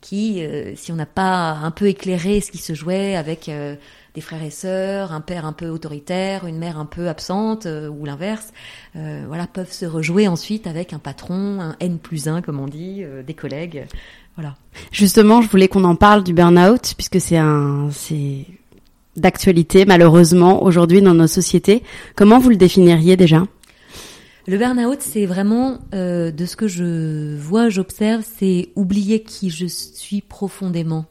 qui, 0.00 0.44
euh, 0.44 0.74
si 0.76 0.92
on 0.92 0.96
n'a 0.96 1.06
pas 1.06 1.50
un 1.50 1.70
peu 1.70 1.86
éclairé 1.88 2.40
ce 2.40 2.50
qui 2.50 2.58
se 2.58 2.74
jouait 2.74 3.16
avec 3.16 3.48
euh, 3.48 3.74
des 4.18 4.22
frères 4.22 4.42
et 4.42 4.50
sœurs, 4.50 5.12
un 5.12 5.20
père 5.20 5.46
un 5.46 5.52
peu 5.52 5.68
autoritaire, 5.68 6.44
une 6.44 6.58
mère 6.58 6.76
un 6.76 6.86
peu 6.86 7.08
absente 7.08 7.66
euh, 7.66 7.88
ou 7.88 8.04
l'inverse, 8.04 8.52
voilà, 8.94 9.46
peuvent 9.46 9.70
se 9.70 9.86
rejouer 9.86 10.26
ensuite 10.26 10.66
avec 10.66 10.92
un 10.92 10.98
patron, 10.98 11.60
un 11.60 11.76
N 11.78 11.98
plus 11.98 12.26
1 12.26 12.42
comme 12.42 12.58
on 12.58 12.66
dit, 12.66 13.04
des 13.24 13.34
collègues, 13.34 13.86
voilà. 14.34 14.56
Justement, 14.90 15.40
je 15.40 15.48
voulais 15.48 15.68
qu'on 15.68 15.84
en 15.84 15.94
parle 15.94 16.24
du 16.24 16.32
burn-out 16.32 16.94
puisque 16.96 17.20
c'est 17.20 17.36
un, 17.36 17.90
c'est 17.92 18.44
d'actualité 19.16 19.84
malheureusement 19.84 20.64
aujourd'hui 20.64 21.00
dans 21.00 21.14
nos 21.14 21.28
sociétés. 21.28 21.84
Comment 22.16 22.40
vous 22.40 22.50
le 22.50 22.56
définiriez 22.56 23.16
déjà? 23.16 23.44
Le 24.48 24.56
burn-out, 24.56 24.98
c'est 25.00 25.26
vraiment, 25.26 25.76
euh, 25.94 26.30
de 26.30 26.46
ce 26.46 26.56
que 26.56 26.68
je 26.68 27.36
vois, 27.36 27.68
j'observe, 27.68 28.24
c'est 28.38 28.70
oublier 28.76 29.22
qui 29.22 29.50
je 29.50 29.66
suis 29.66 30.22
profondément. 30.22 31.04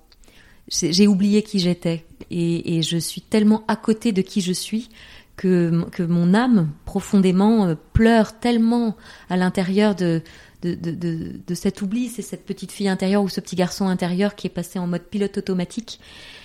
J'ai 0.69 1.07
oublié 1.07 1.43
qui 1.43 1.59
j'étais 1.59 2.05
et, 2.29 2.77
et, 2.77 2.81
je 2.81 2.97
suis 2.97 3.21
tellement 3.21 3.63
à 3.67 3.75
côté 3.75 4.11
de 4.11 4.21
qui 4.21 4.41
je 4.41 4.51
suis 4.51 4.89
que, 5.37 5.85
que 5.91 6.03
mon 6.03 6.33
âme 6.33 6.71
profondément 6.83 7.67
euh, 7.67 7.75
pleure 7.93 8.39
tellement 8.39 8.97
à 9.29 9.37
l'intérieur 9.37 9.95
de, 9.95 10.21
de, 10.61 10.75
de, 10.75 10.91
de, 10.91 11.39
de, 11.45 11.55
cet 11.55 11.81
oubli. 11.81 12.09
C'est 12.09 12.21
cette 12.21 12.45
petite 12.45 12.71
fille 12.71 12.89
intérieure 12.89 13.23
ou 13.23 13.29
ce 13.29 13.39
petit 13.39 13.55
garçon 13.55 13.87
intérieur 13.87 14.35
qui 14.35 14.47
est 14.47 14.51
passé 14.51 14.77
en 14.77 14.87
mode 14.87 15.03
pilote 15.03 15.37
automatique 15.37 15.99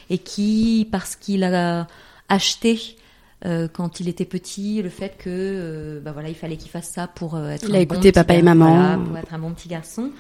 et 0.09 0.18
qui, 0.18 0.87
parce 0.93 1.16
qu'il 1.16 1.43
a 1.43 1.87
acheté 2.29 2.97
euh, 3.45 3.66
quand 3.66 3.99
il 3.99 4.09
était 4.09 4.25
petit, 4.25 4.83
le 4.83 4.89
fait 4.89 5.16
que 5.18 5.25
euh, 5.29 6.01
bah 6.01 6.12
voilà, 6.12 6.29
il 6.29 6.35
fallait 6.37 6.57
qu'il 6.57 6.70
fasse 6.70 6.89
ça 6.89 7.09
pour 7.09 7.35
euh, 7.35 7.51
être 7.51 7.68
il 7.68 7.75
un 7.75 7.85
bon 7.85 8.12
papa 8.12 8.35
et 8.35 8.43
maman, 8.43 9.03
pour 9.05 9.18
être 9.18 9.35
un 9.35 9.39
bon 9.41 9.53
petit 9.53 9.68
garçon. 9.68 10.11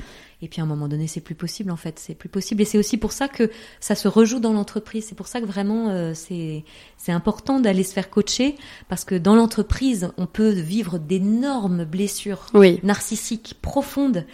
Et 0.42 0.48
puis 0.48 0.60
à 0.60 0.64
un 0.64 0.66
moment 0.66 0.88
donné, 0.88 1.06
c'est 1.06 1.20
plus 1.20 1.34
possible 1.34 1.70
en 1.70 1.76
fait, 1.76 1.98
c'est 1.98 2.14
plus 2.14 2.28
possible. 2.28 2.62
Et 2.62 2.64
c'est 2.64 2.78
aussi 2.78 2.98
pour 2.98 3.12
ça 3.12 3.28
que 3.28 3.50
ça 3.80 3.94
se 3.94 4.08
rejoue 4.08 4.40
dans 4.40 4.52
l'entreprise. 4.52 5.06
C'est 5.08 5.14
pour 5.14 5.28
ça 5.28 5.40
que 5.40 5.46
vraiment 5.46 6.14
c'est 6.14 6.64
c'est 6.98 7.12
important 7.12 7.60
d'aller 7.60 7.84
se 7.84 7.92
faire 7.92 8.10
coacher 8.10 8.56
parce 8.88 9.04
que 9.04 9.14
dans 9.14 9.34
l'entreprise, 9.36 10.10
on 10.18 10.26
peut 10.26 10.50
vivre 10.50 10.98
d'énormes 10.98 11.84
blessures 11.84 12.46
narcissiques 12.82 13.56
profondes. 13.62 14.26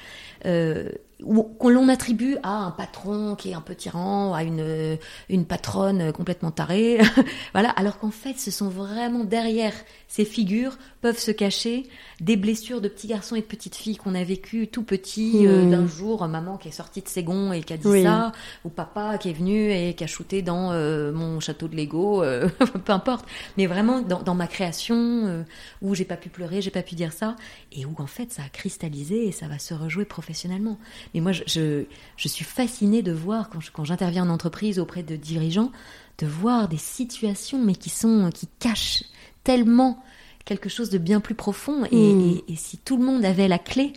Euh, 0.46 0.90
qu'on 1.22 1.68
l'on 1.68 1.88
attribue 1.88 2.36
à 2.42 2.64
un 2.64 2.70
patron 2.70 3.34
qui 3.34 3.50
est 3.50 3.54
un 3.54 3.60
peu 3.60 3.74
tyran, 3.74 4.34
à 4.34 4.44
une, 4.44 4.98
une 5.28 5.46
patronne 5.46 6.12
complètement 6.12 6.50
tarée, 6.50 7.00
voilà, 7.52 7.70
alors 7.70 7.98
qu'en 7.98 8.10
fait, 8.10 8.38
ce 8.38 8.50
sont 8.50 8.68
vraiment 8.68 9.24
derrière 9.24 9.72
ces 10.08 10.24
figures 10.24 10.78
peuvent 11.00 11.18
se 11.18 11.30
cacher 11.30 11.86
des 12.20 12.36
blessures 12.36 12.80
de 12.80 12.88
petits 12.88 13.06
garçons 13.06 13.36
et 13.36 13.40
de 13.40 13.46
petites 13.46 13.76
filles 13.76 13.96
qu'on 13.96 14.14
a 14.14 14.24
vécues 14.24 14.66
tout 14.66 14.82
petits 14.82 15.46
euh, 15.46 15.64
hmm. 15.64 15.70
d'un 15.70 15.86
jour, 15.86 16.26
maman 16.26 16.56
qui 16.56 16.68
est 16.68 16.72
sortie 16.72 17.02
de 17.02 17.08
ses 17.08 17.22
gonds 17.22 17.52
et 17.52 17.62
qui 17.62 17.72
a 17.72 17.76
dit 17.76 18.02
ça, 18.02 18.32
ou 18.64 18.70
papa 18.70 19.18
qui 19.18 19.30
est 19.30 19.34
venu 19.34 19.70
et 19.70 19.94
qui 19.94 20.02
a 20.02 20.06
shooté 20.06 20.42
dans 20.42 20.72
euh, 20.72 21.12
mon 21.12 21.40
château 21.40 21.68
de 21.68 21.76
Lego, 21.76 22.22
euh, 22.22 22.48
peu 22.84 22.92
importe, 22.92 23.26
mais 23.56 23.66
vraiment 23.66 24.00
dans, 24.00 24.22
dans 24.22 24.34
ma 24.34 24.46
création 24.46 25.44
où 25.82 25.94
j'ai 25.94 26.04
pas 26.04 26.16
pu 26.16 26.30
pleurer, 26.30 26.62
j'ai 26.62 26.70
pas 26.70 26.82
pu 26.82 26.94
dire 26.94 27.12
ça, 27.12 27.36
et 27.70 27.84
où 27.84 27.94
en 27.98 28.06
fait 28.06 28.32
ça 28.32 28.42
a 28.42 28.48
cristallisé 28.48 29.28
et 29.28 29.32
ça 29.32 29.46
va 29.46 29.58
se 29.58 29.74
rejouer 29.74 30.04
professionnellement. 30.04 30.78
Mais 31.14 31.20
moi, 31.20 31.32
je, 31.32 31.42
je, 31.46 31.84
je 32.16 32.28
suis 32.28 32.44
fascinée 32.44 33.02
de 33.02 33.12
voir 33.12 33.50
quand 33.72 33.84
j'interviens 33.84 34.24
en 34.24 34.30
entreprise 34.30 34.78
auprès 34.78 35.02
de 35.02 35.16
dirigeants, 35.16 35.72
de 36.18 36.26
voir 36.26 36.68
des 36.68 36.76
situations, 36.78 37.62
mais 37.64 37.74
qui 37.74 37.90
sont, 37.90 38.30
qui 38.34 38.48
cachent 38.58 39.04
tellement 39.44 40.02
quelque 40.44 40.68
chose 40.68 40.90
de 40.90 40.98
bien 40.98 41.20
plus 41.20 41.34
profond. 41.34 41.84
Et, 41.92 42.14
Mm. 42.14 42.20
et- 42.48 42.52
et 42.52 42.56
si 42.56 42.78
tout 42.78 42.96
le 42.96 43.04
monde 43.04 43.24
avait 43.24 43.48
la 43.48 43.58
clé, 43.58 43.92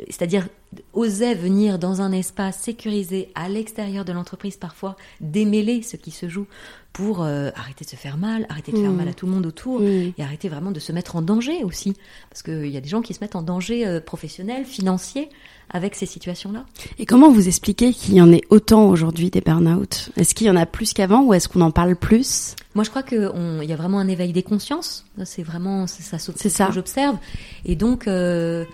euh, 0.00 0.04
c'est-à-dire 0.08 0.48
osait 0.92 1.34
venir 1.34 1.78
dans 1.78 2.02
un 2.02 2.12
espace 2.12 2.58
sécurisé 2.58 3.30
à 3.34 3.48
l'extérieur 3.48 4.04
de 4.04 4.12
l'entreprise 4.12 4.56
parfois, 4.56 4.96
démêler 5.20 5.82
ce 5.82 5.96
qui 5.96 6.10
se 6.10 6.28
joue 6.28 6.46
pour 6.92 7.22
euh, 7.22 7.50
arrêter 7.54 7.84
de 7.84 7.90
se 7.90 7.96
faire 7.96 8.16
mal, 8.16 8.44
arrêter 8.48 8.72
de 8.72 8.78
faire 8.78 8.90
Mm. 8.90 8.96
mal 8.96 9.08
à 9.08 9.14
tout 9.14 9.26
le 9.26 9.32
monde 9.32 9.46
autour 9.46 9.80
Mm. 9.80 10.12
et 10.18 10.22
arrêter 10.22 10.48
vraiment 10.48 10.70
de 10.72 10.80
se 10.80 10.90
mettre 10.92 11.16
en 11.16 11.22
danger 11.22 11.62
aussi. 11.64 11.94
Parce 12.28 12.42
qu'il 12.42 12.66
y 12.66 12.76
a 12.76 12.80
des 12.80 12.88
gens 12.88 13.02
qui 13.02 13.14
se 13.14 13.20
mettent 13.20 13.36
en 13.36 13.42
danger 13.42 13.86
euh, 13.86 14.00
professionnel, 14.00 14.64
financier 14.64 15.28
avec 15.70 15.94
ces 15.94 16.06
situations-là. 16.06 16.64
Et 16.98 17.06
comment 17.06 17.30
vous 17.30 17.46
expliquez 17.46 17.92
qu'il 17.92 18.14
y 18.14 18.20
en 18.20 18.32
ait 18.32 18.40
autant 18.50 18.88
aujourd'hui 18.88 19.30
des 19.30 19.40
burn-out? 19.42 20.10
Est-ce 20.16 20.34
qu'il 20.34 20.46
y 20.48 20.50
en 20.50 20.56
a 20.56 20.66
plus 20.66 20.92
qu'avant 20.92 21.22
ou 21.24 21.34
est-ce 21.34 21.48
qu'on 21.48 21.60
en 21.60 21.70
parle 21.70 21.94
plus? 21.94 22.56
Moi, 22.74 22.84
je 22.84 22.90
crois 22.90 23.02
qu'il 23.02 23.30
y 23.64 23.72
a 23.72 23.76
vraiment 23.76 23.98
un 24.00 24.08
éveil 24.08 24.32
des 24.32 24.42
consciences. 24.42 25.04
C'est 25.24 25.42
vraiment 25.42 25.86
ça, 25.86 26.18
ça. 26.18 26.66
que 26.66 26.72
j'observe. 26.72 27.16
Et 27.64 27.76
donc, 27.76 28.08
euh, 28.08 28.64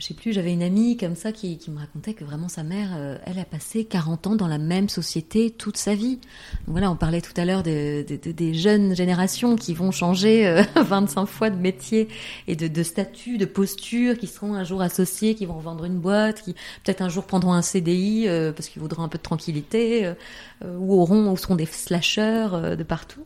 je 0.00 0.06
sais 0.06 0.14
plus, 0.14 0.32
j'avais 0.32 0.52
une 0.54 0.62
amie 0.62 0.96
comme 0.96 1.14
ça 1.14 1.30
qui, 1.30 1.58
qui 1.58 1.70
me 1.70 1.78
racontait 1.78 2.14
que 2.14 2.24
vraiment 2.24 2.48
sa 2.48 2.62
mère, 2.62 2.88
euh, 2.96 3.18
elle 3.26 3.38
a 3.38 3.44
passé 3.44 3.84
40 3.84 4.26
ans 4.28 4.34
dans 4.34 4.48
la 4.48 4.56
même 4.56 4.88
société 4.88 5.50
toute 5.50 5.76
sa 5.76 5.94
vie. 5.94 6.18
Voilà, 6.66 6.90
on 6.90 6.96
parlait 6.96 7.20
tout 7.20 7.34
à 7.36 7.44
l'heure 7.44 7.62
de, 7.62 8.02
de- 8.08 8.16
de- 8.16 8.32
des 8.32 8.54
jeunes 8.54 8.96
générations 8.96 9.56
qui 9.56 9.74
vont 9.74 9.90
changer 9.90 10.46
euh, 10.46 10.62
25 10.76 11.26
fois 11.26 11.50
de 11.50 11.56
métier 11.56 12.08
et 12.48 12.56
de, 12.56 12.82
statut, 12.82 13.36
de 13.36 13.44
posture, 13.44 14.16
qui 14.16 14.26
seront 14.26 14.54
un 14.54 14.64
jour 14.64 14.80
associés, 14.80 15.34
qui 15.34 15.44
vont 15.44 15.58
vendre 15.58 15.84
une 15.84 15.98
boîte, 15.98 16.42
qui 16.42 16.54
peut-être 16.82 17.02
un 17.02 17.10
jour 17.10 17.24
prendront 17.26 17.52
un 17.52 17.62
CDI 17.62 18.24
euh, 18.26 18.52
parce 18.52 18.68
qu'ils 18.70 18.80
voudront 18.80 19.02
un 19.02 19.08
peu 19.08 19.18
de 19.18 19.22
tranquillité, 19.22 20.06
euh, 20.06 20.14
euh, 20.64 20.76
ou 20.78 20.98
auront, 20.98 21.30
ou 21.30 21.36
seront 21.36 21.56
des 21.56 21.66
slasheurs 21.66 22.74
de 22.76 22.82
partout. 22.82 23.20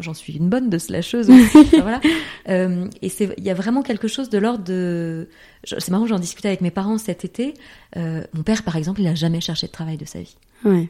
J'en 0.00 0.14
suis 0.14 0.34
une 0.34 0.48
bonne 0.48 0.70
de 0.70 0.78
slasheuse 0.78 1.30
aussi. 1.30 1.58
Enfin, 1.58 1.80
voilà. 1.82 2.00
Euh, 2.48 2.86
et 3.02 3.08
c'est, 3.08 3.34
il 3.38 3.44
y 3.44 3.50
a 3.50 3.54
vraiment 3.54 3.82
quelque 3.82 4.08
chose 4.08 4.30
de 4.30 4.38
l'ordre 4.38 4.64
de. 4.64 5.28
C'est 5.64 5.90
marrant, 5.90 6.06
j'en 6.06 6.18
discutais 6.18 6.48
avec 6.48 6.60
mes 6.62 6.70
parents 6.70 6.98
cet 6.98 7.24
été. 7.24 7.54
Euh, 7.96 8.22
mon 8.34 8.42
père, 8.42 8.62
par 8.62 8.76
exemple, 8.76 9.00
il 9.00 9.06
a 9.06 9.14
jamais 9.14 9.40
cherché 9.40 9.66
de 9.66 9.72
travail 9.72 9.96
de 9.96 10.04
sa 10.04 10.20
vie. 10.20 10.36
Ouais. 10.64 10.88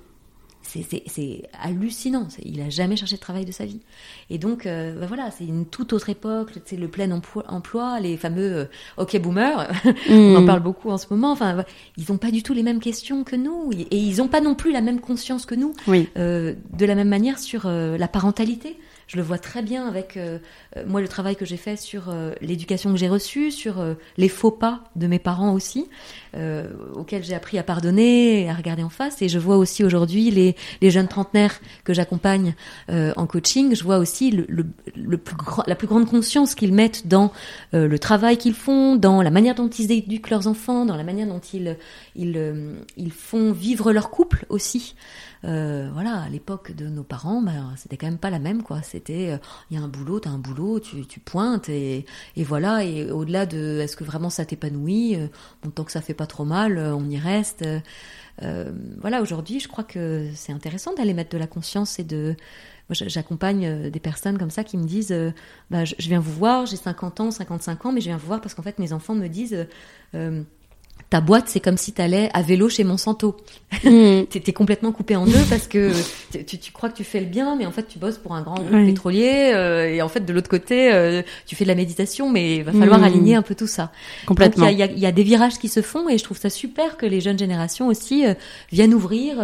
C'est, 0.63 0.85
c'est, 0.89 1.03
c'est 1.07 1.43
hallucinant. 1.61 2.29
Il 2.45 2.61
a 2.61 2.69
jamais 2.69 2.95
cherché 2.95 3.17
de 3.17 3.21
travail 3.21 3.45
de 3.45 3.51
sa 3.51 3.65
vie. 3.65 3.81
Et 4.29 4.39
donc, 4.39 4.67
euh, 4.67 5.01
ben 5.01 5.07
voilà, 5.07 5.31
c'est 5.33 5.45
une 5.47 5.65
toute 5.67 5.93
autre 5.95 6.11
époque. 6.11 6.51
C'est 6.67 6.77
le 6.77 6.87
plein 6.87 7.11
emploi, 7.11 7.45
emploi 7.49 7.99
les 7.99 8.17
fameux 8.17 8.53
euh, 8.53 8.65
OK 8.99 9.19
boomer. 9.21 9.67
On 10.11 10.37
en 10.37 10.43
Mm. 10.43 10.47
parle 10.47 10.61
beaucoup 10.61 10.91
en 10.91 10.99
ce 10.99 11.07
moment. 11.11 11.33
Enfin, 11.33 11.65
ils 11.97 12.05
n'ont 12.11 12.19
pas 12.19 12.31
du 12.31 12.43
tout 12.45 12.53
les 12.53 12.63
mêmes 12.63 12.79
questions 12.79 13.25
que 13.25 13.35
nous, 13.37 13.73
et 13.73 13.97
ils 13.97 14.19
n'ont 14.19 14.29
pas 14.29 14.41
non 14.43 14.55
plus 14.55 14.71
la 14.71 14.83
même 14.83 15.01
conscience 15.01 15.45
que 15.47 15.55
nous. 15.57 15.73
Oui. 15.89 16.09
Euh, 16.19 16.55
de 16.79 16.85
la 16.85 16.95
même 16.95 17.09
manière 17.09 17.39
sur 17.41 17.67
la 17.67 18.07
parentalité. 18.09 18.77
Je 19.11 19.17
le 19.17 19.25
vois 19.25 19.39
très 19.39 19.61
bien 19.61 19.89
avec 19.89 20.17
euh, 20.17 20.39
euh, 20.77 20.85
moi 20.87 21.01
le 21.01 21.09
travail 21.09 21.35
que 21.35 21.45
j'ai 21.45 21.57
fait 21.57 21.77
sur 21.77 22.11
euh, 22.11 22.31
l'éducation 22.41 22.93
que 22.93 22.97
j'ai 22.97 23.09
reçue, 23.09 23.51
sur 23.51 23.81
euh, 23.81 23.95
les 24.17 24.29
faux 24.29 24.53
pas 24.53 24.85
de 24.95 25.09
mes 25.09 25.19
parents 25.19 25.53
aussi, 25.53 25.89
euh, 26.37 26.69
auxquels 26.95 27.25
j'ai 27.25 27.35
appris 27.35 27.59
à 27.59 27.65
pardonner 27.65 28.43
et 28.43 28.49
à 28.49 28.55
regarder 28.55 28.85
en 28.85 28.89
face. 28.89 29.21
Et 29.21 29.29
je 29.29 29.41
vois 29.41 29.57
aussi 29.57 29.83
aujourd'hui 29.83 30.31
les, 30.31 30.55
les 30.81 30.91
jeunes 30.93 31.09
trentenaires 31.09 31.59
que 31.83 31.93
j'accompagne 31.93 32.55
euh, 32.89 33.13
en 33.17 33.27
coaching. 33.27 33.75
Je 33.75 33.83
vois 33.83 33.99
aussi 33.99 34.31
le, 34.31 34.47
le, 34.95 35.19
plus 35.19 35.35
la 35.67 35.75
plus 35.75 35.89
grande 35.89 36.09
conscience 36.09 36.55
qu'ils 36.55 36.73
mettent 36.73 37.09
dans 37.09 37.33
le 37.73 37.99
travail 37.99 38.37
qu'ils 38.37 38.55
font, 38.55 38.95
dans 38.95 39.23
la 39.23 39.31
manière 39.31 39.57
dont 39.57 39.69
ils 39.69 39.91
éduquent 39.91 40.31
leurs 40.31 40.47
enfants, 40.47 40.87
dans 40.87 40.97
la 40.97 41.03
manière 41.03 41.27
dont 41.27 41.41
ils 41.53 41.77
ils, 42.15 42.55
ils 42.97 43.13
font 43.13 43.51
vivre 43.51 43.93
leur 43.93 44.11
couple 44.11 44.47
aussi. 44.51 44.95
Euh, 45.45 45.89
voilà, 45.93 46.21
à 46.23 46.29
l'époque 46.29 46.73
de 46.73 46.89
nos 46.89 47.03
parents, 47.03 47.41
ben, 47.41 47.73
c'était 47.77 47.97
quand 47.97 48.07
même 48.07 48.19
pas 48.19 48.31
la 48.31 48.39
même, 48.39 48.63
quoi. 48.63 48.83
C'était, 48.83 49.31
euh, 49.31 49.39
il 49.71 49.79
y 49.79 49.81
a 49.81 49.83
un 49.83 49.89
boulot, 49.89 50.21
t'as 50.21 50.31
un 50.31 50.39
boulot, 50.39 50.81
tu, 50.81 51.07
tu 51.07 51.21
pointes 51.21 51.69
et, 51.69 52.05
et 52.37 52.45
voilà. 52.45 52.85
Et 52.85 53.11
au-delà 53.11 53.47
de, 53.47 53.81
est-ce 53.81 53.97
que 53.97 54.05
vraiment 54.05 54.31
ça 54.31 54.45
t'épanouit 54.45 55.17
euh, 55.17 55.29
Bon, 55.63 55.71
tant 55.71 55.85
que 55.85 55.93
ça 55.93 56.01
fait 56.03 56.15
pas 56.15 56.27
trop 56.27 56.45
mal, 56.45 56.79
on 56.79 57.09
y 57.09 57.19
reste. 57.19 57.65
Voilà, 59.01 59.21
aujourd'hui, 59.21 59.61
je 59.61 59.69
crois 59.69 59.85
que 59.85 60.29
c'est 60.35 60.53
intéressant 60.53 60.95
d'aller 60.95 61.13
mettre 61.15 61.31
de 61.31 61.39
la 61.39 61.47
conscience 61.47 61.99
et 61.99 62.05
de. 62.05 62.37
J'accompagne 62.91 63.89
des 63.91 64.01
personnes 64.01 64.37
comme 64.37 64.51
ça 64.51 64.65
qui 64.65 64.77
me 64.77 64.85
disent, 64.85 65.15
je, 65.71 65.95
je 65.97 66.09
viens 66.09 66.19
vous 66.19 66.33
voir, 66.33 66.67
j'ai 66.67 66.77
50 66.77 67.21
ans, 67.21 67.31
55 67.31 67.87
ans, 67.87 67.93
mais 67.93 68.01
je 68.01 68.07
viens 68.07 68.17
vous 68.17 68.27
voir 68.27 68.41
parce 68.41 68.55
qu'en 68.55 68.63
fait 68.63 68.79
mes 68.79 68.93
enfants 68.93 69.15
me 69.15 69.29
disent. 69.29 69.67
Euh, 71.11 71.17
euh, 71.17 71.19
ta 71.19 71.21
boîte, 71.21 71.45
c'est 71.49 71.61
comme 71.61 71.77
si 71.77 71.93
t'allais 71.93 72.31
à 72.35 72.43
vélo 72.43 72.69
chez 72.69 72.85
Monsanto. 72.85 73.37
Mm. 73.85 74.25
T'es 74.29 74.53
complètement 74.53 74.91
coupé 74.93 75.15
en 75.17 75.25
deux 75.27 75.45
parce 75.49 75.67
que 75.69 75.93
tu, 76.45 76.59
tu- 76.59 76.73
crois 76.73 76.89
que 76.91 76.97
tu 76.97 77.05
fais 77.05 77.21
le 77.21 77.27
bien, 77.27 77.55
mais 77.57 77.67
en 77.67 77.71
fait 77.71 77.87
tu 77.89 77.99
bosses 77.99 78.19
pour 78.19 78.35
un 78.35 78.43
grand 78.43 78.57
groupe 78.57 78.71
pétrolier 78.85 79.53
euh, 79.55 79.87
et 79.89 80.03
en 80.03 80.09
fait 80.09 80.25
de 80.27 80.33
l'autre 80.33 80.49
côté 80.51 80.93
euh, 80.93 81.23
tu 81.47 81.55
fais 81.57 81.65
de 81.65 81.69
la 81.69 81.75
méditation, 81.77 82.29
mais 82.29 82.57
il 82.57 82.63
va 82.65 82.73
falloir 82.73 82.99
Mm. 83.01 83.05
aligner 83.05 83.35
un 83.37 83.43
peu 83.43 83.55
tout 83.55 83.67
ça. 83.69 83.91
Complètement. 84.27 84.67
Donc 84.67 84.75
il 84.75 84.79
y 84.79 84.83
a, 84.83 84.87
y 84.87 85.07
y 85.09 85.13
des 85.13 85.23
virages 85.23 85.59
qui 85.59 85.69
se 85.69 85.83
font 85.83 86.09
et 86.09 86.19
je 86.19 86.25
trouve 86.25 86.39
ça 86.39 86.51
super 86.51 86.97
que 86.97 87.07
les 87.07 87.21
jeunes 87.21 87.39
générations 87.39 87.87
aussi 87.87 88.27
euh, 88.27 88.35
viennent 88.73 88.93
ouvrir. 88.95 89.37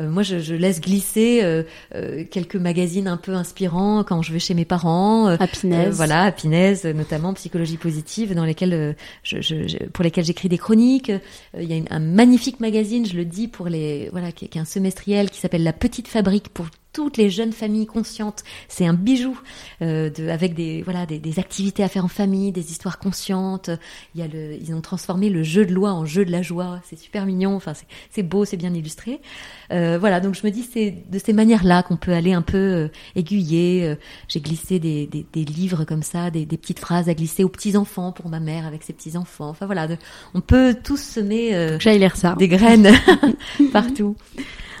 Euh, 0.00 0.08
moi, 0.10 0.22
je, 0.22 0.38
je 0.38 0.54
laisse 0.54 0.80
glisser 0.80 1.40
euh, 1.42 1.62
euh, 1.94 2.24
quelques 2.30 2.56
magazines 2.56 3.08
un 3.08 3.16
peu 3.16 3.32
inspirants 3.34 4.04
quand 4.04 4.22
je 4.22 4.32
vais 4.32 4.38
chez 4.38 4.54
mes 4.54 4.64
parents. 4.64 5.26
Happiness. 5.26 5.94
voilà, 5.94 6.22
Happiness, 6.24 6.84
notamment 6.84 7.32
psychologie 7.34 7.76
positive, 7.76 8.34
dans 8.34 8.44
lesquelles 8.44 8.74
euh, 8.74 8.92
je, 9.22 9.40
je- 9.40 9.84
pour 9.92 10.04
lesquelles 10.04 10.24
j'écris 10.24 10.48
des 10.48 10.58
chroniques. 10.58 11.10
Euh, 11.10 11.18
Il 11.60 11.68
y 11.70 11.72
a 11.72 11.76
une- 11.76 11.88
un 11.90 12.00
magnifique 12.00 12.60
magazine, 12.60 13.06
je 13.06 13.14
le 13.16 13.24
dis 13.24 13.48
pour 13.48 13.68
les 13.68 14.08
voilà, 14.10 14.32
qui, 14.32 14.48
qui 14.48 14.58
est 14.58 14.60
un 14.60 14.64
semestriel 14.64 15.30
qui 15.30 15.40
s'appelle 15.40 15.62
La 15.62 15.72
Petite 15.72 16.08
Fabrique 16.08 16.48
pour 16.48 16.66
toutes 16.94 17.18
les 17.18 17.28
jeunes 17.28 17.52
familles 17.52 17.84
conscientes. 17.86 18.42
C'est 18.68 18.86
un 18.86 18.94
bijou 18.94 19.38
euh, 19.82 20.08
de, 20.08 20.28
avec 20.28 20.54
des 20.54 20.80
voilà 20.82 21.04
des, 21.04 21.18
des 21.18 21.38
activités 21.38 21.82
à 21.82 21.88
faire 21.88 22.04
en 22.06 22.08
famille, 22.08 22.52
des 22.52 22.70
histoires 22.70 22.98
conscientes. 22.98 23.68
Il 24.14 24.20
y 24.20 24.24
a 24.24 24.28
le, 24.28 24.54
ils 24.54 24.72
ont 24.74 24.80
transformé 24.80 25.28
le 25.28 25.42
jeu 25.42 25.66
de 25.66 25.74
loi 25.74 25.92
en 25.92 26.06
jeu 26.06 26.24
de 26.24 26.30
la 26.30 26.40
joie. 26.40 26.80
C'est 26.88 26.98
super 26.98 27.26
mignon. 27.26 27.54
Enfin, 27.56 27.74
c'est- 27.74 27.84
c'est 28.10 28.22
beau, 28.22 28.44
c'est 28.46 28.56
bien 28.56 28.72
illustré. 28.72 29.20
Euh, 29.72 29.98
voilà, 29.98 30.20
donc 30.20 30.34
je 30.34 30.46
me 30.46 30.50
dis 30.50 30.62
c'est 30.62 31.04
de 31.10 31.18
ces 31.18 31.32
manières-là 31.32 31.82
qu'on 31.82 31.96
peut 31.96 32.12
aller 32.12 32.32
un 32.32 32.42
peu 32.42 32.56
euh, 32.56 32.88
aiguiller. 33.16 33.84
Euh, 33.84 33.96
J'ai 34.28 34.40
glissé 34.40 34.78
des, 34.78 35.06
des, 35.06 35.26
des 35.32 35.44
livres 35.44 35.84
comme 35.84 36.02
ça, 36.04 36.30
des, 36.30 36.46
des 36.46 36.56
petites 36.56 36.78
phrases 36.78 37.08
à 37.08 37.14
glisser 37.14 37.44
aux 37.44 37.48
petits 37.48 37.76
enfants 37.76 38.12
pour 38.12 38.28
ma 38.28 38.40
mère 38.40 38.66
avec 38.66 38.82
ses 38.84 38.92
petits 38.92 39.16
enfants. 39.16 39.48
Enfin 39.48 39.66
voilà, 39.66 39.88
de- 39.88 39.96
on 40.34 40.40
peut 40.40 40.76
tous 40.82 40.96
semer 41.02 41.54
euh, 41.56 41.78
J'aille 41.80 41.98
lire 41.98 42.16
ça. 42.16 42.36
des 42.38 42.48
graines 42.48 42.92
partout. 43.72 44.16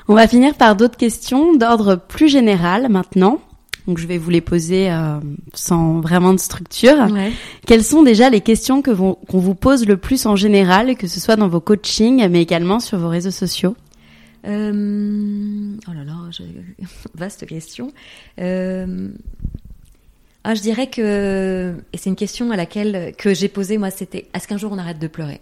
On 0.08 0.14
va 0.14 0.28
finir 0.28 0.54
par 0.54 0.76
d'autres 0.76 0.96
questions 0.98 1.54
d'ordre 1.56 1.96
plus 1.96 2.28
général 2.28 2.88
maintenant. 2.90 3.40
Donc 3.86 3.98
je 3.98 4.06
vais 4.06 4.16
vous 4.18 4.30
les 4.30 4.40
poser 4.40 4.90
euh, 4.90 5.18
sans 5.54 6.00
vraiment 6.00 6.32
de 6.32 6.38
structure. 6.40 7.10
Ouais. 7.10 7.32
Quelles 7.66 7.84
sont 7.84 8.02
déjà 8.02 8.30
les 8.30 8.40
questions 8.40 8.80
que 8.82 8.90
qu'on 8.90 9.38
vous 9.38 9.54
pose 9.54 9.86
le 9.86 9.96
plus 9.98 10.24
en 10.26 10.36
général, 10.36 10.96
que 10.96 11.06
ce 11.06 11.20
soit 11.20 11.36
dans 11.36 11.48
vos 11.48 11.60
coachings, 11.60 12.26
mais 12.28 12.40
également 12.42 12.80
sur 12.80 12.98
vos 12.98 13.08
réseaux 13.08 13.30
sociaux? 13.30 13.76
Euh, 14.46 15.72
oh 15.88 15.92
là 15.94 16.04
là, 16.04 16.14
je- 16.30 16.42
vaste 17.14 17.46
question. 17.46 17.92
Euh, 18.40 19.08
ah, 20.44 20.54
je 20.54 20.60
dirais 20.60 20.88
que 20.88 21.74
et 21.92 21.96
c'est 21.98 22.10
une 22.10 22.16
question 22.16 22.50
à 22.50 22.56
laquelle 22.56 23.14
que 23.16 23.32
j'ai 23.34 23.48
posée 23.48 23.78
moi, 23.78 23.90
c'était 23.90 24.26
est-ce 24.34 24.46
qu'un 24.48 24.58
jour 24.58 24.72
on 24.72 24.78
arrête 24.78 24.98
de 24.98 25.06
pleurer? 25.08 25.40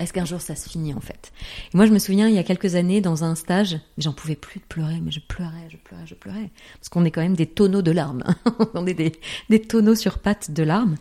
Est-ce 0.00 0.12
qu'un 0.12 0.24
jour 0.24 0.40
ça 0.40 0.56
se 0.56 0.68
finit 0.68 0.94
en 0.94 1.00
fait? 1.00 1.32
Et 1.72 1.76
moi, 1.76 1.86
je 1.86 1.92
me 1.92 1.98
souviens 1.98 2.28
il 2.28 2.34
y 2.34 2.38
a 2.38 2.42
quelques 2.42 2.74
années 2.74 3.00
dans 3.00 3.24
un 3.24 3.34
stage, 3.34 3.78
j'en 3.98 4.12
pouvais 4.12 4.36
plus 4.36 4.60
de 4.60 4.64
pleurer, 4.64 5.00
mais 5.00 5.10
je 5.10 5.20
pleurais, 5.20 5.68
je 5.70 5.76
pleurais, 5.76 6.06
je 6.06 6.14
pleurais, 6.14 6.50
parce 6.74 6.88
qu'on 6.88 7.04
est 7.04 7.10
quand 7.10 7.22
même 7.22 7.36
des 7.36 7.46
tonneaux 7.46 7.82
de 7.82 7.90
larmes, 7.90 8.24
on 8.74 8.86
est 8.86 8.94
des, 8.94 9.12
des 9.50 9.60
tonneaux 9.60 9.94
sur 9.94 10.18
pattes 10.18 10.50
de 10.50 10.62
larmes. 10.62 10.96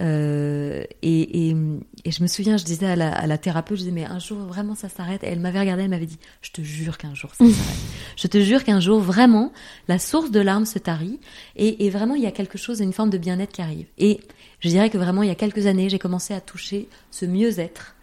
Euh, 0.00 0.84
et, 1.02 1.48
et, 1.48 1.56
et 2.04 2.10
je 2.10 2.22
me 2.22 2.26
souviens, 2.26 2.56
je 2.56 2.64
disais 2.64 2.86
à 2.86 2.96
la, 2.96 3.12
à 3.12 3.26
la 3.26 3.36
thérapeute, 3.36 3.76
je 3.76 3.82
disais, 3.82 3.94
mais 3.94 4.04
un 4.04 4.18
jour 4.18 4.38
vraiment 4.38 4.74
ça 4.74 4.88
s'arrête. 4.88 5.22
Et 5.22 5.26
elle 5.26 5.40
m'avait 5.40 5.60
regardé, 5.60 5.82
elle 5.82 5.90
m'avait 5.90 6.06
dit, 6.06 6.18
je 6.40 6.50
te 6.50 6.62
jure 6.62 6.96
qu'un 6.98 7.14
jour 7.14 7.30
ça 7.34 7.44
s'arrête. 7.44 7.54
Je 8.16 8.26
te 8.26 8.40
jure 8.40 8.62
qu'un 8.62 8.78
jour 8.78 9.00
vraiment 9.00 9.52
la 9.88 9.98
source 9.98 10.30
de 10.30 10.40
larmes 10.40 10.66
se 10.66 10.78
tarit 10.78 11.18
et, 11.56 11.86
et 11.86 11.90
vraiment 11.90 12.14
il 12.14 12.22
y 12.22 12.26
a 12.26 12.30
quelque 12.30 12.58
chose, 12.58 12.80
une 12.80 12.92
forme 12.92 13.08
de 13.08 13.16
bien-être 13.16 13.52
qui 13.52 13.62
arrive. 13.62 13.86
Et 13.96 14.20
je 14.60 14.68
dirais 14.68 14.90
que 14.90 14.98
vraiment 14.98 15.22
il 15.22 15.28
y 15.28 15.32
a 15.32 15.34
quelques 15.34 15.66
années, 15.66 15.88
j'ai 15.88 15.98
commencé 15.98 16.34
à 16.34 16.40
toucher 16.40 16.88
ce 17.10 17.24
mieux-être 17.24 17.94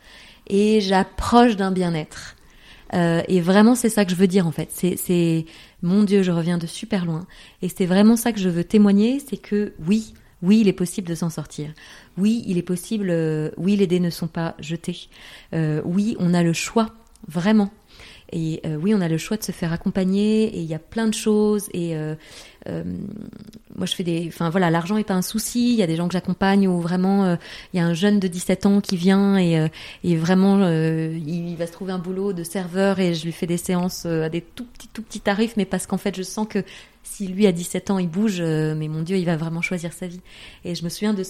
et 0.50 0.82
j'approche 0.82 1.56
d'un 1.56 1.72
bien-être. 1.72 2.36
Euh, 2.94 3.22
et 3.28 3.40
vraiment, 3.40 3.76
c'est 3.76 3.90
ça 3.90 4.04
que 4.04 4.12
je 4.12 4.16
veux 4.16 4.28
dire 4.28 4.48
en 4.48 4.52
fait. 4.52 4.70
C'est, 4.72 5.46
mon 5.82 6.04
Dieu, 6.04 6.24
je 6.24 6.32
reviens 6.32 6.58
de 6.58 6.68
super 6.68 7.06
loin. 7.06 7.28
Et 7.62 7.70
c'est 7.70 7.86
vraiment 7.86 8.16
ça 8.16 8.32
que 8.32 8.40
je 8.40 8.50
veux 8.50 8.64
témoigner, 8.64 9.20
c'est 9.20 9.38
que 9.38 9.74
oui, 9.88 10.14
oui, 10.42 10.62
il 10.62 10.68
est 10.68 10.74
possible 10.74 11.08
de 11.08 11.16
s'en 11.16 11.30
sortir. 11.30 11.72
Oui, 12.18 12.44
il 12.48 12.58
est 12.58 12.64
possible. 12.64 13.10
euh, 13.10 13.52
oui, 13.58 13.76
les 13.76 13.88
dés 13.88 14.00
ne 14.00 14.10
sont 14.10 14.28
pas 14.28 14.56
jetés. 14.60 15.10
Euh, 15.54 15.82
oui, 15.86 16.16
on 16.20 16.34
a 16.34 16.44
le 16.44 16.54
choix, 16.54 16.94
vraiment. 17.28 17.72
Et 18.32 18.62
euh, 18.66 18.76
oui, 18.76 18.94
on 18.94 19.02
a 19.02 19.08
le 19.08 19.18
choix 19.18 19.38
de 19.38 19.44
se 19.44 19.52
faire 19.52 19.74
accompagner. 19.74 20.46
Et 20.46 20.60
il 20.60 20.66
y 20.66 20.74
a 20.74 20.80
plein 20.80 21.08
de 21.08 21.14
choses. 21.14 21.68
Et 21.74 21.96
euh, 21.96 22.16
euh, 22.68 22.84
moi, 23.76 23.86
je 23.86 23.96
fais 23.96 24.04
des. 24.04 24.26
Enfin 24.28 24.50
voilà, 24.50 24.70
l'argent 24.70 24.98
est 24.98 25.04
pas 25.04 25.14
un 25.14 25.22
souci. 25.22 25.74
Il 25.74 25.80
y 25.80 25.84
a 25.84 25.88
des 25.88 25.96
gens 25.96 26.08
que 26.08 26.14
j'accompagne 26.14 26.68
où 26.68 26.80
vraiment 26.80 27.38
il 27.74 27.78
y 27.78 27.80
a 27.80 27.86
un 27.86 27.94
jeune 27.94 28.20
de 28.20 28.28
17 28.28 28.66
ans 28.66 28.82
qui 28.82 28.98
vient 28.98 29.38
et, 29.38 29.68
et 30.04 30.16
vraiment 30.18 30.70
il 30.70 31.56
va 31.56 31.68
se 31.68 31.72
trouver 31.72 31.92
un 31.92 32.00
boulot 32.00 32.34
de 32.34 32.44
serveur 32.44 33.00
et 33.00 33.14
je 33.14 33.26
lui 33.26 33.32
fais 33.32 33.48
des 33.48 33.58
séances 33.58 34.06
à 34.06 34.30
des 34.30 34.42
tout 34.42 34.66
petits 34.66 34.90
tout 34.94 35.02
petits 35.02 35.22
tarifs, 35.22 35.56
mais 35.58 35.66
parce 35.66 35.88
qu'en 35.88 35.98
fait 35.98 36.16
je 36.16 36.24
sens 36.24 36.48
que 36.48 36.64
si 37.04 37.28
lui 37.28 37.48
à 37.48 37.52
17 37.52 37.92
ans 37.92 38.00
il 38.00 38.10
bouge, 38.10 38.38
euh, 38.40 38.76
mais 38.76 38.88
mon 38.88 39.02
Dieu, 39.02 39.18
il 39.18 39.26
va 39.26 39.38
vraiment 39.38 39.62
choisir 39.62 39.94
sa 39.94 40.08
vie. 40.08 40.22
Et 40.66 40.76
je 40.76 40.84
me 40.84 40.90
souviens 40.90 41.14
de 41.14 41.24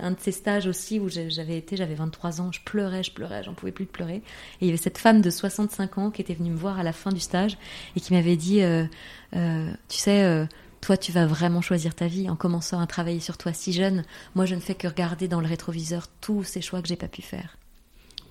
un 0.00 0.10
de 0.10 0.20
ces 0.20 0.32
stages 0.32 0.66
aussi 0.66 0.98
où 0.98 1.08
j'avais 1.08 1.56
été, 1.56 1.76
j'avais 1.76 1.94
23 1.94 2.40
ans, 2.40 2.50
je 2.52 2.60
pleurais, 2.64 3.02
je 3.02 3.12
pleurais, 3.12 3.42
j'en 3.42 3.54
pouvais 3.54 3.72
plus 3.72 3.84
de 3.84 3.90
pleurer. 3.90 4.16
Et 4.16 4.22
il 4.62 4.66
y 4.66 4.70
avait 4.70 4.78
cette 4.78 4.98
femme 4.98 5.20
de 5.20 5.30
65 5.30 5.98
ans 5.98 6.10
qui 6.10 6.22
était 6.22 6.34
venue 6.34 6.50
me 6.50 6.56
voir 6.56 6.78
à 6.78 6.82
la 6.82 6.92
fin 6.92 7.10
du 7.10 7.20
stage 7.20 7.58
et 7.96 8.00
qui 8.00 8.12
m'avait 8.12 8.36
dit, 8.36 8.62
euh, 8.62 8.84
euh, 9.36 9.70
tu 9.88 9.98
sais, 9.98 10.48
toi 10.80 10.96
tu 10.96 11.12
vas 11.12 11.26
vraiment 11.26 11.60
choisir 11.60 11.94
ta 11.94 12.06
vie 12.06 12.28
en 12.28 12.36
commençant 12.36 12.80
à 12.80 12.86
travailler 12.86 13.20
sur 13.20 13.38
toi 13.38 13.52
si 13.52 13.72
jeune. 13.72 14.04
Moi 14.34 14.46
je 14.46 14.54
ne 14.54 14.60
fais 14.60 14.74
que 14.74 14.88
regarder 14.88 15.28
dans 15.28 15.40
le 15.40 15.46
rétroviseur 15.46 16.08
tous 16.20 16.44
ces 16.44 16.60
choix 16.60 16.82
que 16.82 16.88
j'ai 16.88 16.96
pas 16.96 17.08
pu 17.08 17.22
faire 17.22 17.56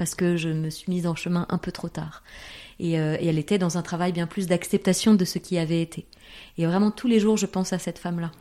parce 0.02 0.16
que 0.16 0.36
je 0.36 0.50
me 0.50 0.72
suis 0.72 0.92
mise 0.92 1.06
en 1.06 1.14
chemin 1.14 1.46
un 1.50 1.60
peu 1.60 1.72
trop 1.72 1.88
tard. 1.88 2.24
Et, 2.82 2.94
et 2.94 3.28
elle 3.28 3.38
était 3.38 3.60
dans 3.60 3.78
un 3.78 3.84
travail 3.84 4.12
bien 4.12 4.28
plus 4.28 4.48
d'acceptation 4.48 5.14
de 5.14 5.24
ce 5.24 5.38
qui 5.38 5.58
avait 5.58 5.82
été. 5.82 6.08
Et 6.58 6.66
vraiment, 6.66 6.92
tous 6.92 7.08
les 7.08 7.20
jours, 7.20 7.38
je 7.38 7.46
pense 7.46 7.72
à 7.74 7.80
cette 7.80 8.00
femme-là. 8.00 8.32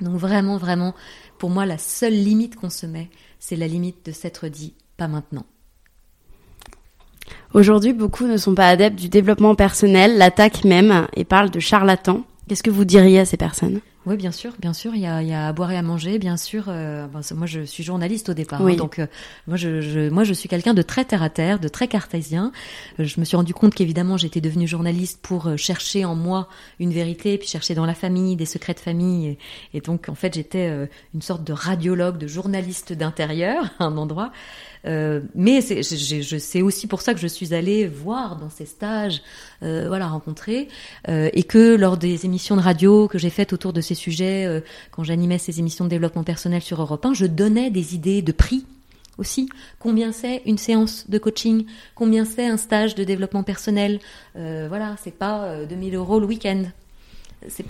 Donc 0.00 0.16
vraiment, 0.16 0.56
vraiment, 0.56 0.94
pour 1.38 1.50
moi, 1.50 1.66
la 1.66 1.76
seule 1.76 2.14
limite 2.14 2.56
qu'on 2.56 2.70
se 2.70 2.86
met, 2.86 3.10
c'est 3.38 3.56
la 3.56 3.66
limite 3.66 4.06
de 4.06 4.12
s'être 4.12 4.48
dit, 4.48 4.74
pas 4.96 5.08
maintenant. 5.08 5.46
Aujourd'hui, 7.54 7.92
beaucoup 7.92 8.26
ne 8.26 8.36
sont 8.36 8.54
pas 8.54 8.68
adeptes 8.68 8.98
du 8.98 9.08
développement 9.08 9.54
personnel, 9.54 10.16
l'attaque 10.16 10.64
même, 10.64 11.08
et 11.16 11.24
parlent 11.24 11.50
de 11.50 11.60
charlatans. 11.60 12.24
Qu'est-ce 12.48 12.62
que 12.62 12.70
vous 12.70 12.84
diriez 12.84 13.20
à 13.20 13.24
ces 13.24 13.36
personnes? 13.36 13.80
Oui, 14.06 14.16
bien 14.16 14.30
sûr, 14.30 14.52
bien 14.60 14.72
sûr. 14.72 14.94
Il 14.94 15.00
y 15.00 15.06
a, 15.06 15.20
il 15.20 15.28
y 15.28 15.32
a 15.32 15.48
à 15.48 15.52
boire 15.52 15.72
et 15.72 15.76
à 15.76 15.82
manger, 15.82 16.20
bien 16.20 16.36
sûr. 16.36 16.66
Euh, 16.68 17.08
moi, 17.34 17.46
je 17.46 17.62
suis 17.62 17.82
journaliste 17.82 18.28
au 18.28 18.34
départ, 18.34 18.64
hein, 18.64 18.74
donc 18.76 19.00
euh, 19.00 19.06
moi, 19.48 19.56
je, 19.56 19.80
je, 19.80 20.08
moi, 20.10 20.22
je 20.22 20.32
suis 20.32 20.48
quelqu'un 20.48 20.74
de 20.74 20.82
très 20.82 21.04
terre 21.04 21.24
à 21.24 21.28
terre, 21.28 21.58
de 21.58 21.66
très 21.66 21.88
cartésien. 21.88 22.52
Euh, 23.00 23.04
je 23.04 23.18
me 23.18 23.24
suis 23.24 23.36
rendu 23.36 23.52
compte 23.52 23.74
qu'évidemment, 23.74 24.16
j'étais 24.16 24.40
devenue 24.40 24.68
journaliste 24.68 25.18
pour 25.22 25.58
chercher 25.58 26.04
en 26.04 26.14
moi 26.14 26.48
une 26.78 26.92
vérité, 26.92 27.36
puis 27.36 27.48
chercher 27.48 27.74
dans 27.74 27.84
la 27.84 27.94
famille 27.94 28.36
des 28.36 28.46
secrets 28.46 28.74
de 28.74 28.80
famille. 28.80 29.26
Et, 29.26 29.38
et 29.74 29.80
donc, 29.80 30.08
en 30.08 30.14
fait, 30.14 30.34
j'étais 30.34 30.88
une 31.12 31.22
sorte 31.22 31.42
de 31.42 31.52
radiologue, 31.52 32.16
de 32.16 32.28
journaliste 32.28 32.92
d'intérieur, 32.92 33.70
à 33.80 33.86
un 33.86 33.96
endroit. 33.96 34.30
Euh, 34.86 35.20
mais 35.34 35.60
c'est, 35.60 35.82
je, 35.82 36.38
c'est 36.38 36.62
aussi 36.62 36.86
pour 36.86 37.02
ça 37.02 37.14
que 37.14 37.20
je 37.20 37.26
suis 37.26 37.54
allée 37.54 37.86
voir 37.86 38.36
dans 38.36 38.50
ces 38.50 38.66
stages, 38.66 39.22
euh, 39.62 39.86
voilà, 39.88 40.06
rencontrer, 40.06 40.68
euh, 41.08 41.30
et 41.32 41.42
que 41.42 41.76
lors 41.76 41.96
des 41.96 42.24
émissions 42.24 42.56
de 42.56 42.60
radio 42.60 43.08
que 43.08 43.18
j'ai 43.18 43.30
faites 43.30 43.52
autour 43.52 43.72
de 43.72 43.80
ces 43.80 43.94
sujets, 43.94 44.62
quand 44.90 45.04
j'animais 45.04 45.38
ces 45.38 45.58
émissions 45.58 45.84
de 45.84 45.90
développement 45.90 46.24
personnel 46.24 46.62
sur 46.62 46.80
Europe 46.80 47.04
1, 47.04 47.14
je 47.14 47.26
donnais 47.26 47.70
des 47.70 47.94
idées 47.94 48.22
de 48.22 48.32
prix 48.32 48.64
aussi. 49.18 49.48
Combien 49.78 50.12
c'est 50.12 50.42
une 50.44 50.58
séance 50.58 51.08
de 51.08 51.18
coaching? 51.18 51.64
Combien 51.94 52.24
c'est 52.24 52.46
un 52.46 52.56
stage 52.56 52.94
de 52.94 53.04
développement 53.04 53.42
personnel? 53.42 54.00
Voilà, 54.34 54.96
c'est 55.02 55.16
pas 55.16 55.64
2000 55.64 55.94
euros 55.94 56.20
le 56.20 56.26
week-end 56.26 56.64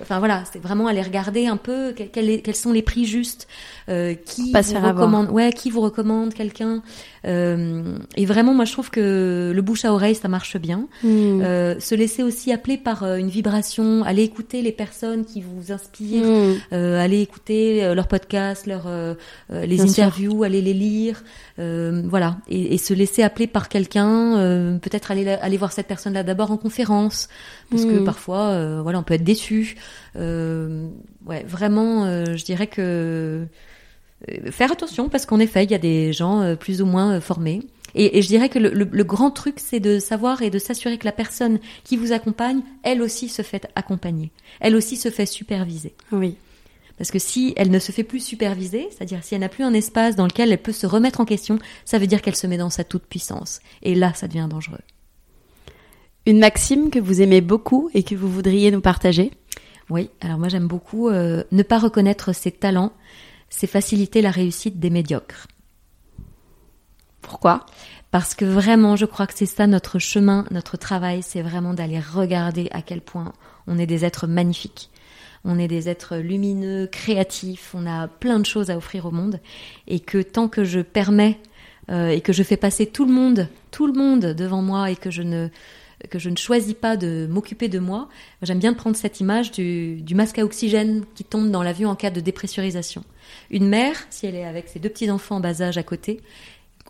enfin 0.01 0.19
voilà, 0.19 0.45
c'est 0.51 0.61
vraiment 0.61 0.87
aller 0.87 1.03
regarder 1.03 1.47
un 1.47 1.57
peu 1.57 1.93
quels, 1.93 2.55
sont 2.55 2.73
les 2.73 2.83
prix 2.83 3.05
justes, 3.05 3.49
euh, 3.89 4.15
qui 4.15 4.53
vous 4.53 4.81
recommande, 4.81 5.31
ouais, 5.31 5.53
qui 5.53 5.71
vous 5.71 5.81
recommande 5.81 6.35
quelqu'un. 6.35 6.83
Euh, 7.27 7.99
et 8.17 8.27
vraiment, 8.27 8.55
moi, 8.55 8.65
je 8.65 8.73
trouve 8.73 8.91
que 8.91 9.53
le 9.55 9.63
bouche 9.63 9.85
à 9.85 9.93
oreille, 9.93 10.15
ça 10.15 10.29
marche 10.29 10.57
bien. 10.57 10.89
Hmm. 11.03 11.41
Euh, 11.43 11.81
se 11.81 11.95
laisser 11.95 12.23
aussi 12.23 12.53
appeler 12.53 12.77
par 12.77 13.03
euh, 13.03 13.17
une 13.17 13.29
vibration, 13.29 14.03
aller 14.05 14.23
écouter 14.23 14.63
les 14.63 14.73
personnes 14.73 15.25
qui 15.25 15.43
vous 15.43 15.73
inspirent, 15.73 16.25
hmm. 16.25 16.55
euh, 16.73 17.01
aller 17.03 17.21
écouter 17.21 17.95
leurs 17.95 18.09
podcasts, 18.09 18.67
leurs 18.67 18.87
les 19.51 19.81
interviews, 19.81 20.43
aller 20.45 20.63
les 20.63 20.75
lire, 20.75 21.23
voilà, 21.59 22.37
et, 22.49 22.75
et, 22.75 22.79
se 22.79 22.95
laisser 22.95 23.23
appeler 23.23 23.47
par 23.47 23.69
quelqu'un. 23.69 24.79
Peut-être 24.83 25.11
aller 25.11 25.29
aller 25.29 25.57
voir 25.57 25.73
cette 25.73 25.87
personne-là 25.87 26.23
d'abord 26.23 26.51
en 26.51 26.57
conférence, 26.57 27.29
parce 27.71 27.85
que 27.85 28.01
hmm. 28.01 28.05
parfois, 28.05 28.81
voilà, 28.83 28.99
on 28.99 29.03
peut 29.03 29.15
être 29.15 29.25
déçu. 29.25 29.77
ouais, 30.15 31.45
vraiment, 31.47 32.07
je 32.07 32.45
dirais 32.45 32.67
que 32.67 33.47
faire 34.51 34.73
attention 34.73 35.09
parce 35.09 35.27
qu'en 35.27 35.41
effet, 35.41 35.65
il 35.65 35.71
y 35.71 35.75
a 35.75 35.79
des 35.79 36.13
gens 36.13 36.41
euh, 36.41 36.57
plus 36.57 36.83
ou 36.83 36.87
moins 36.87 37.17
euh, 37.17 37.21
formés. 37.21 37.63
Et, 37.95 38.21
je 38.21 38.27
dirais 38.29 38.51
que 38.51 38.59
le, 38.59 39.05
grand 39.05 39.31
truc, 39.31 39.55
c'est 39.59 39.81
de 39.81 39.99
savoir 39.99 40.43
et 40.43 40.51
de 40.51 40.59
s'assurer 40.59 40.99
que 40.99 41.07
la 41.07 41.13
personne 41.13 41.61
qui 41.83 41.97
vous 41.97 42.13
accompagne, 42.13 42.61
elle 42.83 43.01
aussi 43.01 43.29
se 43.31 43.41
fait 43.41 43.69
accompagner. 43.75 44.33
Elle 44.61 44.77
aussi 44.77 44.97
se 44.97 45.11
fait 45.11 45.25
superviser. 45.25 45.95
Oui. 46.13 46.37
Parce 46.99 47.11
que 47.11 47.19
si 47.19 47.55
elle 47.57 47.71
ne 47.71 47.79
se 47.79 47.93
fait 47.93 48.03
plus 48.03 48.21
superviser, 48.21 48.89
c'est-à-dire 48.91 49.25
si 49.25 49.35
elle 49.35 49.41
n'a 49.41 49.49
plus 49.49 49.65
un 49.65 49.73
espace 49.73 50.15
dans 50.15 50.27
lequel 50.27 50.53
elle 50.53 50.61
peut 50.61 50.73
se 50.73 50.87
remettre 50.87 51.21
en 51.21 51.25
question, 51.25 51.59
ça 51.87 51.99
veut 51.99 52.07
dire 52.07 52.21
qu'elle 52.21 52.37
se 52.37 52.47
met 52.47 52.59
dans 52.59 52.69
sa 52.69 52.85
toute 52.85 53.05
puissance. 53.05 53.61
Et 53.83 53.95
là, 53.95 54.13
ça 54.13 54.29
devient 54.29 54.49
dangereux. 54.51 54.81
Une 56.27 56.39
maxime 56.39 56.91
que 56.91 56.99
vous 56.99 57.23
aimez 57.23 57.41
beaucoup 57.41 57.89
et 57.95 58.03
que 58.03 58.15
vous 58.15 58.31
voudriez 58.31 58.71
nous 58.71 58.83
partager? 58.83 59.31
Oui, 59.89 60.11
alors 60.21 60.39
moi 60.39 60.49
j'aime 60.49 60.67
beaucoup 60.67 61.09
ne 61.09 61.63
pas 61.63 61.79
reconnaître 61.79 62.35
ses 62.35 62.51
talents, 62.51 62.93
c'est 63.57 63.67
faciliter 63.67 64.21
la 64.21 64.31
réussite 64.31 64.79
des 64.79 64.91
médiocres. 64.91 65.47
Pourquoi? 67.23 67.65
Parce 68.11 68.35
que 68.35 68.45
vraiment, 68.45 68.97
je 68.97 69.07
crois 69.07 69.27
que 69.27 69.33
c'est 69.35 69.47
ça 69.47 69.67
notre 69.67 69.99
chemin, 69.99 70.45
notre 70.51 70.77
travail, 70.77 71.23
c'est 71.23 71.41
vraiment 71.41 71.73
d'aller 71.73 71.99
regarder 71.99 72.69
à 72.71 72.83
quel 72.83 73.01
point 73.01 73.33
on 73.67 73.79
est 73.79 73.87
des 73.87 74.05
êtres 74.05 74.27
magnifiques. 74.27 74.91
On 75.43 75.59
est 75.59 75.69
des 75.69 75.89
êtres 75.89 76.19
lumineux, 76.19 76.87
créatifs, 76.87 77.75
on 77.75 77.87
a 77.87 78.09
plein 78.09 78.39
de 78.41 78.45
choses 78.45 78.71
à 78.71 78.77
offrir 78.77 79.07
au 79.07 79.11
monde. 79.11 79.41
Et 79.87 80.01
que 80.01 80.21
tant 80.21 80.49
que 80.49 80.65
je 80.65 80.81
permets 80.81 81.41
euh, 81.91 82.09
et 82.09 82.21
que 82.21 82.35
je 82.35 82.43
fais 82.43 82.59
passer 82.59 82.87
tout 82.87 83.07
le 83.07 83.13
monde, 83.13 83.49
tout 83.71 83.87
le 83.87 83.95
monde 83.95 84.35
devant 84.35 84.61
moi 84.61 84.91
et 84.91 84.97
que 84.97 85.11
je 85.11 85.23
ne 85.23 85.49
que 86.11 86.19
je 86.19 86.31
ne 86.31 86.37
choisis 86.37 86.75
pas 86.75 86.97
de 86.97 87.27
m'occuper 87.31 87.69
de 87.69 87.79
moi. 87.79 88.09
J'aime 88.43 88.59
bien 88.59 88.75
prendre 88.75 88.97
cette 88.97 89.21
image 89.21 89.51
du, 89.51 90.03
masque 90.15 90.39
à 90.39 90.45
oxygène 90.45 91.05
qui 91.15 91.25
tombe 91.25 91.51
dans 91.51 91.63
l'avion 91.63 91.91
en 91.91 91.97
cas 91.97 92.11
de 92.11 92.21
dépressurisation. 92.21 93.05
Une 93.51 93.69
mère, 93.69 94.07
si 94.11 94.27
elle 94.27 94.35
est 94.35 94.45
avec 94.45 94.69
ses 94.69 94.79
deux 94.79 94.89
petits 94.89 95.11
enfants 95.11 95.37
en 95.37 95.41
bas 95.41 95.63
âge 95.63 95.79
à 95.79 95.83
côté, 95.83 96.21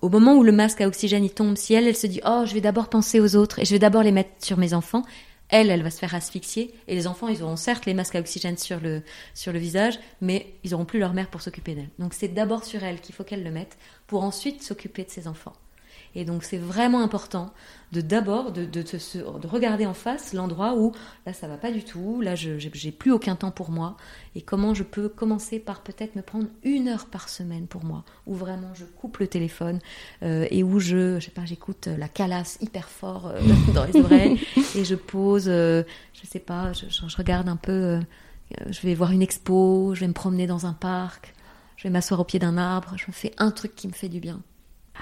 au 0.02 0.08
moment 0.08 0.34
où 0.34 0.42
le 0.42 0.52
masque 0.52 0.80
à 0.80 0.86
oxygène 0.86 1.24
y 1.24 1.30
tombe, 1.30 1.56
si 1.56 1.74
elle, 1.74 1.86
elle 1.86 1.96
se 1.96 2.06
dit 2.06 2.20
oh 2.26 2.44
je 2.46 2.54
vais 2.54 2.60
d'abord 2.60 2.88
penser 2.88 3.20
aux 3.20 3.36
autres 3.36 3.58
et 3.58 3.64
je 3.64 3.70
vais 3.72 3.78
d'abord 3.78 4.02
les 4.02 4.12
mettre 4.12 4.30
sur 4.44 4.58
mes 4.58 4.74
enfants, 4.74 5.04
elle, 5.48 5.70
elle 5.70 5.82
va 5.82 5.90
se 5.90 5.98
faire 5.98 6.14
asphyxier 6.14 6.74
et 6.88 6.94
les 6.94 7.06
enfants, 7.06 7.28
ils 7.28 7.42
auront 7.42 7.56
certes 7.56 7.86
les 7.86 7.94
masques 7.94 8.16
à 8.16 8.20
oxygène 8.20 8.58
sur 8.58 8.80
le 8.80 9.02
sur 9.34 9.52
le 9.52 9.58
visage, 9.58 9.98
mais 10.20 10.54
ils 10.64 10.74
auront 10.74 10.84
plus 10.84 10.98
leur 10.98 11.14
mère 11.14 11.28
pour 11.28 11.40
s'occuper 11.40 11.74
d'elle. 11.74 11.90
Donc 11.98 12.14
c'est 12.14 12.28
d'abord 12.28 12.64
sur 12.64 12.82
elle 12.82 13.00
qu'il 13.00 13.14
faut 13.14 13.24
qu'elle 13.24 13.44
le 13.44 13.52
mette 13.52 13.78
pour 14.06 14.24
ensuite 14.24 14.62
s'occuper 14.62 15.04
de 15.04 15.10
ses 15.10 15.28
enfants. 15.28 15.54
Et 16.16 16.24
donc 16.24 16.42
c'est 16.42 16.58
vraiment 16.58 17.02
important 17.02 17.52
de 17.92 18.00
d'abord 18.00 18.50
de, 18.50 18.64
de, 18.64 18.82
de, 18.82 19.46
regarder 19.46 19.86
en 19.86 19.94
face 19.94 20.32
l'endroit 20.32 20.74
où 20.76 20.90
là 21.24 21.32
ça 21.32 21.46
va 21.46 21.56
pas 21.56 21.70
du 21.70 21.84
tout, 21.84 22.20
là 22.20 22.34
je 22.34 22.58
j'ai 22.58 22.90
plus 22.90 23.12
aucun 23.12 23.36
temps 23.36 23.52
pour 23.52 23.70
moi 23.70 23.96
et 24.34 24.42
comment 24.42 24.74
je 24.74 24.82
peux 24.82 25.08
commencer 25.08 25.60
par 25.60 25.82
peut-être 25.82 26.16
me 26.16 26.22
prendre 26.22 26.48
une 26.64 26.88
heure 26.88 27.06
par 27.06 27.28
semaine 27.28 27.68
pour 27.68 27.84
moi 27.84 28.04
où 28.26 28.34
vraiment 28.34 28.74
je 28.74 28.84
coupe 28.84 29.18
le 29.18 29.28
téléphone 29.28 29.78
euh, 30.24 30.48
et 30.50 30.64
où 30.64 30.80
je 30.80 31.20
je 31.20 31.26
sais 31.26 31.30
pas 31.30 31.44
j'écoute 31.44 31.88
la 31.96 32.08
calasse 32.08 32.58
hyper 32.60 32.88
fort 32.88 33.28
euh, 33.28 33.40
dans 33.74 33.84
les 33.84 34.00
oreilles 34.00 34.40
et 34.74 34.84
je 34.84 34.96
pose 34.96 35.44
euh, 35.46 35.84
je 36.12 36.26
sais 36.26 36.40
pas 36.40 36.72
je, 36.72 36.86
je, 36.88 37.16
regarde 37.16 37.48
un 37.48 37.56
peu 37.56 38.00
euh, 38.52 38.64
je 38.70 38.80
vais 38.82 38.94
voir 38.94 39.10
une 39.12 39.22
expo, 39.22 39.94
je 39.94 40.00
vais 40.00 40.08
me 40.08 40.12
promener 40.12 40.46
dans 40.46 40.66
un 40.66 40.72
parc, 40.72 41.34
je 41.76 41.84
vais 41.84 41.90
m'asseoir 41.90 42.20
au 42.20 42.24
pied 42.24 42.38
d'un 42.38 42.56
arbre, 42.56 42.94
je 42.96 43.04
me 43.08 43.12
fais 43.12 43.32
un 43.38 43.50
truc 43.50 43.74
qui 43.74 43.88
me 43.88 43.92
fait 43.92 44.08
du 44.08 44.20
bien. 44.20 44.40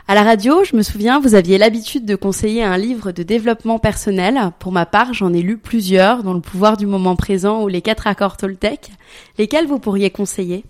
À 0.06 0.14
la 0.14 0.22
radio, 0.22 0.64
je 0.64 0.76
me 0.76 0.82
souviens, 0.82 1.18
vous 1.18 1.34
aviez 1.34 1.56
l'habitude 1.56 2.04
de 2.04 2.14
conseiller 2.14 2.62
un 2.62 2.76
livre 2.76 3.10
de 3.10 3.22
développement 3.22 3.78
personnel. 3.78 4.50
Pour 4.58 4.70
ma 4.70 4.84
part, 4.84 5.14
j'en 5.14 5.32
ai 5.32 5.40
lu 5.40 5.56
plusieurs, 5.56 6.22
dont 6.22 6.34
Le 6.34 6.40
pouvoir 6.40 6.76
du 6.76 6.84
moment 6.84 7.16
présent 7.16 7.62
ou 7.62 7.68
Les 7.68 7.80
quatre 7.80 8.06
accords 8.06 8.36
Toltec. 8.36 8.90
Lesquels 9.38 9.66
vous 9.66 9.78
pourriez 9.78 10.10
conseiller? 10.10 10.64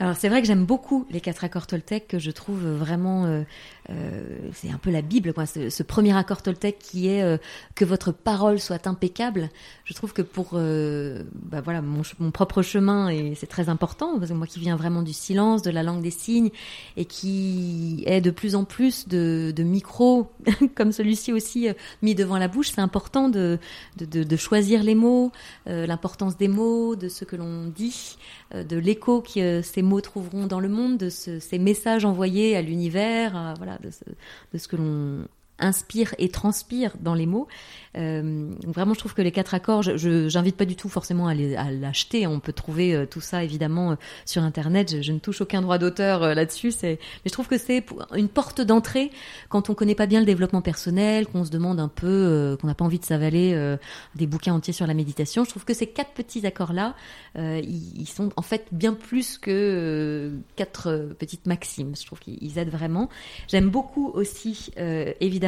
Alors 0.00 0.14
c'est 0.16 0.28
vrai 0.28 0.40
que 0.40 0.46
j'aime 0.46 0.64
beaucoup 0.64 1.06
les 1.10 1.20
quatre 1.20 1.42
accords 1.42 1.66
Toltec 1.66 2.06
que 2.06 2.20
je 2.20 2.30
trouve 2.30 2.64
vraiment 2.64 3.24
euh, 3.24 3.42
euh, 3.90 4.50
c'est 4.52 4.70
un 4.70 4.76
peu 4.76 4.90
la 4.90 5.00
Bible, 5.00 5.32
quoi. 5.32 5.46
Ce, 5.46 5.82
premier 5.82 6.14
accord 6.14 6.42
Toltec 6.42 6.78
qui 6.78 7.08
est 7.08 7.22
euh, 7.22 7.38
que 7.74 7.86
votre 7.86 8.12
parole 8.12 8.60
soit 8.60 8.86
impeccable. 8.86 9.48
Je 9.84 9.94
trouve 9.94 10.12
que 10.12 10.20
pour, 10.20 10.50
euh, 10.54 11.22
bah 11.32 11.62
voilà, 11.62 11.80
mon, 11.80 12.02
mon, 12.18 12.30
propre 12.30 12.60
chemin 12.60 13.08
et 13.08 13.34
c'est 13.34 13.46
très 13.46 13.70
important 13.70 14.18
parce 14.18 14.30
que 14.30 14.36
moi 14.36 14.46
qui 14.46 14.60
viens 14.60 14.76
vraiment 14.76 15.02
du 15.02 15.14
silence, 15.14 15.62
de 15.62 15.70
la 15.70 15.82
langue 15.82 16.02
des 16.02 16.10
signes 16.10 16.50
et 16.98 17.06
qui 17.06 18.02
est 18.06 18.20
de 18.20 18.30
plus 18.30 18.54
en 18.54 18.64
plus 18.64 19.08
de, 19.08 19.54
de 19.56 19.62
micros 19.62 20.30
comme 20.74 20.92
celui-ci 20.92 21.32
aussi 21.32 21.68
mis 22.02 22.14
devant 22.14 22.36
la 22.36 22.48
bouche, 22.48 22.70
c'est 22.74 22.82
important 22.82 23.30
de, 23.30 23.58
de, 23.96 24.22
de, 24.22 24.36
choisir 24.36 24.82
les 24.82 24.94
mots, 24.94 25.32
l'importance 25.66 26.36
des 26.36 26.48
mots, 26.48 26.94
de 26.94 27.08
ce 27.08 27.24
que 27.24 27.36
l'on 27.36 27.66
dit, 27.68 28.18
de 28.54 28.76
l'écho 28.76 29.22
que 29.22 29.62
ces 29.62 29.82
mots 29.82 30.00
trouveront 30.00 30.46
dans 30.46 30.60
le 30.60 30.68
monde, 30.68 30.98
de 30.98 31.08
ce, 31.08 31.40
ces 31.40 31.58
messages 31.58 32.04
envoyés 32.04 32.56
à 32.56 32.62
l'univers, 32.62 33.54
voilà 33.56 33.77
de 33.80 34.58
ce, 34.58 34.68
que 34.68 34.76
l'on 34.76 35.26
inspire 35.58 36.14
et 36.18 36.28
transpire 36.28 36.92
dans 37.00 37.14
les 37.14 37.26
mots. 37.26 37.48
Euh, 37.96 38.50
vraiment, 38.66 38.94
je 38.94 38.98
trouve 38.98 39.14
que 39.14 39.22
les 39.22 39.32
quatre 39.32 39.54
accords, 39.54 39.82
je 39.82 40.28
j'invite 40.28 40.56
pas 40.56 40.64
du 40.64 40.76
tout 40.76 40.88
forcément 40.88 41.26
à 41.26 41.34
l'acheter. 41.34 42.26
On 42.26 42.40
peut 42.40 42.52
trouver 42.52 42.94
euh, 42.94 43.06
tout 43.06 43.20
ça 43.20 43.42
évidemment 43.42 43.92
euh, 43.92 43.94
sur 44.24 44.42
Internet. 44.42 45.02
Je, 45.02 45.12
ne 45.12 45.18
touche 45.18 45.40
aucun 45.40 45.62
droit 45.62 45.78
d'auteur 45.78 46.22
euh, 46.22 46.34
là-dessus. 46.34 46.72
Mais 46.82 46.98
je 47.24 47.30
trouve 47.30 47.48
que 47.48 47.58
c'est 47.58 47.84
une 48.14 48.28
porte 48.28 48.60
d'entrée 48.60 49.10
quand 49.48 49.70
on 49.70 49.74
connaît 49.74 49.94
pas 49.94 50.06
bien 50.06 50.20
le 50.20 50.26
développement 50.26 50.62
personnel, 50.62 51.26
qu'on 51.26 51.44
se 51.44 51.50
demande 51.50 51.80
un 51.80 51.88
peu, 51.88 52.56
qu'on 52.60 52.66
n'a 52.66 52.74
pas 52.74 52.84
envie 52.84 52.98
de 52.98 53.04
s'avaler 53.04 53.76
des 54.14 54.26
bouquins 54.26 54.54
entiers 54.54 54.72
sur 54.72 54.86
la 54.86 54.94
méditation. 54.94 55.44
Je 55.44 55.50
trouve 55.50 55.64
que 55.64 55.74
ces 55.74 55.86
quatre 55.86 56.12
petits 56.12 56.46
accords-là, 56.46 56.94
ils, 57.36 58.00
ils, 58.00 58.08
sont 58.08 58.30
en 58.36 58.42
fait 58.42 58.66
bien 58.72 58.94
plus 58.94 59.38
que 59.38 60.32
quatre 60.56 61.14
petites 61.18 61.46
maximes. 61.46 61.94
Je 61.98 62.06
trouve 62.06 62.18
qu'ils 62.20 62.58
aident 62.58 62.70
vraiment. 62.70 63.08
J'aime 63.48 63.70
beaucoup 63.70 64.10
aussi, 64.14 64.70
évidemment, 64.76 65.47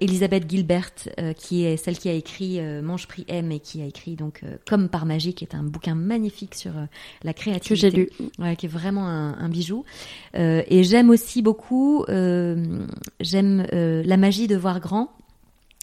Elisabeth 0.00 0.48
Gilbert 0.48 0.90
euh, 1.18 1.32
qui 1.32 1.64
est 1.64 1.76
celle 1.76 1.98
qui 1.98 2.08
a 2.08 2.12
écrit 2.12 2.60
euh, 2.60 2.82
Mange 2.82 3.06
Prix 3.06 3.24
M 3.28 3.52
et 3.52 3.60
qui 3.60 3.82
a 3.82 3.84
écrit 3.84 4.16
donc 4.16 4.40
euh, 4.42 4.56
Comme 4.68 4.88
par 4.88 5.06
magie, 5.06 5.34
qui 5.34 5.44
est 5.44 5.54
un 5.54 5.62
bouquin 5.62 5.94
magnifique 5.94 6.54
sur 6.54 6.72
la 7.22 7.32
créativité. 7.34 7.68
Que 7.68 7.74
j'ai 7.74 7.90
lu. 7.90 8.10
Ouais, 8.38 8.56
qui 8.56 8.66
est 8.66 8.70
vraiment 8.70 9.06
un, 9.06 9.38
un 9.38 9.48
bijou. 9.48 9.84
et 10.34 10.84
j'aime 10.84 11.10
aussi 11.10 11.42
beaucoup, 11.42 12.04
j'aime 12.08 13.66
La 13.72 14.16
magie 14.16 14.48
de 14.48 14.56
voir 14.56 14.80
grand 14.80 15.10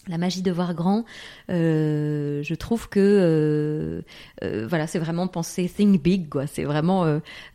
la 0.08 0.18
magie 0.18 0.42
de 0.42 0.52
voir 0.52 0.74
grand, 0.74 1.06
euh, 1.50 2.42
je 2.44 2.56
trouve 2.56 2.90
que 2.90 3.00
euh, 3.00 4.02
euh, 4.44 4.68
voilà, 4.68 4.88
c'est 4.88 5.00
vraiment 5.00 5.28
penser 5.28 5.70
think 5.70 6.02
big, 6.02 6.30
quoi. 6.30 6.48
C'est 6.48 6.64
vraiment 6.64 7.06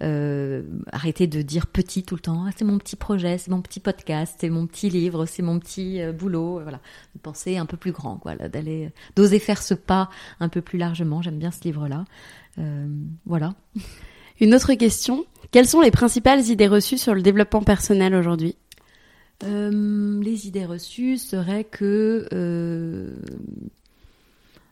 arrêter 0.00 1.26
de 1.26 1.42
dire 1.42 1.66
petit 1.66 2.02
tout 2.02 2.14
le 2.14 2.20
temps. 2.20 2.44
Ah, 2.46 2.50
c'est 2.56 2.64
mon 2.64 2.78
petit 2.78 2.96
projet, 2.96 3.38
c'est 3.38 3.50
mon 3.50 3.62
petit 3.62 3.80
podcast, 3.80 4.36
c'est 4.40 4.50
mon 4.50 4.66
petit 4.66 4.90
livre, 4.90 5.26
c'est 5.26 5.42
mon 5.42 5.58
petit 5.58 6.00
boulot. 6.18 6.60
Voilà, 6.62 6.80
penser 7.22 7.56
un 7.56 7.66
peu 7.66 7.76
plus 7.76 7.92
grand, 7.92 8.16
quoi. 8.16 8.34
D'aller, 8.36 8.90
d'oser 9.16 9.38
faire 9.38 9.62
ce 9.62 9.74
pas 9.74 10.10
un 10.40 10.48
peu 10.48 10.60
plus 10.60 10.78
largement. 10.78 11.22
J'aime 11.22 11.38
bien 11.38 11.50
ce 11.50 11.62
livre-là. 11.64 12.04
voilà. 13.26 13.54
Une 14.40 14.54
autre 14.54 14.74
question. 14.74 15.24
Quelles 15.52 15.68
sont 15.68 15.80
les 15.80 15.90
principales 15.90 16.44
idées 16.46 16.66
reçues 16.66 16.98
sur 16.98 17.14
le 17.14 17.22
développement 17.22 17.62
personnel 17.62 18.14
aujourd'hui? 18.14 18.56
Euh, 19.44 20.22
les 20.22 20.46
idées 20.46 20.66
reçues 20.66 21.18
seraient 21.18 21.64
que 21.64 22.28
euh, 22.32 23.10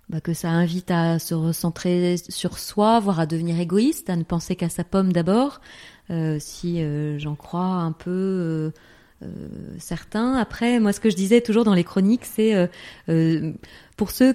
bah, 0.09 0.20
que 0.20 0.32
ça 0.32 0.51
invite 0.51 0.90
à 0.90 1.18
se 1.18 1.34
recentrer 1.34 2.16
sur 2.28 2.59
soi, 2.59 3.01
voire 3.01 3.20
à 3.20 3.26
devenir 3.26 3.59
égoïste, 3.59 4.10
à 4.10 4.16
ne 4.16 4.22
penser 4.22 4.56
qu'à 4.56 4.68
sa 4.68 4.84
pomme 4.84 5.12
d'abord, 5.12 5.60
euh, 6.10 6.38
si 6.40 6.82
j'en 7.18 7.36
crois 7.36 7.60
un 7.60 7.92
peu 7.92 8.72
certains. 9.78 10.34
Après, 10.34 10.80
moi, 10.80 10.92
ce 10.92 11.01
que 11.01 11.10
je 11.10 11.16
disais 11.16 11.40
toujours 11.40 11.64
dans 11.64 11.74
les 11.74 11.84
chroniques, 11.84 12.24
c'est 12.24 12.68
pour 13.97 14.10
ceux 14.10 14.34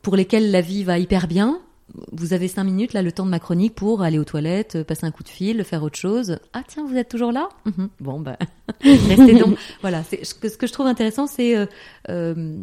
pour 0.00 0.16
lesquels 0.16 0.50
la 0.50 0.60
vie 0.60 0.84
va 0.84 0.98
hyper 0.98 1.26
bien, 1.26 1.60
vous 2.12 2.32
avez 2.32 2.48
cinq 2.48 2.64
minutes, 2.64 2.92
là, 2.92 3.02
le 3.02 3.12
temps 3.12 3.24
de 3.24 3.30
ma 3.30 3.38
chronique 3.38 3.74
pour 3.74 4.02
aller 4.02 4.18
aux 4.18 4.24
toilettes, 4.24 4.76
euh, 4.76 4.84
passer 4.84 5.06
un 5.06 5.10
coup 5.10 5.22
de 5.22 5.28
fil, 5.28 5.62
faire 5.64 5.82
autre 5.82 5.98
chose. 5.98 6.38
Ah 6.52 6.62
tiens, 6.66 6.86
vous 6.86 6.96
êtes 6.96 7.08
toujours 7.08 7.32
là? 7.32 7.48
Mhm. 7.66 7.88
Bon, 8.00 8.20
bah, 8.20 8.38
restez 8.82 9.34
donc. 9.34 9.58
voilà, 9.80 10.02
ce 10.04 10.34
que, 10.34 10.66
je 10.66 10.72
trouve 10.72 10.86
intéressant, 10.86 11.26
c'est 11.26 11.56
euh, 11.56 11.66
euh, 12.08 12.56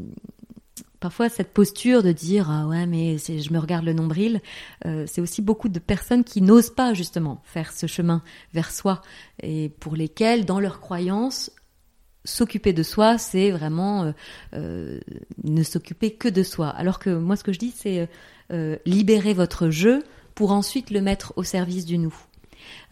parfois 0.99 1.29
cette 1.29 1.53
posture 1.53 2.03
de 2.03 2.11
dire 2.11 2.49
ah 2.49 2.67
ouais, 2.67 2.85
mais 2.85 3.17
je 3.17 3.53
me 3.53 3.59
regarde 3.59 3.85
le 3.85 3.93
nombril. 3.93 4.41
c'est 5.05 5.21
aussi 5.21 5.41
beaucoup 5.41 5.69
de 5.69 5.79
personnes 5.79 6.23
qui 6.23 6.41
n'osent 6.41 6.71
pas 6.71 6.93
justement 6.93 7.41
faire 7.45 7.71
ce 7.71 7.87
chemin 7.87 8.21
vers 8.53 8.71
soi 8.71 9.01
et 9.41 9.69
pour 9.79 9.95
lesquelles, 9.95 10.45
dans 10.45 10.59
leurs 10.59 10.81
croyances, 10.81 11.51
s'occuper 12.25 12.73
de 12.73 12.83
soi, 12.83 13.17
c'est 13.17 13.51
vraiment 13.51 14.13
ne 14.53 15.63
s'occuper 15.63 16.11
que 16.11 16.27
de 16.27 16.43
soi. 16.43 16.69
Alors 16.69 16.99
que 16.99 17.09
moi, 17.09 17.35
ce 17.35 17.43
que 17.43 17.53
je 17.53 17.59
dis, 17.59 17.73
c'est 17.75 18.07
euh, 18.51 18.77
libérer 18.87 19.35
votre 19.35 19.69
jeu 19.69 20.03
pour 20.33 20.51
ensuite 20.51 20.89
le 20.89 21.01
mettre 21.01 21.33
au 21.35 21.43
service 21.43 21.85
du 21.85 21.99
nous. 21.99 22.15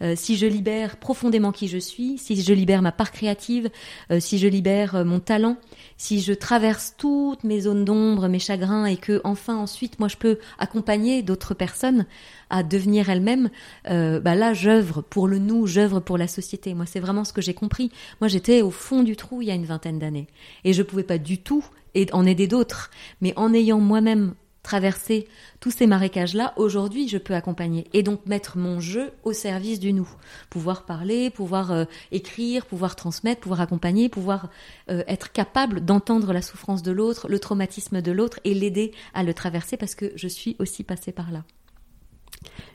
Euh, 0.02 0.14
si 0.16 0.36
je 0.36 0.46
libère 0.46 0.96
profondément 0.96 1.52
qui 1.52 1.68
je 1.68 1.78
suis, 1.78 2.18
si 2.18 2.40
je 2.40 2.52
libère 2.52 2.82
ma 2.82 2.92
part 2.92 3.12
créative, 3.12 3.70
euh, 4.10 4.20
si 4.20 4.38
je 4.38 4.48
libère 4.48 5.04
mon 5.04 5.20
talent, 5.20 5.56
si 5.96 6.20
je 6.20 6.32
traverse 6.32 6.94
toutes 6.96 7.44
mes 7.44 7.60
zones 7.60 7.84
d'ombre, 7.84 8.28
mes 8.28 8.38
chagrins 8.38 8.86
et 8.86 8.96
que 8.96 9.20
enfin 9.24 9.56
ensuite 9.56 9.98
moi 9.98 10.08
je 10.08 10.16
peux 10.16 10.38
accompagner 10.58 11.22
d'autres 11.22 11.54
personnes 11.54 12.06
à 12.50 12.62
devenir 12.62 13.10
elles-mêmes, 13.10 13.50
bah 13.84 14.34
là 14.34 14.54
j'œuvre 14.54 15.02
pour 15.02 15.28
le 15.28 15.38
nous, 15.38 15.66
j'œuvre 15.66 16.00
pour 16.00 16.16
la 16.16 16.28
société. 16.28 16.74
Moi 16.74 16.86
c'est 16.86 17.00
vraiment 17.00 17.24
ce 17.24 17.32
que 17.32 17.42
j'ai 17.42 17.54
compris. 17.54 17.90
Moi 18.20 18.28
j'étais 18.28 18.62
au 18.62 18.70
fond 18.70 19.02
du 19.02 19.16
trou 19.16 19.42
il 19.42 19.48
y 19.48 19.50
a 19.50 19.54
une 19.54 19.66
vingtaine 19.66 19.98
d'années 19.98 20.28
et 20.64 20.72
je 20.72 20.82
pouvais 20.82 21.02
pas 21.02 21.18
du 21.18 21.38
tout 21.38 21.64
en 22.12 22.26
aider 22.26 22.46
d'autres, 22.46 22.90
mais 23.20 23.32
en 23.36 23.52
ayant 23.52 23.80
moi-même 23.80 24.34
traverser 24.68 25.26
tous 25.60 25.70
ces 25.70 25.86
marécages-là, 25.86 26.52
aujourd'hui, 26.56 27.08
je 27.08 27.16
peux 27.16 27.34
accompagner 27.34 27.86
et 27.94 28.02
donc 28.02 28.26
mettre 28.26 28.58
mon 28.58 28.80
jeu 28.80 29.12
au 29.24 29.32
service 29.32 29.80
du 29.80 29.94
nous. 29.94 30.08
Pouvoir 30.50 30.84
parler, 30.84 31.30
pouvoir 31.30 31.72
euh, 31.72 31.84
écrire, 32.12 32.66
pouvoir 32.66 32.94
transmettre, 32.94 33.40
pouvoir 33.40 33.62
accompagner, 33.62 34.10
pouvoir 34.10 34.50
euh, 34.90 35.02
être 35.08 35.32
capable 35.32 35.80
d'entendre 35.82 36.34
la 36.34 36.42
souffrance 36.42 36.82
de 36.82 36.92
l'autre, 36.92 37.28
le 37.28 37.38
traumatisme 37.38 38.02
de 38.02 38.12
l'autre 38.12 38.40
et 38.44 38.52
l'aider 38.52 38.92
à 39.14 39.22
le 39.22 39.32
traverser 39.32 39.78
parce 39.78 39.94
que 39.94 40.12
je 40.16 40.28
suis 40.28 40.54
aussi 40.58 40.84
passée 40.84 41.12
par 41.12 41.30
là. 41.30 41.44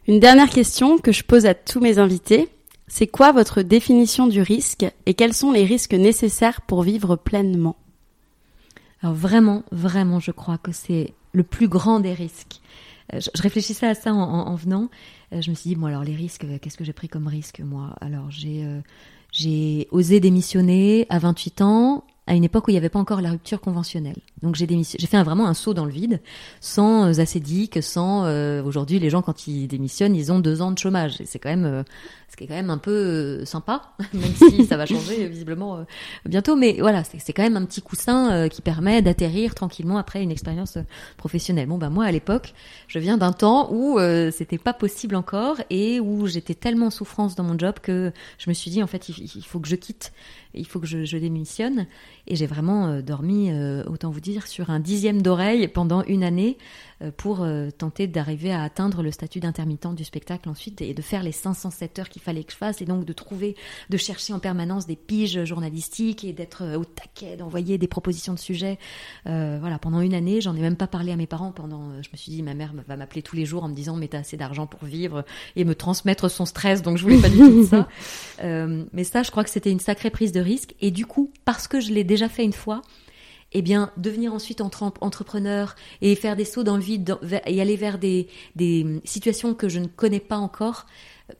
Une 0.07 0.19
dernière 0.19 0.49
question 0.49 0.97
que 0.97 1.11
je 1.11 1.23
pose 1.23 1.45
à 1.45 1.53
tous 1.53 1.79
mes 1.79 1.99
invités. 1.99 2.49
C'est 2.87 3.07
quoi 3.07 3.31
votre 3.31 3.61
définition 3.61 4.25
du 4.25 4.41
risque 4.41 4.85
et 5.05 5.13
quels 5.13 5.35
sont 5.35 5.51
les 5.51 5.63
risques 5.63 5.93
nécessaires 5.93 6.61
pour 6.61 6.81
vivre 6.81 7.15
pleinement? 7.15 7.77
Alors 9.03 9.13
vraiment, 9.13 9.63
vraiment, 9.71 10.19
je 10.19 10.31
crois 10.31 10.57
que 10.57 10.71
c'est 10.71 11.13
le 11.33 11.43
plus 11.43 11.67
grand 11.67 11.99
des 11.99 12.13
risques. 12.13 12.61
Euh, 13.13 13.19
je, 13.19 13.41
réfléchissais 13.41 13.87
à 13.87 13.95
ça 13.95 14.13
en, 14.13 14.55
venant. 14.55 14.89
Euh, 15.33 15.41
je 15.41 15.49
me 15.49 15.55
suis 15.55 15.69
dit, 15.69 15.75
bon 15.75 15.87
alors 15.87 16.03
les 16.03 16.15
risques, 16.15 16.45
euh, 16.45 16.57
qu'est-ce 16.61 16.77
que 16.77 16.83
j'ai 16.83 16.93
pris 16.93 17.09
comme 17.09 17.27
risque 17.27 17.59
moi? 17.59 17.95
Alors 17.99 18.29
j'ai 18.31 19.87
osé 19.91 20.19
démissionner 20.19 21.05
à 21.09 21.19
28 21.19 21.61
ans 21.61 22.03
à 22.25 22.35
une 22.35 22.45
époque 22.45 22.67
où 22.67 22.69
il 22.69 22.75
n'y 22.75 22.77
avait 22.77 22.87
pas 22.87 22.99
encore 22.99 23.19
la 23.19 23.31
rupture 23.31 23.59
conventionnelle. 23.59 24.15
Donc 24.41 24.55
j'ai 24.55 24.65
fait 24.65 25.23
vraiment 25.23 25.45
un 25.45 25.53
saut 25.53 25.73
dans 25.73 25.83
le 25.83 25.91
vide, 25.91 26.21
sans 26.61 27.19
acédique, 27.19 27.83
sans. 27.83 28.23
Aujourd'hui, 28.63 28.99
les 28.99 29.09
gens 29.09 29.21
quand 29.21 29.45
ils 29.47 29.67
démissionnent, 29.67 30.15
ils 30.15 30.31
ont 30.31 30.39
deux 30.39 30.61
ans 30.61 30.71
de 30.71 30.77
chômage. 30.77 31.17
c'est 31.25 31.39
quand 31.39 31.49
même, 31.49 31.83
ce 32.33 32.37
qui 32.37 32.45
est 32.45 32.47
quand 32.47 32.55
même 32.55 32.71
un 32.71 32.79
peu 32.79 33.45
sympa, 33.45 33.93
même 34.13 34.33
si 34.35 34.65
ça 34.65 34.75
va 34.75 34.87
changer 34.87 35.27
visiblement 35.29 35.85
bientôt. 36.25 36.55
Mais 36.55 36.77
voilà, 36.79 37.03
c'est 37.03 37.31
quand 37.31 37.43
même 37.43 37.57
un 37.57 37.65
petit 37.65 37.83
coussin 37.83 38.49
qui 38.49 38.63
permet 38.63 39.03
d'atterrir 39.03 39.53
tranquillement 39.53 39.99
après 39.99 40.23
une 40.23 40.31
expérience 40.31 40.79
professionnelle. 41.15 41.67
Bon 41.67 41.77
ben 41.77 41.91
moi 41.91 42.05
à 42.05 42.11
l'époque, 42.11 42.55
je 42.87 42.97
viens 42.97 43.17
d'un 43.17 43.33
temps 43.33 43.71
où 43.71 43.99
c'était 44.31 44.57
pas 44.57 44.73
possible 44.73 45.15
encore 45.15 45.57
et 45.69 45.99
où 45.99 46.25
j'étais 46.25 46.55
tellement 46.55 46.87
en 46.87 46.89
souffrance 46.89 47.35
dans 47.35 47.43
mon 47.43 47.57
job 47.57 47.75
que 47.83 48.11
je 48.39 48.49
me 48.49 48.55
suis 48.55 48.71
dit 48.71 48.81
en 48.81 48.87
fait 48.87 49.09
il, 49.09 49.31
il 49.35 49.45
faut 49.45 49.59
que 49.59 49.67
je 49.67 49.75
quitte 49.75 50.11
il 50.53 50.67
faut 50.67 50.79
que 50.79 50.87
je, 50.87 51.05
je 51.05 51.17
démissionne. 51.17 51.87
Et 52.27 52.35
j'ai 52.35 52.45
vraiment 52.45 52.87
euh, 52.87 53.01
dormi, 53.01 53.51
euh, 53.51 53.83
autant 53.85 54.09
vous 54.09 54.19
dire, 54.19 54.47
sur 54.47 54.69
un 54.69 54.79
dixième 54.79 55.21
d'oreille 55.21 55.67
pendant 55.67 56.03
une 56.03 56.23
année 56.23 56.57
euh, 57.03 57.11
pour 57.15 57.41
euh, 57.41 57.69
tenter 57.71 58.07
d'arriver 58.07 58.51
à 58.51 58.63
atteindre 58.63 59.03
le 59.03 59.11
statut 59.11 59.39
d'intermittent 59.39 59.95
du 59.95 60.03
spectacle 60.03 60.47
ensuite 60.49 60.81
et 60.81 60.93
de 60.93 61.01
faire 61.01 61.23
les 61.23 61.31
507 61.31 61.99
heures 61.99 62.09
qu'il 62.09 62.21
fallait 62.23 62.43
que 62.43 62.51
je 62.51 62.57
fasse 62.57 62.81
et 62.81 62.85
donc 62.85 63.05
de 63.05 63.13
trouver, 63.13 63.55
de 63.89 63.97
chercher 63.97 64.33
en 64.33 64.39
permanence 64.39 64.87
des 64.87 64.95
piges 64.95 65.43
journalistiques 65.43 66.23
et 66.23 66.33
d'être 66.33 66.63
euh, 66.63 66.77
au 66.77 66.85
taquet, 66.85 67.37
d'envoyer 67.37 67.77
des 67.77 67.87
propositions 67.87 68.33
de 68.33 68.39
sujets. 68.39 68.77
voilà, 69.25 69.79
pendant 69.79 70.01
une 70.01 70.13
année, 70.13 70.41
j'en 70.41 70.55
ai 70.55 70.59
même 70.59 70.75
pas 70.75 70.87
parlé 70.87 71.11
à 71.11 71.15
mes 71.15 71.27
parents 71.27 71.51
pendant, 71.51 72.01
je 72.01 72.09
me 72.11 72.17
suis 72.17 72.31
dit, 72.31 72.41
ma 72.43 72.53
mère 72.53 72.73
va 72.87 72.97
m'appeler 72.97 73.21
tous 73.21 73.35
les 73.35 73.45
jours 73.45 73.63
en 73.63 73.69
me 73.69 73.75
disant, 73.75 73.95
mais 73.95 74.07
t'as 74.07 74.19
assez 74.19 74.37
d'argent 74.37 74.67
pour 74.67 74.85
vivre 74.85 75.23
et 75.55 75.65
me 75.65 75.75
transmettre 75.75 76.29
son 76.29 76.45
stress, 76.45 76.81
donc 76.81 76.97
je 76.97 77.03
voulais 77.03 77.21
pas 77.21 77.29
du 77.29 77.37
tout 77.37 77.65
ça. 77.65 77.87
mais 78.93 79.03
ça, 79.03 79.23
je 79.23 79.31
crois 79.31 79.43
que 79.43 79.49
c'était 79.49 79.71
une 79.71 79.79
sacrée 79.79 80.09
prise 80.09 80.31
de 80.31 80.39
risque 80.39 80.75
et 80.81 80.91
du 80.91 81.05
coup, 81.05 81.31
parce 81.45 81.67
que 81.67 81.79
je 81.79 81.93
l'ai 81.93 82.03
déjà 82.03 82.29
fait 82.29 82.43
une 82.43 82.53
fois, 82.53 82.81
eh 83.53 83.61
bien, 83.61 83.91
devenir 83.97 84.33
ensuite 84.33 84.61
entrepreneur 84.61 85.75
et 86.01 86.15
faire 86.15 86.35
des 86.35 86.45
sauts 86.45 86.63
dans 86.63 86.75
le 86.75 86.83
vide 86.83 87.17
et 87.45 87.61
aller 87.61 87.75
vers 87.75 87.97
des, 87.97 88.27
des 88.55 89.01
situations 89.05 89.53
que 89.53 89.69
je 89.69 89.79
ne 89.79 89.87
connais 89.87 90.19
pas 90.19 90.37
encore, 90.37 90.85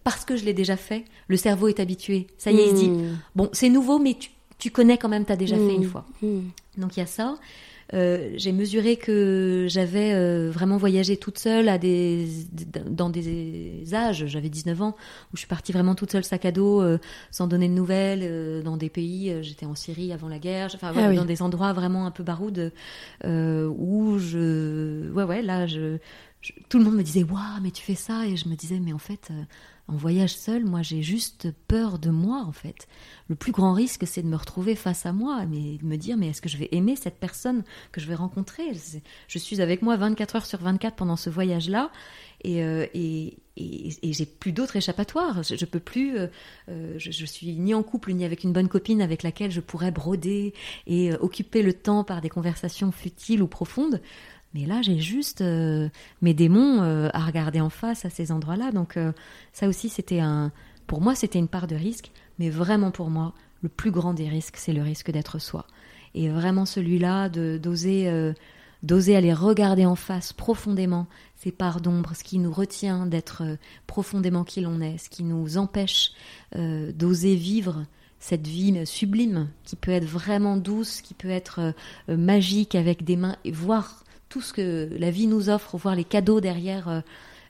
parce 0.03 0.26
que 0.26 0.35
je 0.35 0.45
l'ai 0.45 0.53
déjà 0.53 0.77
fait, 0.77 1.06
le 1.27 1.38
cerveau 1.38 1.68
est 1.68 1.80
habitué. 1.80 2.27
Ça 2.38 2.52
y 2.52 2.60
est, 2.60 2.65
il 2.65 2.69
se 2.69 2.76
dit, 2.76 2.90
hmm. 2.90 3.18
bon, 3.35 3.49
c'est 3.52 3.69
nouveau, 3.69 3.99
mais 3.99 4.14
tu, 4.14 4.30
tu 4.57 4.72
connais 4.72 4.98
quand 4.98 5.10
même, 5.10 5.26
tu 5.26 5.31
as 5.31 5.35
déjà 5.35 5.56
fait 5.56 5.76
une 5.76 5.85
hmm. 5.85 5.90
fois. 5.90 6.06
Hmm. 6.22 6.41
Donc 6.77 6.95
il 6.98 6.99
y 6.99 7.03
a 7.03 7.07
ça. 7.07 7.35
Euh, 7.93 8.31
j'ai 8.35 8.51
mesuré 8.51 8.95
que 8.95 9.67
j'avais 9.69 10.13
euh, 10.13 10.49
vraiment 10.51 10.77
voyagé 10.77 11.15
toute 11.17 11.37
seule 11.37 11.69
à 11.69 11.77
des, 11.77 12.27
dans 12.89 13.09
des 13.09 13.83
âges, 13.93 14.25
j'avais 14.25 14.49
19 14.49 14.81
ans, 14.81 14.95
où 15.31 15.35
je 15.35 15.39
suis 15.39 15.47
partie 15.47 15.71
vraiment 15.71 15.93
toute 15.93 16.11
seule 16.11 16.23
sac 16.23 16.45
à 16.45 16.51
dos, 16.51 16.81
euh, 16.81 16.97
sans 17.29 17.47
donner 17.47 17.67
de 17.67 17.73
nouvelles, 17.73 18.63
dans 18.63 18.77
des 18.77 18.89
pays, 18.89 19.33
j'étais 19.41 19.65
en 19.65 19.75
Syrie 19.75 20.11
avant 20.11 20.27
la 20.27 20.39
guerre, 20.39 20.71
enfin 20.73 20.91
ah 20.95 21.13
dans 21.13 21.25
des 21.25 21.41
endroits 21.41 21.73
vraiment 21.73 22.05
un 22.07 22.11
peu 22.11 22.23
baroudes, 22.23 22.71
où 23.23 24.17
je, 24.17 25.11
ouais 25.11 25.23
ouais, 25.23 25.41
là 25.41 25.67
je 25.67 25.97
tout 26.67 26.77
le 26.77 26.83
monde 26.83 26.95
me 26.95 27.03
disait 27.03 27.23
waouh 27.23 27.61
mais 27.61 27.71
tu 27.71 27.81
fais 27.81 27.95
ça! 27.95 28.25
Et 28.25 28.35
je 28.35 28.49
me 28.49 28.55
disais 28.55 28.79
mais 28.79 28.91
en 28.91 28.97
fait 28.97 29.31
en 29.88 29.95
voyage 29.95 30.35
seul 30.35 30.64
moi 30.64 30.81
j'ai 30.81 31.01
juste 31.01 31.51
peur 31.68 31.99
de 31.99 32.10
moi 32.10 32.43
en 32.47 32.53
fait 32.53 32.88
le 33.27 33.35
plus 33.35 33.51
grand 33.51 33.73
risque 33.73 34.07
c'est 34.07 34.22
de 34.22 34.27
me 34.27 34.38
retrouver 34.38 34.76
face 34.76 35.05
à 35.05 35.11
moi 35.11 35.45
mais 35.45 35.77
de 35.77 35.85
me 35.85 35.97
dire 35.97 36.15
mais 36.15 36.30
est-ce 36.30 36.41
que 36.41 36.49
je 36.49 36.57
vais 36.57 36.69
aimer 36.72 36.95
cette 36.95 37.19
personne 37.19 37.64
que 37.91 37.99
je 37.99 38.07
vais 38.07 38.15
rencontrer? 38.15 38.64
Je 39.27 39.38
suis 39.38 39.61
avec 39.61 39.81
moi 39.81 39.97
24 39.97 40.38
heures 40.38 40.45
sur 40.45 40.60
24 40.60 40.95
pendant 40.95 41.18
ce 41.18 41.30
voyage 41.30 41.69
là 41.69 41.91
et, 42.43 42.64
euh, 42.64 42.85
et, 42.93 43.38
et, 43.55 44.14
j'ai 44.14 44.26
plus 44.26 44.51
d'autres 44.51 44.76
échappatoires. 44.76 45.43
Je, 45.43 45.55
je, 45.55 45.65
peux 45.65 45.80
plus. 45.80 46.18
Euh, 46.18 46.27
je, 46.97 47.11
je, 47.11 47.26
suis 47.26 47.55
ni 47.55 47.73
en 47.73 47.84
couple 47.84 48.11
ni 48.14 48.26
avec 48.26 48.43
une 48.43 48.51
bonne 48.51 48.68
copine 48.68 49.01
avec 49.01 49.23
laquelle 49.23 49.51
je 49.51 49.61
pourrais 49.61 49.91
broder 49.91 50.53
et 50.85 51.14
occuper 51.14 51.61
le 51.61 51.73
temps 51.73 52.03
par 52.03 52.19
des 52.19 52.30
conversations 52.30 52.91
futiles 52.91 53.41
ou 53.41 53.47
profondes. 53.47 54.01
Mais 54.53 54.65
là, 54.65 54.81
j'ai 54.81 54.99
juste 54.99 55.41
euh, 55.41 55.89
mes 56.21 56.34
démons 56.34 56.84
euh, 56.84 57.09
à 57.13 57.25
regarder 57.25 57.59
en 57.59 57.69
face 57.69 58.05
à 58.05 58.09
ces 58.09 58.31
endroits-là. 58.31 58.71
Donc 58.71 58.97
euh, 58.97 59.11
ça 59.51 59.67
aussi, 59.67 59.89
c'était 59.89 60.19
un, 60.19 60.51
pour 60.85 61.01
moi, 61.01 61.15
c'était 61.15 61.39
une 61.39 61.47
part 61.47 61.67
de 61.67 61.75
risque. 61.75 62.11
Mais 62.39 62.49
vraiment 62.49 62.91
pour 62.91 63.09
moi, 63.09 63.34
le 63.61 63.69
plus 63.69 63.91
grand 63.91 64.13
des 64.13 64.30
risques, 64.30 64.57
c'est 64.57 64.73
le 64.73 64.84
risque 64.84 65.11
d'être 65.11 65.39
soi. 65.39 65.65
Et 66.13 66.30
vraiment 66.30 66.65
celui-là, 66.65 67.30
d'oser, 67.30 68.07
aller 69.15 69.34
regarder 69.34 69.85
en 69.85 69.95
face 69.95 70.34
profondément 70.34 71.07
ces 71.38 71.51
parts 71.51 71.81
d'ombre, 71.81 72.15
ce 72.15 72.23
qui 72.23 72.38
nous 72.38 72.51
retient 72.51 73.07
d'être 73.07 73.43
profondément 73.88 74.43
qui 74.43 74.61
l'on 74.61 74.80
est, 74.81 74.97
ce 74.99 75.09
qui 75.09 75.23
nous 75.23 75.57
empêche 75.57 76.11
d'oser 76.55 77.35
vivre 77.35 77.85
cette 78.19 78.45
vie 78.47 78.85
sublime 78.85 79.49
qui 79.63 79.75
peut 79.75 79.91
être 79.91 80.05
vraiment 80.05 80.57
douce, 80.57 81.01
qui 81.01 81.15
peut 81.15 81.30
être 81.30 81.73
magique 82.07 82.75
avec 82.75 83.03
des 83.03 83.15
mains, 83.15 83.38
et 83.43 83.51
voir 83.51 84.02
tout 84.34 84.41
ce 84.41 84.51
que 84.51 84.89
la 84.97 85.11
vie 85.11 85.27
nous 85.27 85.51
offre, 85.51 85.77
voir 85.77 85.95
les 85.95 86.03
cadeaux 86.03 86.41
derrière, 86.41 86.89
euh, 86.89 87.01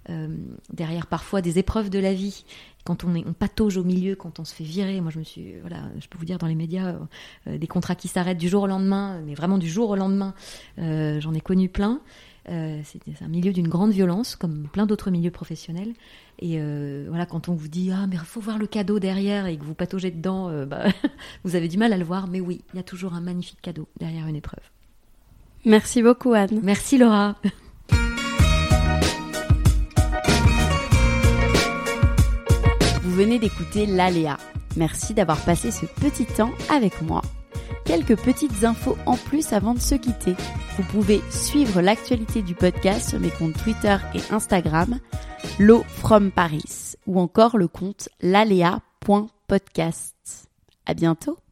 euh, 0.09 0.27
derrière 0.73 1.07
parfois 1.07 1.41
des 1.41 1.57
épreuves 1.57 1.89
de 1.89 1.97
la 1.97 2.13
vie. 2.13 2.43
Quand 2.83 3.05
on, 3.05 3.15
est, 3.15 3.23
on 3.25 3.31
patauge 3.31 3.77
au 3.77 3.85
milieu, 3.85 4.17
quand 4.17 4.41
on 4.41 4.43
se 4.43 4.53
fait 4.53 4.65
virer, 4.65 4.99
moi 4.99 5.09
je 5.09 5.19
me 5.19 5.23
suis, 5.23 5.53
voilà, 5.61 5.77
je 6.01 6.09
peux 6.09 6.17
vous 6.17 6.25
dire 6.25 6.39
dans 6.39 6.47
les 6.47 6.55
médias, 6.55 6.97
euh, 7.47 7.57
des 7.57 7.67
contrats 7.67 7.95
qui 7.95 8.09
s'arrêtent 8.09 8.37
du 8.37 8.49
jour 8.49 8.63
au 8.63 8.67
lendemain, 8.67 9.21
mais 9.25 9.33
vraiment 9.33 9.57
du 9.57 9.69
jour 9.69 9.91
au 9.91 9.95
lendemain, 9.95 10.33
j'en 10.77 11.33
ai 11.33 11.39
connu 11.39 11.69
plein. 11.69 12.01
c'est 12.47 12.99
un 13.21 13.29
milieu 13.29 13.53
d'une 13.53 13.69
grande 13.69 13.93
violence, 13.93 14.35
comme 14.35 14.67
plein 14.67 14.85
d'autres 14.85 15.09
milieux 15.09 15.31
professionnels. 15.31 15.93
Et 16.39 16.59
voilà, 17.07 17.25
quand 17.25 17.47
on 17.47 17.53
vous 17.53 17.69
dit 17.69 17.91
ah 17.93 18.07
mais 18.07 18.17
il 18.17 18.25
faut 18.25 18.41
voir 18.41 18.57
le 18.57 18.67
cadeau 18.67 18.99
derrière 18.99 19.45
et 19.45 19.55
que 19.55 19.63
vous 19.63 19.73
pataugez 19.73 20.11
dedans, 20.11 20.65
bah, 20.65 20.87
vous 21.45 21.55
avez 21.55 21.69
du 21.69 21.77
mal 21.77 21.93
à 21.93 21.97
le 21.97 22.03
voir. 22.03 22.27
Mais 22.27 22.41
oui, 22.41 22.59
il 22.73 22.75
y 22.75 22.79
a 22.81 22.83
toujours 22.83 23.13
un 23.13 23.21
magnifique 23.21 23.61
cadeau 23.61 23.87
derrière 23.97 24.27
une 24.27 24.35
épreuve. 24.35 24.59
Merci 25.65 26.03
beaucoup 26.03 26.33
Anne. 26.33 26.59
Merci 26.63 26.97
Laura. 26.97 27.35
Vous 33.01 33.11
venez 33.11 33.39
d'écouter 33.39 33.85
l'Aléa. 33.85 34.37
Merci 34.75 35.13
d'avoir 35.13 35.39
passé 35.45 35.71
ce 35.71 35.85
petit 35.85 36.25
temps 36.25 36.51
avec 36.69 37.01
moi. 37.01 37.21
Quelques 37.85 38.17
petites 38.17 38.63
infos 38.63 38.97
en 39.05 39.17
plus 39.17 39.53
avant 39.53 39.73
de 39.73 39.79
se 39.79 39.95
quitter. 39.95 40.35
Vous 40.77 40.83
pouvez 40.83 41.21
suivre 41.29 41.81
l'actualité 41.81 42.41
du 42.41 42.55
podcast 42.55 43.09
sur 43.09 43.19
mes 43.19 43.29
comptes 43.29 43.61
Twitter 43.61 43.97
et 44.15 44.21
Instagram, 44.33 44.99
L'eau 45.59 45.83
from 45.87 46.31
Paris, 46.31 46.95
ou 47.05 47.19
encore 47.19 47.57
le 47.57 47.67
compte 47.67 48.09
l'alea.podcast. 48.21 50.15
À 50.85 50.93
bientôt! 50.93 51.42